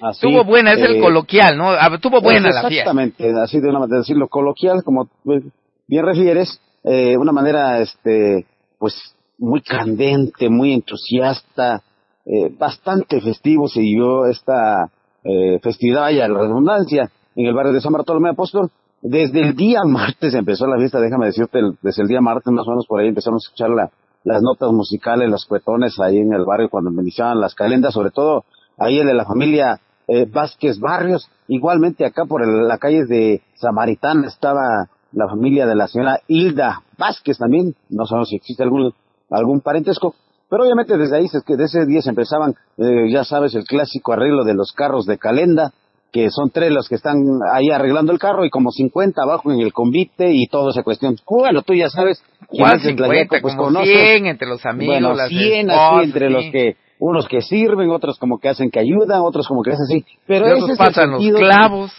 Así, 0.00 0.26
tuvo 0.26 0.44
buena, 0.44 0.72
es 0.72 0.80
el 0.80 0.96
eh, 0.96 1.00
coloquial, 1.00 1.56
¿no? 1.56 1.72
Tuvo 2.00 2.20
buena 2.20 2.50
la 2.50 2.68
fiesta. 2.68 2.90
Exactamente, 2.90 3.32
así 3.42 3.60
de 3.60 3.68
una 3.68 3.78
manera 3.78 3.96
de 3.96 4.00
decirlo 4.02 4.28
coloquial, 4.28 4.82
como 4.84 5.08
bien 5.24 6.04
refieres, 6.04 6.60
eh, 6.84 7.16
una 7.16 7.32
manera, 7.32 7.80
este, 7.80 8.46
pues, 8.78 8.94
muy 9.38 9.60
candente, 9.62 10.48
muy 10.48 10.72
entusiasta, 10.72 11.82
eh, 12.24 12.50
bastante 12.58 13.20
festivo 13.20 13.68
se 13.68 13.80
dio 13.80 14.26
esta 14.26 14.90
eh, 15.24 15.58
festividad, 15.62 16.10
y 16.10 16.16
la 16.16 16.28
redundancia, 16.28 17.10
en 17.34 17.46
el 17.46 17.54
barrio 17.54 17.72
de 17.72 17.80
San 17.80 17.92
Bartolomé 17.92 18.30
Apóstol, 18.30 18.70
desde 19.02 19.40
el 19.40 19.54
día 19.54 19.80
martes 19.86 20.34
empezó 20.34 20.66
la 20.66 20.78
fiesta, 20.78 21.00
déjame 21.00 21.26
decirte, 21.26 21.60
desde 21.82 22.02
el 22.02 22.08
día 22.08 22.20
martes 22.20 22.52
más 22.52 22.66
o 22.66 22.70
menos 22.70 22.86
por 22.86 23.00
ahí 23.00 23.08
empezamos 23.08 23.44
a 23.44 23.46
escuchar 23.46 23.70
la, 23.70 23.90
las 24.24 24.42
notas 24.42 24.72
musicales, 24.72 25.30
los 25.30 25.44
cuetones 25.44 25.98
ahí 26.00 26.18
en 26.18 26.32
el 26.32 26.44
barrio 26.44 26.68
cuando 26.68 26.90
iniciaban 26.90 27.40
las 27.40 27.54
calendas, 27.54 27.94
sobre 27.94 28.10
todo 28.10 28.44
ahí 28.76 28.98
el 28.98 29.06
de 29.06 29.14
la 29.14 29.24
familia 29.24 29.80
eh, 30.08 30.26
Vázquez 30.26 30.78
Barrios. 30.80 31.28
Igualmente 31.48 32.04
acá 32.04 32.24
por 32.24 32.46
la 32.46 32.78
calle 32.78 33.04
de 33.06 33.42
Samaritán 33.54 34.24
estaba 34.24 34.88
la 35.12 35.28
familia 35.28 35.66
de 35.66 35.76
la 35.76 35.86
señora 35.86 36.20
Hilda 36.26 36.82
Vázquez 36.98 37.38
también. 37.38 37.74
No 37.88 38.04
sabemos 38.06 38.28
si 38.28 38.36
existe 38.36 38.62
algún, 38.62 38.92
algún 39.30 39.60
parentesco. 39.60 40.14
Pero 40.48 40.64
obviamente 40.64 40.96
desde 40.96 41.16
ahí, 41.16 41.26
desde 41.46 41.64
ese 41.64 41.86
día 41.86 42.02
se 42.02 42.10
empezaban, 42.10 42.54
eh, 42.78 43.10
ya 43.12 43.24
sabes, 43.24 43.54
el 43.54 43.64
clásico 43.64 44.12
arreglo 44.12 44.44
de 44.44 44.54
los 44.54 44.72
carros 44.72 45.06
de 45.06 45.18
calenda, 45.18 45.72
que 46.12 46.30
son 46.30 46.50
tres 46.50 46.72
los 46.72 46.88
que 46.88 46.94
están 46.94 47.16
ahí 47.52 47.70
arreglando 47.70 48.12
el 48.12 48.18
carro 48.18 48.44
y 48.44 48.50
como 48.50 48.70
50 48.70 49.22
abajo 49.22 49.52
en 49.52 49.60
el 49.60 49.72
convite 49.72 50.32
y 50.32 50.46
toda 50.46 50.70
esa 50.70 50.82
cuestión. 50.82 51.16
Bueno, 51.28 51.62
tú 51.62 51.74
ya 51.74 51.90
sabes. 51.90 52.22
¿Cuál 52.48 52.80
50? 52.80 53.40
Pues 53.40 53.54
como 53.54 53.82
100 53.82 54.26
entre 54.26 54.48
los 54.48 54.64
amigos, 54.64 54.94
bueno, 54.94 55.14
las 55.14 55.28
100 55.28 55.70
así 55.70 56.04
entre 56.04 56.30
los 56.30 56.44
que 56.50 56.76
unos 56.98 57.28
que 57.28 57.42
sirven, 57.42 57.90
otros 57.90 58.18
como 58.18 58.38
que 58.38 58.48
hacen 58.48 58.70
que 58.70 58.80
ayudan, 58.80 59.20
otros 59.20 59.46
como 59.46 59.62
que 59.62 59.72
hacen 59.72 59.84
así. 59.84 60.06
Pero 60.26 60.46
ese 60.46 60.72
es 60.72 60.78
pasan 60.78 61.10
los 61.10 61.22
clavos. 61.22 61.92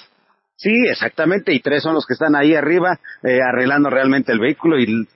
Sí, 0.55 0.73
exactamente, 0.89 1.53
y 1.53 1.59
tres 1.59 1.83
son 1.83 1.93
los 1.93 2.07
que 2.07 2.13
están 2.13 2.35
ahí 2.35 2.55
arriba 2.55 2.99
eh, 3.23 3.37
arreglando 3.47 3.91
realmente 3.91 4.31
el 4.31 4.39
vehículo 4.39 4.79
y 4.79 5.07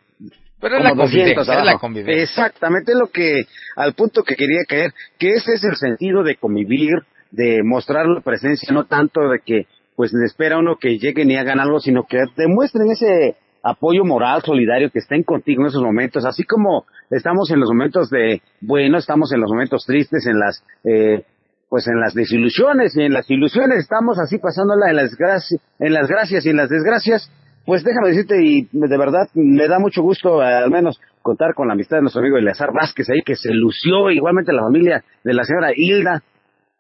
pero 0.62 0.78
es 0.78 0.84
la, 0.84 0.96
convivencia, 0.96 1.42
es 1.42 1.66
la 1.66 1.78
convivencia. 1.80 2.22
Exactamente 2.22 2.94
lo 2.94 3.08
que, 3.08 3.46
al 3.76 3.94
punto 3.94 4.22
que 4.22 4.36
quería 4.36 4.62
caer, 4.68 4.94
que 5.18 5.32
ese 5.32 5.54
es 5.56 5.64
el 5.64 5.76
sentido 5.76 6.22
de 6.22 6.36
convivir, 6.36 7.00
de 7.32 7.62
mostrar 7.64 8.08
la 8.08 8.22
presencia, 8.22 8.74
no 8.74 8.86
tanto 8.86 9.30
de 9.30 9.40
que 9.46 9.68
pues 9.96 10.14
espera 10.14 10.58
uno 10.58 10.78
que 10.80 10.98
lleguen 10.98 11.30
y 11.32 11.38
hagan 11.38 11.60
algo, 11.60 11.80
sino 11.80 12.06
que 12.08 12.18
demuestren 12.36 12.92
ese 12.92 13.36
apoyo 13.64 14.04
moral, 14.04 14.42
solidario 14.42 14.90
que 14.90 15.00
estén 15.00 15.24
contigo 15.24 15.62
en 15.62 15.68
esos 15.68 15.84
momentos, 15.84 16.26
así 16.26 16.44
como 16.44 16.86
estamos 17.10 17.52
en 17.52 17.60
los 17.60 17.70
momentos 17.70 18.10
de 18.10 18.42
bueno, 18.62 18.98
estamos 18.98 19.32
en 19.32 19.42
los 19.42 19.52
momentos 19.52 19.86
tristes, 19.86 20.26
en 20.26 20.40
las 20.40 20.64
eh, 20.84 21.24
pues 21.70 21.88
en 21.88 22.02
las 22.02 22.14
desilusiones 22.14 22.98
y 22.98 23.04
en 23.04 23.14
las 23.14 23.30
ilusiones 23.30 23.80
estamos 23.80 24.20
así 24.20 24.40
pasándola 24.40 24.90
en 24.90 24.98
las 24.98 25.16
gracias, 25.16 25.62
en 25.80 25.94
las 25.94 26.10
gracias 26.10 26.46
y 26.46 26.50
en 26.50 26.58
las 26.58 26.70
desgracias. 26.70 27.32
Pues 27.66 27.84
déjame 27.84 28.10
decirte, 28.10 28.44
y 28.44 28.68
de 28.72 28.98
verdad 28.98 29.30
me 29.36 29.68
da 29.68 29.80
mucho 29.80 30.02
gusto 30.02 30.42
al 30.42 30.70
menos 30.70 31.00
contar 31.22 31.54
con 31.54 31.68
la 31.68 31.74
amistad 31.74 31.98
de 31.98 32.02
nuestro 32.02 32.22
amigo 32.22 32.38
Eleazar 32.38 32.74
Vázquez 32.74 33.10
ahí, 33.10 33.22
que 33.24 33.36
se 33.36 33.54
lució, 33.54 34.10
igualmente 34.10 34.52
la 34.52 34.64
familia 34.64 35.04
de 35.24 35.34
la 35.34 35.44
señora 35.44 35.70
Hilda. 35.74 36.24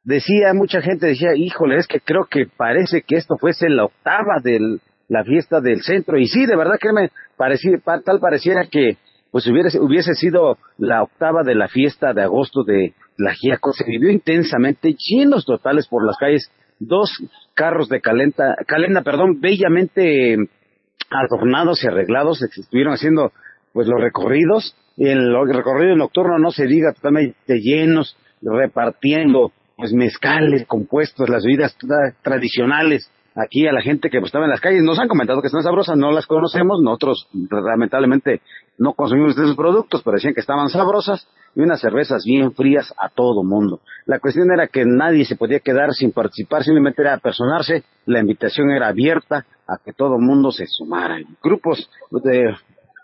Decía, 0.03 0.53
mucha 0.53 0.81
gente 0.81 1.07
decía, 1.07 1.29
híjole, 1.35 1.77
es 1.77 1.87
que 1.87 1.99
creo 1.99 2.25
que 2.29 2.45
parece 2.45 3.03
que 3.03 3.17
esto 3.17 3.35
fuese 3.37 3.69
la 3.69 3.85
octava 3.85 4.39
de 4.43 4.79
la 5.07 5.23
fiesta 5.23 5.61
del 5.61 5.81
centro. 5.81 6.17
Y 6.17 6.25
sí, 6.27 6.45
de 6.45 6.55
verdad, 6.55 6.77
créeme, 6.79 7.11
parecía, 7.37 7.77
tal 8.03 8.19
pareciera 8.19 8.65
que 8.65 8.97
pues 9.31 9.47
hubiese, 9.47 9.79
hubiese 9.79 10.13
sido 10.13 10.57
la 10.77 11.03
octava 11.03 11.43
de 11.43 11.55
la 11.55 11.67
fiesta 11.67 12.13
de 12.13 12.23
agosto 12.23 12.63
de 12.63 12.93
la 13.17 13.33
Giaco. 13.33 13.71
Se 13.73 13.85
vivió 13.85 14.09
intensamente, 14.09 14.95
llenos 14.97 15.45
totales 15.45 15.87
por 15.87 16.05
las 16.05 16.17
calles, 16.17 16.51
dos 16.79 17.11
carros 17.53 17.87
de 17.87 18.01
calenta, 18.01 18.55
calenda, 18.67 19.03
perdón, 19.03 19.39
bellamente 19.39 20.35
adornados 21.09 21.83
y 21.83 21.87
arreglados, 21.87 22.41
estuvieron 22.41 22.93
haciendo 22.93 23.31
pues 23.73 23.87
los 23.87 24.01
recorridos, 24.01 24.75
el 24.97 25.33
recorrido 25.47 25.95
nocturno 25.95 26.37
no 26.39 26.51
se 26.51 26.65
diga 26.65 26.93
totalmente 26.93 27.59
llenos, 27.59 28.17
repartiendo 28.41 29.51
pues 29.81 29.93
mezcales, 29.93 30.67
compuestos, 30.67 31.27
las 31.27 31.43
bebidas 31.43 31.75
tradicionales 32.21 33.11
aquí 33.35 33.65
a 33.65 33.73
la 33.73 33.81
gente 33.81 34.11
que 34.11 34.19
estaba 34.19 34.45
en 34.45 34.51
las 34.51 34.61
calles. 34.61 34.83
Nos 34.83 34.99
han 34.99 35.07
comentado 35.07 35.41
que 35.41 35.47
están 35.47 35.63
sabrosas, 35.63 35.97
no 35.97 36.11
las 36.11 36.27
conocemos, 36.27 36.83
nosotros 36.83 37.27
lamentablemente 37.49 38.41
no 38.77 38.93
consumimos 38.93 39.35
esos 39.35 39.55
productos, 39.55 40.03
pero 40.03 40.17
decían 40.17 40.35
que 40.35 40.41
estaban 40.41 40.69
sabrosas 40.69 41.27
y 41.55 41.61
unas 41.61 41.81
cervezas 41.81 42.23
bien 42.23 42.53
frías 42.53 42.93
a 42.95 43.09
todo 43.09 43.43
mundo. 43.43 43.81
La 44.05 44.19
cuestión 44.19 44.51
era 44.51 44.67
que 44.67 44.85
nadie 44.85 45.25
se 45.25 45.35
podía 45.35 45.59
quedar 45.61 45.93
sin 45.93 46.11
participar, 46.11 46.63
simplemente 46.63 47.01
era 47.01 47.17
personarse, 47.17 47.83
la 48.05 48.19
invitación 48.19 48.69
era 48.69 48.89
abierta 48.89 49.47
a 49.67 49.77
que 49.83 49.93
todo 49.93 50.19
mundo 50.19 50.51
se 50.51 50.67
sumara. 50.67 51.17
Grupos 51.41 51.89
de 52.11 52.55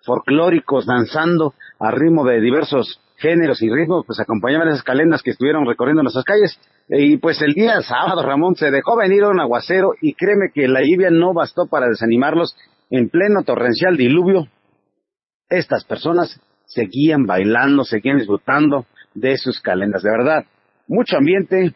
folclóricos 0.05 0.85
danzando 0.85 1.55
a 1.79 1.89
ritmo 1.89 2.23
de 2.23 2.39
diversos 2.39 3.01
géneros 3.17 3.61
y 3.61 3.69
ritmos, 3.69 4.05
pues 4.05 4.19
acompañaban 4.19 4.67
esas 4.69 4.83
calendas 4.83 5.21
que 5.23 5.31
estuvieron 5.31 5.65
recorriendo 5.65 6.03
nuestras 6.03 6.23
calles. 6.23 6.59
Y 6.87 7.17
pues 7.17 7.41
el 7.41 7.53
día 7.53 7.81
sábado, 7.81 8.23
Ramón, 8.23 8.55
se 8.55 8.71
dejó 8.71 8.95
venir 8.95 9.23
un 9.25 9.39
aguacero 9.39 9.91
y 10.01 10.13
créeme 10.13 10.51
que 10.53 10.67
la 10.67 10.81
lluvia 10.81 11.09
no 11.09 11.33
bastó 11.33 11.67
para 11.67 11.87
desanimarlos. 11.87 12.55
En 12.89 13.09
pleno 13.09 13.43
torrencial 13.43 13.97
diluvio, 13.97 14.47
estas 15.49 15.83
personas 15.83 16.39
seguían 16.65 17.25
bailando, 17.25 17.83
seguían 17.83 18.17
disfrutando 18.17 18.85
de 19.13 19.37
sus 19.37 19.59
calendas. 19.59 20.03
De 20.03 20.11
verdad, 20.11 20.45
mucho 20.87 21.17
ambiente, 21.17 21.73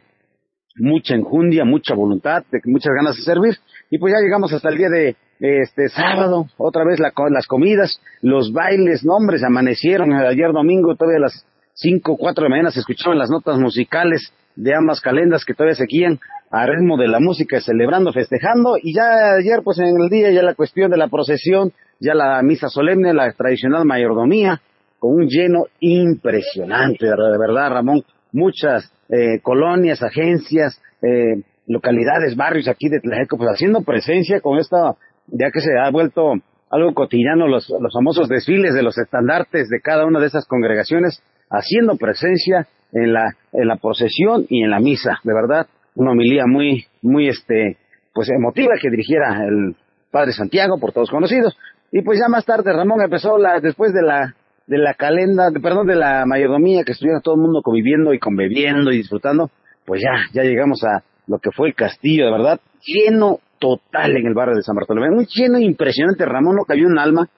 mucha 0.77 1.15
enjundia, 1.15 1.65
mucha 1.65 1.93
voluntad, 1.93 2.43
muchas 2.65 2.93
ganas 2.95 3.15
de 3.18 3.23
servir. 3.23 3.56
Y 3.89 3.98
pues 3.98 4.14
ya 4.14 4.22
llegamos 4.22 4.53
hasta 4.53 4.69
el 4.69 4.77
día 4.77 4.89
de 4.89 5.15
este 5.39 5.89
sábado, 5.89 6.45
otra 6.57 6.84
vez 6.85 6.99
la, 6.99 7.11
las 7.30 7.48
comidas, 7.48 7.99
los 8.22 8.53
bailes, 8.53 9.03
nombres, 9.03 9.43
amanecieron 9.43 10.14
ayer 10.14 10.52
domingo, 10.53 10.95
todavía 10.95 11.18
a 11.18 11.22
las 11.22 11.45
cinco, 11.73 12.15
cuatro 12.15 12.43
de 12.43 12.49
la 12.49 12.56
mañana 12.56 12.72
se 12.72 12.80
escuchaban 12.80 13.18
las 13.18 13.31
notas 13.31 13.57
musicales 13.57 14.31
de 14.56 14.76
ambas 14.76 15.02
calendas 15.02 15.43
que 15.43 15.53
todavía 15.53 15.76
seguían 15.76 16.19
a 16.52 16.65
ritmo 16.65 16.98
de 16.98 17.07
la 17.07 17.19
música, 17.19 17.60
celebrando, 17.61 18.11
festejando, 18.11 18.76
y 18.81 18.93
ya 18.93 19.35
ayer, 19.39 19.61
pues 19.64 19.80
en 19.80 19.99
el 19.99 20.10
día, 20.10 20.31
ya 20.31 20.43
la 20.43 20.53
cuestión 20.53 20.91
de 20.91 20.98
la 20.98 21.07
procesión, 21.07 21.72
ya 21.99 22.14
la 22.14 22.41
misa 22.43 22.68
solemne, 22.68 23.14
la 23.14 23.31
tradicional 23.31 23.85
mayordomía, 23.85 24.61
con 24.99 25.15
un 25.15 25.27
lleno 25.27 25.64
impresionante, 25.80 27.07
de 27.07 27.38
verdad, 27.39 27.72
Ramón, 27.72 28.03
muchas 28.34 28.91
eh, 29.11 29.39
colonias, 29.41 30.01
agencias, 30.01 30.81
eh, 31.01 31.43
localidades, 31.67 32.35
barrios 32.35 32.67
aquí 32.67 32.89
de 32.89 32.99
Tlajeco, 32.99 33.38
pues 33.38 33.49
haciendo 33.49 33.81
presencia 33.81 34.41
con 34.41 34.57
esta 34.57 34.95
ya 35.27 35.51
que 35.51 35.61
se 35.61 35.77
ha 35.77 35.89
vuelto 35.91 36.33
algo 36.69 36.93
cotidiano 36.93 37.47
los, 37.47 37.69
los 37.69 37.93
famosos 37.93 38.29
desfiles 38.29 38.73
de 38.73 38.83
los 38.83 38.97
estandartes 38.97 39.69
de 39.69 39.81
cada 39.81 40.05
una 40.05 40.19
de 40.19 40.27
esas 40.27 40.45
congregaciones, 40.45 41.21
haciendo 41.49 41.97
presencia 41.97 42.67
en 42.93 43.13
la, 43.13 43.35
en 43.53 43.67
la 43.67 43.75
procesión 43.75 44.45
y 44.49 44.63
en 44.63 44.71
la 44.71 44.79
misa. 44.79 45.19
De 45.23 45.33
verdad, 45.33 45.67
una 45.95 46.11
homilía 46.11 46.43
muy, 46.47 46.85
muy, 47.01 47.27
este, 47.27 47.77
pues 48.13 48.29
emotiva 48.29 48.73
que 48.81 48.89
dirigiera 48.89 49.43
el 49.45 49.75
Padre 50.11 50.31
Santiago, 50.31 50.79
por 50.79 50.93
todos 50.93 51.09
conocidos. 51.09 51.57
Y 51.91 52.01
pues 52.03 52.19
ya 52.19 52.29
más 52.29 52.45
tarde 52.45 52.71
Ramón 52.71 53.01
empezó 53.01 53.38
la, 53.38 53.59
después 53.59 53.93
de 53.93 54.01
la, 54.01 54.35
de 54.67 54.77
la 54.77 54.93
calenda, 54.93 55.49
perdón, 55.61 55.88
de 55.88 55.95
la 55.95 56.25
mayordomía, 56.25 56.83
que 56.83 56.93
estuviera 56.93 57.19
todo 57.21 57.35
el 57.35 57.41
mundo 57.41 57.61
conviviendo 57.61 58.13
y 58.13 58.19
conviviendo 58.19 58.91
y 58.91 58.97
disfrutando, 58.97 59.49
pues 59.85 60.01
ya, 60.01 60.13
ya 60.33 60.43
llegamos 60.43 60.83
a 60.83 61.03
lo 61.27 61.39
que 61.39 61.51
fue 61.51 61.69
el 61.69 61.75
castillo, 61.75 62.25
de 62.25 62.31
verdad, 62.31 62.59
lleno 62.85 63.39
total 63.59 64.17
en 64.17 64.25
el 64.25 64.33
barrio 64.33 64.55
de 64.55 64.63
San 64.63 64.75
Bartolomé. 64.75 65.09
Un 65.09 65.25
lleno 65.25 65.59
impresionante, 65.59 66.25
Ramón 66.25 66.55
no 66.55 66.65
cayó 66.65 66.88
un 66.88 66.97
alma. 66.97 67.29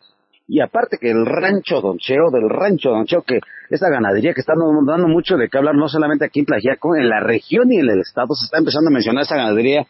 Y 0.48 0.60
aparte 0.60 0.98
que 1.00 1.10
el 1.10 1.26
rancho 1.26 1.80
Don 1.82 1.98
Cheo, 1.98 2.30
del 2.32 2.50
rancho 2.50 2.90
Don 2.90 3.06
Cheo, 3.06 3.22
que 3.22 3.40
esa 3.70 3.90
ganadería 3.90 4.34
que 4.34 4.42
está 4.42 4.54
dando 4.56 5.08
mucho 5.08 5.38
de 5.38 5.50
qué 5.50 5.58
hablar, 5.58 5.76
no 5.76 5.88
solamente 5.88 6.26
aquí 6.26 6.40
en 6.40 6.46
Tlaxiaco, 6.46 6.96
en 6.96 7.08
la 7.08 7.22
región 7.22 7.72
y 7.72 7.78
en 7.78 7.90
el 7.90 8.00
estado, 8.00 8.36
se 8.36 8.46
está 8.46 8.58
empezando 8.58 8.90
a 8.90 8.94
mencionar 8.94 9.24
esa 9.24 9.38
ganadería 9.38 9.88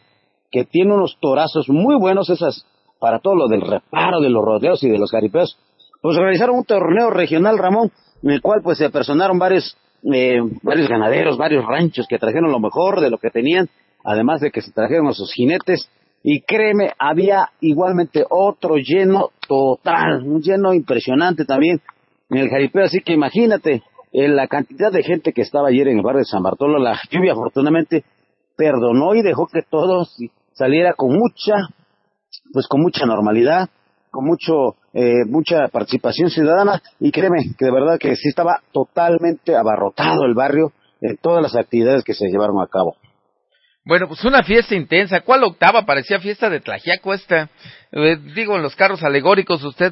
que 0.51 0.65
tiene 0.65 0.93
unos 0.93 1.17
torazos 1.19 1.67
muy 1.69 1.95
buenos, 1.95 2.29
esas, 2.29 2.67
para 2.99 3.19
todo 3.19 3.35
lo 3.35 3.47
del 3.47 3.61
reparo, 3.61 4.21
de 4.21 4.29
los 4.29 4.45
rodeos 4.45 4.83
y 4.83 4.89
de 4.89 4.99
los 4.99 5.11
jaripeos. 5.11 5.57
Pues 6.03 6.17
realizaron 6.17 6.57
un 6.57 6.65
torneo 6.65 7.11
regional, 7.11 7.57
Ramón, 7.57 7.89
en 8.23 8.31
el 8.31 8.41
cual 8.41 8.59
pues 8.61 8.77
se 8.77 8.89
personaron 8.89 9.39
varios, 9.39 9.77
eh, 10.13 10.37
varios 10.61 10.89
ganaderos, 10.89 11.37
varios 11.37 11.65
ranchos 11.65 12.07
que 12.09 12.19
trajeron 12.19 12.51
lo 12.51 12.59
mejor 12.59 12.99
de 12.99 13.09
lo 13.09 13.17
que 13.17 13.29
tenían, 13.29 13.69
además 14.03 14.41
de 14.41 14.51
que 14.51 14.61
se 14.61 14.73
trajeron 14.73 15.07
a 15.07 15.13
sus 15.13 15.31
jinetes. 15.31 15.89
Y 16.21 16.41
créeme, 16.41 16.91
había 16.99 17.51
igualmente 17.61 18.25
otro 18.29 18.75
lleno 18.75 19.29
total, 19.47 20.23
un 20.25 20.41
lleno 20.41 20.73
impresionante 20.73 21.45
también 21.45 21.79
en 22.29 22.37
el 22.37 22.49
jaripeo, 22.49 22.83
así 22.83 22.99
que 22.99 23.13
imagínate 23.13 23.81
eh, 24.11 24.27
la 24.27 24.49
cantidad 24.49 24.91
de 24.91 25.03
gente 25.03 25.31
que 25.31 25.43
estaba 25.43 25.69
ayer 25.69 25.87
en 25.87 25.99
el 25.99 26.03
barrio 26.03 26.19
de 26.19 26.25
San 26.25 26.43
Bartolo, 26.43 26.79
la 26.79 26.99
lluvia 27.11 27.31
afortunadamente 27.31 28.03
perdonó 28.57 29.15
y 29.15 29.21
dejó 29.21 29.47
que 29.47 29.61
todo 29.61 30.05
saliera 30.51 30.95
con 30.95 31.13
mucha, 31.13 31.55
pues 32.51 32.67
con 32.67 32.81
mucha 32.81 33.05
normalidad, 33.05 33.69
con 34.11 34.25
mucho, 34.25 34.75
eh, 34.93 35.25
mucha 35.27 35.67
participación 35.69 36.29
ciudadana 36.29 36.81
y 36.99 37.11
créeme 37.11 37.55
que 37.57 37.65
de 37.65 37.71
verdad 37.71 37.97
que 37.99 38.15
sí 38.15 38.29
estaba 38.29 38.61
totalmente 38.71 39.55
abarrotado 39.55 40.25
el 40.25 40.35
barrio 40.35 40.71
en 41.01 41.17
todas 41.17 41.41
las 41.41 41.55
actividades 41.55 42.03
que 42.03 42.13
se 42.13 42.27
llevaron 42.27 42.61
a 42.61 42.67
cabo. 42.67 42.95
Bueno, 43.85 44.07
pues 44.07 44.23
una 44.23 44.43
fiesta 44.43 44.75
intensa. 44.75 45.21
¿Cuál 45.21 45.43
octava? 45.43 45.85
Parecía 45.85 46.19
fiesta 46.19 46.49
de 46.49 46.61
Tlajiaco 46.61 47.13
esta. 47.13 47.49
Eh, 47.91 48.17
digo, 48.33 48.55
en 48.55 48.61
los 48.61 48.75
carros 48.77 49.03
alegóricos, 49.03 49.61
usted 49.63 49.91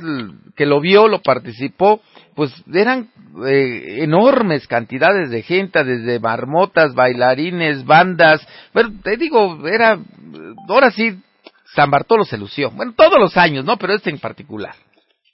que 0.56 0.66
lo 0.66 0.80
vio, 0.80 1.10
lo 1.10 1.22
participó, 1.22 2.00
pues 2.34 2.54
eran 2.74 3.10
eh, 3.46 3.98
enormes 4.04 4.66
cantidades 4.66 5.30
de 5.30 5.42
gente, 5.42 5.84
desde 5.84 6.22
marmotas, 6.22 6.94
bailarines, 6.94 7.86
bandas. 7.86 8.48
Bueno, 8.74 8.92
te 9.04 9.18
digo, 9.18 9.68
era, 9.68 10.00
ahora 10.70 10.92
sí, 10.92 11.20
San 11.76 11.92
Bartolo 11.92 12.24
se 12.24 12.38
lució. 12.38 12.72
Bueno, 12.72 12.94
todos 12.96 13.20
los 13.20 13.36
años, 13.36 13.66
¿no? 13.66 13.76
Pero 13.76 13.94
este 13.94 14.10
en 14.10 14.20
particular. 14.20 14.76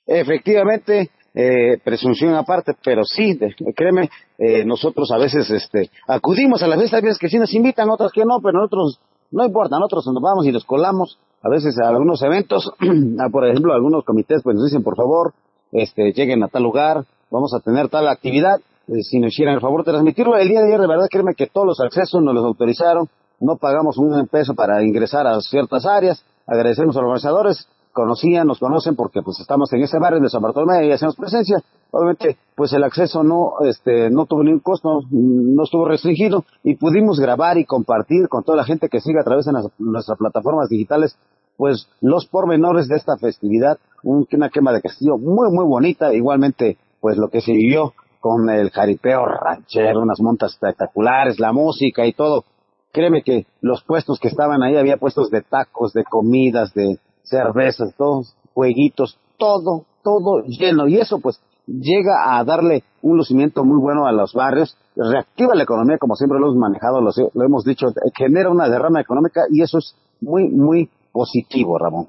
Efectivamente, 0.07 1.11
eh, 1.35 1.77
presunción 1.83 2.33
aparte, 2.33 2.73
pero 2.83 3.03
sí, 3.03 3.37
créeme, 3.75 4.09
eh, 4.39 4.65
nosotros 4.65 5.11
a 5.11 5.17
veces 5.17 5.49
este, 5.51 5.91
acudimos 6.07 6.63
a 6.63 6.67
las 6.67 6.79
fiestas, 6.79 7.01
veces 7.01 7.19
que 7.19 7.29
sí 7.29 7.37
nos 7.37 7.53
invitan, 7.53 7.89
otras 7.89 8.11
que 8.11 8.25
no, 8.25 8.39
pero 8.41 8.59
nosotros 8.59 8.99
no 9.31 9.45
importa, 9.45 9.77
nosotros 9.77 10.07
nos 10.07 10.23
vamos 10.23 10.45
y 10.45 10.51
nos 10.51 10.65
colamos. 10.65 11.19
A 11.43 11.49
veces 11.49 11.77
a 11.79 11.89
algunos 11.89 12.21
eventos, 12.23 12.71
por 13.31 13.45
ejemplo, 13.45 13.73
algunos 13.73 14.03
comités 14.03 14.41
pues 14.43 14.55
nos 14.55 14.65
dicen, 14.65 14.83
por 14.83 14.95
favor, 14.95 15.33
este, 15.71 16.11
lleguen 16.13 16.43
a 16.43 16.47
tal 16.47 16.63
lugar, 16.63 17.03
vamos 17.29 17.53
a 17.53 17.59
tener 17.59 17.89
tal 17.89 18.07
actividad, 18.07 18.59
eh, 18.87 19.03
si 19.03 19.19
nos 19.19 19.33
hicieran 19.33 19.55
el 19.55 19.61
favor 19.61 19.83
de 19.83 19.91
transmitirlo. 19.91 20.37
El 20.37 20.47
día 20.47 20.61
de 20.61 20.67
ayer, 20.67 20.79
de 20.79 20.87
verdad, 20.87 21.07
créeme 21.11 21.35
que 21.35 21.47
todos 21.47 21.67
los 21.67 21.79
accesos 21.79 22.21
nos 22.21 22.33
los 22.33 22.45
autorizaron, 22.45 23.09
no 23.39 23.57
pagamos 23.57 23.97
un 23.97 24.27
peso 24.27 24.55
para 24.55 24.83
ingresar 24.83 25.27
a 25.27 25.39
ciertas 25.41 25.85
áreas, 25.85 26.23
agradecemos 26.47 26.95
a 26.95 27.01
los 27.01 27.07
organizadores, 27.07 27.67
conocían, 27.97 28.45
nos 28.45 28.59
conocen 28.59 28.95
porque 28.95 29.23
pues 29.23 29.39
estamos 29.39 29.73
en 29.73 29.81
ese 29.81 29.97
barrio 29.97 30.21
de 30.21 30.29
San 30.29 30.39
Bartolomé 30.39 30.85
y 30.85 30.91
hacemos 30.91 31.15
presencia. 31.15 31.57
Obviamente, 31.89 32.37
pues 32.55 32.71
el 32.73 32.83
acceso 32.83 33.23
no, 33.23 33.53
este, 33.65 34.11
no 34.11 34.27
tuvo 34.27 34.43
ningún 34.43 34.59
costo, 34.59 34.99
no 35.09 35.63
estuvo 35.63 35.87
restringido 35.87 36.45
y 36.63 36.75
pudimos 36.75 37.19
grabar 37.19 37.57
y 37.57 37.65
compartir 37.65 38.27
con 38.29 38.43
toda 38.43 38.55
la 38.55 38.65
gente 38.65 38.87
que 38.87 39.01
sigue 39.01 39.19
a 39.19 39.23
través 39.23 39.45
de 39.45 39.53
nuestras 39.79 40.15
plataformas 40.19 40.69
digitales, 40.69 41.17
pues 41.57 41.89
los 41.99 42.27
pormenores 42.27 42.87
de 42.87 42.97
esta 42.97 43.17
festividad, 43.17 43.79
una 44.03 44.49
quema 44.49 44.73
de 44.73 44.81
castillo 44.81 45.17
muy, 45.17 45.51
muy 45.51 45.65
bonita, 45.65 46.13
igualmente, 46.13 46.77
pues 47.01 47.17
lo 47.17 47.29
que 47.29 47.41
se 47.41 47.51
vivió 47.51 47.93
con 48.19 48.47
el 48.51 48.69
jaripeo 48.69 49.25
ranchero, 49.25 50.01
unas 50.01 50.21
montas 50.21 50.51
espectaculares, 50.53 51.39
la 51.39 51.51
música 51.51 52.05
y 52.05 52.13
todo. 52.13 52.43
Créeme 52.91 53.23
que 53.23 53.47
los 53.61 53.83
puestos 53.83 54.19
que 54.19 54.27
estaban 54.27 54.61
ahí, 54.61 54.77
había 54.77 54.97
puestos 54.97 55.31
de 55.31 55.41
tacos, 55.41 55.93
de 55.93 56.03
comidas, 56.03 56.75
de 56.75 56.99
cervezas, 57.29 57.93
todos, 57.97 58.35
jueguitos, 58.53 59.17
todo, 59.37 59.85
todo 60.03 60.43
lleno. 60.47 60.87
Y 60.87 60.97
eso 60.97 61.19
pues 61.19 61.41
llega 61.67 62.37
a 62.37 62.43
darle 62.43 62.83
un 63.01 63.17
lucimiento 63.17 63.63
muy 63.63 63.79
bueno 63.79 64.07
a 64.07 64.11
los 64.11 64.33
barrios, 64.33 64.77
reactiva 64.95 65.53
la 65.53 65.63
economía 65.63 65.97
como 65.97 66.15
siempre 66.15 66.39
lo 66.39 66.47
hemos 66.47 66.57
manejado, 66.57 67.01
lo, 67.01 67.11
lo 67.33 67.45
hemos 67.45 67.63
dicho, 67.63 67.87
genera 68.17 68.49
una 68.49 68.69
derrama 68.69 69.01
económica 69.01 69.41
y 69.51 69.61
eso 69.61 69.77
es 69.77 69.95
muy, 70.21 70.49
muy 70.49 70.89
positivo, 71.11 71.77
Ramón. 71.77 72.07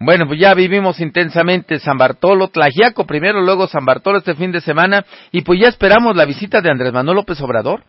Bueno, 0.00 0.26
pues 0.26 0.40
ya 0.40 0.54
vivimos 0.54 1.00
intensamente 1.00 1.78
San 1.78 1.96
Bartolo, 1.96 2.48
Tlajiaco 2.48 3.06
primero, 3.06 3.40
luego 3.40 3.68
San 3.68 3.84
Bartolo 3.84 4.18
este 4.18 4.34
fin 4.34 4.50
de 4.50 4.60
semana, 4.60 5.04
y 5.30 5.42
pues 5.42 5.60
ya 5.60 5.68
esperamos 5.68 6.16
la 6.16 6.24
visita 6.24 6.60
de 6.60 6.70
Andrés 6.70 6.92
Manuel 6.92 7.16
López 7.16 7.40
Obrador. 7.40 7.84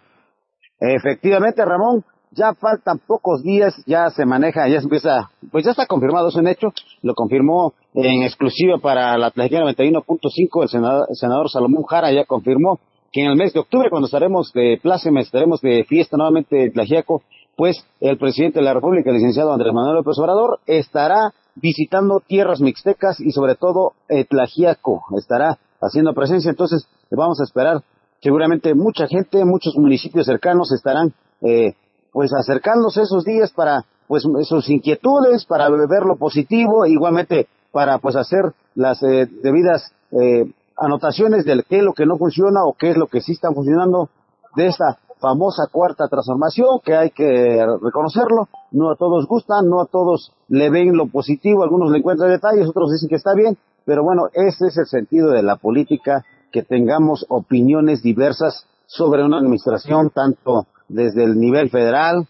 Efectivamente, 0.80 1.66
Ramón, 1.66 2.04
ya 2.32 2.54
faltan 2.54 3.00
pocos 3.00 3.44
días, 3.44 3.76
ya 3.86 4.10
se 4.10 4.26
maneja, 4.26 4.68
ya 4.68 4.78
empieza, 4.78 5.32
pues 5.52 5.66
ya 5.66 5.72
está 5.72 5.86
confirmado, 5.86 6.30
es 6.30 6.36
un 6.36 6.48
hecho, 6.48 6.70
lo 7.02 7.14
confirmó 7.14 7.74
en 7.94 8.24
exclusiva 8.24 8.78
para 8.78 9.18
la 9.18 9.32
Tlajiaco 9.32 9.68
91.5 9.68 10.64
el 10.64 10.70
senador, 10.70 11.08
el 11.10 11.16
senador 11.16 11.50
Salomón 11.50 11.84
Jara, 11.84 12.12
ya 12.12 12.26
confirmó 12.26 12.80
que 13.12 13.22
en 13.22 13.32
el 13.32 13.38
mes 13.38 13.54
de 13.54 13.62
octubre, 13.62 13.90
cuando 13.90 14.08
estaremos 14.08 14.52
de 14.54 14.80
pláceme, 14.82 15.22
estaremos 15.22 15.62
de 15.62 15.86
fiesta 15.86 16.18
nuevamente 16.18 16.66
en 16.66 16.74
Tlajiaco, 16.74 17.24
pues 17.56 17.86
el 18.02 18.18
presidente 18.18 18.60
de 18.60 18.66
la 18.66 18.74
República, 18.74 19.10
el 19.10 19.16
licenciado 19.16 19.54
Andrés 19.54 19.74
Manuel 19.74 19.96
López 19.96 20.18
Obrador, 20.20 20.60
estará 20.66 21.34
visitando 21.56 22.22
tierras 22.28 22.60
mixtecas 22.60 23.20
y 23.22 23.32
sobre 23.32 23.56
todo 23.56 23.94
Tlajiaco, 24.30 25.04
estará 25.18 25.58
haciendo 25.82 26.14
presencia, 26.14 26.50
entonces 26.50 26.88
vamos 27.12 27.40
a 27.40 27.44
esperar. 27.44 27.82
Seguramente 28.22 28.74
mucha 28.74 29.08
gente, 29.08 29.46
muchos 29.46 29.76
municipios 29.78 30.26
cercanos 30.26 30.72
estarán 30.72 31.14
eh, 31.42 31.76
pues 32.16 32.32
acercándose 32.34 33.02
esos 33.02 33.26
días 33.26 33.52
para 33.52 33.84
pues 34.08 34.24
sus 34.44 34.70
inquietudes, 34.70 35.44
para 35.44 35.70
ver 35.70 36.04
lo 36.06 36.16
positivo, 36.16 36.86
igualmente 36.86 37.50
para 37.74 37.98
pues 37.98 38.16
hacer 38.16 38.54
las 38.74 39.04
eh, 39.04 39.28
debidas 39.44 39.92
eh, 40.12 40.50
anotaciones 40.78 41.44
de 41.44 41.62
qué 41.68 41.80
es 41.80 41.84
lo 41.84 41.92
que 41.92 42.06
no 42.06 42.18
funciona 42.18 42.64
o 42.64 42.72
qué 42.72 42.92
es 42.92 42.98
lo 42.98 43.08
que 43.08 43.20
sí 43.20 43.34
está 43.34 43.52
funcionando 43.52 44.08
de 44.56 44.68
esta 44.68 44.98
famosa 45.20 45.64
cuarta 45.70 46.08
transformación, 46.08 46.80
que 46.86 46.96
hay 46.96 47.10
que 47.10 47.66
reconocerlo, 47.84 48.48
no 48.72 48.92
a 48.92 48.96
todos 48.96 49.28
gustan, 49.28 49.70
no 49.70 49.82
a 49.82 49.86
todos 49.86 50.32
le 50.48 50.70
ven 50.70 50.96
lo 50.96 51.08
positivo, 51.08 51.64
algunos 51.64 51.92
le 51.92 51.98
encuentran 51.98 52.30
detalles, 52.30 52.66
otros 52.66 52.94
dicen 52.94 53.10
que 53.10 53.16
está 53.16 53.34
bien, 53.34 53.58
pero 53.84 54.06
bueno, 54.06 54.28
ese 54.32 54.68
es 54.68 54.78
el 54.78 54.86
sentido 54.86 55.32
de 55.32 55.44
la 55.44 55.58
política, 55.58 56.24
que 56.54 56.64
tengamos 56.64 57.26
opiniones 57.28 58.02
diversas 58.02 58.66
sobre 58.86 59.26
una 59.26 59.40
administración, 59.40 60.12
tanto 60.12 60.66
desde 60.88 61.24
el 61.24 61.40
nivel 61.40 61.70
federal, 61.70 62.28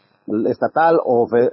estatal 0.48 1.00
o 1.04 1.28
eh, 1.36 1.50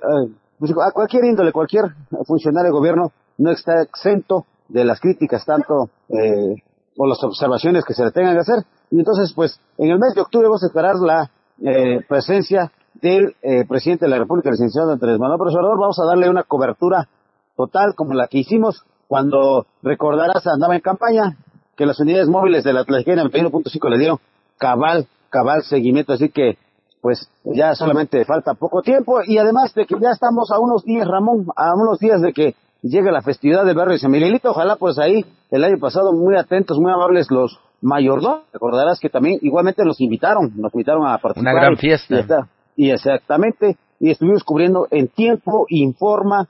pues, 0.58 0.72
a 0.72 0.92
cualquier 0.92 1.24
índole, 1.24 1.52
cualquier 1.52 1.84
funcionario 2.26 2.70
de 2.70 2.78
gobierno 2.78 3.12
no 3.38 3.50
está 3.50 3.82
exento 3.82 4.46
de 4.68 4.84
las 4.84 5.00
críticas 5.00 5.44
tanto 5.44 5.90
eh, 6.08 6.54
o 6.96 7.06
las 7.06 7.22
observaciones 7.22 7.84
que 7.84 7.94
se 7.94 8.04
le 8.04 8.10
tengan 8.10 8.34
que 8.34 8.40
hacer. 8.40 8.64
Y 8.90 8.98
entonces, 8.98 9.32
pues, 9.34 9.60
en 9.78 9.90
el 9.90 9.98
mes 9.98 10.14
de 10.14 10.20
octubre 10.20 10.46
vamos 10.46 10.62
a 10.62 10.66
esperar 10.66 10.96
la 10.96 11.30
eh, 11.64 12.00
presencia 12.08 12.72
del 12.94 13.34
eh, 13.42 13.64
presidente 13.66 14.04
de 14.04 14.10
la 14.10 14.18
República, 14.18 14.48
el 14.48 14.54
licenciado 14.54 14.92
Andrés 14.92 15.18
Manuel 15.18 15.38
Profesor. 15.38 15.62
Vamos 15.78 15.98
a 15.98 16.06
darle 16.06 16.28
una 16.28 16.44
cobertura 16.44 17.08
total 17.56 17.94
como 17.94 18.14
la 18.14 18.28
que 18.28 18.38
hicimos 18.38 18.84
cuando 19.08 19.66
recordarás 19.82 20.46
andaba 20.46 20.74
en 20.74 20.80
campaña 20.80 21.36
que 21.76 21.86
las 21.86 22.00
unidades 22.00 22.28
móviles 22.28 22.64
de 22.64 22.72
la 22.72 22.80
Atlética 22.80 23.22
91.5 23.22 23.90
le 23.90 23.98
dieron 23.98 24.18
cabal, 24.58 25.06
cabal 25.30 25.62
seguimiento. 25.62 26.12
Así 26.12 26.28
que, 26.28 26.58
pues, 27.02 27.28
ya 27.44 27.74
solamente 27.74 28.24
falta 28.24 28.54
poco 28.54 28.80
tiempo 28.80 29.18
y 29.26 29.36
además 29.36 29.74
de 29.74 29.86
que 29.86 29.96
ya 30.00 30.10
estamos 30.10 30.52
a 30.52 30.60
unos 30.60 30.84
días, 30.84 31.06
Ramón, 31.06 31.46
a 31.56 31.74
unos 31.74 31.98
días 31.98 32.22
de 32.22 32.32
que 32.32 32.54
llega 32.80 33.10
la 33.10 33.22
festividad 33.22 33.64
de 33.64 33.74
barrio 33.74 33.94
de 33.94 33.98
San 33.98 34.12
Miguelito, 34.12 34.50
ojalá 34.50 34.76
pues 34.76 35.00
ahí 35.00 35.26
el 35.50 35.64
año 35.64 35.78
pasado 35.80 36.12
muy 36.12 36.36
atentos, 36.36 36.78
muy 36.78 36.92
amables 36.92 37.28
los 37.28 37.58
mayordomos, 37.80 38.44
recordarás 38.52 39.00
que 39.00 39.10
también 39.10 39.40
igualmente 39.42 39.84
nos 39.84 40.00
invitaron, 40.00 40.52
nos 40.56 40.72
invitaron 40.72 41.04
a 41.04 41.18
participar. 41.18 41.52
Una 41.52 41.62
gran 41.62 41.76
fiesta. 41.76 42.48
Y, 42.76 42.90
exactamente, 42.90 43.76
y 43.98 44.10
estuvimos 44.10 44.44
cubriendo 44.44 44.86
en 44.92 45.08
tiempo, 45.08 45.66
informa, 45.68 46.48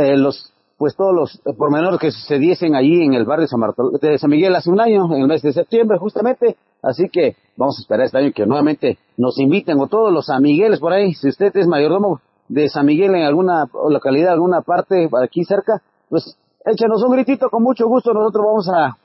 eh, 0.00 0.16
los 0.16 0.52
pues 0.78 0.94
todos 0.94 1.14
los 1.14 1.56
pormenores 1.56 1.98
que 1.98 2.10
se 2.10 2.38
diesen 2.38 2.74
allí 2.74 3.02
en 3.02 3.14
el 3.14 3.24
barrio 3.24 3.46
San 3.46 3.60
de 4.00 4.18
San 4.18 4.30
Miguel 4.30 4.54
hace 4.54 4.70
un 4.70 4.80
año, 4.80 5.06
en 5.14 5.22
el 5.22 5.26
mes 5.26 5.40
de 5.40 5.52
septiembre 5.52 5.98
justamente, 5.98 6.56
así 6.86 7.08
que 7.10 7.36
vamos 7.56 7.76
a 7.78 7.82
esperar 7.82 8.06
este 8.06 8.18
año 8.18 8.32
que 8.34 8.46
nuevamente 8.46 8.98
nos 9.16 9.38
inviten 9.38 9.78
o 9.80 9.88
todos 9.88 10.12
los 10.12 10.26
San 10.26 10.42
Migueles 10.42 10.80
por 10.80 10.92
ahí, 10.92 11.12
si 11.14 11.28
usted 11.28 11.54
es 11.56 11.66
mayordomo 11.66 12.20
de 12.48 12.68
San 12.68 12.86
Miguel 12.86 13.14
en 13.14 13.24
alguna 13.24 13.64
localidad, 13.90 14.32
alguna 14.32 14.62
parte 14.62 15.08
aquí 15.22 15.44
cerca, 15.44 15.82
pues 16.08 16.38
échenos 16.64 17.02
un 17.02 17.12
gritito 17.12 17.50
con 17.50 17.62
mucho 17.62 17.86
gusto, 17.86 18.12
nosotros 18.12 18.44
vamos 18.46 18.68
a, 18.68 18.96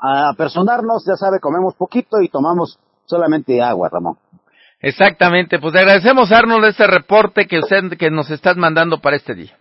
a 0.00 0.34
personarnos, 0.34 1.04
ya 1.06 1.16
sabe, 1.16 1.38
comemos 1.40 1.74
poquito 1.74 2.20
y 2.20 2.28
tomamos 2.28 2.78
solamente 3.04 3.62
agua, 3.62 3.88
Ramón. 3.90 4.16
Exactamente, 4.80 5.58
pues 5.58 5.72
le 5.74 5.80
agradecemos 5.80 6.30
Arnold 6.32 6.66
este 6.66 6.86
reporte 6.86 7.46
que 7.46 7.60
usted 7.60 7.96
que 7.98 8.10
nos 8.10 8.30
estás 8.30 8.56
mandando 8.56 9.00
para 9.00 9.16
este 9.16 9.34
día. 9.34 9.56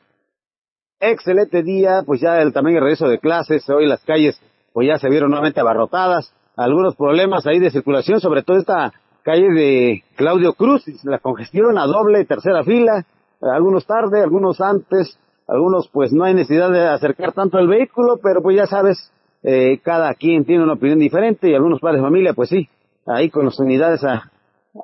Excelente 0.99 1.61
día, 1.61 2.03
pues 2.05 2.21
ya 2.21 2.41
el, 2.41 2.53
también 2.53 2.77
el 2.77 2.83
regreso 2.83 3.07
de 3.07 3.19
clases, 3.19 3.69
hoy 3.69 3.85
las 3.87 4.03
calles 4.03 4.41
pues 4.73 4.89
ya 4.89 4.97
se 4.97 5.09
vieron 5.09 5.29
nuevamente 5.29 5.61
abarrotadas, 5.61 6.33
algunos 6.57 6.95
problemas 6.95 7.45
ahí 7.45 7.59
de 7.59 7.71
circulación, 7.71 8.19
sobre 8.19 8.43
todo 8.43 8.57
esta 8.57 8.93
calle 9.23 9.49
de 9.51 10.03
Claudio 10.15 10.53
Cruz, 10.53 10.85
la 11.03 11.19
congestión 11.19 11.77
a 11.77 11.85
doble, 11.85 12.25
tercera 12.25 12.63
fila, 12.63 13.05
algunos 13.41 13.85
tarde, 13.85 14.21
algunos 14.21 14.61
antes, 14.61 15.17
algunos 15.47 15.89
pues 15.89 16.13
no 16.13 16.23
hay 16.23 16.33
necesidad 16.33 16.71
de 16.71 16.87
acercar 16.87 17.33
tanto 17.33 17.57
el 17.59 17.67
vehículo, 17.67 18.17
pero 18.21 18.41
pues 18.41 18.55
ya 18.55 18.67
sabes, 18.67 19.11
eh, 19.43 19.79
cada 19.83 20.13
quien 20.13 20.45
tiene 20.45 20.63
una 20.63 20.73
opinión 20.73 20.99
diferente 20.99 21.49
y 21.49 21.55
algunos 21.55 21.79
padres 21.79 22.01
de 22.01 22.07
familia 22.07 22.33
pues 22.33 22.49
sí, 22.49 22.69
ahí 23.05 23.29
con 23.29 23.45
las 23.45 23.59
unidades 23.59 24.03
a, 24.03 24.31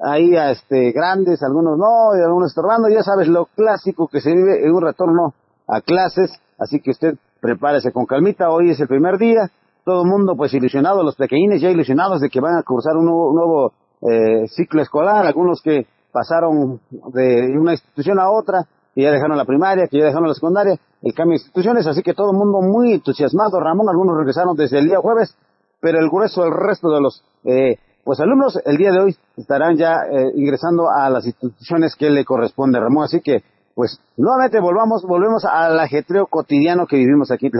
ahí 0.03 0.35
a 0.35 0.51
este 0.51 0.91
grandes, 0.91 1.41
algunos 1.43 1.77
no, 1.77 2.17
y 2.17 2.23
algunos 2.23 2.49
estorbando, 2.49 2.89
ya 2.89 3.03
sabes 3.03 3.27
lo 3.27 3.45
clásico 3.45 4.07
que 4.07 4.21
se 4.21 4.33
vive 4.33 4.65
en 4.65 4.71
un 4.71 4.81
retorno 4.81 5.33
a 5.67 5.81
clases, 5.81 6.31
así 6.57 6.79
que 6.81 6.91
usted 6.91 7.15
prepárese 7.39 7.91
con 7.91 8.05
calmita, 8.05 8.49
hoy 8.49 8.71
es 8.71 8.79
el 8.79 8.87
primer 8.87 9.17
día, 9.17 9.49
todo 9.83 10.03
el 10.03 10.09
mundo 10.09 10.35
pues 10.35 10.53
ilusionado, 10.53 11.03
los 11.03 11.15
pequeñines 11.15 11.61
ya 11.61 11.69
ilusionados 11.69 12.21
de 12.21 12.29
que 12.29 12.39
van 12.39 12.57
a 12.57 12.63
cursar 12.63 12.95
un 12.97 13.05
nuevo 13.05 13.73
eh, 14.01 14.47
ciclo 14.47 14.81
escolar, 14.81 15.25
algunos 15.25 15.61
que 15.61 15.87
pasaron 16.11 16.79
de 17.13 17.57
una 17.57 17.73
institución 17.73 18.19
a 18.19 18.29
otra, 18.29 18.65
que 18.93 19.03
ya 19.03 19.11
dejaron 19.11 19.37
la 19.37 19.45
primaria, 19.45 19.87
que 19.87 19.97
ya 19.97 20.05
dejaron 20.05 20.27
la 20.27 20.33
secundaria, 20.33 20.77
el 21.01 21.13
cambio 21.13 21.33
de 21.33 21.43
instituciones, 21.43 21.87
así 21.87 22.03
que 22.03 22.13
todo 22.13 22.31
el 22.31 22.37
mundo 22.37 22.61
muy 22.61 22.93
entusiasmado, 22.93 23.59
Ramón, 23.59 23.87
algunos 23.89 24.17
regresaron 24.17 24.55
desde 24.55 24.79
el 24.79 24.85
día 24.85 24.99
jueves, 24.99 25.35
pero 25.79 25.99
el 25.99 26.09
grueso, 26.09 26.43
el 26.43 26.51
resto 26.51 26.89
de 26.89 27.01
los 27.01 27.23
eh, 27.45 27.77
pues 28.03 28.19
alumnos 28.19 28.59
el 28.65 28.77
día 28.77 28.91
de 28.91 28.99
hoy 28.99 29.15
estarán 29.37 29.77
ya 29.77 29.93
eh, 30.11 30.31
ingresando 30.35 30.89
a 30.89 31.09
las 31.09 31.25
instituciones 31.25 31.95
que 31.95 32.09
le 32.09 32.25
corresponde, 32.25 32.79
Ramón, 32.79 33.05
así 33.05 33.21
que 33.21 33.43
pues 33.75 33.99
nuevamente 34.17 34.59
volvamos, 34.59 35.03
volvemos 35.03 35.45
al 35.45 35.79
ajetreo 35.79 36.27
cotidiano 36.27 36.87
que 36.87 36.97
vivimos 36.97 37.31
aquí 37.31 37.45
en 37.45 37.51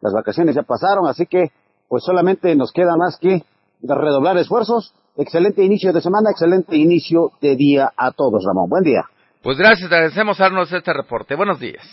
las 0.00 0.12
vacaciones 0.12 0.54
ya 0.54 0.62
pasaron, 0.62 1.06
así 1.06 1.26
que 1.26 1.50
pues 1.88 2.04
solamente 2.04 2.54
nos 2.54 2.72
queda 2.72 2.96
más 2.96 3.18
que 3.18 3.44
redoblar 3.82 4.36
esfuerzos 4.38 4.94
Excelente 5.18 5.64
inicio 5.64 5.92
de 5.92 6.00
semana, 6.00 6.30
excelente 6.30 6.76
inicio 6.76 7.32
de 7.40 7.56
día 7.56 7.90
a 7.96 8.12
todos, 8.12 8.44
Ramón. 8.46 8.70
Buen 8.70 8.84
día. 8.84 9.02
Pues 9.42 9.58
gracias, 9.58 9.90
agradecemos 9.90 10.40
Arnos 10.40 10.72
este 10.72 10.92
reporte. 10.92 11.34
Buenos 11.34 11.58
días. 11.58 11.84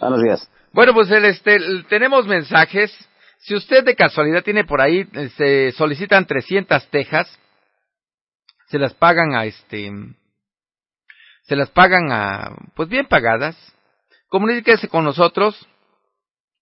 Buenos 0.00 0.22
días. 0.22 0.50
Bueno, 0.72 0.94
pues 0.94 1.10
el, 1.10 1.26
este, 1.26 1.58
tenemos 1.90 2.26
mensajes. 2.26 2.90
Si 3.40 3.54
usted 3.54 3.84
de 3.84 3.94
casualidad 3.94 4.42
tiene 4.42 4.64
por 4.64 4.80
ahí, 4.80 5.06
se 5.36 5.72
solicitan 5.72 6.24
300 6.24 6.88
tejas, 6.88 7.28
se 8.68 8.78
las 8.78 8.94
pagan 8.94 9.34
a 9.34 9.44
este, 9.44 9.92
se 11.42 11.56
las 11.56 11.68
pagan 11.68 12.10
a, 12.10 12.56
pues 12.74 12.88
bien 12.88 13.04
pagadas. 13.04 13.58
Comuníquese 14.28 14.88
con 14.88 15.04
nosotros, 15.04 15.68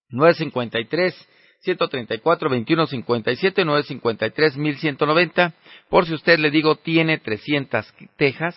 953 0.09 1.13
134 1.61 2.49
2157 2.49 3.65
953 3.65 4.57
1190 4.57 5.53
por 5.89 6.05
si 6.05 6.13
usted 6.13 6.39
le 6.39 6.51
digo 6.51 6.75
tiene 6.77 7.17
300 7.17 7.93
tejas 8.17 8.55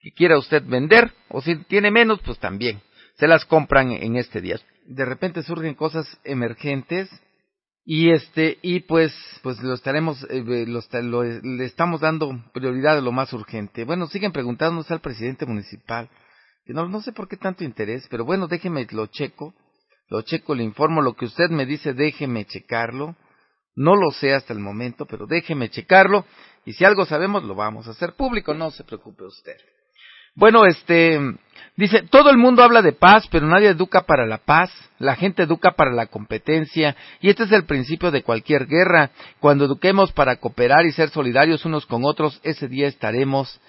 que 0.00 0.10
quiera 0.10 0.38
usted 0.38 0.62
vender 0.64 1.12
o 1.28 1.40
si 1.40 1.56
tiene 1.64 1.90
menos 1.90 2.20
pues 2.20 2.38
también 2.38 2.80
se 3.14 3.28
las 3.28 3.44
compran 3.44 3.92
en 3.92 4.16
este 4.16 4.40
día. 4.40 4.58
De 4.86 5.04
repente 5.04 5.42
surgen 5.42 5.74
cosas 5.74 6.18
emergentes 6.24 7.08
y 7.84 8.10
este 8.10 8.58
y 8.62 8.80
pues 8.80 9.12
pues 9.42 9.60
lo 9.62 9.74
estaremos 9.74 10.24
eh, 10.30 10.42
le 11.42 11.64
estamos 11.64 12.00
dando 12.00 12.32
prioridad 12.52 12.98
a 12.98 13.00
lo 13.00 13.12
más 13.12 13.32
urgente. 13.32 13.84
Bueno 13.84 14.08
siguen 14.08 14.32
preguntándonos 14.32 14.90
al 14.90 15.00
presidente 15.00 15.46
municipal 15.46 16.08
no 16.66 16.88
no 16.88 17.00
sé 17.00 17.12
por 17.12 17.28
qué 17.28 17.36
tanto 17.36 17.64
interés 17.64 18.06
pero 18.10 18.24
bueno 18.24 18.46
déjeme 18.46 18.86
lo 18.90 19.06
checo 19.06 19.54
lo 20.12 20.20
checo 20.22 20.54
le 20.54 20.62
informo 20.62 21.00
lo 21.00 21.14
que 21.14 21.24
usted 21.24 21.48
me 21.48 21.64
dice 21.64 21.94
déjeme 21.94 22.44
checarlo 22.44 23.16
no 23.74 23.96
lo 23.96 24.10
sé 24.10 24.34
hasta 24.34 24.52
el 24.52 24.58
momento 24.58 25.06
pero 25.06 25.26
déjeme 25.26 25.70
checarlo 25.70 26.26
y 26.66 26.74
si 26.74 26.84
algo 26.84 27.06
sabemos 27.06 27.44
lo 27.44 27.54
vamos 27.54 27.88
a 27.88 27.92
hacer 27.92 28.12
público 28.12 28.52
no 28.52 28.70
se 28.70 28.84
preocupe 28.84 29.24
usted 29.24 29.56
bueno, 30.34 30.64
este, 30.64 31.20
dice, 31.76 32.04
todo 32.10 32.30
el 32.30 32.38
mundo 32.38 32.62
habla 32.62 32.80
de 32.80 32.92
paz, 32.92 33.28
pero 33.30 33.46
nadie 33.46 33.68
educa 33.68 34.06
para 34.06 34.26
la 34.26 34.38
paz, 34.38 34.70
la 34.98 35.14
gente 35.14 35.42
educa 35.42 35.72
para 35.72 35.92
la 35.92 36.06
competencia, 36.06 36.96
y 37.20 37.28
este 37.28 37.44
es 37.44 37.52
el 37.52 37.66
principio 37.66 38.10
de 38.10 38.22
cualquier 38.22 38.66
guerra. 38.66 39.10
Cuando 39.40 39.66
eduquemos 39.66 40.10
para 40.12 40.36
cooperar 40.36 40.86
y 40.86 40.92
ser 40.92 41.10
solidarios 41.10 41.66
unos 41.66 41.84
con 41.84 42.02
otros, 42.06 42.40
ese 42.44 42.66
día 42.66 42.88
estaremos, 42.88 43.60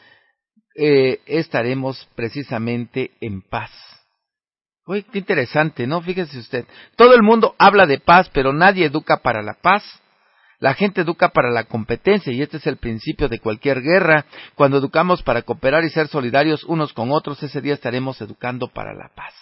eh, 0.75 1.19
estaremos 1.25 2.07
precisamente 2.15 3.11
en 3.19 3.41
paz. 3.41 3.71
Uy, 4.85 5.03
qué 5.03 5.19
interesante, 5.19 5.87
¿no? 5.87 6.01
Fíjese 6.01 6.39
usted. 6.39 6.65
Todo 6.97 7.13
el 7.15 7.23
mundo 7.23 7.55
habla 7.57 7.85
de 7.85 7.99
paz, 7.99 8.29
pero 8.33 8.51
nadie 8.51 8.85
educa 8.85 9.17
para 9.17 9.41
la 9.41 9.53
paz. 9.53 9.83
La 10.59 10.73
gente 10.73 11.01
educa 11.01 11.29
para 11.29 11.51
la 11.51 11.65
competencia 11.65 12.31
y 12.31 12.41
este 12.41 12.57
es 12.57 12.67
el 12.67 12.77
principio 12.77 13.27
de 13.29 13.39
cualquier 13.39 13.81
guerra. 13.81 14.25
Cuando 14.55 14.77
educamos 14.77 15.21
para 15.23 15.41
cooperar 15.41 15.83
y 15.83 15.89
ser 15.89 16.07
solidarios 16.07 16.63
unos 16.63 16.93
con 16.93 17.11
otros, 17.11 17.41
ese 17.43 17.61
día 17.61 17.73
estaremos 17.73 18.21
educando 18.21 18.67
para 18.67 18.93
la 18.93 19.09
paz. 19.13 19.33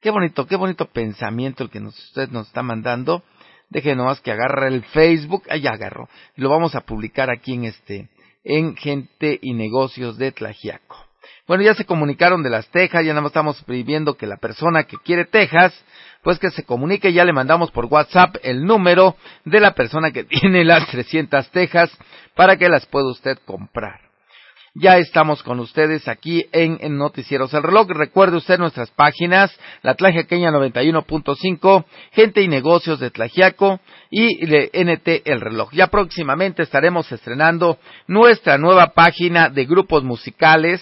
Qué 0.00 0.10
bonito, 0.10 0.46
qué 0.46 0.56
bonito 0.56 0.86
pensamiento 0.86 1.64
el 1.64 1.70
que 1.70 1.78
usted 1.80 2.30
nos 2.30 2.46
está 2.46 2.62
mandando. 2.62 3.22
Deje 3.68 3.94
nomás 3.94 4.20
que 4.20 4.32
agarre 4.32 4.68
el 4.68 4.82
Facebook, 4.84 5.44
ahí 5.48 5.66
agarro. 5.66 6.08
Lo 6.36 6.48
vamos 6.48 6.74
a 6.74 6.80
publicar 6.80 7.30
aquí 7.30 7.54
en 7.54 7.64
este, 7.64 8.08
en 8.42 8.76
Gente 8.76 9.38
y 9.40 9.52
Negocios 9.52 10.16
de 10.16 10.32
Tlajiaco. 10.32 11.09
Bueno, 11.46 11.64
ya 11.64 11.74
se 11.74 11.84
comunicaron 11.84 12.42
de 12.42 12.50
las 12.50 12.68
tejas, 12.68 13.04
ya 13.04 13.10
nada 13.10 13.22
más 13.22 13.30
estamos 13.30 13.64
viendo 13.66 14.16
que 14.16 14.26
la 14.26 14.36
persona 14.36 14.84
que 14.84 14.96
quiere 14.98 15.24
tejas 15.24 15.74
pues 16.22 16.38
que 16.38 16.50
se 16.50 16.64
comunique, 16.64 17.12
ya 17.12 17.24
le 17.24 17.32
mandamos 17.32 17.70
por 17.70 17.86
WhatsApp 17.86 18.36
el 18.42 18.64
número 18.64 19.16
de 19.44 19.60
la 19.60 19.74
persona 19.74 20.10
que 20.10 20.24
tiene 20.24 20.64
las 20.64 20.86
300 20.88 21.50
tejas 21.50 21.90
para 22.34 22.56
que 22.56 22.68
las 22.68 22.86
pueda 22.86 23.10
usted 23.10 23.38
comprar. 23.44 24.00
Ya 24.74 24.98
estamos 24.98 25.42
con 25.42 25.58
ustedes 25.58 26.06
aquí 26.06 26.46
en, 26.52 26.96
Noticieros 26.96 27.52
el 27.54 27.64
Reloj. 27.64 27.88
Recuerde 27.88 28.36
usted 28.36 28.56
nuestras 28.56 28.88
páginas, 28.92 29.52
la 29.82 29.96
Tlajiaqueña 29.96 30.52
91.5, 30.52 31.84
Gente 32.12 32.40
y 32.40 32.46
Negocios 32.46 33.00
de 33.00 33.10
Tlajiaco 33.10 33.80
y 34.10 34.46
de 34.46 34.70
NT 34.72 35.26
El 35.28 35.40
Reloj. 35.40 35.72
Ya 35.72 35.88
próximamente 35.88 36.62
estaremos 36.62 37.10
estrenando 37.10 37.78
nuestra 38.06 38.58
nueva 38.58 38.92
página 38.94 39.48
de 39.48 39.64
grupos 39.64 40.04
musicales 40.04 40.80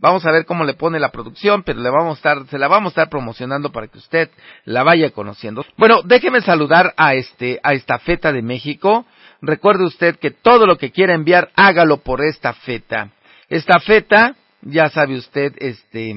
Vamos 0.00 0.24
a 0.24 0.32
ver 0.32 0.46
cómo 0.46 0.64
le 0.64 0.74
pone 0.74 0.98
la 0.98 1.10
producción, 1.10 1.62
pero 1.62 1.80
le 1.80 1.90
vamos 1.90 2.12
a 2.12 2.16
estar, 2.16 2.46
se 2.48 2.58
la 2.58 2.68
vamos 2.68 2.90
a 2.90 2.92
estar 2.92 3.10
promocionando 3.10 3.70
para 3.70 3.86
que 3.88 3.98
usted 3.98 4.30
la 4.64 4.82
vaya 4.82 5.10
conociendo. 5.10 5.64
Bueno, 5.76 6.00
déjeme 6.02 6.40
saludar 6.40 6.94
a 6.96 7.14
este, 7.14 7.60
a 7.62 7.74
esta 7.74 7.98
feta 7.98 8.32
de 8.32 8.40
México. 8.40 9.04
Recuerde 9.42 9.84
usted 9.84 10.16
que 10.18 10.30
todo 10.30 10.66
lo 10.66 10.78
que 10.78 10.90
quiera 10.90 11.14
enviar, 11.14 11.50
hágalo 11.54 11.98
por 11.98 12.24
esta 12.24 12.54
feta. 12.54 13.10
Esta 13.50 13.78
feta, 13.78 14.36
ya 14.62 14.88
sabe 14.88 15.16
usted, 15.16 15.54
este, 15.58 16.14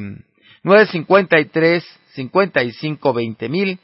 953 0.64 1.84
55 2.14 3.14
20 3.14 3.50
mil, 3.50 3.80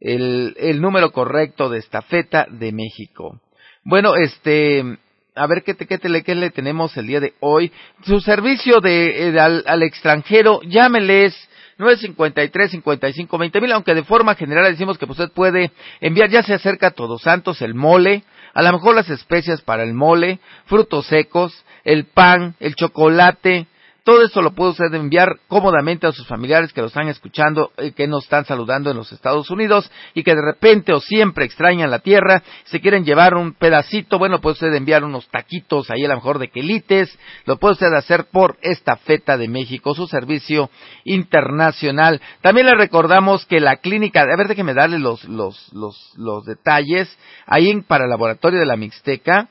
el, 0.00 0.54
el 0.58 0.80
número 0.80 1.12
correcto 1.12 1.68
de 1.68 1.80
esta 1.80 2.00
feta 2.00 2.46
de 2.48 2.72
México. 2.72 3.40
Bueno, 3.84 4.14
este, 4.14 4.98
a 5.34 5.46
ver 5.46 5.62
qué, 5.64 5.74
qué, 5.74 5.98
qué 5.98 6.34
le 6.34 6.50
tenemos 6.50 6.96
el 6.96 7.06
día 7.06 7.20
de 7.20 7.34
hoy. 7.40 7.72
Su 8.04 8.20
servicio 8.20 8.80
de, 8.80 9.28
eh, 9.28 9.40
al, 9.40 9.64
al, 9.66 9.82
extranjero, 9.82 10.60
llámeles 10.62 11.34
953 11.78 12.70
55 12.70 13.38
20 13.38 13.60
mil, 13.60 13.72
aunque 13.72 13.94
de 13.94 14.04
forma 14.04 14.36
general 14.36 14.70
decimos 14.70 14.96
que 14.96 15.06
usted 15.06 15.30
puede 15.32 15.72
enviar, 16.00 16.30
ya 16.30 16.42
se 16.42 16.54
acerca 16.54 16.88
a 16.88 16.90
Todos 16.92 17.22
Santos, 17.22 17.62
el 17.62 17.74
mole, 17.74 18.22
a 18.54 18.62
lo 18.62 18.72
mejor 18.72 18.94
las 18.94 19.10
especias 19.10 19.60
para 19.60 19.82
el 19.82 19.92
mole, 19.92 20.38
frutos 20.66 21.06
secos, 21.06 21.64
el 21.82 22.04
pan, 22.04 22.54
el 22.60 22.76
chocolate, 22.76 23.66
todo 24.04 24.22
esto 24.22 24.42
lo 24.42 24.54
puede 24.54 24.72
usted 24.72 24.92
enviar 24.92 25.40
cómodamente 25.48 26.06
a 26.06 26.12
sus 26.12 26.26
familiares 26.26 26.74
que 26.74 26.82
lo 26.82 26.88
están 26.88 27.08
escuchando, 27.08 27.72
y 27.78 27.92
que 27.92 28.06
nos 28.06 28.24
están 28.24 28.44
saludando 28.44 28.90
en 28.90 28.98
los 28.98 29.10
Estados 29.12 29.50
Unidos 29.50 29.90
y 30.12 30.22
que 30.22 30.34
de 30.34 30.42
repente 30.42 30.92
o 30.92 31.00
siempre 31.00 31.46
extrañan 31.46 31.90
la 31.90 32.00
tierra, 32.00 32.42
se 32.64 32.80
quieren 32.80 33.04
llevar 33.04 33.34
un 33.34 33.54
pedacito, 33.54 34.18
bueno, 34.18 34.42
puede 34.42 34.52
usted 34.54 34.74
enviar 34.74 35.04
unos 35.04 35.26
taquitos 35.28 35.90
ahí 35.90 36.04
a 36.04 36.08
lo 36.08 36.16
mejor 36.16 36.38
de 36.38 36.48
quelites, 36.48 37.18
lo 37.46 37.56
puede 37.56 37.72
usted 37.72 37.94
hacer 37.96 38.26
por 38.26 38.58
esta 38.60 38.96
feta 38.96 39.38
de 39.38 39.48
México, 39.48 39.94
su 39.94 40.06
servicio 40.06 40.68
internacional. 41.04 42.20
También 42.42 42.66
le 42.66 42.74
recordamos 42.74 43.46
que 43.46 43.58
la 43.58 43.76
clínica, 43.76 44.20
a 44.20 44.36
ver, 44.36 44.48
déjeme 44.48 44.74
darle 44.74 44.98
los, 44.98 45.24
los, 45.24 45.72
los, 45.72 46.12
los 46.18 46.44
detalles, 46.44 47.18
ahí 47.46 47.70
en, 47.70 47.82
para 47.82 48.04
el 48.04 48.10
laboratorio 48.10 48.60
de 48.60 48.66
la 48.66 48.76
Mixteca, 48.76 49.48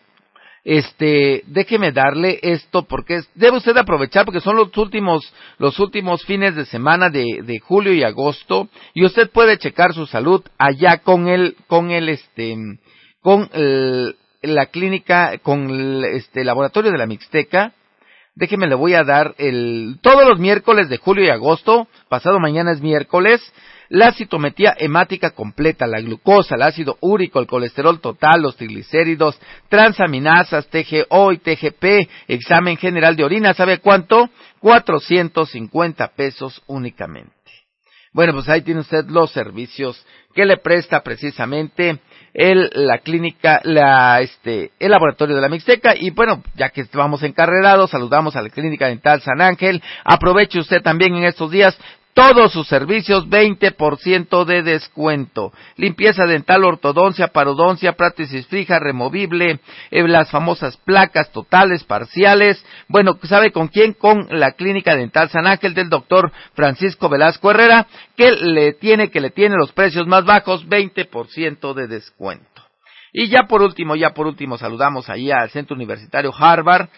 este, 0.66 1.44
déjeme 1.48 1.92
darle 1.92 2.40
esto 2.42 2.84
porque 2.84 3.22
debe 3.36 3.58
usted 3.58 3.76
aprovechar 3.76 4.24
porque 4.24 4.40
son 4.40 4.56
los 4.56 4.76
últimos, 4.78 5.34
los 5.58 5.78
últimos 5.80 6.24
fines 6.24 6.56
de 6.56 6.66
semana 6.66 7.10
de, 7.10 7.42
de 7.44 7.60
julio 7.60 7.94
y 7.94 8.04
agosto 8.04 8.70
y 8.94 9.04
usted 9.04 9.30
puede 9.30 9.58
checar 9.58 9.94
su 9.94 10.06
salud 10.06 10.42
allá 10.58 11.00
con 11.00 11.28
el, 11.28 11.58
con 11.68 11.92
el, 11.92 12.08
este, 12.08 12.56
con 13.22 13.50
la 14.42 14.66
clínica, 14.68 15.38
con 15.40 15.70
el, 15.70 16.06
este, 16.06 16.44
laboratorio 16.44 16.92
de 16.92 16.98
la 16.98 17.08
Mixteca. 17.08 17.74
Déjeme, 18.36 18.68
le 18.68 18.76
voy 18.76 18.94
a 18.94 19.04
dar 19.04 19.36
el, 19.38 20.00
todos 20.02 20.28
los 20.28 20.40
miércoles 20.40 20.90
de 20.90 20.98
julio 20.98 21.26
y 21.26 21.30
agosto, 21.30 21.88
pasado 22.10 22.40
mañana 22.40 22.72
es 22.72 22.82
miércoles, 22.82 23.42
la 23.94 24.12
citometría 24.12 24.74
hemática 24.76 25.30
completa, 25.30 25.86
la 25.86 26.02
glucosa, 26.02 26.56
el 26.56 26.64
ácido 26.64 26.98
úrico, 27.02 27.40
el 27.40 27.46
colesterol 27.46 28.02
total, 28.02 28.42
los 28.42 28.58
triglicéridos, 28.58 29.40
transaminasas, 29.70 30.68
TGO 30.68 31.32
y 31.32 31.38
TGP, 31.38 32.10
examen 32.28 32.78
general 32.78 33.16
de 33.16 33.24
orina, 33.24 33.54
¿sabe 33.54 33.78
cuánto? 33.78 34.32
450 34.62 36.08
pesos 36.16 36.60
únicamente. 36.66 37.32
Bueno, 38.14 38.34
pues 38.34 38.50
ahí 38.50 38.64
tiene 38.64 38.82
usted 38.82 39.06
los 39.10 39.32
servicios 39.32 40.04
que 40.34 40.46
le 40.46 40.58
presta 40.58 41.02
precisamente 41.04 42.00
el, 42.34 42.72
la 42.74 42.98
clínica, 42.98 43.62
la, 43.64 44.22
este, 44.22 44.72
el 44.80 44.90
laboratorio 44.90 45.36
de 45.36 45.42
la 45.42 45.50
Mixteca. 45.50 45.94
Y 45.96 46.10
bueno, 46.10 46.42
ya 46.56 46.70
que 46.70 46.84
vamos 46.94 47.22
encarrerados, 47.22 47.92
saludamos 47.92 48.36
a 48.36 48.42
la 48.42 48.50
clínica 48.50 48.88
dental 48.88 49.22
San 49.22 49.40
Ángel. 49.40 49.84
Aproveche 50.04 50.60
usted 50.60 50.82
también 50.82 51.16
en 51.16 51.26
estos 51.26 51.52
días 51.52 51.78
todos 52.14 52.52
sus 52.54 52.68
servicios 52.68 53.28
20% 53.28 54.46
de 54.46 54.64
descuento. 54.64 55.52
Limpieza 55.78 56.26
dental, 56.26 56.64
ortodoncia, 56.64 57.30
parodoncia, 57.30 57.94
prótesis 57.94 58.48
fija, 58.48 58.80
removible, 58.80 59.60
eh, 59.92 60.08
las 60.08 60.30
famosas 60.30 60.78
placas 60.78 61.32
totales, 61.32 61.84
parciales. 61.84 62.64
Bueno, 62.88 63.18
¿sabe 63.24 63.52
con 63.52 63.68
quién? 63.68 63.94
Con 63.94 64.28
la 64.30 64.52
Clínica 64.52 64.96
Dental 64.96 65.30
San 65.30 65.48
Ángel 65.48 65.74
del 65.74 65.90
doctor 65.90 66.32
Francisco 66.54 67.10
Velasco 67.10 67.52
Herrera, 67.52 67.88
que 68.16 68.32
le 68.32 68.74
tiene, 68.74 69.10
que 69.10 69.22
le 69.22 69.32
tiene 69.32 69.56
los 69.58 69.72
precios 69.72 70.08
más 70.08 70.26
bajos, 70.26 70.68
20% 70.68 71.74
de 71.74 71.88
descuento. 71.88 72.48
Y 73.12 73.28
ya 73.30 73.46
por 73.48 73.62
último, 73.62 73.96
ya 73.96 74.12
por 74.12 74.26
último, 74.26 74.58
saludamos 74.58 75.10
ahí 75.10 75.32
al 75.32 75.50
Centro 75.52 75.76
Universitario 75.76 76.32
Harvard. 76.36 76.90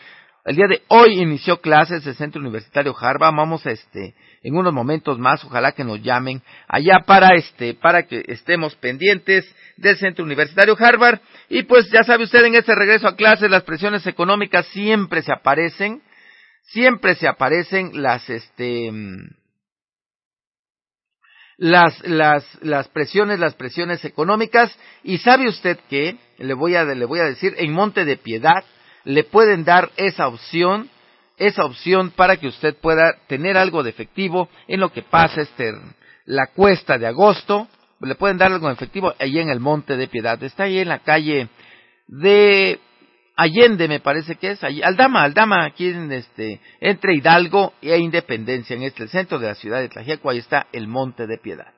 El 0.45 0.55
día 0.55 0.67
de 0.69 0.83
hoy 0.89 1.19
inició 1.19 1.59
clases 1.59 2.05
el 2.05 2.15
Centro 2.15 2.39
Universitario 2.39 2.95
Harvard. 2.97 3.35
Vamos 3.35 3.65
a 3.65 3.71
este, 3.71 4.13
en 4.45 4.55
unos 4.55 4.71
momentos 4.73 5.17
más, 5.17 5.43
ojalá 5.43 5.71
que 5.71 5.83
nos 5.83 6.03
llamen 6.03 6.39
allá 6.67 6.99
para 7.03 7.35
este, 7.35 7.73
para 7.73 8.03
que 8.03 8.23
estemos 8.27 8.75
pendientes 8.75 9.43
del 9.75 9.97
Centro 9.97 10.23
Universitario 10.23 10.77
Harvard. 10.79 11.19
Y 11.49 11.63
pues 11.63 11.89
ya 11.89 12.03
sabe 12.03 12.25
usted, 12.25 12.45
en 12.45 12.53
este 12.53 12.75
regreso 12.75 13.07
a 13.07 13.15
clases, 13.15 13.49
las 13.49 13.63
presiones 13.63 14.05
económicas 14.05 14.67
siempre 14.67 15.23
se 15.23 15.33
aparecen, 15.33 16.03
siempre 16.61 17.15
se 17.15 17.27
aparecen 17.27 18.03
las, 18.03 18.29
este, 18.29 18.91
las, 21.57 21.99
las, 22.07 22.45
las 22.61 22.87
presiones, 22.89 23.39
las 23.39 23.55
presiones 23.55 24.05
económicas, 24.05 24.77
y 25.03 25.17
sabe 25.17 25.47
usted 25.47 25.79
que, 25.89 26.17
le 26.37 26.53
voy 26.53 26.75
a, 26.75 26.83
le 26.83 27.05
voy 27.05 27.19
a 27.19 27.25
decir, 27.25 27.55
en 27.57 27.73
Monte 27.73 28.05
de 28.05 28.17
Piedad 28.17 28.63
le 29.05 29.23
pueden 29.23 29.63
dar 29.63 29.89
esa 29.97 30.27
opción, 30.27 30.87
esa 31.37 31.65
opción 31.65 32.11
para 32.11 32.37
que 32.37 32.47
usted 32.47 32.75
pueda 32.75 33.15
tener 33.27 33.57
algo 33.57 33.83
de 33.83 33.89
efectivo 33.89 34.49
en 34.67 34.79
lo 34.79 34.91
que 34.91 35.01
pasa 35.01 35.41
este, 35.41 35.73
la 36.25 36.47
cuesta 36.47 36.97
de 36.97 37.07
agosto, 37.07 37.67
le 38.01 38.15
pueden 38.15 38.37
dar 38.37 38.51
algo 38.51 38.67
de 38.67 38.73
efectivo 38.73 39.13
ahí 39.19 39.39
en 39.39 39.49
el 39.49 39.59
Monte 39.59 39.97
de 39.97 40.07
Piedad, 40.07 40.41
está 40.43 40.63
ahí 40.63 40.79
en 40.79 40.89
la 40.89 40.99
calle 40.99 41.49
de 42.07 42.79
Allende 43.37 43.87
me 43.87 43.99
parece 43.99 44.35
que 44.35 44.51
es, 44.51 44.63
Aldama, 44.63 45.23
Aldama, 45.23 45.65
aquí 45.65 45.89
en 45.89 46.11
este, 46.11 46.61
entre 46.79 47.15
Hidalgo 47.15 47.73
e 47.81 47.97
Independencia, 47.97 48.75
en 48.75 48.83
este 48.83 49.07
centro 49.07 49.39
de 49.39 49.47
la 49.47 49.55
ciudad 49.55 49.81
de 49.81 49.89
Tlajeco, 49.89 50.29
ahí 50.29 50.37
está 50.37 50.67
el 50.71 50.87
Monte 50.87 51.27
de 51.27 51.37
Piedad. 51.37 51.74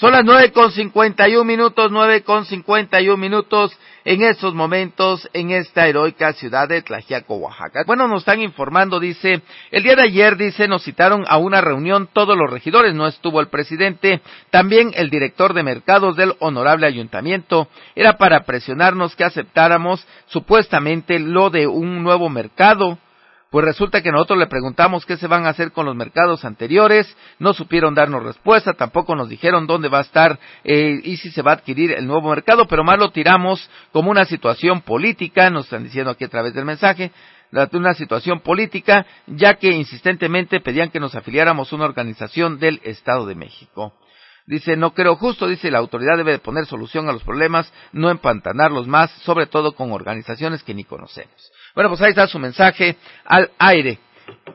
Son 0.00 0.12
las 0.12 0.24
nueve 0.24 0.52
con 0.52 0.70
cincuenta 0.70 1.28
y 1.28 1.34
un 1.34 1.44
minutos, 1.44 1.90
nueve 1.90 2.22
con 2.22 2.44
cincuenta 2.44 3.00
y 3.00 3.08
un 3.08 3.18
minutos 3.18 3.76
en 4.04 4.22
estos 4.22 4.54
momentos 4.54 5.28
en 5.32 5.50
esta 5.50 5.88
heroica 5.88 6.32
ciudad 6.34 6.68
de 6.68 6.82
Tlajiaco, 6.82 7.34
Oaxaca. 7.34 7.82
Bueno, 7.84 8.06
nos 8.06 8.20
están 8.20 8.40
informando, 8.40 9.00
dice, 9.00 9.42
el 9.72 9.82
día 9.82 9.96
de 9.96 10.02
ayer, 10.02 10.36
dice, 10.36 10.68
nos 10.68 10.84
citaron 10.84 11.24
a 11.26 11.38
una 11.38 11.60
reunión 11.60 12.08
todos 12.12 12.36
los 12.38 12.48
regidores, 12.48 12.94
no 12.94 13.08
estuvo 13.08 13.40
el 13.40 13.48
presidente, 13.48 14.20
también 14.50 14.92
el 14.94 15.10
director 15.10 15.52
de 15.52 15.64
mercados 15.64 16.14
del 16.14 16.34
honorable 16.38 16.86
ayuntamiento, 16.86 17.66
era 17.96 18.18
para 18.18 18.44
presionarnos 18.44 19.16
que 19.16 19.24
aceptáramos 19.24 20.06
supuestamente 20.28 21.18
lo 21.18 21.50
de 21.50 21.66
un 21.66 22.04
nuevo 22.04 22.28
mercado, 22.28 22.98
pues 23.50 23.64
resulta 23.64 24.02
que 24.02 24.12
nosotros 24.12 24.38
le 24.38 24.46
preguntamos 24.46 25.06
qué 25.06 25.16
se 25.16 25.26
van 25.26 25.46
a 25.46 25.50
hacer 25.50 25.72
con 25.72 25.86
los 25.86 25.96
mercados 25.96 26.44
anteriores, 26.44 27.16
no 27.38 27.54
supieron 27.54 27.94
darnos 27.94 28.22
respuesta, 28.22 28.74
tampoco 28.74 29.16
nos 29.16 29.28
dijeron 29.28 29.66
dónde 29.66 29.88
va 29.88 29.98
a 29.98 30.02
estar 30.02 30.38
eh, 30.64 31.00
y 31.02 31.16
si 31.16 31.30
se 31.30 31.42
va 31.42 31.52
a 31.52 31.54
adquirir 31.54 31.92
el 31.92 32.06
nuevo 32.06 32.30
mercado, 32.30 32.66
pero 32.66 32.84
más 32.84 32.98
lo 32.98 33.10
tiramos 33.10 33.70
como 33.92 34.10
una 34.10 34.24
situación 34.26 34.82
política, 34.82 35.48
nos 35.50 35.64
están 35.64 35.84
diciendo 35.84 36.10
aquí 36.10 36.24
a 36.24 36.28
través 36.28 36.52
del 36.52 36.64
mensaje, 36.64 37.10
una 37.72 37.94
situación 37.94 38.40
política, 38.40 39.06
ya 39.26 39.54
que 39.54 39.68
insistentemente 39.68 40.60
pedían 40.60 40.90
que 40.90 41.00
nos 41.00 41.14
afiliáramos 41.14 41.72
a 41.72 41.76
una 41.76 41.86
organización 41.86 42.58
del 42.58 42.80
Estado 42.84 43.26
de 43.26 43.34
México. 43.34 43.94
Dice, 44.48 44.78
no 44.78 44.94
creo 44.94 45.14
justo, 45.16 45.46
dice, 45.46 45.70
la 45.70 45.76
autoridad 45.76 46.16
debe 46.16 46.32
de 46.32 46.38
poner 46.38 46.64
solución 46.64 47.06
a 47.06 47.12
los 47.12 47.22
problemas, 47.22 47.70
no 47.92 48.08
empantanarlos 48.08 48.86
más, 48.86 49.10
sobre 49.22 49.44
todo 49.44 49.72
con 49.72 49.92
organizaciones 49.92 50.62
que 50.62 50.72
ni 50.72 50.84
conocemos. 50.84 51.52
Bueno, 51.74 51.90
pues 51.90 52.00
ahí 52.00 52.10
está 52.10 52.26
su 52.26 52.38
mensaje 52.38 52.96
al 53.26 53.50
aire. 53.58 53.98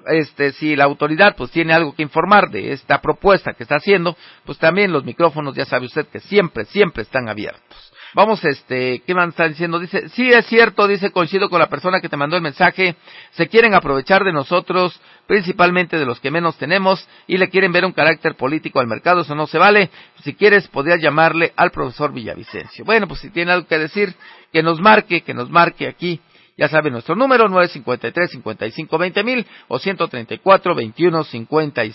Este, 0.07 0.51
si 0.53 0.75
la 0.75 0.85
autoridad 0.85 1.35
pues 1.35 1.51
tiene 1.51 1.73
algo 1.73 1.93
que 1.93 2.01
informar 2.01 2.49
de 2.49 2.73
esta 2.73 3.01
propuesta 3.01 3.53
que 3.53 3.61
está 3.61 3.75
haciendo, 3.75 4.17
pues 4.45 4.57
también 4.57 4.91
los 4.91 5.05
micrófonos, 5.05 5.53
ya 5.53 5.65
sabe 5.65 5.85
usted 5.85 6.07
que 6.07 6.21
siempre, 6.21 6.65
siempre 6.65 7.03
están 7.03 7.29
abiertos. 7.29 7.92
Vamos, 8.13 8.43
este, 8.45 9.01
¿qué 9.05 9.13
van 9.13 9.27
a 9.27 9.29
estar 9.31 9.49
diciendo? 9.49 9.79
Dice, 9.79 10.07
sí 10.09 10.31
es 10.31 10.45
cierto, 10.45 10.87
dice, 10.87 11.11
coincido 11.11 11.49
con 11.49 11.59
la 11.59 11.67
persona 11.67 11.99
que 11.99 12.09
te 12.09 12.17
mandó 12.17 12.35
el 12.35 12.43
mensaje, 12.43 12.95
se 13.31 13.47
quieren 13.47 13.73
aprovechar 13.73 14.23
de 14.23 14.31
nosotros, 14.31 14.99
principalmente 15.25 15.97
de 15.97 16.05
los 16.05 16.19
que 16.19 16.29
menos 16.29 16.57
tenemos, 16.57 17.07
y 17.25 17.37
le 17.37 17.49
quieren 17.49 17.71
ver 17.71 17.85
un 17.85 17.91
carácter 17.91 18.35
político 18.35 18.79
al 18.79 18.87
mercado, 18.87 19.21
eso 19.21 19.33
no 19.33 19.47
se 19.47 19.57
vale. 19.57 19.89
Si 20.23 20.35
quieres, 20.35 20.67
podrías 20.67 21.01
llamarle 21.01 21.53
al 21.55 21.71
profesor 21.71 22.13
Villavicencio. 22.13 22.85
Bueno, 22.85 23.07
pues 23.07 23.19
si 23.21 23.31
tiene 23.31 23.51
algo 23.51 23.67
que 23.67 23.79
decir, 23.79 24.13
que 24.51 24.61
nos 24.61 24.79
marque, 24.79 25.21
que 25.21 25.33
nos 25.33 25.49
marque 25.49 25.87
aquí 25.87 26.21
ya 26.55 26.69
sabe 26.69 26.91
nuestro 26.91 27.15
número, 27.15 27.49
953 27.49 29.25
mil 29.25 29.45
o 29.67 29.79
134 29.79 30.75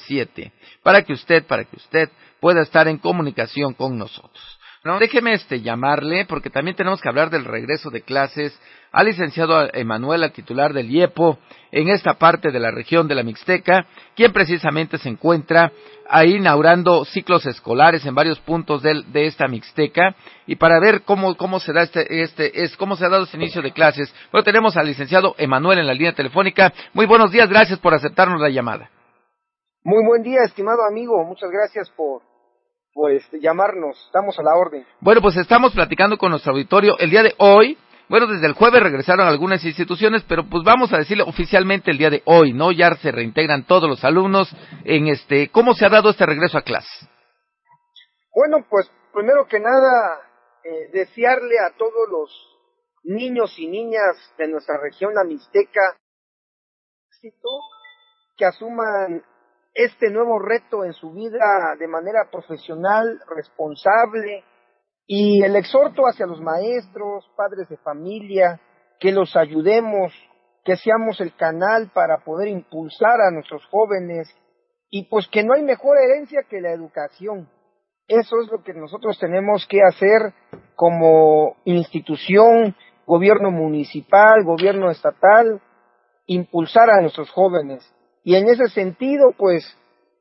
siete 0.04 0.52
para 0.82 1.02
que 1.02 1.12
usted, 1.12 1.46
para 1.46 1.64
que 1.64 1.76
usted 1.76 2.10
pueda 2.40 2.62
estar 2.62 2.88
en 2.88 2.98
comunicación 2.98 3.74
con 3.74 3.96
nosotros. 3.96 4.57
No, 4.84 4.98
déjeme 4.98 5.34
este 5.34 5.60
llamarle, 5.60 6.24
porque 6.26 6.50
también 6.50 6.76
tenemos 6.76 7.00
que 7.00 7.08
hablar 7.08 7.30
del 7.30 7.44
regreso 7.44 7.90
de 7.90 8.02
clases 8.02 8.58
al 8.92 9.06
licenciado 9.06 9.68
Emanuel, 9.74 10.22
al 10.22 10.32
titular 10.32 10.72
del 10.72 10.90
IEPO, 10.90 11.38
en 11.72 11.88
esta 11.88 12.14
parte 12.14 12.50
de 12.50 12.60
la 12.60 12.70
región 12.70 13.08
de 13.08 13.14
la 13.14 13.22
Mixteca, 13.22 13.86
quien 14.14 14.32
precisamente 14.32 14.96
se 14.98 15.08
encuentra 15.08 15.72
ahí 16.08 16.36
inaugurando 16.36 17.04
ciclos 17.04 17.44
escolares 17.44 18.06
en 18.06 18.14
varios 18.14 18.38
puntos 18.40 18.82
de, 18.82 19.26
esta 19.26 19.48
Mixteca, 19.48 20.14
y 20.46 20.56
para 20.56 20.80
ver 20.80 21.02
cómo, 21.02 21.36
cómo 21.36 21.58
se 21.60 21.72
da 21.72 21.82
este, 21.82 22.22
este, 22.22 22.62
es, 22.62 22.76
cómo 22.76 22.96
se 22.96 23.04
ha 23.04 23.08
dado 23.08 23.24
este 23.24 23.36
inicio 23.36 23.60
de 23.60 23.72
clases. 23.72 24.14
Bueno, 24.30 24.44
tenemos 24.44 24.76
al 24.76 24.86
licenciado 24.86 25.34
Emanuel 25.38 25.80
en 25.80 25.86
la 25.86 25.92
línea 25.92 26.14
telefónica. 26.14 26.72
Muy 26.94 27.06
buenos 27.06 27.32
días, 27.32 27.48
gracias 27.48 27.78
por 27.80 27.94
aceptarnos 27.94 28.40
la 28.40 28.48
llamada. 28.48 28.90
Muy 29.82 30.04
buen 30.06 30.22
día, 30.22 30.42
estimado 30.44 30.78
amigo, 30.88 31.22
muchas 31.24 31.50
gracias 31.50 31.90
por 31.90 32.27
pues 32.98 33.22
llamarnos, 33.30 33.96
estamos 34.06 34.36
a 34.40 34.42
la 34.42 34.56
orden. 34.56 34.84
Bueno, 35.00 35.22
pues 35.22 35.36
estamos 35.36 35.72
platicando 35.72 36.18
con 36.18 36.30
nuestro 36.30 36.50
auditorio 36.50 36.98
el 36.98 37.10
día 37.10 37.22
de 37.22 37.32
hoy. 37.38 37.78
Bueno, 38.08 38.26
desde 38.26 38.48
el 38.48 38.54
jueves 38.54 38.82
regresaron 38.82 39.24
algunas 39.28 39.64
instituciones, 39.64 40.24
pero 40.28 40.48
pues 40.50 40.64
vamos 40.64 40.92
a 40.92 40.98
decirle 40.98 41.22
oficialmente 41.22 41.92
el 41.92 41.98
día 41.98 42.10
de 42.10 42.22
hoy, 42.24 42.52
¿no? 42.52 42.72
Ya 42.72 42.92
se 42.96 43.12
reintegran 43.12 43.66
todos 43.66 43.88
los 43.88 44.02
alumnos 44.02 44.52
en 44.84 45.06
este, 45.06 45.48
¿cómo 45.50 45.74
se 45.74 45.86
ha 45.86 45.90
dado 45.90 46.10
este 46.10 46.26
regreso 46.26 46.58
a 46.58 46.62
clase? 46.62 47.08
Bueno, 48.34 48.66
pues 48.68 48.90
primero 49.14 49.46
que 49.46 49.60
nada, 49.60 50.18
eh, 50.64 50.90
desearle 50.92 51.54
a 51.60 51.76
todos 51.78 52.08
los 52.10 52.58
niños 53.04 53.56
y 53.60 53.68
niñas 53.68 54.16
de 54.38 54.48
nuestra 54.48 54.76
región, 54.82 55.14
la 55.14 55.22
Mixteca, 55.22 55.96
que 58.36 58.44
asuman 58.44 59.22
este 59.78 60.10
nuevo 60.10 60.40
reto 60.40 60.84
en 60.84 60.92
su 60.92 61.12
vida 61.12 61.76
de 61.78 61.86
manera 61.86 62.28
profesional, 62.32 63.22
responsable, 63.32 64.42
y 65.06 65.40
el 65.44 65.54
exhorto 65.54 66.02
hacia 66.02 66.26
los 66.26 66.40
maestros, 66.40 67.30
padres 67.36 67.68
de 67.68 67.76
familia, 67.76 68.60
que 68.98 69.12
los 69.12 69.36
ayudemos, 69.36 70.12
que 70.64 70.76
seamos 70.76 71.20
el 71.20 71.32
canal 71.36 71.92
para 71.94 72.24
poder 72.24 72.48
impulsar 72.48 73.20
a 73.20 73.30
nuestros 73.30 73.64
jóvenes, 73.66 74.28
y 74.90 75.08
pues 75.08 75.28
que 75.28 75.44
no 75.44 75.54
hay 75.54 75.62
mejor 75.62 75.96
herencia 75.96 76.42
que 76.50 76.60
la 76.60 76.72
educación. 76.72 77.48
Eso 78.08 78.40
es 78.40 78.50
lo 78.50 78.64
que 78.64 78.74
nosotros 78.74 79.16
tenemos 79.20 79.64
que 79.68 79.78
hacer 79.80 80.34
como 80.74 81.54
institución, 81.64 82.74
gobierno 83.06 83.52
municipal, 83.52 84.42
gobierno 84.42 84.90
estatal, 84.90 85.62
impulsar 86.26 86.90
a 86.90 87.00
nuestros 87.00 87.30
jóvenes. 87.30 87.88
Y 88.28 88.36
en 88.36 88.46
ese 88.46 88.68
sentido, 88.68 89.32
pues, 89.34 89.64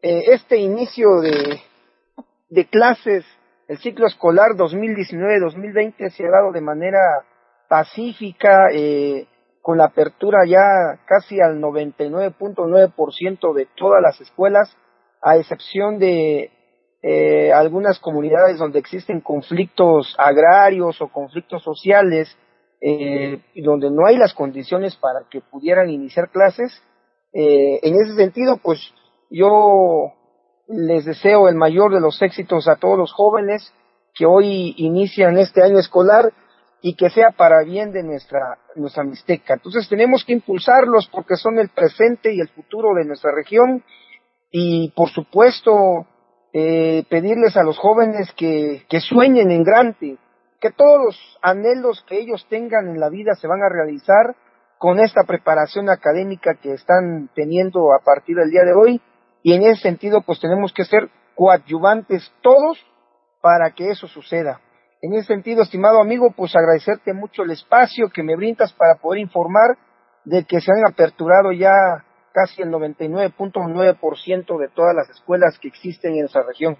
eh, 0.01 0.27
este 0.31 0.55
inicio 0.55 1.19
de, 1.19 2.65
clases, 2.67 3.25
el 3.67 3.79
ciclo 3.79 4.07
escolar 4.07 4.51
2019-2020 4.51 6.09
se 6.11 6.25
ha 6.25 6.31
dado 6.31 6.53
de 6.53 6.61
manera 6.61 7.01
pacífica, 7.67 8.69
eh, 8.71 9.27
con 9.61 9.77
la 9.77 9.88
apertura 9.88 10.45
ya 10.47 11.01
casi 11.05 11.41
al 11.41 11.59
99.9% 11.59 13.53
de 13.53 13.67
todas 13.75 14.01
las 14.01 14.21
escuelas, 14.21 14.73
a 15.21 15.35
excepción 15.35 15.99
de 15.99 16.49
eh, 17.03 17.51
algunas 17.51 17.99
comunidades 17.99 18.57
donde 18.57 18.79
existen 18.79 19.19
conflictos 19.19 20.15
agrarios 20.17 21.01
o 21.01 21.09
conflictos 21.09 21.61
sociales, 21.61 22.38
eh, 22.79 23.41
donde 23.55 23.91
no 23.91 24.07
hay 24.07 24.15
las 24.15 24.34
condiciones 24.34 24.95
para 24.95 25.25
que 25.29 25.41
pudieran 25.41 25.89
iniciar 25.89 26.29
clases, 26.29 26.81
eh, 27.34 27.80
en 27.84 27.95
ese 27.95 28.16
sentido, 28.16 28.58
pues 28.58 28.80
yo 29.30 30.14
les 30.68 31.06
deseo 31.06 31.48
el 31.48 31.56
mayor 31.56 31.94
de 31.94 32.02
los 32.02 32.22
éxitos 32.22 32.68
a 32.68 32.76
todos 32.76 32.98
los 32.98 33.14
jóvenes 33.14 33.74
que 34.14 34.26
hoy 34.26 34.74
inician 34.78 35.38
este 35.38 35.64
año 35.64 35.80
escolar 35.80 36.34
y 36.82 36.95
que 36.95 37.10
sea 37.10 37.32
para 37.36 37.64
bien 37.64 37.91
de 37.91 38.04
nuestra, 38.04 38.58
nuestra 38.76 39.04
Mixteca. 39.04 39.56
Entonces 39.56 39.88
tenemos 39.90 40.24
que 40.26 40.34
impulsarlos 40.34 41.08
porque 41.08 41.36
son 41.36 41.60
el 41.60 41.70
presente 41.70 42.34
y 42.34 42.40
el 42.40 42.49
futuro 42.49 42.94
de 42.95 43.06
nuestra 43.06 43.32
región 43.34 43.84
y 44.52 44.91
por 44.95 45.10
supuesto 45.10 46.08
eh, 46.54 47.04
pedirles 47.10 47.58
a 47.58 47.64
los 47.64 47.78
jóvenes 47.78 48.32
que, 48.36 48.86
que 48.90 48.99
sueñen 48.99 49.52
en 49.52 49.64
grande, 49.64 50.18
que 50.60 50.72
todos 50.72 51.04
los 51.06 51.38
anhelos 51.41 52.04
que 52.08 52.20
ellos 52.20 52.45
tengan 52.49 52.88
en 52.88 52.99
la 52.99 53.10
vida 53.10 53.36
se 53.36 53.48
van 53.48 53.62
a 53.62 53.70
realizar 53.70 54.36
con 54.78 54.99
esta 54.99 55.24
preparación 55.24 55.90
académica 55.90 56.56
que 56.56 56.74
están 56.74 57.30
teniendo 57.34 57.94
a 57.94 58.04
partir 58.04 58.38
del 58.38 58.52
día 58.52 58.64
de 58.64 58.74
hoy 58.74 59.02
y 59.44 59.54
en 59.54 59.64
ese 59.64 59.82
sentido 59.82 60.22
pues 60.22 60.40
tenemos 60.40 60.74
que 60.74 60.86
ser 60.86 61.10
coadyuvantes 61.36 62.32
todos 62.41 62.86
para 63.41 63.72
que 63.72 63.90
eso 63.90 64.08
suceda. 64.08 64.62
En 65.02 65.14
ese 65.14 65.28
sentido, 65.28 65.62
estimado 65.62 66.02
amigo, 66.02 66.34
pues 66.36 66.56
agradecerte 66.56 67.14
mucho 67.14 67.44
el 67.44 67.52
espacio 67.52 68.10
que 68.10 68.24
me 68.24 68.36
brindas 68.36 68.74
para 68.74 68.95
poder 68.95 69.20
informar 69.22 69.78
de 70.26 70.44
que 70.44 70.60
se 70.60 70.72
han 70.72 70.86
aperturado 70.91 71.52
ya 71.52 72.04
casi 72.34 72.64
el 72.64 72.70
99.9% 72.70 74.60
de 74.60 74.70
todas 74.70 74.95
las 74.95 75.10
escuelas 75.10 75.58
que 75.60 75.68
existen 75.68 76.16
en 76.16 76.26
esa 76.26 76.41
región. 76.41 76.78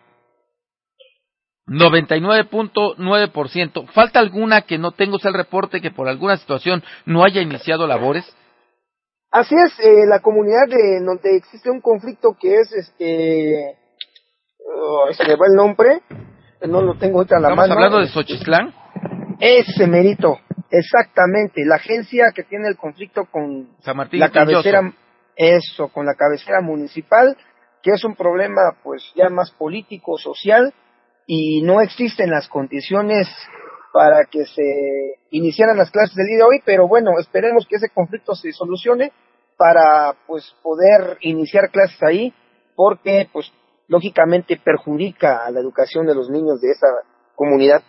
99.9%. 1.68 3.88
¿Falta 3.90 4.20
alguna 4.20 4.62
que 4.62 4.78
no 4.78 4.92
tengo 4.92 5.18
el 5.22 5.34
reporte 5.34 5.82
que 5.82 5.92
por 5.92 6.08
alguna 6.08 6.38
situación 6.38 6.82
no 7.06 7.24
haya 7.24 7.42
iniciado 7.42 7.88
labores? 7.88 8.34
Así 9.30 9.56
es, 9.56 9.78
eh, 9.80 10.06
la 10.08 10.22
comunidad 10.22 10.70
de 10.70 11.02
donde 11.06 11.36
existe 11.36 11.70
un 11.70 11.82
conflicto 11.82 12.38
que 12.40 12.62
es 12.62 12.72
este 12.72 13.76
se 15.12 15.24
me 15.26 15.36
va 15.36 15.46
el 15.48 15.56
nombre, 15.56 16.02
no 16.68 16.82
lo 16.82 16.96
tengo 16.96 17.20
ahorita 17.20 17.38
en 17.38 17.44
la 17.44 17.50
mano. 17.50 17.64
¿Estamos 17.64 17.84
hablando 17.84 18.00
de 18.00 18.08
Xochitlán? 18.08 18.74
Ese 19.40 19.88
merito, 19.88 20.40
exactamente, 20.70 21.66
la 21.66 21.76
agencia 21.76 22.32
que 22.34 22.44
tiene 22.44 22.68
el 22.68 22.76
conflicto 22.76 23.26
con 23.26 23.70
San 23.82 23.98
Martín 23.98 24.20
la 24.20 24.30
cabecera, 24.30 24.94
eso, 25.36 25.90
con 25.90 26.06
la 26.06 26.16
cabecera 26.16 26.62
municipal, 26.62 27.38
que 27.84 27.92
es 27.92 28.04
un 28.04 28.16
problema 28.16 28.62
pues 28.84 29.04
ya 29.16 29.30
más 29.30 29.52
político, 29.52 30.18
social, 30.18 30.74
y 31.28 31.62
no 31.62 31.82
existen 31.82 32.32
las 32.32 32.48
condiciones 32.48 33.28
para 33.94 34.26
que 34.26 34.46
se 34.46 35.20
iniciaran 35.32 35.78
las 35.78 35.92
clases 35.92 36.16
del 36.16 36.28
día 36.28 36.38
de 36.38 36.44
hoy, 36.44 36.62
pero 36.66 36.88
bueno, 36.88 37.12
esperemos 37.20 37.68
que 37.68 37.76
ese 37.76 37.90
conflicto 37.90 38.34
se 38.34 38.52
solucione 38.54 39.12
para 39.58 40.16
pues 40.26 40.56
poder 40.64 41.18
iniciar 41.22 41.70
clases 41.70 42.02
ahí, 42.02 42.34
porque 42.76 43.28
pues 43.32 43.52
lógicamente 43.88 44.58
perjudica 44.58 45.46
a 45.46 45.52
la 45.52 45.60
educación 45.60 46.06
de 46.06 46.16
los 46.16 46.30
niños 46.30 46.62
de 46.62 46.72
esa 46.72 46.88
comunidad. 47.36 47.82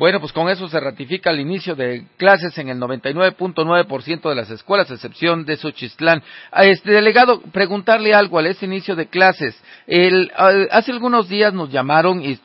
Bueno, 0.00 0.18
pues 0.18 0.32
con 0.32 0.48
eso 0.48 0.66
se 0.66 0.80
ratifica 0.80 1.28
el 1.28 1.40
inicio 1.40 1.76
de 1.76 2.06
clases 2.16 2.56
en 2.56 2.70
el 2.70 2.78
99.9% 2.78 4.30
de 4.30 4.34
las 4.34 4.50
escuelas, 4.50 4.90
a 4.90 4.94
excepción 4.94 5.44
de 5.44 5.58
Xochitlán. 5.58 6.22
A 6.50 6.64
este 6.64 6.92
delegado, 6.92 7.42
preguntarle 7.52 8.14
algo 8.14 8.38
al 8.38 8.46
ese 8.46 8.64
inicio 8.64 8.96
de 8.96 9.08
clases. 9.08 9.62
El, 9.86 10.32
hace 10.70 10.92
algunos 10.92 11.28
días 11.28 11.52
nos 11.52 11.70
llamaron 11.70 12.22
y 12.24 12.38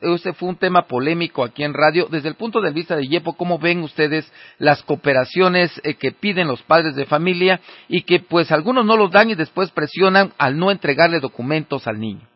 este 0.00 0.32
fue 0.32 0.48
un 0.48 0.56
tema 0.56 0.86
polémico 0.86 1.44
aquí 1.44 1.64
en 1.64 1.74
radio. 1.74 2.08
Desde 2.10 2.30
el 2.30 2.34
punto 2.36 2.62
de 2.62 2.70
vista 2.70 2.96
de 2.96 3.06
Yepo, 3.06 3.34
¿cómo 3.34 3.58
ven 3.58 3.82
ustedes 3.82 4.32
las 4.56 4.82
cooperaciones 4.82 5.82
eh, 5.84 5.96
que 5.96 6.12
piden 6.12 6.48
los 6.48 6.62
padres 6.62 6.96
de 6.96 7.04
familia 7.04 7.60
y 7.88 8.04
que 8.04 8.20
pues 8.20 8.50
algunos 8.50 8.86
no 8.86 8.96
los 8.96 9.10
dan 9.10 9.28
y 9.28 9.34
después 9.34 9.70
presionan 9.70 10.32
al 10.38 10.56
no 10.56 10.70
entregarle 10.70 11.20
documentos 11.20 11.86
al 11.86 12.00
niño? 12.00 12.31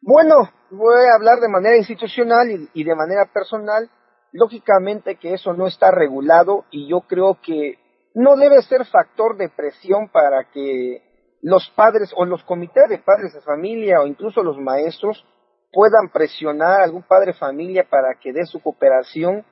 Bueno, 0.00 0.48
voy 0.70 1.06
a 1.10 1.16
hablar 1.16 1.40
de 1.40 1.48
manera 1.48 1.76
institucional 1.76 2.68
y, 2.72 2.84
de 2.84 2.94
manera 2.94 3.26
personal. 3.32 3.90
Lógicamente 4.32 5.16
que 5.16 5.34
eso 5.34 5.54
no 5.54 5.66
está 5.66 5.90
regulado 5.90 6.64
y 6.70 6.88
yo 6.88 7.00
creo 7.00 7.38
que 7.42 7.78
no 8.14 8.36
debe 8.36 8.62
ser 8.62 8.84
factor 8.84 9.36
de 9.36 9.48
presión 9.48 10.08
para 10.08 10.44
que 10.50 11.02
los 11.40 11.68
padres 11.70 12.12
o 12.16 12.24
los 12.24 12.42
comités 12.44 12.88
de 12.88 12.98
padres 12.98 13.32
de 13.32 13.40
familia 13.40 14.00
o 14.00 14.06
incluso 14.06 14.42
los 14.42 14.58
maestros 14.58 15.24
puedan 15.72 16.10
presionar 16.12 16.80
a 16.80 16.84
algún 16.84 17.02
padre 17.02 17.32
de 17.32 17.38
familia 17.38 17.86
para 17.88 18.14
que 18.20 18.32
dé 18.32 18.44
su 18.44 18.60
cooperación 18.60 19.44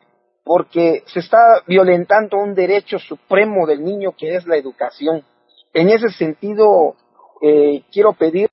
porque 0.44 1.02
se 1.06 1.20
está 1.20 1.62
violentando 1.66 2.36
un 2.36 2.54
derecho 2.54 2.98
supremo 2.98 3.66
del 3.66 3.82
niño 3.82 4.14
que 4.16 4.36
es 4.36 4.46
la 4.46 4.56
educación. 4.56 5.24
En 5.72 5.88
ese 5.88 6.08
sentido, 6.10 6.94
eh, 7.42 7.82
quiero 7.90 8.12
pedir 8.12 8.48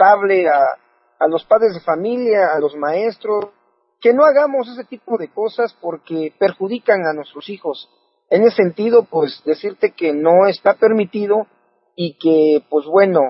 hable 0.00 0.48
a, 0.48 0.60
a 1.18 1.28
los 1.28 1.44
padres 1.44 1.74
de 1.74 1.80
familia, 1.80 2.54
a 2.54 2.60
los 2.60 2.76
maestros, 2.76 3.46
que 4.00 4.12
no 4.12 4.24
hagamos 4.24 4.68
ese 4.68 4.84
tipo 4.84 5.18
de 5.18 5.28
cosas 5.28 5.76
porque 5.80 6.32
perjudican 6.38 7.04
a 7.06 7.12
nuestros 7.12 7.48
hijos. 7.48 7.90
En 8.30 8.44
ese 8.44 8.56
sentido, 8.56 9.04
pues 9.04 9.42
decirte 9.44 9.92
que 9.92 10.12
no 10.12 10.46
está 10.46 10.74
permitido 10.74 11.46
y 11.96 12.16
que, 12.18 12.64
pues 12.68 12.86
bueno, 12.86 13.20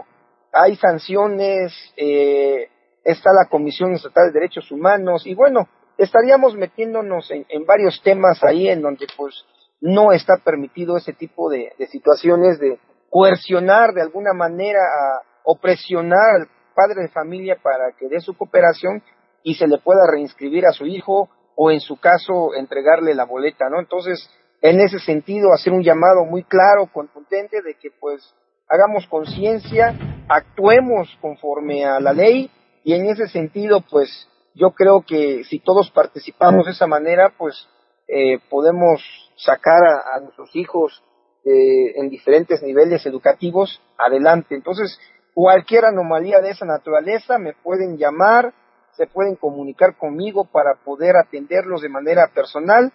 hay 0.52 0.76
sanciones, 0.76 1.72
eh, 1.96 2.68
está 3.04 3.30
la 3.32 3.48
Comisión 3.48 3.94
Estatal 3.94 4.26
de 4.26 4.40
Derechos 4.40 4.70
Humanos 4.70 5.26
y 5.26 5.34
bueno, 5.34 5.68
estaríamos 5.96 6.54
metiéndonos 6.54 7.30
en, 7.30 7.46
en, 7.48 7.64
varios 7.64 8.02
temas 8.02 8.42
ahí 8.44 8.68
en 8.68 8.82
donde 8.82 9.06
pues 9.16 9.44
no 9.80 10.12
está 10.12 10.34
permitido 10.44 10.96
ese 10.96 11.12
tipo 11.12 11.48
de, 11.48 11.72
de 11.78 11.86
situaciones 11.86 12.58
de 12.58 12.78
coercionar 13.08 13.94
de 13.94 14.02
alguna 14.02 14.32
manera 14.34 14.80
a, 14.80 15.22
o 15.50 15.56
presionar 15.56 16.42
al 16.42 16.48
padre 16.74 17.04
de 17.04 17.08
familia 17.08 17.56
para 17.62 17.92
que 17.98 18.06
dé 18.06 18.20
su 18.20 18.36
cooperación 18.36 19.02
y 19.42 19.54
se 19.54 19.66
le 19.66 19.78
pueda 19.78 20.00
reinscribir 20.06 20.66
a 20.66 20.72
su 20.72 20.84
hijo 20.84 21.30
o 21.56 21.70
en 21.70 21.80
su 21.80 21.98
caso 21.98 22.54
entregarle 22.54 23.14
la 23.14 23.24
boleta, 23.24 23.70
¿no? 23.70 23.80
Entonces, 23.80 24.28
en 24.60 24.78
ese 24.78 24.98
sentido, 24.98 25.54
hacer 25.54 25.72
un 25.72 25.82
llamado 25.82 26.26
muy 26.26 26.42
claro, 26.42 26.90
contundente 26.92 27.62
de 27.62 27.76
que 27.80 27.88
pues 27.98 28.34
hagamos 28.68 29.06
conciencia, 29.06 29.94
actuemos 30.28 31.08
conforme 31.22 31.86
a 31.86 31.98
la 31.98 32.12
ley 32.12 32.50
y 32.84 32.92
en 32.92 33.06
ese 33.06 33.26
sentido, 33.26 33.80
pues 33.90 34.28
yo 34.54 34.72
creo 34.72 35.00
que 35.00 35.44
si 35.44 35.60
todos 35.60 35.90
participamos 35.90 36.66
de 36.66 36.72
esa 36.72 36.86
manera, 36.86 37.32
pues 37.38 37.66
eh, 38.06 38.38
podemos 38.50 39.00
sacar 39.36 39.80
a, 40.12 40.20
nuestros 40.20 40.54
hijos 40.54 41.02
eh, 41.46 41.98
en 41.98 42.10
diferentes 42.10 42.62
niveles 42.62 43.06
educativos 43.06 43.80
adelante. 43.96 44.54
Entonces, 44.54 44.98
cualquier 45.38 45.84
anomalía 45.84 46.40
de 46.40 46.50
esa 46.50 46.66
naturaleza 46.66 47.38
me 47.38 47.52
pueden 47.52 47.96
llamar, 47.96 48.52
se 48.96 49.06
pueden 49.06 49.36
comunicar 49.36 49.96
conmigo 49.96 50.50
para 50.50 50.82
poder 50.84 51.14
atenderlos 51.14 51.80
de 51.80 51.88
manera 51.88 52.32
personal. 52.34 52.92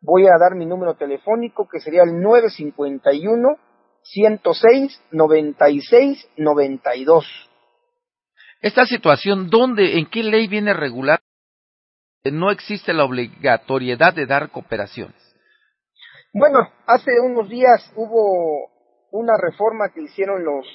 Voy 0.00 0.26
a 0.26 0.36
dar 0.40 0.56
mi 0.56 0.66
número 0.66 0.96
telefónico 0.96 1.68
que 1.68 1.78
sería 1.78 2.02
el 2.02 2.20
951 2.20 3.58
106 4.02 5.02
96 5.12 6.28
92. 6.36 7.24
Esta 8.60 8.84
situación, 8.84 9.48
¿dónde, 9.48 10.00
en 10.00 10.06
qué 10.06 10.24
ley 10.24 10.48
viene 10.48 10.74
regular? 10.74 11.20
No 12.24 12.50
existe 12.50 12.92
la 12.92 13.04
obligatoriedad 13.04 14.12
de 14.12 14.26
dar 14.26 14.50
cooperaciones. 14.50 15.14
Bueno, 16.32 16.58
hace 16.88 17.12
unos 17.20 17.48
días 17.48 17.92
hubo 17.94 18.68
una 19.12 19.34
reforma 19.40 19.90
que 19.94 20.02
hicieron 20.02 20.44
los 20.44 20.66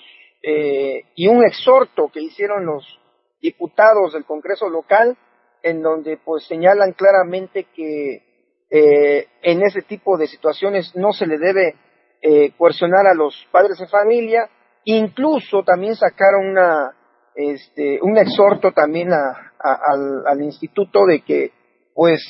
eh, 0.44 1.06
y 1.16 1.28
un 1.28 1.46
exhorto 1.46 2.10
que 2.14 2.22
hicieron 2.22 2.66
los 2.66 3.00
diputados 3.42 4.14
del 4.14 4.26
Congreso 4.26 4.68
local, 4.68 5.18
en 5.62 5.82
donde 5.82 6.18
pues 6.18 6.46
señalan 6.46 6.92
claramente 6.92 7.68
que 7.74 8.22
eh, 8.70 9.28
en 9.42 9.64
ese 9.64 9.82
tipo 9.84 10.18
de 10.18 10.28
situaciones 10.28 10.94
no 10.96 11.14
se 11.14 11.28
le 11.28 11.38
debe 11.38 11.76
eh, 12.22 12.52
coercionar 12.58 13.08
a 13.08 13.14
los 13.14 13.34
padres 13.52 13.78
de 13.80 13.88
familia, 13.88 14.50
incluso 14.84 15.64
también 15.64 15.96
sacaron 15.96 16.48
una, 16.48 16.92
este, 17.36 18.00
un 18.02 18.18
exhorto 18.18 18.74
también 18.74 19.14
a, 19.14 19.54
al, 19.60 20.28
al 20.28 20.42
instituto 20.42 21.06
de 21.06 21.22
que 21.22 21.52
pues 21.94 22.22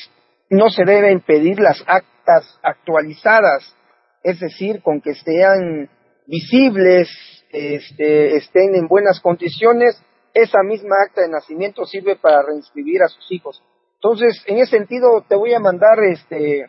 no 0.51 0.69
se 0.69 0.83
deben 0.85 1.21
pedir 1.21 1.59
las 1.59 1.83
actas 1.87 2.59
actualizadas, 2.61 3.75
es 4.21 4.39
decir, 4.39 4.83
con 4.83 5.01
que 5.01 5.15
sean 5.15 5.89
visibles 6.27 7.09
este, 7.53 8.35
estén 8.35 8.75
en 8.75 8.87
buenas 8.87 9.21
condiciones, 9.21 10.01
esa 10.33 10.63
misma 10.63 10.95
acta 11.05 11.21
de 11.21 11.29
nacimiento 11.29 11.85
sirve 11.85 12.15
para 12.15 12.41
reinscribir 12.41 13.03
a 13.03 13.07
sus 13.07 13.31
hijos. 13.31 13.63
Entonces, 13.95 14.43
en 14.47 14.57
ese 14.57 14.77
sentido, 14.77 15.23
te 15.27 15.35
voy 15.35 15.53
a 15.53 15.59
mandar 15.59 16.03
este, 16.03 16.65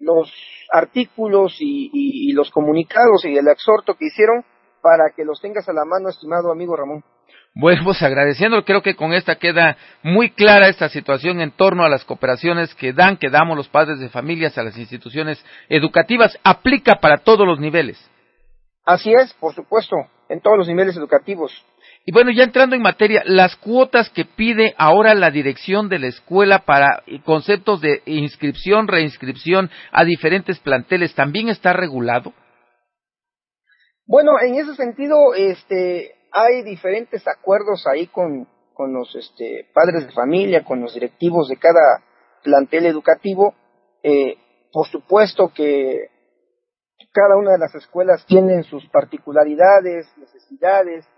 los 0.00 0.32
artículos 0.70 1.56
y, 1.60 2.32
los 2.32 2.50
comunicados 2.50 3.24
y 3.24 3.36
el 3.36 3.48
exhorto 3.48 3.94
que 3.94 4.06
hicieron 4.06 4.44
para 4.82 5.04
que 5.16 5.24
los 5.24 5.40
tengas 5.40 5.68
a 5.68 5.72
la 5.72 5.84
mano, 5.84 6.10
estimado 6.10 6.52
amigo 6.52 6.76
Ramón. 6.76 7.02
Bueno, 7.54 7.82
pues 7.84 8.02
agradeciendo, 8.02 8.62
creo 8.64 8.82
que 8.82 8.94
con 8.94 9.14
esta 9.14 9.36
queda 9.36 9.78
muy 10.02 10.30
clara 10.30 10.68
esta 10.68 10.90
situación 10.90 11.40
en 11.40 11.52
torno 11.52 11.84
a 11.84 11.88
las 11.88 12.04
cooperaciones 12.04 12.74
que 12.74 12.92
dan, 12.92 13.16
que 13.16 13.30
damos 13.30 13.56
los 13.56 13.68
padres 13.68 13.98
de 13.98 14.10
familias 14.10 14.58
a 14.58 14.62
las 14.62 14.76
instituciones 14.76 15.42
educativas. 15.70 16.38
Aplica 16.44 16.96
para 17.00 17.18
todos 17.18 17.46
los 17.46 17.58
niveles. 17.58 17.98
Así 18.84 19.10
es, 19.12 19.32
por 19.34 19.54
supuesto, 19.54 19.96
en 20.28 20.40
todos 20.40 20.58
los 20.58 20.68
niveles 20.68 20.96
educativos. 20.96 21.52
Y 22.04 22.12
bueno, 22.12 22.30
ya 22.30 22.44
entrando 22.44 22.76
en 22.76 22.82
materia, 22.82 23.22
las 23.24 23.56
cuotas 23.56 24.10
que 24.10 24.24
pide 24.24 24.74
ahora 24.78 25.14
la 25.14 25.30
dirección 25.30 25.88
de 25.88 25.98
la 25.98 26.06
escuela 26.06 26.60
para 26.60 27.02
conceptos 27.24 27.80
de 27.80 28.02
inscripción, 28.06 28.86
reinscripción 28.86 29.70
a 29.90 30.04
diferentes 30.04 30.60
planteles, 30.60 31.16
¿también 31.16 31.48
está 31.48 31.72
regulado? 31.72 32.32
Bueno, 34.06 34.32
en 34.40 34.54
ese 34.54 34.76
sentido, 34.76 35.34
este, 35.34 36.14
hay 36.30 36.62
diferentes 36.62 37.26
acuerdos 37.26 37.86
ahí 37.88 38.06
con, 38.06 38.46
con 38.72 38.92
los 38.92 39.12
este, 39.16 39.66
padres 39.74 40.06
de 40.06 40.12
familia, 40.12 40.62
con 40.62 40.80
los 40.80 40.94
directivos 40.94 41.48
de 41.48 41.56
cada 41.56 42.04
plantel 42.44 42.86
educativo. 42.86 43.54
Eh, 44.04 44.36
por 44.70 44.86
supuesto 44.86 45.50
que 45.52 46.10
cada 47.16 47.38
una 47.38 47.52
de 47.52 47.58
las 47.58 47.74
escuelas 47.74 48.26
tienen 48.26 48.62
sus 48.64 48.86
particularidades, 48.90 50.06
necesidades, 50.18 51.08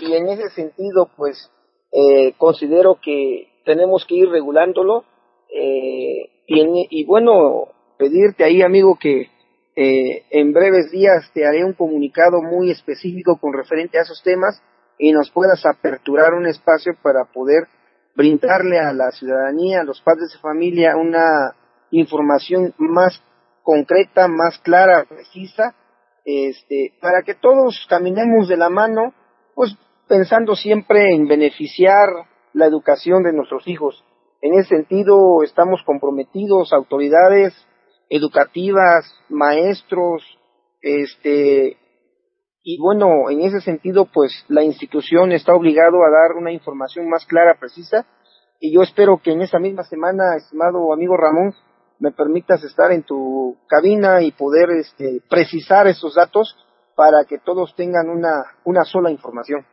y 0.00 0.12
en 0.14 0.26
ese 0.26 0.50
sentido, 0.50 1.08
pues, 1.16 1.50
eh, 1.92 2.34
considero 2.36 2.98
que 3.00 3.46
tenemos 3.64 4.04
que 4.06 4.16
ir 4.16 4.28
regulándolo. 4.28 5.04
Eh, 5.48 6.30
y, 6.48 7.04
bueno, 7.04 7.68
pedirte 7.96 8.42
ahí, 8.42 8.62
amigo, 8.62 8.98
que 9.00 9.28
eh, 9.76 10.24
en 10.30 10.52
breves 10.52 10.90
días 10.90 11.30
te 11.32 11.46
haré 11.46 11.64
un 11.64 11.74
comunicado 11.74 12.42
muy 12.42 12.72
específico 12.72 13.38
con 13.40 13.52
referente 13.52 13.98
a 13.98 14.02
esos 14.02 14.22
temas 14.24 14.60
y 14.98 15.12
nos 15.12 15.30
puedas 15.30 15.64
aperturar 15.64 16.34
un 16.34 16.46
espacio 16.46 16.94
para 17.02 17.24
poder 17.24 17.68
brindarle 18.16 18.78
a 18.80 18.92
la 18.92 19.12
ciudadanía, 19.12 19.80
a 19.80 19.84
los 19.84 20.00
padres 20.00 20.32
de 20.32 20.40
familia, 20.40 20.96
una 20.96 21.54
información 21.90 22.74
más 22.78 23.22
concreta, 23.66 24.28
más 24.28 24.58
clara, 24.60 25.04
precisa, 25.08 25.74
este, 26.24 26.92
para 27.00 27.22
que 27.22 27.34
todos 27.34 27.84
caminemos 27.90 28.48
de 28.48 28.56
la 28.56 28.70
mano, 28.70 29.12
pues 29.56 29.76
pensando 30.08 30.54
siempre 30.54 31.12
en 31.12 31.26
beneficiar 31.26 32.08
la 32.52 32.66
educación 32.66 33.24
de 33.24 33.32
nuestros 33.32 33.66
hijos. 33.66 34.04
En 34.40 34.54
ese 34.54 34.68
sentido, 34.68 35.42
estamos 35.42 35.82
comprometidos, 35.84 36.72
autoridades 36.72 37.54
educativas, 38.08 39.12
maestros, 39.28 40.22
este, 40.80 41.76
y 42.62 42.78
bueno, 42.78 43.28
en 43.30 43.40
ese 43.40 43.60
sentido, 43.60 44.06
pues 44.14 44.44
la 44.46 44.62
institución 44.62 45.32
está 45.32 45.54
obligado 45.54 46.04
a 46.04 46.10
dar 46.10 46.36
una 46.36 46.52
información 46.52 47.08
más 47.08 47.26
clara, 47.26 47.56
precisa, 47.58 48.06
y 48.60 48.72
yo 48.72 48.82
espero 48.82 49.20
que 49.20 49.32
en 49.32 49.42
esta 49.42 49.58
misma 49.58 49.82
semana, 49.82 50.36
estimado 50.36 50.92
amigo 50.92 51.16
Ramón, 51.16 51.52
me 51.98 52.12
permitas 52.12 52.62
estar 52.64 52.92
en 52.92 53.02
tu 53.02 53.56
cabina 53.66 54.22
y 54.22 54.32
poder 54.32 54.70
este, 54.70 55.20
precisar 55.28 55.86
esos 55.86 56.14
datos 56.14 56.56
para 56.94 57.24
que 57.28 57.38
todos 57.38 57.74
tengan 57.74 58.08
una, 58.08 58.44
una 58.64 58.84
sola 58.84 59.10
información. 59.10 59.64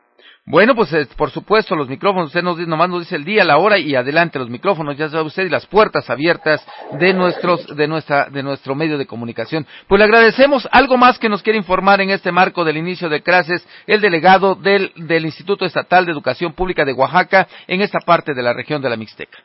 Bueno, 0.46 0.76
pues 0.76 0.92
eh, 0.92 1.08
por 1.16 1.32
supuesto, 1.32 1.74
los 1.74 1.88
micrófonos, 1.88 2.28
usted 2.28 2.44
nos, 2.44 2.58
nomás 2.68 2.90
nos 2.90 3.00
dice 3.00 3.16
el 3.16 3.24
día, 3.24 3.46
la 3.46 3.58
hora 3.58 3.80
y 3.80 3.96
adelante 3.96 4.40
los 4.40 4.50
micrófonos, 4.50 4.98
ya 4.98 5.08
sabe 5.08 5.24
usted, 5.24 5.46
y 5.46 5.50
las 5.50 5.66
puertas 5.66 6.10
abiertas 6.10 6.66
de 7.00 7.14
nuestros, 7.14 7.66
de 7.78 7.88
nuestra, 7.88 8.30
de 8.30 8.44
nuestro 8.44 8.76
medio 8.76 8.98
de 8.98 9.06
comunicación. 9.06 9.66
Pues 9.88 10.00
le 10.00 10.06
agradecemos 10.06 10.68
algo 10.74 10.98
más 10.98 11.18
que 11.18 11.30
nos 11.30 11.42
quiere 11.42 11.58
informar 11.58 12.02
en 12.02 12.10
este 12.10 12.34
marco 12.34 12.66
del 12.66 12.76
inicio 12.76 13.08
de 13.08 13.22
clases, 13.22 13.66
el 13.88 14.02
delegado 14.02 14.56
del, 14.56 14.92
del 14.98 15.26
Instituto 15.26 15.64
Estatal 15.64 16.06
de 16.06 16.12
Educación 16.12 16.52
Pública 16.52 16.84
de 16.84 16.92
Oaxaca 16.92 17.48
en 17.68 17.80
esta 17.80 18.00
parte 18.00 18.34
de 18.34 18.44
la 18.44 18.52
región 18.52 18.82
de 18.82 18.90
la 18.90 18.98
Mixteca. 18.98 19.40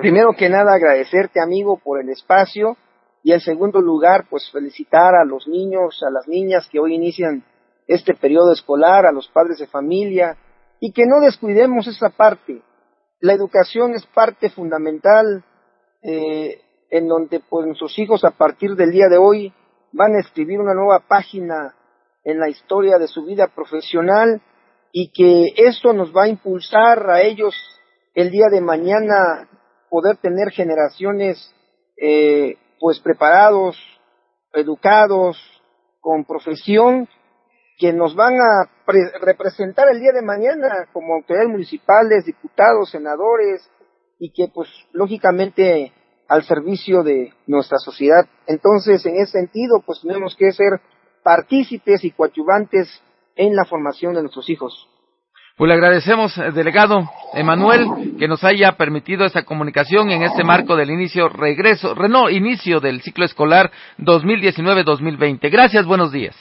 Primero 0.00 0.32
que 0.32 0.48
nada, 0.48 0.72
agradecerte, 0.72 1.42
amigo, 1.42 1.78
por 1.78 2.00
el 2.00 2.08
espacio 2.08 2.78
y 3.22 3.32
en 3.32 3.40
segundo 3.40 3.82
lugar, 3.82 4.24
pues 4.30 4.50
felicitar 4.50 5.14
a 5.14 5.26
los 5.26 5.46
niños, 5.46 6.02
a 6.02 6.10
las 6.10 6.26
niñas 6.26 6.66
que 6.72 6.80
hoy 6.80 6.94
inician 6.94 7.44
este 7.86 8.14
periodo 8.14 8.50
escolar, 8.50 9.04
a 9.04 9.12
los 9.12 9.28
padres 9.28 9.58
de 9.58 9.66
familia, 9.66 10.38
y 10.80 10.92
que 10.92 11.04
no 11.04 11.20
descuidemos 11.20 11.86
esa 11.86 12.08
parte. 12.08 12.62
La 13.20 13.34
educación 13.34 13.92
es 13.92 14.06
parte 14.06 14.48
fundamental 14.48 15.44
eh, 16.02 16.62
en 16.88 17.06
donde 17.06 17.40
pues 17.40 17.66
nuestros 17.66 17.98
hijos 17.98 18.24
a 18.24 18.30
partir 18.30 18.76
del 18.76 18.92
día 18.92 19.08
de 19.10 19.18
hoy 19.18 19.52
van 19.92 20.14
a 20.14 20.20
escribir 20.20 20.60
una 20.60 20.72
nueva 20.72 21.00
página 21.06 21.74
en 22.24 22.38
la 22.38 22.48
historia 22.48 22.96
de 22.96 23.06
su 23.06 23.26
vida 23.26 23.48
profesional 23.54 24.40
y 24.92 25.12
que 25.12 25.62
esto 25.62 25.92
nos 25.92 26.10
va 26.16 26.24
a 26.24 26.28
impulsar 26.28 27.10
a 27.10 27.20
ellos 27.20 27.54
el 28.14 28.30
día 28.30 28.46
de 28.50 28.62
mañana 28.62 29.46
poder 29.90 30.16
tener 30.16 30.50
generaciones 30.50 31.54
eh, 31.98 32.56
pues 32.78 33.00
preparados, 33.00 33.76
educados, 34.54 35.36
con 36.00 36.24
profesión 36.24 37.08
que 37.78 37.92
nos 37.92 38.14
van 38.14 38.34
a 38.34 38.70
representar 39.20 39.88
el 39.90 40.00
día 40.00 40.12
de 40.12 40.22
mañana 40.22 40.88
como 40.92 41.14
autoridades 41.14 41.50
municipales, 41.50 42.24
diputados, 42.24 42.90
senadores 42.90 43.68
y 44.18 44.32
que 44.32 44.50
pues 44.52 44.68
lógicamente 44.92 45.92
al 46.28 46.44
servicio 46.44 47.02
de 47.02 47.32
nuestra 47.46 47.78
sociedad. 47.78 48.26
Entonces, 48.46 49.04
en 49.06 49.16
ese 49.16 49.32
sentido, 49.32 49.82
pues 49.84 50.00
tenemos 50.02 50.36
que 50.36 50.52
ser 50.52 50.80
partícipes 51.24 52.04
y 52.04 52.12
coadyuvantes 52.12 53.02
en 53.34 53.56
la 53.56 53.64
formación 53.64 54.14
de 54.14 54.22
nuestros 54.22 54.48
hijos. 54.48 54.88
Pues 55.60 55.68
le 55.68 55.74
agradecemos, 55.74 56.38
eh, 56.38 56.52
delegado 56.52 57.02
Emanuel, 57.34 58.16
que 58.18 58.26
nos 58.26 58.42
haya 58.44 58.72
permitido 58.78 59.26
esta 59.26 59.42
comunicación 59.42 60.10
en 60.10 60.22
este 60.22 60.42
marco 60.42 60.74
del 60.74 60.90
inicio, 60.90 61.28
regreso, 61.28 61.94
no, 61.94 62.30
inicio 62.30 62.80
del 62.80 63.02
ciclo 63.02 63.26
escolar 63.26 63.70
2019-2020. 63.98 65.50
Gracias, 65.50 65.84
buenos 65.84 66.12
días. 66.12 66.34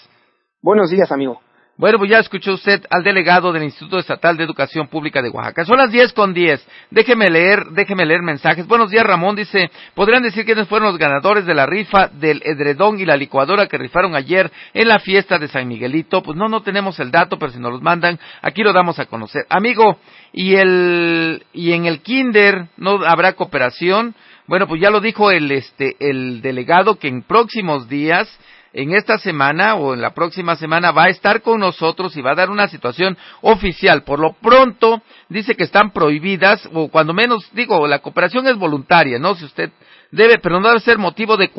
Buenos 0.61 0.89
días, 0.89 1.11
amigo. 1.11 1.41
Bueno, 1.79 1.97
pues 1.97 2.11
ya 2.11 2.19
escuchó 2.19 2.55
usted 2.55 2.85
al 2.89 3.05
delegado 3.05 3.53
del 3.53 3.63
Instituto 3.63 3.99
Estatal 3.99 4.35
de 4.35 4.43
Educación 4.43 4.89
Pública 4.89 5.21
de 5.21 5.29
Oaxaca. 5.29 5.63
Son 5.63 5.77
las 5.77 5.89
diez 5.89 6.11
con 6.11 6.33
diez. 6.33 6.61
Déjeme 6.91 7.29
leer, 7.29 7.67
déjeme 7.71 8.05
leer 8.05 8.21
mensajes. 8.21 8.67
Buenos 8.67 8.91
días, 8.91 9.05
Ramón. 9.05 9.37
Dice, 9.37 9.71
¿podrían 9.93 10.21
decir 10.21 10.43
quiénes 10.43 10.67
fueron 10.67 10.89
los 10.89 10.97
ganadores 10.97 11.45
de 11.45 11.55
la 11.55 11.65
rifa 11.65 12.09
del 12.09 12.41
edredón 12.43 12.99
y 12.99 13.05
la 13.05 13.15
licuadora 13.15 13.67
que 13.67 13.77
rifaron 13.77 14.13
ayer 14.13 14.51
en 14.73 14.89
la 14.89 14.99
fiesta 14.99 15.39
de 15.39 15.47
San 15.47 15.69
Miguelito? 15.69 16.21
Pues 16.21 16.37
no, 16.37 16.49
no 16.49 16.63
tenemos 16.63 16.99
el 16.99 17.11
dato, 17.11 17.39
pero 17.39 17.53
si 17.53 17.59
nos 17.59 17.71
los 17.71 17.81
mandan, 17.81 18.19
aquí 18.41 18.61
lo 18.61 18.73
damos 18.73 18.99
a 18.99 19.05
conocer. 19.05 19.45
Amigo, 19.47 19.99
y 20.33 20.55
el, 20.55 21.45
y 21.53 21.71
en 21.71 21.85
el 21.85 22.01
kinder 22.01 22.67
no 22.75 23.05
habrá 23.05 23.37
cooperación. 23.37 24.15
Bueno, 24.47 24.67
pues 24.67 24.81
ya 24.81 24.89
lo 24.89 24.99
dijo 24.99 25.31
el, 25.31 25.49
este, 25.49 25.95
el 26.01 26.41
delegado 26.41 26.99
que 26.99 27.07
en 27.07 27.23
próximos 27.23 27.87
días 27.87 28.27
en 28.73 28.93
esta 28.93 29.17
semana 29.17 29.75
o 29.75 29.93
en 29.93 30.01
la 30.01 30.13
próxima 30.13 30.55
semana 30.55 30.91
va 30.91 31.05
a 31.05 31.09
estar 31.09 31.41
con 31.41 31.59
nosotros 31.59 32.15
y 32.15 32.21
va 32.21 32.31
a 32.31 32.35
dar 32.35 32.49
una 32.49 32.67
situación 32.67 33.17
oficial. 33.41 34.03
Por 34.03 34.19
lo 34.19 34.33
pronto 34.33 35.01
dice 35.27 35.55
que 35.55 35.63
están 35.63 35.91
prohibidas 35.91 36.67
o 36.73 36.89
cuando 36.89 37.13
menos 37.13 37.49
digo 37.53 37.87
la 37.87 37.99
cooperación 37.99 38.47
es 38.47 38.57
voluntaria, 38.57 39.19
¿no? 39.19 39.35
Si 39.35 39.45
usted 39.45 39.71
debe, 40.11 40.39
pero 40.41 40.59
no 40.59 40.67
debe 40.67 40.79
ser 40.81 40.97
motivo 40.97 41.37
de, 41.37 41.49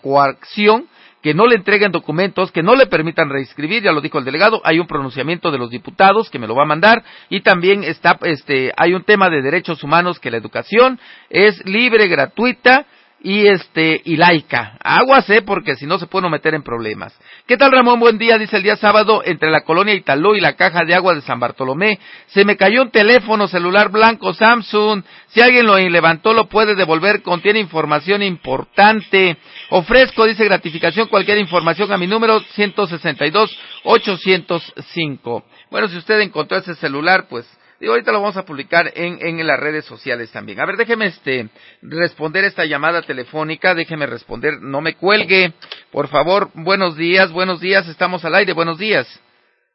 coacción 0.00 0.86
que 1.22 1.34
no 1.34 1.46
le 1.46 1.54
entreguen 1.54 1.92
documentos, 1.92 2.50
que 2.50 2.64
no 2.64 2.74
le 2.74 2.86
permitan 2.86 3.30
reinscribir, 3.30 3.84
ya 3.84 3.92
lo 3.92 4.00
dijo 4.00 4.18
el 4.18 4.24
delegado, 4.24 4.60
hay 4.64 4.80
un 4.80 4.88
pronunciamiento 4.88 5.52
de 5.52 5.58
los 5.58 5.70
diputados 5.70 6.28
que 6.28 6.40
me 6.40 6.48
lo 6.48 6.56
va 6.56 6.64
a 6.64 6.66
mandar 6.66 7.04
y 7.28 7.42
también 7.42 7.84
está, 7.84 8.18
este, 8.22 8.72
hay 8.76 8.92
un 8.92 9.04
tema 9.04 9.30
de 9.30 9.40
derechos 9.40 9.84
humanos 9.84 10.18
que 10.18 10.32
la 10.32 10.38
educación 10.38 10.98
es 11.30 11.64
libre, 11.64 12.08
gratuita, 12.08 12.86
y 13.22 13.46
este 13.46 14.00
y 14.04 14.16
laica. 14.16 14.76
Aguas, 14.82 15.28
eh, 15.30 15.42
porque 15.42 15.76
si 15.76 15.86
no 15.86 15.98
se 15.98 16.06
puede 16.06 16.28
meter 16.28 16.54
en 16.54 16.62
problemas. 16.62 17.16
¿Qué 17.46 17.56
tal 17.56 17.70
Ramón? 17.70 18.00
Buen 18.00 18.18
día, 18.18 18.36
dice 18.36 18.56
el 18.56 18.62
día 18.62 18.76
sábado, 18.76 19.22
entre 19.24 19.50
la 19.50 19.62
colonia 19.62 19.94
Italó 19.94 20.34
y 20.34 20.40
la 20.40 20.54
caja 20.54 20.84
de 20.84 20.94
agua 20.94 21.14
de 21.14 21.20
San 21.20 21.38
Bartolomé. 21.38 22.00
Se 22.28 22.44
me 22.44 22.56
cayó 22.56 22.82
un 22.82 22.90
teléfono 22.90 23.46
celular 23.46 23.90
blanco 23.90 24.34
Samsung. 24.34 25.04
Si 25.28 25.40
alguien 25.40 25.66
lo 25.66 25.78
levantó, 25.78 26.32
lo 26.32 26.48
puede 26.48 26.74
devolver. 26.74 27.22
Contiene 27.22 27.60
información 27.60 28.22
importante. 28.22 29.36
Ofrezco, 29.70 30.26
dice 30.26 30.44
gratificación, 30.44 31.08
cualquier 31.08 31.38
información 31.38 31.92
a 31.92 31.98
mi 31.98 32.06
número 32.06 32.40
162 32.40 33.58
805. 33.84 35.44
Bueno, 35.70 35.88
si 35.88 35.96
usted 35.96 36.20
encontró 36.20 36.58
ese 36.58 36.74
celular, 36.74 37.26
pues 37.28 37.46
y 37.82 37.88
ahorita 37.88 38.12
lo 38.12 38.20
vamos 38.20 38.36
a 38.36 38.44
publicar 38.44 38.86
en, 38.94 39.18
en 39.20 39.44
las 39.44 39.58
redes 39.58 39.84
sociales 39.86 40.30
también. 40.30 40.60
A 40.60 40.66
ver, 40.66 40.76
déjeme 40.76 41.06
este, 41.06 41.50
responder 41.82 42.44
esta 42.44 42.64
llamada 42.64 43.02
telefónica, 43.02 43.74
déjeme 43.74 44.06
responder, 44.06 44.60
no 44.60 44.80
me 44.80 44.96
cuelgue, 44.96 45.52
por 45.90 46.06
favor. 46.06 46.50
Buenos 46.54 46.96
días, 46.96 47.32
buenos 47.32 47.60
días, 47.60 47.88
estamos 47.88 48.24
al 48.24 48.36
aire, 48.36 48.52
buenos 48.52 48.78
días. 48.78 49.08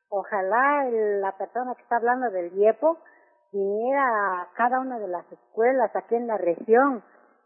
Ojalá 0.08 0.86
la 1.20 1.38
persona 1.38 1.74
que 1.76 1.82
está 1.82 1.98
hablando 1.98 2.32
del 2.32 2.54
IEPO 2.58 2.98
viniera 3.52 4.04
a 4.04 4.48
cada 4.56 4.80
una 4.80 5.00
de 5.00 5.10
las 5.10 5.30
escuelas 5.30 5.94
aquí 5.94 6.16
en 6.16 6.28
la 6.28 6.38
región 6.38 7.04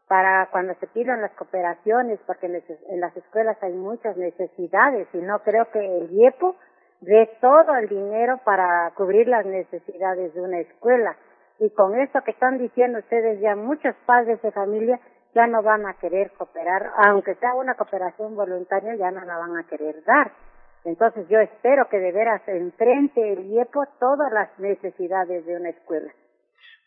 para 0.08 0.48
cuando 0.52 0.76
se 0.76 0.86
pidan 0.86 1.22
las 1.22 1.32
cooperaciones, 1.32 2.20
porque 2.28 2.46
en 2.46 3.02
las 3.02 3.18
escuelas 3.18 3.58
hay 3.64 3.74
muchas 3.74 4.16
necesidades 4.16 5.08
y 5.14 5.18
no 5.18 5.40
creo 5.40 5.72
que 5.72 5.80
el 5.80 6.12
IEPO 6.12 6.56
de 7.02 7.30
todo 7.41 7.76
el 7.76 7.90
dinero 7.90 8.40
para 8.45 8.91
cubrir 8.95 9.28
las 9.28 9.45
necesidades 9.45 10.34
de 10.34 10.41
una 10.41 10.60
escuela. 10.60 11.15
Y 11.60 11.69
con 11.72 11.99
esto 11.99 12.22
que 12.23 12.32
están 12.32 12.57
diciendo 12.57 12.99
ustedes 12.99 13.40
ya 13.41 13.56
muchos 13.56 13.95
padres 14.06 14.41
de 14.41 14.52
familia 14.52 14.99
ya 15.34 15.48
no 15.48 15.64
van 15.64 15.86
a 15.88 15.94
querer 15.95 16.32
cooperar, 16.38 16.91
aunque 17.06 17.36
sea 17.36 17.53
una 17.56 17.76
cooperación 17.76 18.36
voluntaria, 18.36 18.95
ya 18.95 19.11
no 19.11 19.23
la 19.26 19.38
van 19.38 19.57
a 19.57 19.68
querer 19.68 20.03
dar. 20.03 20.32
Entonces 20.84 21.28
yo 21.30 21.40
espero 21.40 21.88
que 21.90 21.98
de 21.98 22.11
veras 22.11 22.41
enfrente 22.48 23.34
el 23.34 23.45
IEPO 23.52 23.84
todas 23.99 24.32
las 24.32 24.57
necesidades 24.60 25.45
de 25.45 25.56
una 25.56 25.69
escuela. 25.69 26.11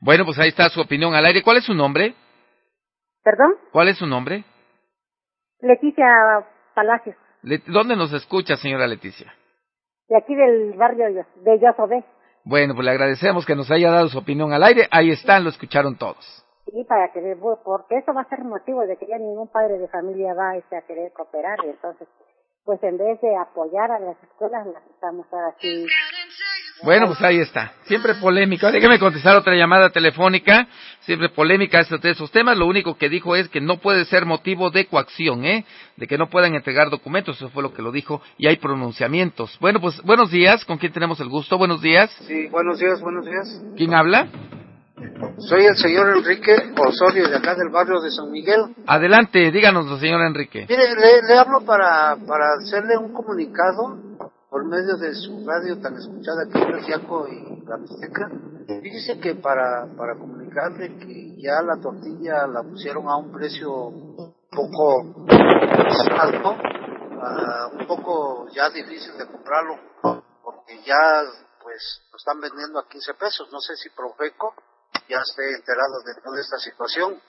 Bueno, 0.01 0.25
pues 0.25 0.39
ahí 0.39 0.49
está 0.49 0.69
su 0.69 0.81
opinión 0.81 1.15
al 1.15 1.25
aire. 1.25 1.43
¿Cuál 1.43 1.59
es 1.59 1.65
su 1.65 1.75
nombre? 1.75 2.15
¿Perdón? 3.23 3.55
¿Cuál 3.73 3.89
es 3.89 3.99
su 3.99 4.07
nombre? 4.07 4.45
Leticia 5.61 6.07
Palacios. 6.75 7.17
¿Dónde 7.67 7.97
nos 7.97 8.13
escucha, 8.13 8.57
señora 8.57 8.87
Leticia? 8.87 9.33
De 10.09 10.17
aquí 10.17 10.35
del 10.35 10.75
barrio 10.75 11.07
de 11.13 11.61
Yosodé. 11.61 12.05
Bueno, 12.45 12.75
pues 12.75 12.85
le 12.85 12.91
agradecemos 12.91 13.47
que 13.47 13.55
nos 13.57 13.71
haya 13.71 13.91
dado 13.91 14.09
su 14.09 14.19
opinión 14.19 14.53
al 14.53 14.63
aire. 14.63 14.87
Ahí 14.91 15.11
están, 15.11 15.45
lo 15.45 15.51
escucharon 15.51 15.97
todos. 15.97 16.45
Sí, 16.67 16.85
para 16.85 17.13
que, 17.13 17.21
porque 17.65 17.99
eso 17.99 18.13
va 18.13 18.23
a 18.23 18.29
ser 18.29 18.45
motivo 18.45 18.87
de 18.87 18.97
que 18.97 19.07
ya 19.07 19.19
ningún 19.19 19.49
padre 19.49 19.79
de 19.79 19.89
familia 19.89 20.35
va 20.35 20.57
este, 20.57 20.77
a 20.77 20.83
querer 20.83 21.13
cooperar. 21.13 21.59
Y 21.65 21.71
entonces, 21.71 22.09
pues 22.65 22.83
en 22.83 22.99
vez 22.99 23.21
de 23.21 23.37
apoyar 23.37 23.91
a 23.91 23.99
las 23.99 24.23
escuelas, 24.23 24.67
las 24.67 24.85
estamos 24.91 25.27
así 25.33 25.87
bueno, 26.83 27.07
pues 27.07 27.21
ahí 27.23 27.39
está. 27.39 27.73
Siempre 27.85 28.15
polémica. 28.15 28.71
Déjeme 28.71 28.99
contestar 28.99 29.37
otra 29.37 29.55
llamada 29.55 29.91
telefónica. 29.91 30.67
Siempre 31.01 31.29
polémica 31.29 31.83
de 31.83 32.11
esos 32.11 32.31
temas. 32.31 32.59
Lo 32.59 32.67
único 32.67 32.97
que 32.97 33.09
dijo 33.09 33.37
es 33.37 33.49
que 33.49 33.61
no 33.61 33.79
puede 33.79 34.05
ser 34.05 34.27
motivo 34.27 34.71
de 34.71 34.87
coacción, 34.87 35.45
¿eh? 35.45 35.65
De 35.97 36.07
que 36.07 36.19
no 36.19 36.29
puedan 36.29 36.55
entregar 36.55 36.91
documentos. 36.91 37.37
Eso 37.37 37.49
fue 37.51 37.63
lo 37.63 37.73
que 37.73 37.83
lo 37.83 37.93
dijo. 37.93 38.21
Y 38.39 38.49
hay 38.49 38.57
pronunciamientos. 38.57 39.57
Bueno, 39.61 39.81
pues 39.81 40.03
buenos 40.03 40.31
días. 40.31 40.65
¿Con 40.65 40.79
quién 40.79 40.93
tenemos 40.93 41.21
el 41.21 41.29
gusto? 41.29 41.57
Buenos 41.59 41.81
días. 41.81 42.11
Sí, 42.27 42.49
buenos 42.49 42.79
días, 42.79 43.01
buenos 43.01 43.25
días. 43.25 43.63
¿Quién 43.77 43.95
habla? 43.95 44.29
Soy 45.39 45.65
el 45.65 45.77
señor 45.77 46.17
Enrique 46.17 46.55
Osorio 46.77 47.29
de 47.29 47.37
acá 47.37 47.55
del 47.55 47.69
barrio 47.71 48.01
de 48.01 48.11
San 48.11 48.31
Miguel. 48.31 48.75
Adelante, 48.87 49.51
díganos, 49.51 50.01
señor 50.01 50.25
Enrique. 50.27 50.67
Mire, 50.69 50.95
le, 50.95 51.29
le 51.29 51.39
hablo 51.39 51.65
para, 51.67 52.17
para 52.27 52.45
hacerle 52.61 52.97
un 52.97 53.13
comunicado 53.13 53.99
por 54.55 54.65
medio 54.67 54.97
de 54.97 55.13
su 55.17 55.45
radio 55.45 55.81
tan 55.81 55.97
escuchada 55.97 56.47
que 56.47 56.61
es 56.61 56.89
y 56.89 57.67
la 57.67 57.77
Mixteca, 57.77 58.31
dice 58.81 59.19
que 59.19 59.35
para, 59.35 59.85
para 59.97 60.17
comunicarle 60.17 60.97
que 60.97 61.35
ya 61.43 61.61
la 61.61 61.83
tortilla 61.83 62.47
la 62.47 62.63
pusieron 62.63 63.09
a 63.09 63.17
un 63.17 63.33
precio 63.33 63.75
un 63.89 64.33
poco 64.53 65.27
alto, 66.21 66.57
un 67.81 67.87
poco 67.89 68.47
ya 68.55 68.71
difícil 68.71 69.19
de 69.19 69.27
comprarlo, 69.27 69.75
porque 70.45 70.81
ya 70.87 71.25
pues 71.61 72.03
lo 72.13 72.17
están 72.17 72.41
vendiendo 72.41 72.79
a 72.79 72.89
15 72.89 73.15
pesos. 73.15 73.49
No 73.51 73.59
sé 73.59 73.75
si 73.75 73.91
Profeco 73.91 74.55
ya 75.09 75.19
esté 75.19 75.51
enterado 75.53 75.99
de 76.07 76.15
toda 76.23 76.41
esta 76.41 76.59
situación. 76.59 77.21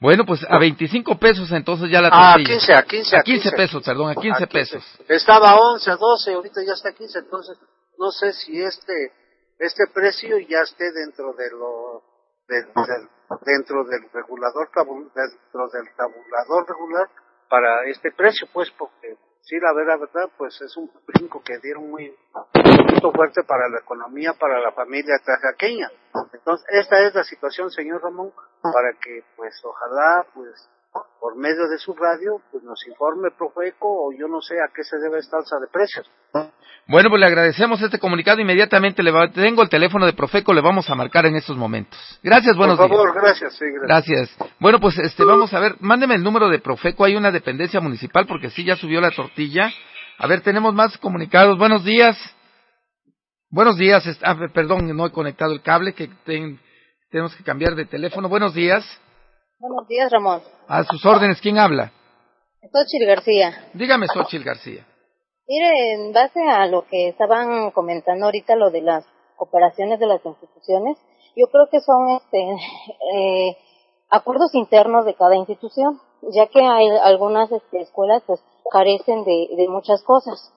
Bueno, 0.00 0.24
pues 0.26 0.44
a 0.48 0.58
25 0.58 1.18
pesos 1.18 1.50
entonces 1.52 1.90
ya 1.90 2.00
la 2.00 2.10
tortilla. 2.10 2.76
Ah, 2.76 2.80
a 2.80 2.82
15, 2.82 2.82
a 2.82 2.82
15. 2.82 3.16
A 3.16 3.22
15, 3.22 3.52
pesos, 3.52 3.82
perdón, 3.82 4.10
a 4.10 4.14
15, 4.14 4.46
pesos. 4.48 4.84
Estaba 5.08 5.50
a 5.50 5.56
11, 5.56 5.90
a 5.90 5.96
12, 5.96 6.34
ahorita 6.34 6.60
ya 6.66 6.72
está 6.72 6.90
a 6.90 6.92
15, 6.92 7.18
entonces 7.20 7.58
no 7.98 8.10
sé 8.10 8.32
si 8.32 8.60
este 8.60 9.12
este 9.58 9.84
precio 9.94 10.38
ya 10.38 10.60
esté 10.60 10.92
dentro 10.92 11.32
de 11.32 11.50
lo 11.50 12.02
dentro 12.48 13.84
del 13.84 14.02
regulador 14.12 14.68
dentro 14.68 15.68
del 15.72 15.94
tabulador 15.96 16.68
regular 16.68 17.08
para 17.48 17.84
este 17.86 18.10
precio, 18.12 18.48
pues 18.52 18.70
porque 18.72 19.16
sí, 19.42 19.56
la 19.60 19.72
verdad, 19.72 20.00
verdad, 20.00 20.30
pues 20.36 20.60
es 20.60 20.76
un 20.76 20.90
brinco 21.06 21.42
que 21.42 21.58
dieron 21.62 21.90
muy, 21.90 22.14
fuerte 23.14 23.42
para 23.46 23.68
la 23.68 23.78
economía, 23.78 24.32
para 24.38 24.60
la 24.60 24.72
familia 24.72 25.14
trajaqueña. 25.24 25.90
Entonces, 26.32 26.66
esta 26.70 27.06
es 27.06 27.14
la 27.14 27.24
situación, 27.24 27.70
señor 27.70 28.02
Ramón, 28.02 28.32
para 28.72 28.92
que, 29.00 29.22
pues, 29.36 29.54
ojalá, 29.64 30.24
pues, 30.34 30.68
por 31.20 31.36
medio 31.36 31.68
de 31.68 31.78
su 31.78 31.94
radio, 31.94 32.40
pues 32.50 32.62
nos 32.62 32.86
informe 32.86 33.30
Profeco 33.36 33.88
o 33.88 34.12
yo 34.12 34.28
no 34.28 34.40
sé 34.40 34.54
a 34.54 34.72
qué 34.74 34.84
se 34.84 34.96
debe 34.98 35.18
esta 35.18 35.38
alza 35.38 35.56
de 35.58 35.66
precios. 35.66 36.08
Bueno, 36.86 37.08
pues 37.08 37.18
le 37.18 37.26
agradecemos 37.26 37.80
este 37.80 37.98
comunicado. 37.98 38.40
Inmediatamente 38.40 39.02
le 39.02 39.10
tengo 39.34 39.62
el 39.62 39.68
teléfono 39.68 40.06
de 40.06 40.12
Profeco, 40.12 40.52
le 40.52 40.60
vamos 40.60 40.88
a 40.90 40.94
marcar 40.94 41.26
en 41.26 41.34
estos 41.34 41.56
momentos. 41.56 41.98
Gracias, 42.22 42.56
buenos 42.56 42.78
días. 42.78 42.88
Por 42.88 42.98
favor, 42.98 43.14
gracias, 43.14 43.54
sí, 43.54 43.64
gracias. 43.64 44.30
Gracias. 44.38 44.54
Bueno, 44.60 44.78
pues 44.78 44.98
este, 44.98 45.24
vamos 45.24 45.52
a 45.52 45.60
ver, 45.60 45.76
mándeme 45.80 46.14
el 46.14 46.22
número 46.22 46.48
de 46.48 46.58
Profeco. 46.58 47.04
Hay 47.04 47.16
una 47.16 47.32
dependencia 47.32 47.80
municipal 47.80 48.26
porque 48.26 48.50
sí 48.50 48.64
ya 48.64 48.76
subió 48.76 49.00
la 49.00 49.10
tortilla. 49.10 49.72
A 50.18 50.26
ver, 50.26 50.42
tenemos 50.42 50.74
más 50.74 50.96
comunicados. 50.98 51.58
Buenos 51.58 51.84
días. 51.84 52.16
Buenos 53.50 53.78
días. 53.78 54.04
Ah, 54.22 54.36
perdón, 54.52 54.94
no 54.94 55.06
he 55.06 55.10
conectado 55.10 55.52
el 55.52 55.62
cable, 55.62 55.94
que 55.94 56.10
tenemos 57.14 57.36
que 57.36 57.44
cambiar 57.44 57.76
de 57.76 57.86
teléfono. 57.86 58.28
Buenos 58.28 58.54
días. 58.54 58.84
Buenos 59.60 59.86
días, 59.86 60.10
Ramón. 60.10 60.42
A 60.66 60.82
sus 60.82 61.06
órdenes, 61.06 61.40
¿quién 61.40 61.58
habla? 61.58 61.92
Xochil 62.72 63.06
García. 63.06 63.68
Dígame, 63.72 64.08
Xochil 64.08 64.42
García. 64.42 64.84
Mire, 65.46 65.92
en 65.92 66.12
base 66.12 66.40
a 66.42 66.66
lo 66.66 66.84
que 66.88 67.10
estaban 67.10 67.70
comentando 67.70 68.24
ahorita, 68.24 68.56
lo 68.56 68.70
de 68.72 68.80
las 68.80 69.06
operaciones 69.36 70.00
de 70.00 70.08
las 70.08 70.26
instituciones, 70.26 70.98
yo 71.36 71.46
creo 71.52 71.68
que 71.70 71.78
son 71.82 72.16
este, 72.16 72.50
eh, 73.14 73.58
acuerdos 74.10 74.52
internos 74.56 75.04
de 75.04 75.14
cada 75.14 75.36
institución, 75.36 76.00
ya 76.32 76.48
que 76.48 76.62
hay 76.62 76.88
algunas 77.00 77.52
este, 77.52 77.82
escuelas 77.82 78.24
pues 78.26 78.40
carecen 78.72 79.22
de, 79.22 79.50
de 79.56 79.68
muchas 79.68 80.02
cosas. 80.02 80.52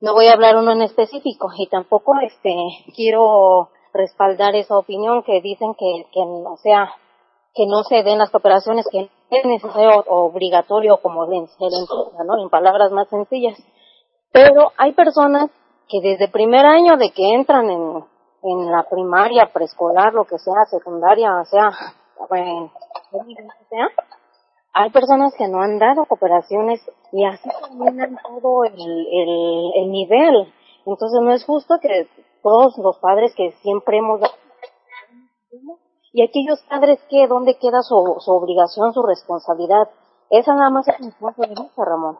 No 0.00 0.14
voy 0.14 0.28
a 0.28 0.32
hablar 0.32 0.56
uno 0.56 0.72
en 0.72 0.80
específico 0.80 1.50
y 1.58 1.68
tampoco 1.68 2.14
este 2.22 2.54
quiero 2.94 3.68
respaldar 3.96 4.54
esa 4.54 4.76
opinión 4.78 5.22
que 5.22 5.40
dicen 5.40 5.74
que, 5.74 6.06
que 6.12 6.20
no 6.24 6.56
sea 6.62 6.92
que 7.56 7.66
no 7.66 7.82
se 7.84 8.02
den 8.02 8.18
las 8.18 8.30
cooperaciones 8.30 8.86
que 8.92 9.08
es 9.30 9.44
necesario 9.46 10.04
o 10.06 10.26
obligatorio 10.26 10.98
como 10.98 11.24
se 11.26 11.32
le 11.32 12.24
¿no? 12.24 12.42
En 12.42 12.50
palabras 12.50 12.92
más 12.92 13.08
sencillas. 13.08 13.58
Pero 14.30 14.72
hay 14.76 14.92
personas 14.92 15.50
que 15.88 16.00
desde 16.02 16.28
primer 16.28 16.66
año 16.66 16.98
de 16.98 17.10
que 17.12 17.34
entran 17.34 17.70
en, 17.70 18.04
en 18.42 18.70
la 18.70 18.84
primaria, 18.88 19.50
preescolar, 19.52 20.12
lo 20.12 20.26
que 20.26 20.38
sea, 20.38 20.66
secundaria, 20.70 21.30
o 21.40 21.44
sea, 21.46 21.70
bueno, 22.28 22.70
sea, 23.70 23.88
hay 24.74 24.90
personas 24.90 25.32
que 25.38 25.48
no 25.48 25.62
han 25.62 25.78
dado 25.78 26.04
cooperaciones 26.04 26.80
y 27.12 27.24
así 27.24 27.48
terminan 27.62 28.18
todo 28.22 28.64
el, 28.64 28.74
el, 28.74 29.72
el 29.76 29.90
nivel. 29.90 30.52
Entonces 30.84 31.20
no 31.22 31.32
es 31.32 31.44
justo 31.44 31.76
que 31.80 32.06
todos 32.46 32.78
los 32.78 32.96
padres 32.98 33.34
que 33.34 33.50
siempre 33.62 33.98
hemos 33.98 34.20
dado 34.20 34.34
y 36.12 36.22
aquellos 36.22 36.62
padres 36.70 37.00
que, 37.10 37.26
¿dónde 37.26 37.58
queda 37.60 37.82
su, 37.82 37.94
su 38.20 38.30
obligación, 38.30 38.94
su 38.94 39.02
responsabilidad? 39.02 39.90
Esa 40.30 40.54
nada 40.54 40.70
más 40.70 40.86
es 40.88 41.00
mi 41.00 41.10
punto 41.10 41.42
de 41.42 41.48
vista, 41.48 41.84
Ramón. 41.84 42.18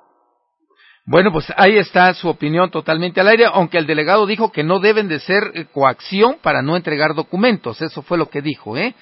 Bueno, 1.07 1.31
pues 1.33 1.47
ahí 1.57 1.79
está 1.79 2.13
su 2.13 2.29
opinión 2.29 2.73
totalmente 2.73 3.21
al 3.21 3.29
aire, 3.29 3.47
aunque 3.47 3.79
el 3.79 3.87
delegado 3.87 4.27
dijo 4.27 4.51
que 4.51 4.65
no 4.65 4.81
deben 4.81 5.09
de 5.09 5.21
ser 5.21 5.45
eh, 5.55 5.67
coacción 5.73 6.39
para 6.43 6.61
no 6.61 6.77
entregar 6.77 7.15
documentos. 7.15 7.81
Eso 7.81 8.03
fue 8.03 8.19
lo 8.19 8.27
que 8.27 8.43
dijo, 8.43 8.77
¿eh? 8.77 8.95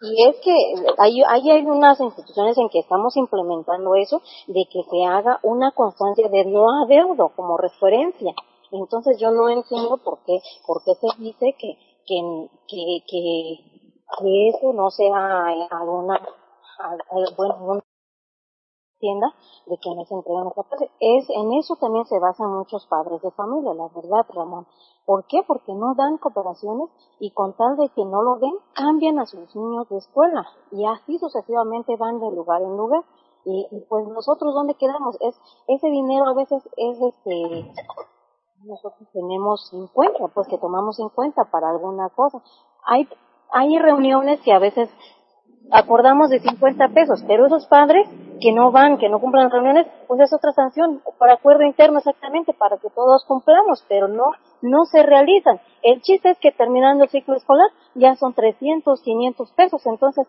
Y 0.00 0.28
es 0.30 0.36
que 0.42 0.54
hay, 0.98 1.22
hay 1.28 1.66
unas 1.66 2.00
instituciones 2.00 2.56
en 2.56 2.68
que 2.70 2.78
estamos 2.78 3.16
implementando 3.16 3.96
eso, 3.96 4.22
de 4.46 4.64
que 4.72 4.80
se 4.88 5.04
haga 5.04 5.40
una 5.42 5.72
constancia 5.72 6.28
de 6.28 6.44
no 6.44 6.64
adeudo 6.84 7.32
como 7.34 7.58
referencia. 7.58 8.32
Entonces 8.72 9.18
yo 9.18 9.30
no 9.30 9.48
entiendo 9.48 9.98
por 9.98 10.18
qué, 10.24 10.40
por 10.66 10.82
qué 10.84 10.94
se 10.94 11.08
dice 11.18 11.54
que, 11.58 11.78
que, 12.06 12.50
que, 13.08 14.48
eso 14.48 14.72
no 14.72 14.90
sea 14.90 15.46
alguna, 15.70 16.20
bueno, 17.36 17.82
tienda 18.98 19.34
de 19.66 19.76
que 19.78 19.94
no 19.94 20.04
se 20.04 20.14
entregan 20.14 20.44
los 20.44 20.54
papeles. 20.54 20.90
Es, 21.00 21.28
en 21.30 21.52
eso 21.54 21.76
también 21.76 22.04
se 22.06 22.18
basan 22.18 22.50
muchos 22.50 22.86
padres 22.86 23.20
de 23.22 23.30
familia, 23.32 23.74
la 23.74 23.88
verdad, 23.88 24.26
Ramón. 24.34 24.66
¿Por 25.04 25.26
qué? 25.26 25.42
Porque 25.46 25.72
no 25.74 25.94
dan 25.94 26.18
cooperaciones 26.18 26.88
y 27.20 27.30
con 27.30 27.54
tal 27.56 27.76
de 27.76 27.88
que 27.90 28.04
no 28.04 28.22
lo 28.22 28.36
den, 28.36 28.54
cambian 28.74 29.18
a 29.18 29.26
sus 29.26 29.54
niños 29.54 29.88
de 29.88 29.98
escuela 29.98 30.46
y 30.72 30.84
así 30.84 31.18
sucesivamente 31.18 31.96
van 31.96 32.20
de 32.20 32.30
lugar 32.30 32.62
en 32.62 32.76
lugar. 32.76 33.04
Y, 33.44 33.64
pues 33.88 34.08
nosotros, 34.08 34.54
¿dónde 34.54 34.74
quedamos? 34.74 35.16
Es, 35.20 35.36
ese 35.68 35.86
dinero 35.88 36.26
a 36.26 36.34
veces 36.34 36.68
es 36.76 37.00
este, 37.00 37.72
nosotros 38.64 39.08
tenemos 39.12 39.70
en 39.72 39.86
cuenta, 39.88 40.26
pues 40.34 40.48
que 40.48 40.58
tomamos 40.58 40.98
en 40.98 41.08
cuenta 41.08 41.44
para 41.44 41.70
alguna 41.70 42.08
cosa. 42.10 42.42
Hay, 42.84 43.08
hay 43.52 43.78
reuniones 43.78 44.40
que 44.40 44.52
a 44.52 44.58
veces 44.58 44.90
acordamos 45.70 46.30
de 46.30 46.40
50 46.40 46.88
pesos, 46.88 47.22
pero 47.26 47.46
esos 47.46 47.66
padres 47.66 48.08
que 48.40 48.52
no 48.52 48.70
van, 48.70 48.98
que 48.98 49.08
no 49.08 49.20
cumplan 49.20 49.50
reuniones, 49.50 49.86
pues 50.06 50.20
es 50.20 50.32
otra 50.32 50.52
sanción, 50.52 51.02
para 51.18 51.34
acuerdo 51.34 51.62
interno 51.62 51.98
exactamente, 51.98 52.52
para 52.52 52.76
que 52.78 52.90
todos 52.90 53.24
cumplamos, 53.24 53.84
pero 53.88 54.08
no, 54.08 54.32
no 54.62 54.84
se 54.84 55.02
realizan. 55.02 55.60
El 55.82 56.02
chiste 56.02 56.30
es 56.30 56.38
que 56.38 56.52
terminando 56.52 57.04
el 57.04 57.10
ciclo 57.10 57.34
escolar 57.36 57.68
ya 57.94 58.14
son 58.16 58.34
300, 58.34 59.00
500 59.00 59.52
pesos, 59.52 59.86
entonces 59.86 60.26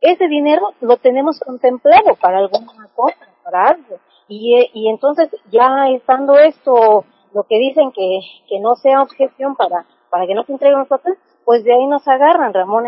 ese 0.00 0.28
dinero 0.28 0.68
lo 0.80 0.96
tenemos 0.98 1.40
contemplado 1.40 2.14
para 2.20 2.38
alguna 2.38 2.88
cosa, 2.94 3.16
para 3.42 3.64
algo. 3.70 3.96
Y, 4.28 4.70
y 4.74 4.88
entonces 4.90 5.30
ya 5.50 5.88
estando 5.88 6.36
esto, 6.38 7.04
lo 7.38 7.44
que 7.44 7.56
dicen 7.56 7.92
que, 7.92 8.18
que 8.48 8.58
no 8.58 8.74
sea 8.74 9.00
objeción 9.00 9.54
para, 9.54 9.86
para 10.10 10.26
que 10.26 10.34
no 10.34 10.42
se 10.42 10.50
entreguen 10.50 10.80
los 10.80 10.88
papeles, 10.88 11.20
pues 11.44 11.62
de 11.62 11.72
ahí 11.72 11.86
nos 11.86 12.06
agarran, 12.08 12.52
Ramón. 12.52 12.84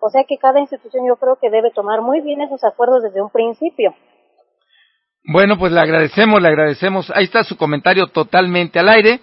O 0.00 0.10
sea 0.10 0.24
que 0.24 0.38
cada 0.38 0.58
institución 0.58 1.06
yo 1.06 1.14
creo 1.14 1.36
que 1.40 1.50
debe 1.50 1.70
tomar 1.70 2.02
muy 2.02 2.20
bien 2.20 2.40
esos 2.40 2.64
acuerdos 2.64 3.04
desde 3.04 3.22
un 3.22 3.30
principio. 3.30 3.94
Bueno, 5.24 5.56
pues 5.56 5.70
le 5.70 5.78
agradecemos, 5.78 6.42
le 6.42 6.48
agradecemos. 6.48 7.12
Ahí 7.14 7.24
está 7.24 7.44
su 7.44 7.56
comentario 7.56 8.08
totalmente 8.08 8.80
al 8.80 8.88
aire. 8.88 9.20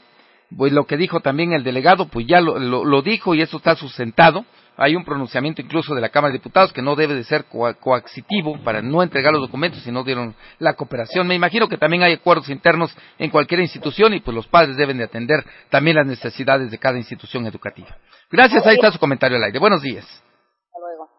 Pues 0.57 0.71
lo 0.71 0.85
que 0.85 0.95
dijo 0.95 1.19
también 1.19 1.51
el 1.51 1.65
delegado, 1.65 2.07
pues 2.07 2.25
ya 2.25 2.39
lo, 2.39 2.57
lo, 2.57 3.01
dijo 3.01 3.35
y 3.35 3.41
eso 3.41 3.57
está 3.57 3.75
sustentado. 3.75 4.45
Hay 4.81 4.95
un 4.95 5.03
pronunciamiento 5.03 5.61
incluso 5.61 5.93
de 5.93 5.99
la 5.99 6.07
Cámara 6.07 6.31
de 6.31 6.37
Diputados 6.37 6.71
que 6.71 6.81
no 6.81 6.95
debe 6.95 7.13
de 7.13 7.25
ser 7.25 7.43
coacitivo 7.81 8.57
para 8.63 8.81
no 8.81 9.03
entregar 9.03 9.33
los 9.33 9.41
documentos 9.41 9.83
si 9.83 9.91
no 9.91 10.05
dieron 10.05 10.33
la 10.57 10.73
cooperación. 10.73 11.27
Me 11.27 11.35
imagino 11.35 11.67
que 11.67 11.77
también 11.77 12.01
hay 12.03 12.13
acuerdos 12.13 12.49
internos 12.49 12.95
en 13.17 13.29
cualquier 13.29 13.59
institución 13.59 14.13
y 14.13 14.21
pues 14.21 14.33
los 14.33 14.47
padres 14.47 14.77
deben 14.77 14.97
de 14.97 15.03
atender 15.03 15.43
también 15.69 15.97
las 15.97 16.07
necesidades 16.07 16.71
de 16.71 16.77
cada 16.77 16.97
institución 16.97 17.45
educativa. 17.45 17.89
Gracias, 18.31 18.65
ahí 18.65 18.75
está 18.75 18.89
su 18.89 18.99
comentario 18.99 19.35
al 19.35 19.43
aire. 19.43 19.59
Buenos 19.59 19.81
días. 19.81 20.05
Hasta 20.05 20.79
luego. 20.79 21.09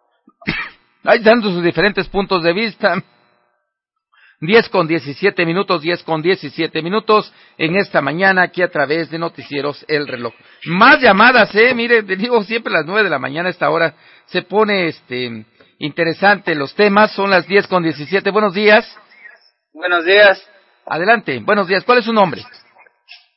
Ahí 1.04 1.18
están 1.18 1.42
sus 1.42 1.62
diferentes 1.62 2.08
puntos 2.08 2.42
de 2.42 2.54
vista. 2.54 3.02
Diez 4.42 4.70
con 4.70 4.88
diecisiete 4.88 5.44
minutos, 5.44 5.82
diez 5.82 6.02
con 6.02 6.22
diecisiete 6.22 6.80
minutos 6.80 7.30
en 7.58 7.76
esta 7.76 8.00
mañana 8.00 8.44
aquí 8.44 8.62
a 8.62 8.70
través 8.70 9.10
de 9.10 9.18
Noticieros 9.18 9.84
El 9.86 10.08
Reloj. 10.08 10.32
Más 10.64 10.98
llamadas, 10.98 11.54
eh, 11.54 11.74
mire, 11.74 12.00
digo 12.02 12.42
siempre 12.44 12.72
a 12.72 12.78
las 12.78 12.86
nueve 12.86 13.04
de 13.04 13.10
la 13.10 13.18
mañana 13.18 13.48
a 13.48 13.50
esta 13.50 13.68
hora 13.68 13.94
se 14.24 14.40
pone 14.40 14.86
este 14.86 15.44
interesante 15.78 16.54
los 16.54 16.74
temas, 16.74 17.12
son 17.12 17.28
las 17.28 17.46
diez 17.46 17.66
con 17.66 17.82
diecisiete. 17.82 18.30
Buenos 18.30 18.54
días. 18.54 18.98
Buenos 19.74 20.06
días. 20.06 20.42
Adelante, 20.86 21.38
buenos 21.40 21.68
días. 21.68 21.84
¿Cuál 21.84 21.98
es 21.98 22.06
su 22.06 22.12
nombre? 22.14 22.42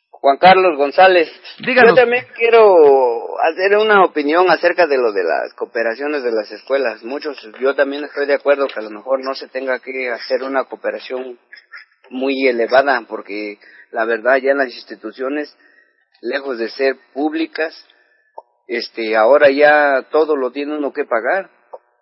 Juan 0.09 0.38
Carlos 0.38 0.77
González. 0.77 1.30
Díganos. 1.59 1.95
Yo 1.97 2.01
también 2.01 2.25
quiero 2.34 3.22
hacer 3.41 3.77
una 3.77 4.03
opinión 4.03 4.49
acerca 4.49 4.88
de 4.88 4.97
lo 4.97 5.11
de 5.11 5.23
las 5.23 5.53
cooperaciones 5.53 6.23
de 6.23 6.31
las 6.31 6.51
escuelas. 6.51 7.03
Muchos, 7.03 7.38
yo 7.60 7.76
también 7.76 8.03
estoy 8.03 8.26
de 8.26 8.35
acuerdo 8.35 8.68
que 8.68 8.80
a 8.80 8.84
lo 8.84 8.89
mejor 8.89 9.23
no 9.23 9.35
se 9.35 9.47
tenga 9.47 9.80
que 9.80 10.10
hacer 10.11 10.43
una 10.43 10.65
cooperación 10.65 11.39
muy 12.10 12.47
elevada, 12.47 13.01
porque 13.07 13.60
la 13.91 14.05
verdad 14.05 14.38
ya 14.38 14.51
en 14.51 14.57
las 14.57 14.73
instituciones, 14.73 15.55
lejos 16.22 16.57
de 16.57 16.69
ser 16.69 16.97
públicas, 17.14 17.73
este, 18.68 19.15
ahora 19.15 19.49
ya 19.49 20.07
todo 20.11 20.35
lo 20.35 20.51
tiene 20.51 20.77
uno 20.77 20.93
que 20.93 21.05
pagar. 21.05 21.49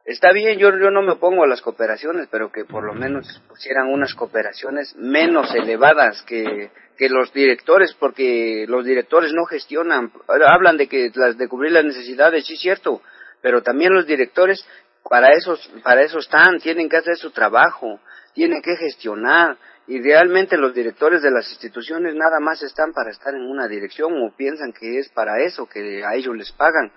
Está 0.05 0.31
bien, 0.31 0.57
yo, 0.57 0.69
yo 0.77 0.89
no 0.89 1.03
me 1.03 1.13
opongo 1.13 1.43
a 1.43 1.47
las 1.47 1.61
cooperaciones, 1.61 2.27
pero 2.31 2.51
que 2.51 2.65
por 2.65 2.83
lo 2.83 2.93
menos 2.93 3.41
pusieran 3.47 3.87
unas 3.87 4.15
cooperaciones 4.15 4.95
menos 4.95 5.53
elevadas 5.53 6.23
que, 6.23 6.71
que 6.97 7.07
los 7.09 7.31
directores, 7.33 7.93
porque 7.93 8.65
los 8.67 8.83
directores 8.83 9.31
no 9.33 9.45
gestionan, 9.45 10.11
hablan 10.27 10.77
de 10.77 10.87
que 10.87 11.11
las 11.13 11.37
de 11.37 11.47
cubrir 11.47 11.73
las 11.73 11.85
necesidades, 11.85 12.45
sí 12.45 12.57
cierto, 12.57 13.01
pero 13.41 13.61
también 13.61 13.93
los 13.93 14.07
directores 14.07 14.65
para 15.07 15.33
eso, 15.33 15.57
para 15.83 16.01
eso 16.01 16.19
están, 16.19 16.59
tienen 16.59 16.89
que 16.89 16.97
hacer 16.97 17.17
su 17.17 17.31
trabajo, 17.31 17.99
tienen 18.33 18.61
que 18.61 18.75
gestionar, 18.77 19.57
y 19.87 19.99
realmente 20.01 20.57
los 20.57 20.73
directores 20.73 21.21
de 21.21 21.31
las 21.31 21.49
instituciones 21.49 22.15
nada 22.15 22.39
más 22.39 22.61
están 22.63 22.93
para 22.93 23.11
estar 23.11 23.33
en 23.33 23.41
una 23.41 23.67
dirección 23.67 24.13
o 24.23 24.35
piensan 24.35 24.71
que 24.71 24.99
es 24.99 25.09
para 25.09 25.43
eso, 25.43 25.67
que 25.67 26.03
a 26.05 26.15
ellos 26.15 26.35
les 26.35 26.51
pagan, 26.51 26.91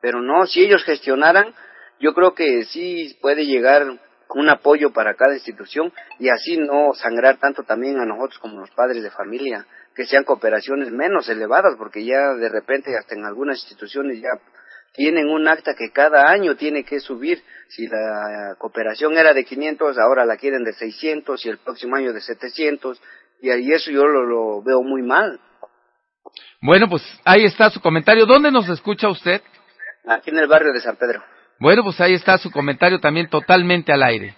pero 0.00 0.20
no, 0.20 0.46
si 0.46 0.64
ellos 0.64 0.82
gestionaran, 0.84 1.54
yo 2.00 2.14
creo 2.14 2.34
que 2.34 2.64
sí 2.64 3.16
puede 3.20 3.44
llegar 3.44 3.86
un 4.34 4.48
apoyo 4.48 4.92
para 4.92 5.14
cada 5.14 5.34
institución 5.34 5.92
y 6.18 6.28
así 6.28 6.56
no 6.56 6.94
sangrar 6.94 7.38
tanto 7.38 7.62
también 7.62 7.98
a 7.98 8.06
nosotros 8.06 8.38
como 8.38 8.60
los 8.60 8.70
padres 8.70 9.02
de 9.02 9.10
familia, 9.10 9.66
que 9.94 10.06
sean 10.06 10.24
cooperaciones 10.24 10.90
menos 10.90 11.28
elevadas, 11.28 11.74
porque 11.76 12.04
ya 12.04 12.34
de 12.34 12.48
repente 12.48 12.96
hasta 12.96 13.14
en 13.14 13.24
algunas 13.24 13.58
instituciones 13.58 14.20
ya 14.20 14.30
tienen 14.94 15.28
un 15.28 15.46
acta 15.46 15.74
que 15.74 15.90
cada 15.92 16.30
año 16.30 16.56
tiene 16.56 16.84
que 16.84 17.00
subir. 17.00 17.42
Si 17.68 17.86
la 17.86 18.56
cooperación 18.58 19.16
era 19.16 19.32
de 19.32 19.44
500, 19.44 19.98
ahora 19.98 20.24
la 20.24 20.36
quieren 20.36 20.64
de 20.64 20.72
600 20.72 21.44
y 21.44 21.48
el 21.48 21.58
próximo 21.58 21.96
año 21.96 22.12
de 22.12 22.20
700. 22.20 23.00
Y 23.40 23.50
ahí 23.50 23.72
eso 23.72 23.90
yo 23.90 24.06
lo, 24.06 24.24
lo 24.24 24.62
veo 24.62 24.82
muy 24.82 25.02
mal. 25.02 25.40
Bueno, 26.60 26.88
pues 26.88 27.02
ahí 27.24 27.44
está 27.44 27.70
su 27.70 27.80
comentario. 27.80 28.26
¿Dónde 28.26 28.50
nos 28.50 28.68
escucha 28.68 29.08
usted? 29.08 29.40
Aquí 30.06 30.30
en 30.30 30.38
el 30.38 30.48
barrio 30.48 30.72
de 30.72 30.80
San 30.80 30.96
Pedro. 30.96 31.22
Bueno, 31.60 31.84
pues 31.84 32.00
ahí 32.00 32.14
está 32.14 32.38
su 32.38 32.50
comentario 32.50 32.98
también 33.00 33.28
totalmente 33.28 33.92
al 33.92 34.02
aire. 34.02 34.34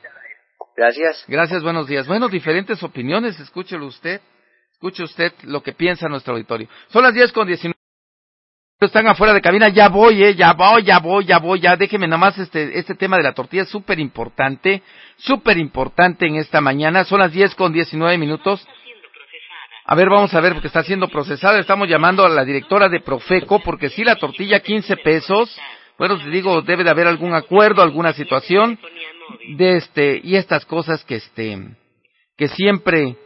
Gracias. 0.77 1.25
Gracias, 1.29 1.63
buenos 1.63 1.87
días. 1.87 2.07
Bueno, 2.09 2.29
diferentes 2.29 2.83
opiniones, 2.83 3.39
escúchelo 3.39 3.87
usted. 3.87 4.21
Escuche 4.73 5.05
usted 5.05 5.33
lo 5.45 5.63
que 5.63 5.73
piensa 5.73 6.09
nuestro 6.09 6.35
auditorio. 6.35 6.69
Son 6.89 7.05
las 7.05 7.15
10 7.15 7.31
con 7.33 7.47
19 7.47 7.73
están 8.81 9.07
afuera 9.07 9.33
de 9.33 9.41
cabina, 9.41 9.69
ya 9.69 9.89
voy, 9.89 10.25
eh, 10.25 10.35
ya 10.35 10.55
voy, 10.55 10.83
ya 10.83 10.99
voy, 10.99 11.25
ya 11.25 11.39
voy, 11.39 11.61
ya 11.61 11.77
déjeme 11.77 12.09
nada 12.09 12.19
más 12.19 12.37
este, 12.37 12.77
este 12.77 12.97
tema 12.97 13.17
de 13.17 13.23
la 13.23 13.33
tortilla 13.33 13.63
es 13.63 13.69
súper 13.69 14.01
importante, 14.01 14.83
súper 15.19 15.57
importante 15.59 16.27
en 16.27 16.35
esta 16.35 16.61
mañana, 16.61 17.05
son 17.05 17.21
las 17.21 17.31
10 17.31 17.55
con 17.55 17.73
19 17.73 18.19
minutos. 18.19 18.67
A 19.85 19.95
ver, 19.95 20.09
vamos 20.09 20.35
a 20.35 20.41
ver, 20.41 20.55
porque 20.55 20.67
está 20.67 20.83
siendo 20.83 21.07
procesada, 21.07 21.61
estamos 21.61 21.89
llamando 21.89 22.25
a 22.25 22.29
la 22.29 22.45
directora 22.45 22.89
de 22.89 22.99
Profeco, 22.99 23.61
porque 23.61 23.89
si 23.89 24.03
la 24.03 24.17
tortilla 24.17 24.59
15 24.59 24.97
pesos, 24.97 25.57
bueno, 25.99 26.19
te 26.19 26.31
digo, 26.31 26.63
debe 26.63 26.85
de 26.85 26.91
haber 26.91 27.07
algún 27.07 27.35
acuerdo, 27.35 27.83
alguna 27.83 28.13
situación 28.13 28.79
de 29.57 29.77
este, 29.77 30.21
y 30.23 30.37
estas 30.37 30.65
cosas 30.65 31.05
que 31.05 31.17
este, 31.17 31.59
que 32.37 32.49
siempre 32.49 33.17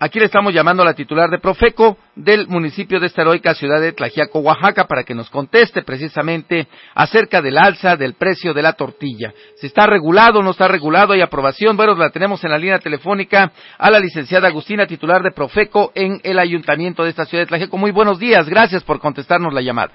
Aquí 0.00 0.18
le 0.18 0.26
estamos 0.26 0.52
llamando 0.52 0.82
a 0.82 0.86
la 0.86 0.94
titular 0.94 1.30
de 1.30 1.38
Profeco 1.38 1.96
del 2.16 2.48
municipio 2.48 2.98
de 2.98 3.06
esta 3.06 3.22
heroica 3.22 3.54
ciudad 3.54 3.80
de 3.80 3.92
Tlajiaco, 3.92 4.40
Oaxaca, 4.40 4.86
para 4.86 5.04
que 5.04 5.14
nos 5.14 5.30
conteste 5.30 5.82
precisamente 5.82 6.66
acerca 6.94 7.40
del 7.40 7.56
alza 7.56 7.96
del 7.96 8.14
precio 8.14 8.52
de 8.52 8.60
la 8.60 8.72
tortilla. 8.72 9.32
Si 9.56 9.68
está 9.68 9.86
regulado 9.86 10.40
o 10.40 10.42
no 10.42 10.50
está 10.50 10.66
regulado, 10.66 11.12
hay 11.12 11.22
aprobación. 11.22 11.76
Bueno, 11.76 11.94
la 11.94 12.10
tenemos 12.10 12.42
en 12.44 12.50
la 12.50 12.58
línea 12.58 12.80
telefónica 12.80 13.52
a 13.78 13.90
la 13.90 14.00
licenciada 14.00 14.48
Agustina, 14.48 14.86
titular 14.86 15.22
de 15.22 15.30
Profeco 15.30 15.92
en 15.94 16.20
el 16.24 16.40
ayuntamiento 16.40 17.04
de 17.04 17.10
esta 17.10 17.24
ciudad 17.24 17.44
de 17.44 17.48
Tlajiaco. 17.48 17.78
Muy 17.78 17.92
buenos 17.92 18.18
días, 18.18 18.48
gracias 18.48 18.82
por 18.82 18.98
contestarnos 18.98 19.54
la 19.54 19.62
llamada. 19.62 19.92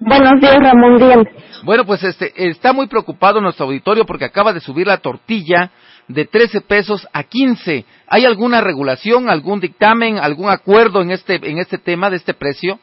Buenos 0.00 0.40
días, 0.40 0.56
Ramón 0.62 0.98
Díaz. 0.98 1.26
Bueno, 1.62 1.84
pues 1.84 2.02
este, 2.02 2.32
está 2.48 2.72
muy 2.72 2.88
preocupado 2.88 3.38
nuestro 3.42 3.66
auditorio 3.66 4.06
porque 4.06 4.24
acaba 4.24 4.54
de 4.54 4.60
subir 4.60 4.86
la 4.86 4.96
tortilla 4.96 5.70
de 6.08 6.24
13 6.24 6.62
pesos 6.62 7.06
a 7.12 7.22
15. 7.24 7.84
¿Hay 8.08 8.24
alguna 8.24 8.62
regulación, 8.62 9.28
algún 9.28 9.60
dictamen, 9.60 10.16
algún 10.16 10.48
acuerdo 10.48 11.02
en 11.02 11.10
este, 11.10 11.34
en 11.34 11.58
este 11.58 11.76
tema 11.76 12.08
de 12.08 12.16
este 12.16 12.32
precio? 12.32 12.78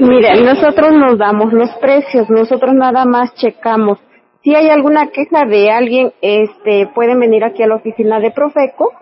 Mire, 0.00 0.42
nosotros 0.42 0.92
nos 0.92 1.16
damos 1.18 1.52
los 1.52 1.70
precios, 1.80 2.28
nosotros 2.28 2.72
nada 2.74 3.04
más 3.04 3.32
checamos. 3.34 3.98
Si 4.42 4.52
hay 4.52 4.70
alguna 4.70 5.10
queja 5.10 5.44
de 5.46 5.70
alguien, 5.70 6.12
este, 6.20 6.88
pueden 6.96 7.20
venir 7.20 7.44
aquí 7.44 7.62
a 7.62 7.68
la 7.68 7.76
oficina 7.76 8.18
de 8.18 8.32
Profeco 8.32 8.92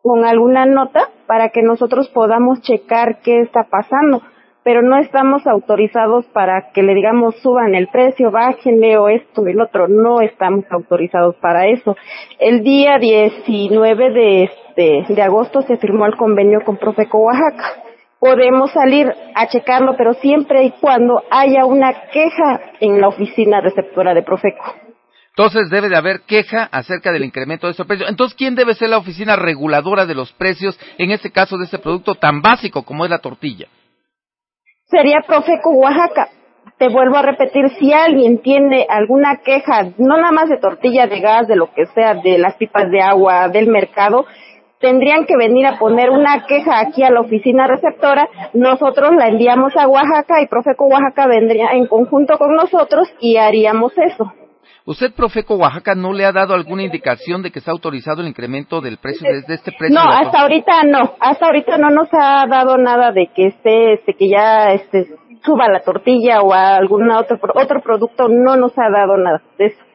con 0.00 0.24
alguna 0.24 0.64
nota 0.64 1.10
para 1.26 1.50
que 1.50 1.60
nosotros 1.62 2.08
podamos 2.08 2.62
checar 2.62 3.18
qué 3.22 3.42
está 3.42 3.66
pasando 3.68 4.22
pero 4.66 4.82
no 4.82 4.98
estamos 4.98 5.46
autorizados 5.46 6.26
para 6.32 6.72
que 6.74 6.82
le 6.82 6.92
digamos 6.92 7.36
suban 7.36 7.76
el 7.76 7.86
precio, 7.86 8.32
bájenle 8.32 8.98
o 8.98 9.08
esto 9.08 9.46
el 9.46 9.60
otro, 9.60 9.86
no 9.86 10.20
estamos 10.20 10.64
autorizados 10.72 11.36
para 11.36 11.68
eso. 11.68 11.96
El 12.40 12.64
día 12.64 12.98
19 12.98 14.10
de 14.10 14.42
este 14.42 15.14
de 15.14 15.22
agosto 15.22 15.62
se 15.62 15.76
firmó 15.76 16.06
el 16.06 16.16
convenio 16.16 16.62
con 16.64 16.78
Profeco 16.78 17.18
Oaxaca. 17.18 17.84
Podemos 18.18 18.72
salir 18.72 19.06
a 19.36 19.46
checarlo, 19.46 19.94
pero 19.96 20.14
siempre 20.14 20.64
y 20.64 20.72
cuando 20.80 21.22
haya 21.30 21.64
una 21.64 22.08
queja 22.10 22.60
en 22.80 23.00
la 23.00 23.06
oficina 23.06 23.60
receptora 23.60 24.14
de 24.14 24.24
Profeco. 24.24 24.64
Entonces 25.28 25.70
debe 25.70 25.88
de 25.88 25.96
haber 25.96 26.22
queja 26.22 26.64
acerca 26.72 27.12
del 27.12 27.24
incremento 27.24 27.68
de 27.68 27.70
estos 27.70 27.86
precios. 27.86 28.10
Entonces, 28.10 28.36
¿quién 28.36 28.56
debe 28.56 28.74
ser 28.74 28.88
la 28.88 28.98
oficina 28.98 29.36
reguladora 29.36 30.06
de 30.06 30.16
los 30.16 30.32
precios 30.32 30.76
en 30.98 31.12
este 31.12 31.30
caso 31.30 31.56
de 31.56 31.66
este 31.66 31.78
producto 31.78 32.16
tan 32.16 32.42
básico 32.42 32.82
como 32.82 33.04
es 33.04 33.10
la 33.12 33.20
tortilla? 33.20 33.68
Sería 34.88 35.20
Profeco 35.26 35.70
Oaxaca. 35.70 36.28
Te 36.78 36.88
vuelvo 36.88 37.16
a 37.16 37.22
repetir, 37.22 37.70
si 37.78 37.92
alguien 37.92 38.42
tiene 38.42 38.86
alguna 38.88 39.38
queja, 39.38 39.92
no 39.96 40.16
nada 40.16 40.32
más 40.32 40.48
de 40.50 40.58
tortilla 40.58 41.06
de 41.06 41.20
gas, 41.20 41.48
de 41.48 41.56
lo 41.56 41.72
que 41.72 41.86
sea, 41.86 42.14
de 42.14 42.38
las 42.38 42.54
pipas 42.56 42.90
de 42.90 43.00
agua, 43.00 43.48
del 43.48 43.68
mercado, 43.68 44.26
tendrían 44.78 45.24
que 45.24 45.38
venir 45.38 45.66
a 45.66 45.78
poner 45.78 46.10
una 46.10 46.44
queja 46.46 46.78
aquí 46.78 47.02
a 47.02 47.10
la 47.10 47.20
oficina 47.20 47.66
receptora, 47.66 48.28
nosotros 48.52 49.14
la 49.16 49.28
enviamos 49.28 49.74
a 49.74 49.88
Oaxaca 49.88 50.42
y 50.42 50.48
Profeco 50.48 50.86
Oaxaca 50.86 51.26
vendría 51.26 51.70
en 51.72 51.86
conjunto 51.86 52.36
con 52.36 52.54
nosotros 52.54 53.08
y 53.20 53.38
haríamos 53.38 53.92
eso. 53.96 54.32
¿Usted, 54.88 55.12
Profeco 55.14 55.56
Oaxaca, 55.56 55.96
no 55.96 56.12
le 56.12 56.24
ha 56.24 56.30
dado 56.30 56.54
alguna 56.54 56.84
indicación 56.84 57.42
de 57.42 57.50
que 57.50 57.58
está 57.58 57.72
autorizado 57.72 58.22
el 58.22 58.28
incremento 58.28 58.80
del 58.80 58.98
precio 58.98 59.28
de, 59.28 59.52
este 59.52 59.72
precio? 59.72 59.98
No, 59.98 60.08
hasta 60.08 60.42
ahorita 60.42 60.84
no. 60.84 61.16
Hasta 61.18 61.46
ahorita 61.46 61.76
no 61.76 61.90
nos 61.90 62.08
ha 62.12 62.46
dado 62.46 62.78
nada 62.78 63.10
de 63.10 63.26
que 63.34 63.48
esté, 63.48 63.94
este, 63.94 64.14
que 64.14 64.28
ya 64.28 64.72
este, 64.74 65.08
suba 65.44 65.68
la 65.68 65.80
tortilla 65.80 66.40
o 66.40 66.52
algún 66.52 67.10
otro, 67.10 67.36
otro 67.56 67.80
producto. 67.82 68.28
No 68.28 68.56
nos 68.56 68.78
ha 68.78 68.88
dado 68.88 69.16
nada 69.16 69.42
de 69.58 69.66
eso. 69.66 69.85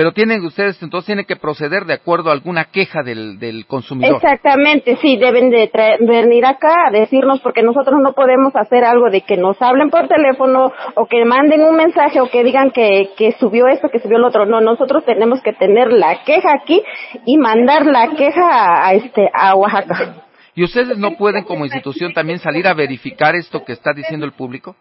Pero 0.00 0.12
tienen 0.12 0.42
ustedes, 0.46 0.82
entonces 0.82 1.04
tienen 1.04 1.26
que 1.26 1.36
proceder 1.36 1.84
de 1.84 1.92
acuerdo 1.92 2.30
a 2.30 2.32
alguna 2.32 2.64
queja 2.64 3.02
del, 3.02 3.38
del 3.38 3.66
consumidor. 3.66 4.14
Exactamente, 4.14 4.96
sí, 4.96 5.18
deben 5.18 5.50
de 5.50 5.70
venir 6.00 6.46
acá 6.46 6.86
a 6.88 6.90
decirnos 6.90 7.38
porque 7.42 7.62
nosotros 7.62 8.00
no 8.02 8.14
podemos 8.14 8.56
hacer 8.56 8.82
algo 8.82 9.10
de 9.10 9.20
que 9.20 9.36
nos 9.36 9.60
hablen 9.60 9.90
por 9.90 10.08
teléfono 10.08 10.72
o 10.94 11.04
que 11.04 11.22
manden 11.26 11.64
un 11.64 11.76
mensaje 11.76 12.18
o 12.18 12.30
que 12.30 12.42
digan 12.42 12.70
que, 12.70 13.10
que 13.18 13.32
subió 13.32 13.66
esto, 13.68 13.90
que 13.90 13.98
subió 14.00 14.16
el 14.16 14.24
otro. 14.24 14.46
No, 14.46 14.62
nosotros 14.62 15.04
tenemos 15.04 15.42
que 15.42 15.52
tener 15.52 15.92
la 15.92 16.24
queja 16.24 16.48
aquí 16.54 16.82
y 17.26 17.36
mandar 17.36 17.84
la 17.84 18.08
queja 18.16 18.86
a, 18.88 18.94
este, 18.94 19.28
a 19.34 19.54
Oaxaca. 19.54 20.14
¿Y 20.54 20.64
ustedes 20.64 20.96
no 20.96 21.18
pueden 21.18 21.44
como 21.44 21.66
institución 21.66 22.14
también 22.14 22.38
salir 22.38 22.66
a 22.66 22.72
verificar 22.72 23.34
esto 23.34 23.66
que 23.66 23.74
está 23.74 23.92
diciendo 23.92 24.24
el 24.24 24.32
público? 24.32 24.76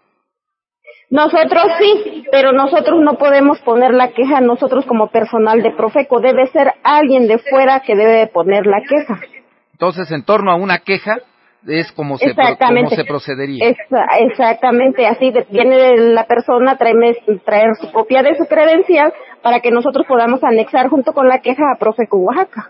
Nosotros 1.10 1.64
sí, 1.80 2.26
pero 2.32 2.52
nosotros 2.52 3.00
no 3.02 3.18
podemos 3.18 3.60
poner 3.62 3.94
la 3.94 4.10
queja 4.10 4.42
nosotros 4.42 4.86
como 4.86 5.08
personal 5.08 5.64
de 5.64 5.72
Profeco. 5.72 6.20
Debe 6.20 6.46
ser 6.48 6.74
alguien 6.84 7.28
de 7.28 7.40
fuera 7.40 7.80
que 7.80 7.96
debe 7.96 8.28
poner 8.28 8.68
la 8.68 8.82
queja. 8.88 9.20
Entonces, 9.72 10.12
en 10.12 10.24
torno 10.24 10.52
a 10.52 10.56
una 10.56 10.80
queja, 10.80 11.18
es 11.68 11.92
como 11.94 12.18
se, 12.18 12.34
se 12.34 13.06
procedería. 13.06 13.76
exactamente, 14.20 15.08
así 15.08 15.34
viene 15.50 15.98
la 15.98 16.26
persona, 16.26 16.78
trae, 16.78 16.94
traer 17.44 17.76
su 17.82 17.92
copia 17.92 18.22
de 18.22 18.36
su 18.36 18.46
credencial 18.46 19.12
para 19.42 19.60
que 19.62 19.72
nosotros 19.72 20.06
podamos 20.08 20.44
anexar 20.44 20.90
junto 20.90 21.14
con 21.14 21.28
la 21.28 21.40
queja 21.40 21.64
a 21.74 21.80
Profeco 21.80 22.18
Oaxaca. 22.18 22.70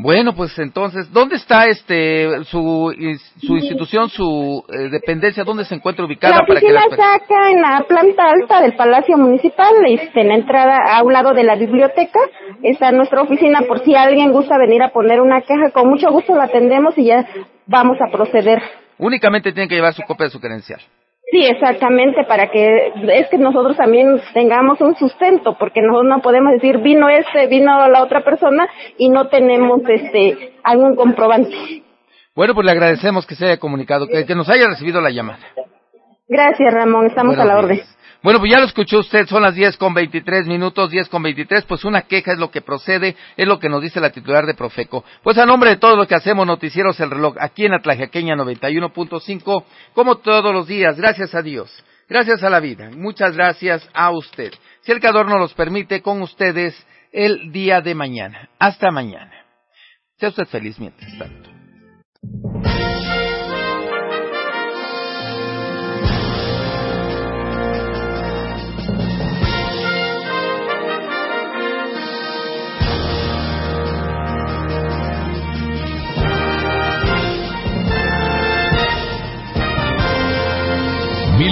Bueno, 0.00 0.32
pues 0.32 0.56
entonces, 0.60 1.12
¿dónde 1.12 1.34
está 1.34 1.66
este 1.66 2.44
su, 2.44 2.94
su 3.40 3.56
institución, 3.56 4.08
su 4.08 4.64
eh, 4.68 4.90
dependencia? 4.90 5.42
¿Dónde 5.42 5.64
se 5.64 5.74
encuentra 5.74 6.04
ubicada? 6.04 6.36
La 6.36 6.42
oficina 6.42 6.82
para 6.82 6.86
que 6.86 6.94
está 6.94 7.14
acá 7.16 7.50
en 7.50 7.60
la 7.60 7.84
planta 7.88 8.30
alta 8.30 8.60
del 8.60 8.76
Palacio 8.76 9.18
Municipal, 9.18 9.74
este, 9.88 10.20
en 10.20 10.28
la 10.28 10.36
entrada 10.36 10.78
a 10.96 11.02
un 11.02 11.12
lado 11.12 11.34
de 11.34 11.42
la 11.42 11.56
biblioteca. 11.56 12.20
Está 12.62 12.92
nuestra 12.92 13.22
oficina 13.22 13.62
por 13.62 13.84
si 13.84 13.96
alguien 13.96 14.30
gusta 14.30 14.56
venir 14.56 14.84
a 14.84 14.92
poner 14.92 15.20
una 15.20 15.40
queja, 15.40 15.72
con 15.72 15.88
mucho 15.88 16.12
gusto 16.12 16.36
la 16.36 16.44
atendemos 16.44 16.96
y 16.96 17.06
ya 17.06 17.26
vamos 17.66 17.98
a 18.00 18.08
proceder. 18.12 18.62
Únicamente 18.98 19.50
tienen 19.50 19.68
que 19.68 19.74
llevar 19.74 19.94
su 19.94 20.02
copia 20.02 20.26
de 20.26 20.30
su 20.30 20.38
credencial. 20.38 20.80
Sí, 21.30 21.44
exactamente, 21.44 22.24
para 22.24 22.50
que 22.50 22.92
es 23.08 23.28
que 23.28 23.36
nosotros 23.36 23.76
también 23.76 24.18
tengamos 24.32 24.80
un 24.80 24.96
sustento, 24.96 25.56
porque 25.58 25.82
nosotros 25.82 26.08
no 26.08 26.22
podemos 26.22 26.52
decir 26.52 26.78
vino 26.78 27.08
este, 27.10 27.46
vino 27.48 27.86
la 27.88 28.02
otra 28.02 28.24
persona 28.24 28.66
y 28.96 29.10
no 29.10 29.28
tenemos 29.28 29.82
este 29.88 30.54
algún 30.64 30.96
comprobante. 30.96 31.82
Bueno, 32.34 32.54
pues 32.54 32.64
le 32.64 32.70
agradecemos 32.72 33.26
que 33.26 33.34
se 33.34 33.44
haya 33.44 33.58
comunicado, 33.58 34.06
que, 34.06 34.24
que 34.24 34.34
nos 34.34 34.48
haya 34.48 34.68
recibido 34.68 35.00
la 35.02 35.10
llamada. 35.10 35.40
Gracias, 36.28 36.72
Ramón. 36.72 37.06
Estamos 37.06 37.36
Buenos 37.36 37.44
a 37.44 37.54
la 37.54 37.60
días. 37.60 37.64
orden. 37.64 37.97
Bueno, 38.22 38.40
pues 38.40 38.50
ya 38.50 38.58
lo 38.58 38.66
escuchó 38.66 38.98
usted, 38.98 39.26
son 39.26 39.42
las 39.42 39.54
10 39.54 39.76
con 39.76 39.94
23 39.94 40.46
minutos, 40.46 40.90
10 40.90 41.08
con 41.08 41.22
23, 41.22 41.64
pues 41.66 41.84
una 41.84 42.02
queja 42.02 42.32
es 42.32 42.38
lo 42.38 42.50
que 42.50 42.62
procede, 42.62 43.14
es 43.36 43.46
lo 43.46 43.60
que 43.60 43.68
nos 43.68 43.80
dice 43.80 44.00
la 44.00 44.10
titular 44.10 44.44
de 44.44 44.54
Profeco. 44.54 45.04
Pues 45.22 45.38
a 45.38 45.46
nombre 45.46 45.70
de 45.70 45.76
todo 45.76 45.94
lo 45.94 46.06
que 46.06 46.16
hacemos, 46.16 46.44
Noticieros 46.44 46.98
El 46.98 47.10
Reloj, 47.10 47.36
aquí 47.38 47.66
en 47.66 47.74
Atlajaqueña 47.74 48.34
91.5, 48.34 49.64
como 49.94 50.16
todos 50.16 50.52
los 50.52 50.66
días, 50.66 50.96
gracias 50.96 51.32
a 51.36 51.42
Dios, 51.42 51.70
gracias 52.08 52.42
a 52.42 52.50
la 52.50 52.58
vida, 52.58 52.90
muchas 52.90 53.36
gracias 53.36 53.88
a 53.94 54.10
usted. 54.10 54.52
Si 54.80 54.90
el 54.90 55.00
calor 55.00 55.28
nos 55.28 55.38
los 55.38 55.54
permite, 55.54 56.02
con 56.02 56.20
ustedes 56.20 56.74
el 57.12 57.52
día 57.52 57.80
de 57.80 57.94
mañana. 57.94 58.48
Hasta 58.58 58.90
mañana. 58.90 59.32
Sea 60.18 60.30
usted 60.30 60.46
feliz 60.46 60.78
mientras 60.80 61.16
tanto. 61.18 61.50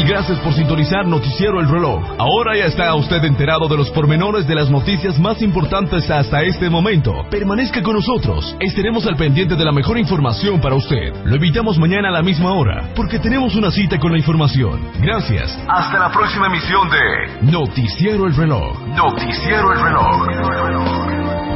Gracias 0.06 0.38
por 0.40 0.54
sintonizar 0.54 1.06
Noticiero 1.06 1.60
El 1.60 1.68
Reloj. 1.68 2.02
Ahora 2.18 2.56
ya 2.56 2.66
está 2.66 2.94
usted 2.94 3.22
enterado 3.24 3.68
de 3.68 3.76
los 3.76 3.90
pormenores 3.90 4.46
de 4.46 4.54
las 4.54 4.70
noticias 4.70 5.18
más 5.18 5.42
importantes 5.42 6.08
hasta 6.10 6.42
este 6.42 6.70
momento. 6.70 7.12
Permanezca 7.30 7.82
con 7.82 7.94
nosotros. 7.94 8.56
Estaremos 8.60 9.06
al 9.06 9.16
pendiente 9.16 9.56
de 9.56 9.64
la 9.64 9.72
mejor 9.72 9.98
información 9.98 10.60
para 10.60 10.76
usted. 10.76 11.12
Lo 11.24 11.34
invitamos 11.36 11.78
mañana 11.78 12.08
a 12.08 12.12
la 12.12 12.22
misma 12.22 12.52
hora, 12.52 12.90
porque 12.94 13.18
tenemos 13.18 13.54
una 13.56 13.70
cita 13.70 13.98
con 13.98 14.12
la 14.12 14.18
información. 14.18 14.80
Gracias. 15.00 15.58
Hasta 15.68 15.98
la 15.98 16.10
próxima 16.10 16.46
emisión 16.46 16.88
de 16.88 17.50
Noticiero 17.50 18.26
El 18.26 18.36
Reloj. 18.36 18.78
Noticiero 18.88 19.72
El 19.72 19.80
Reloj. 19.82 21.55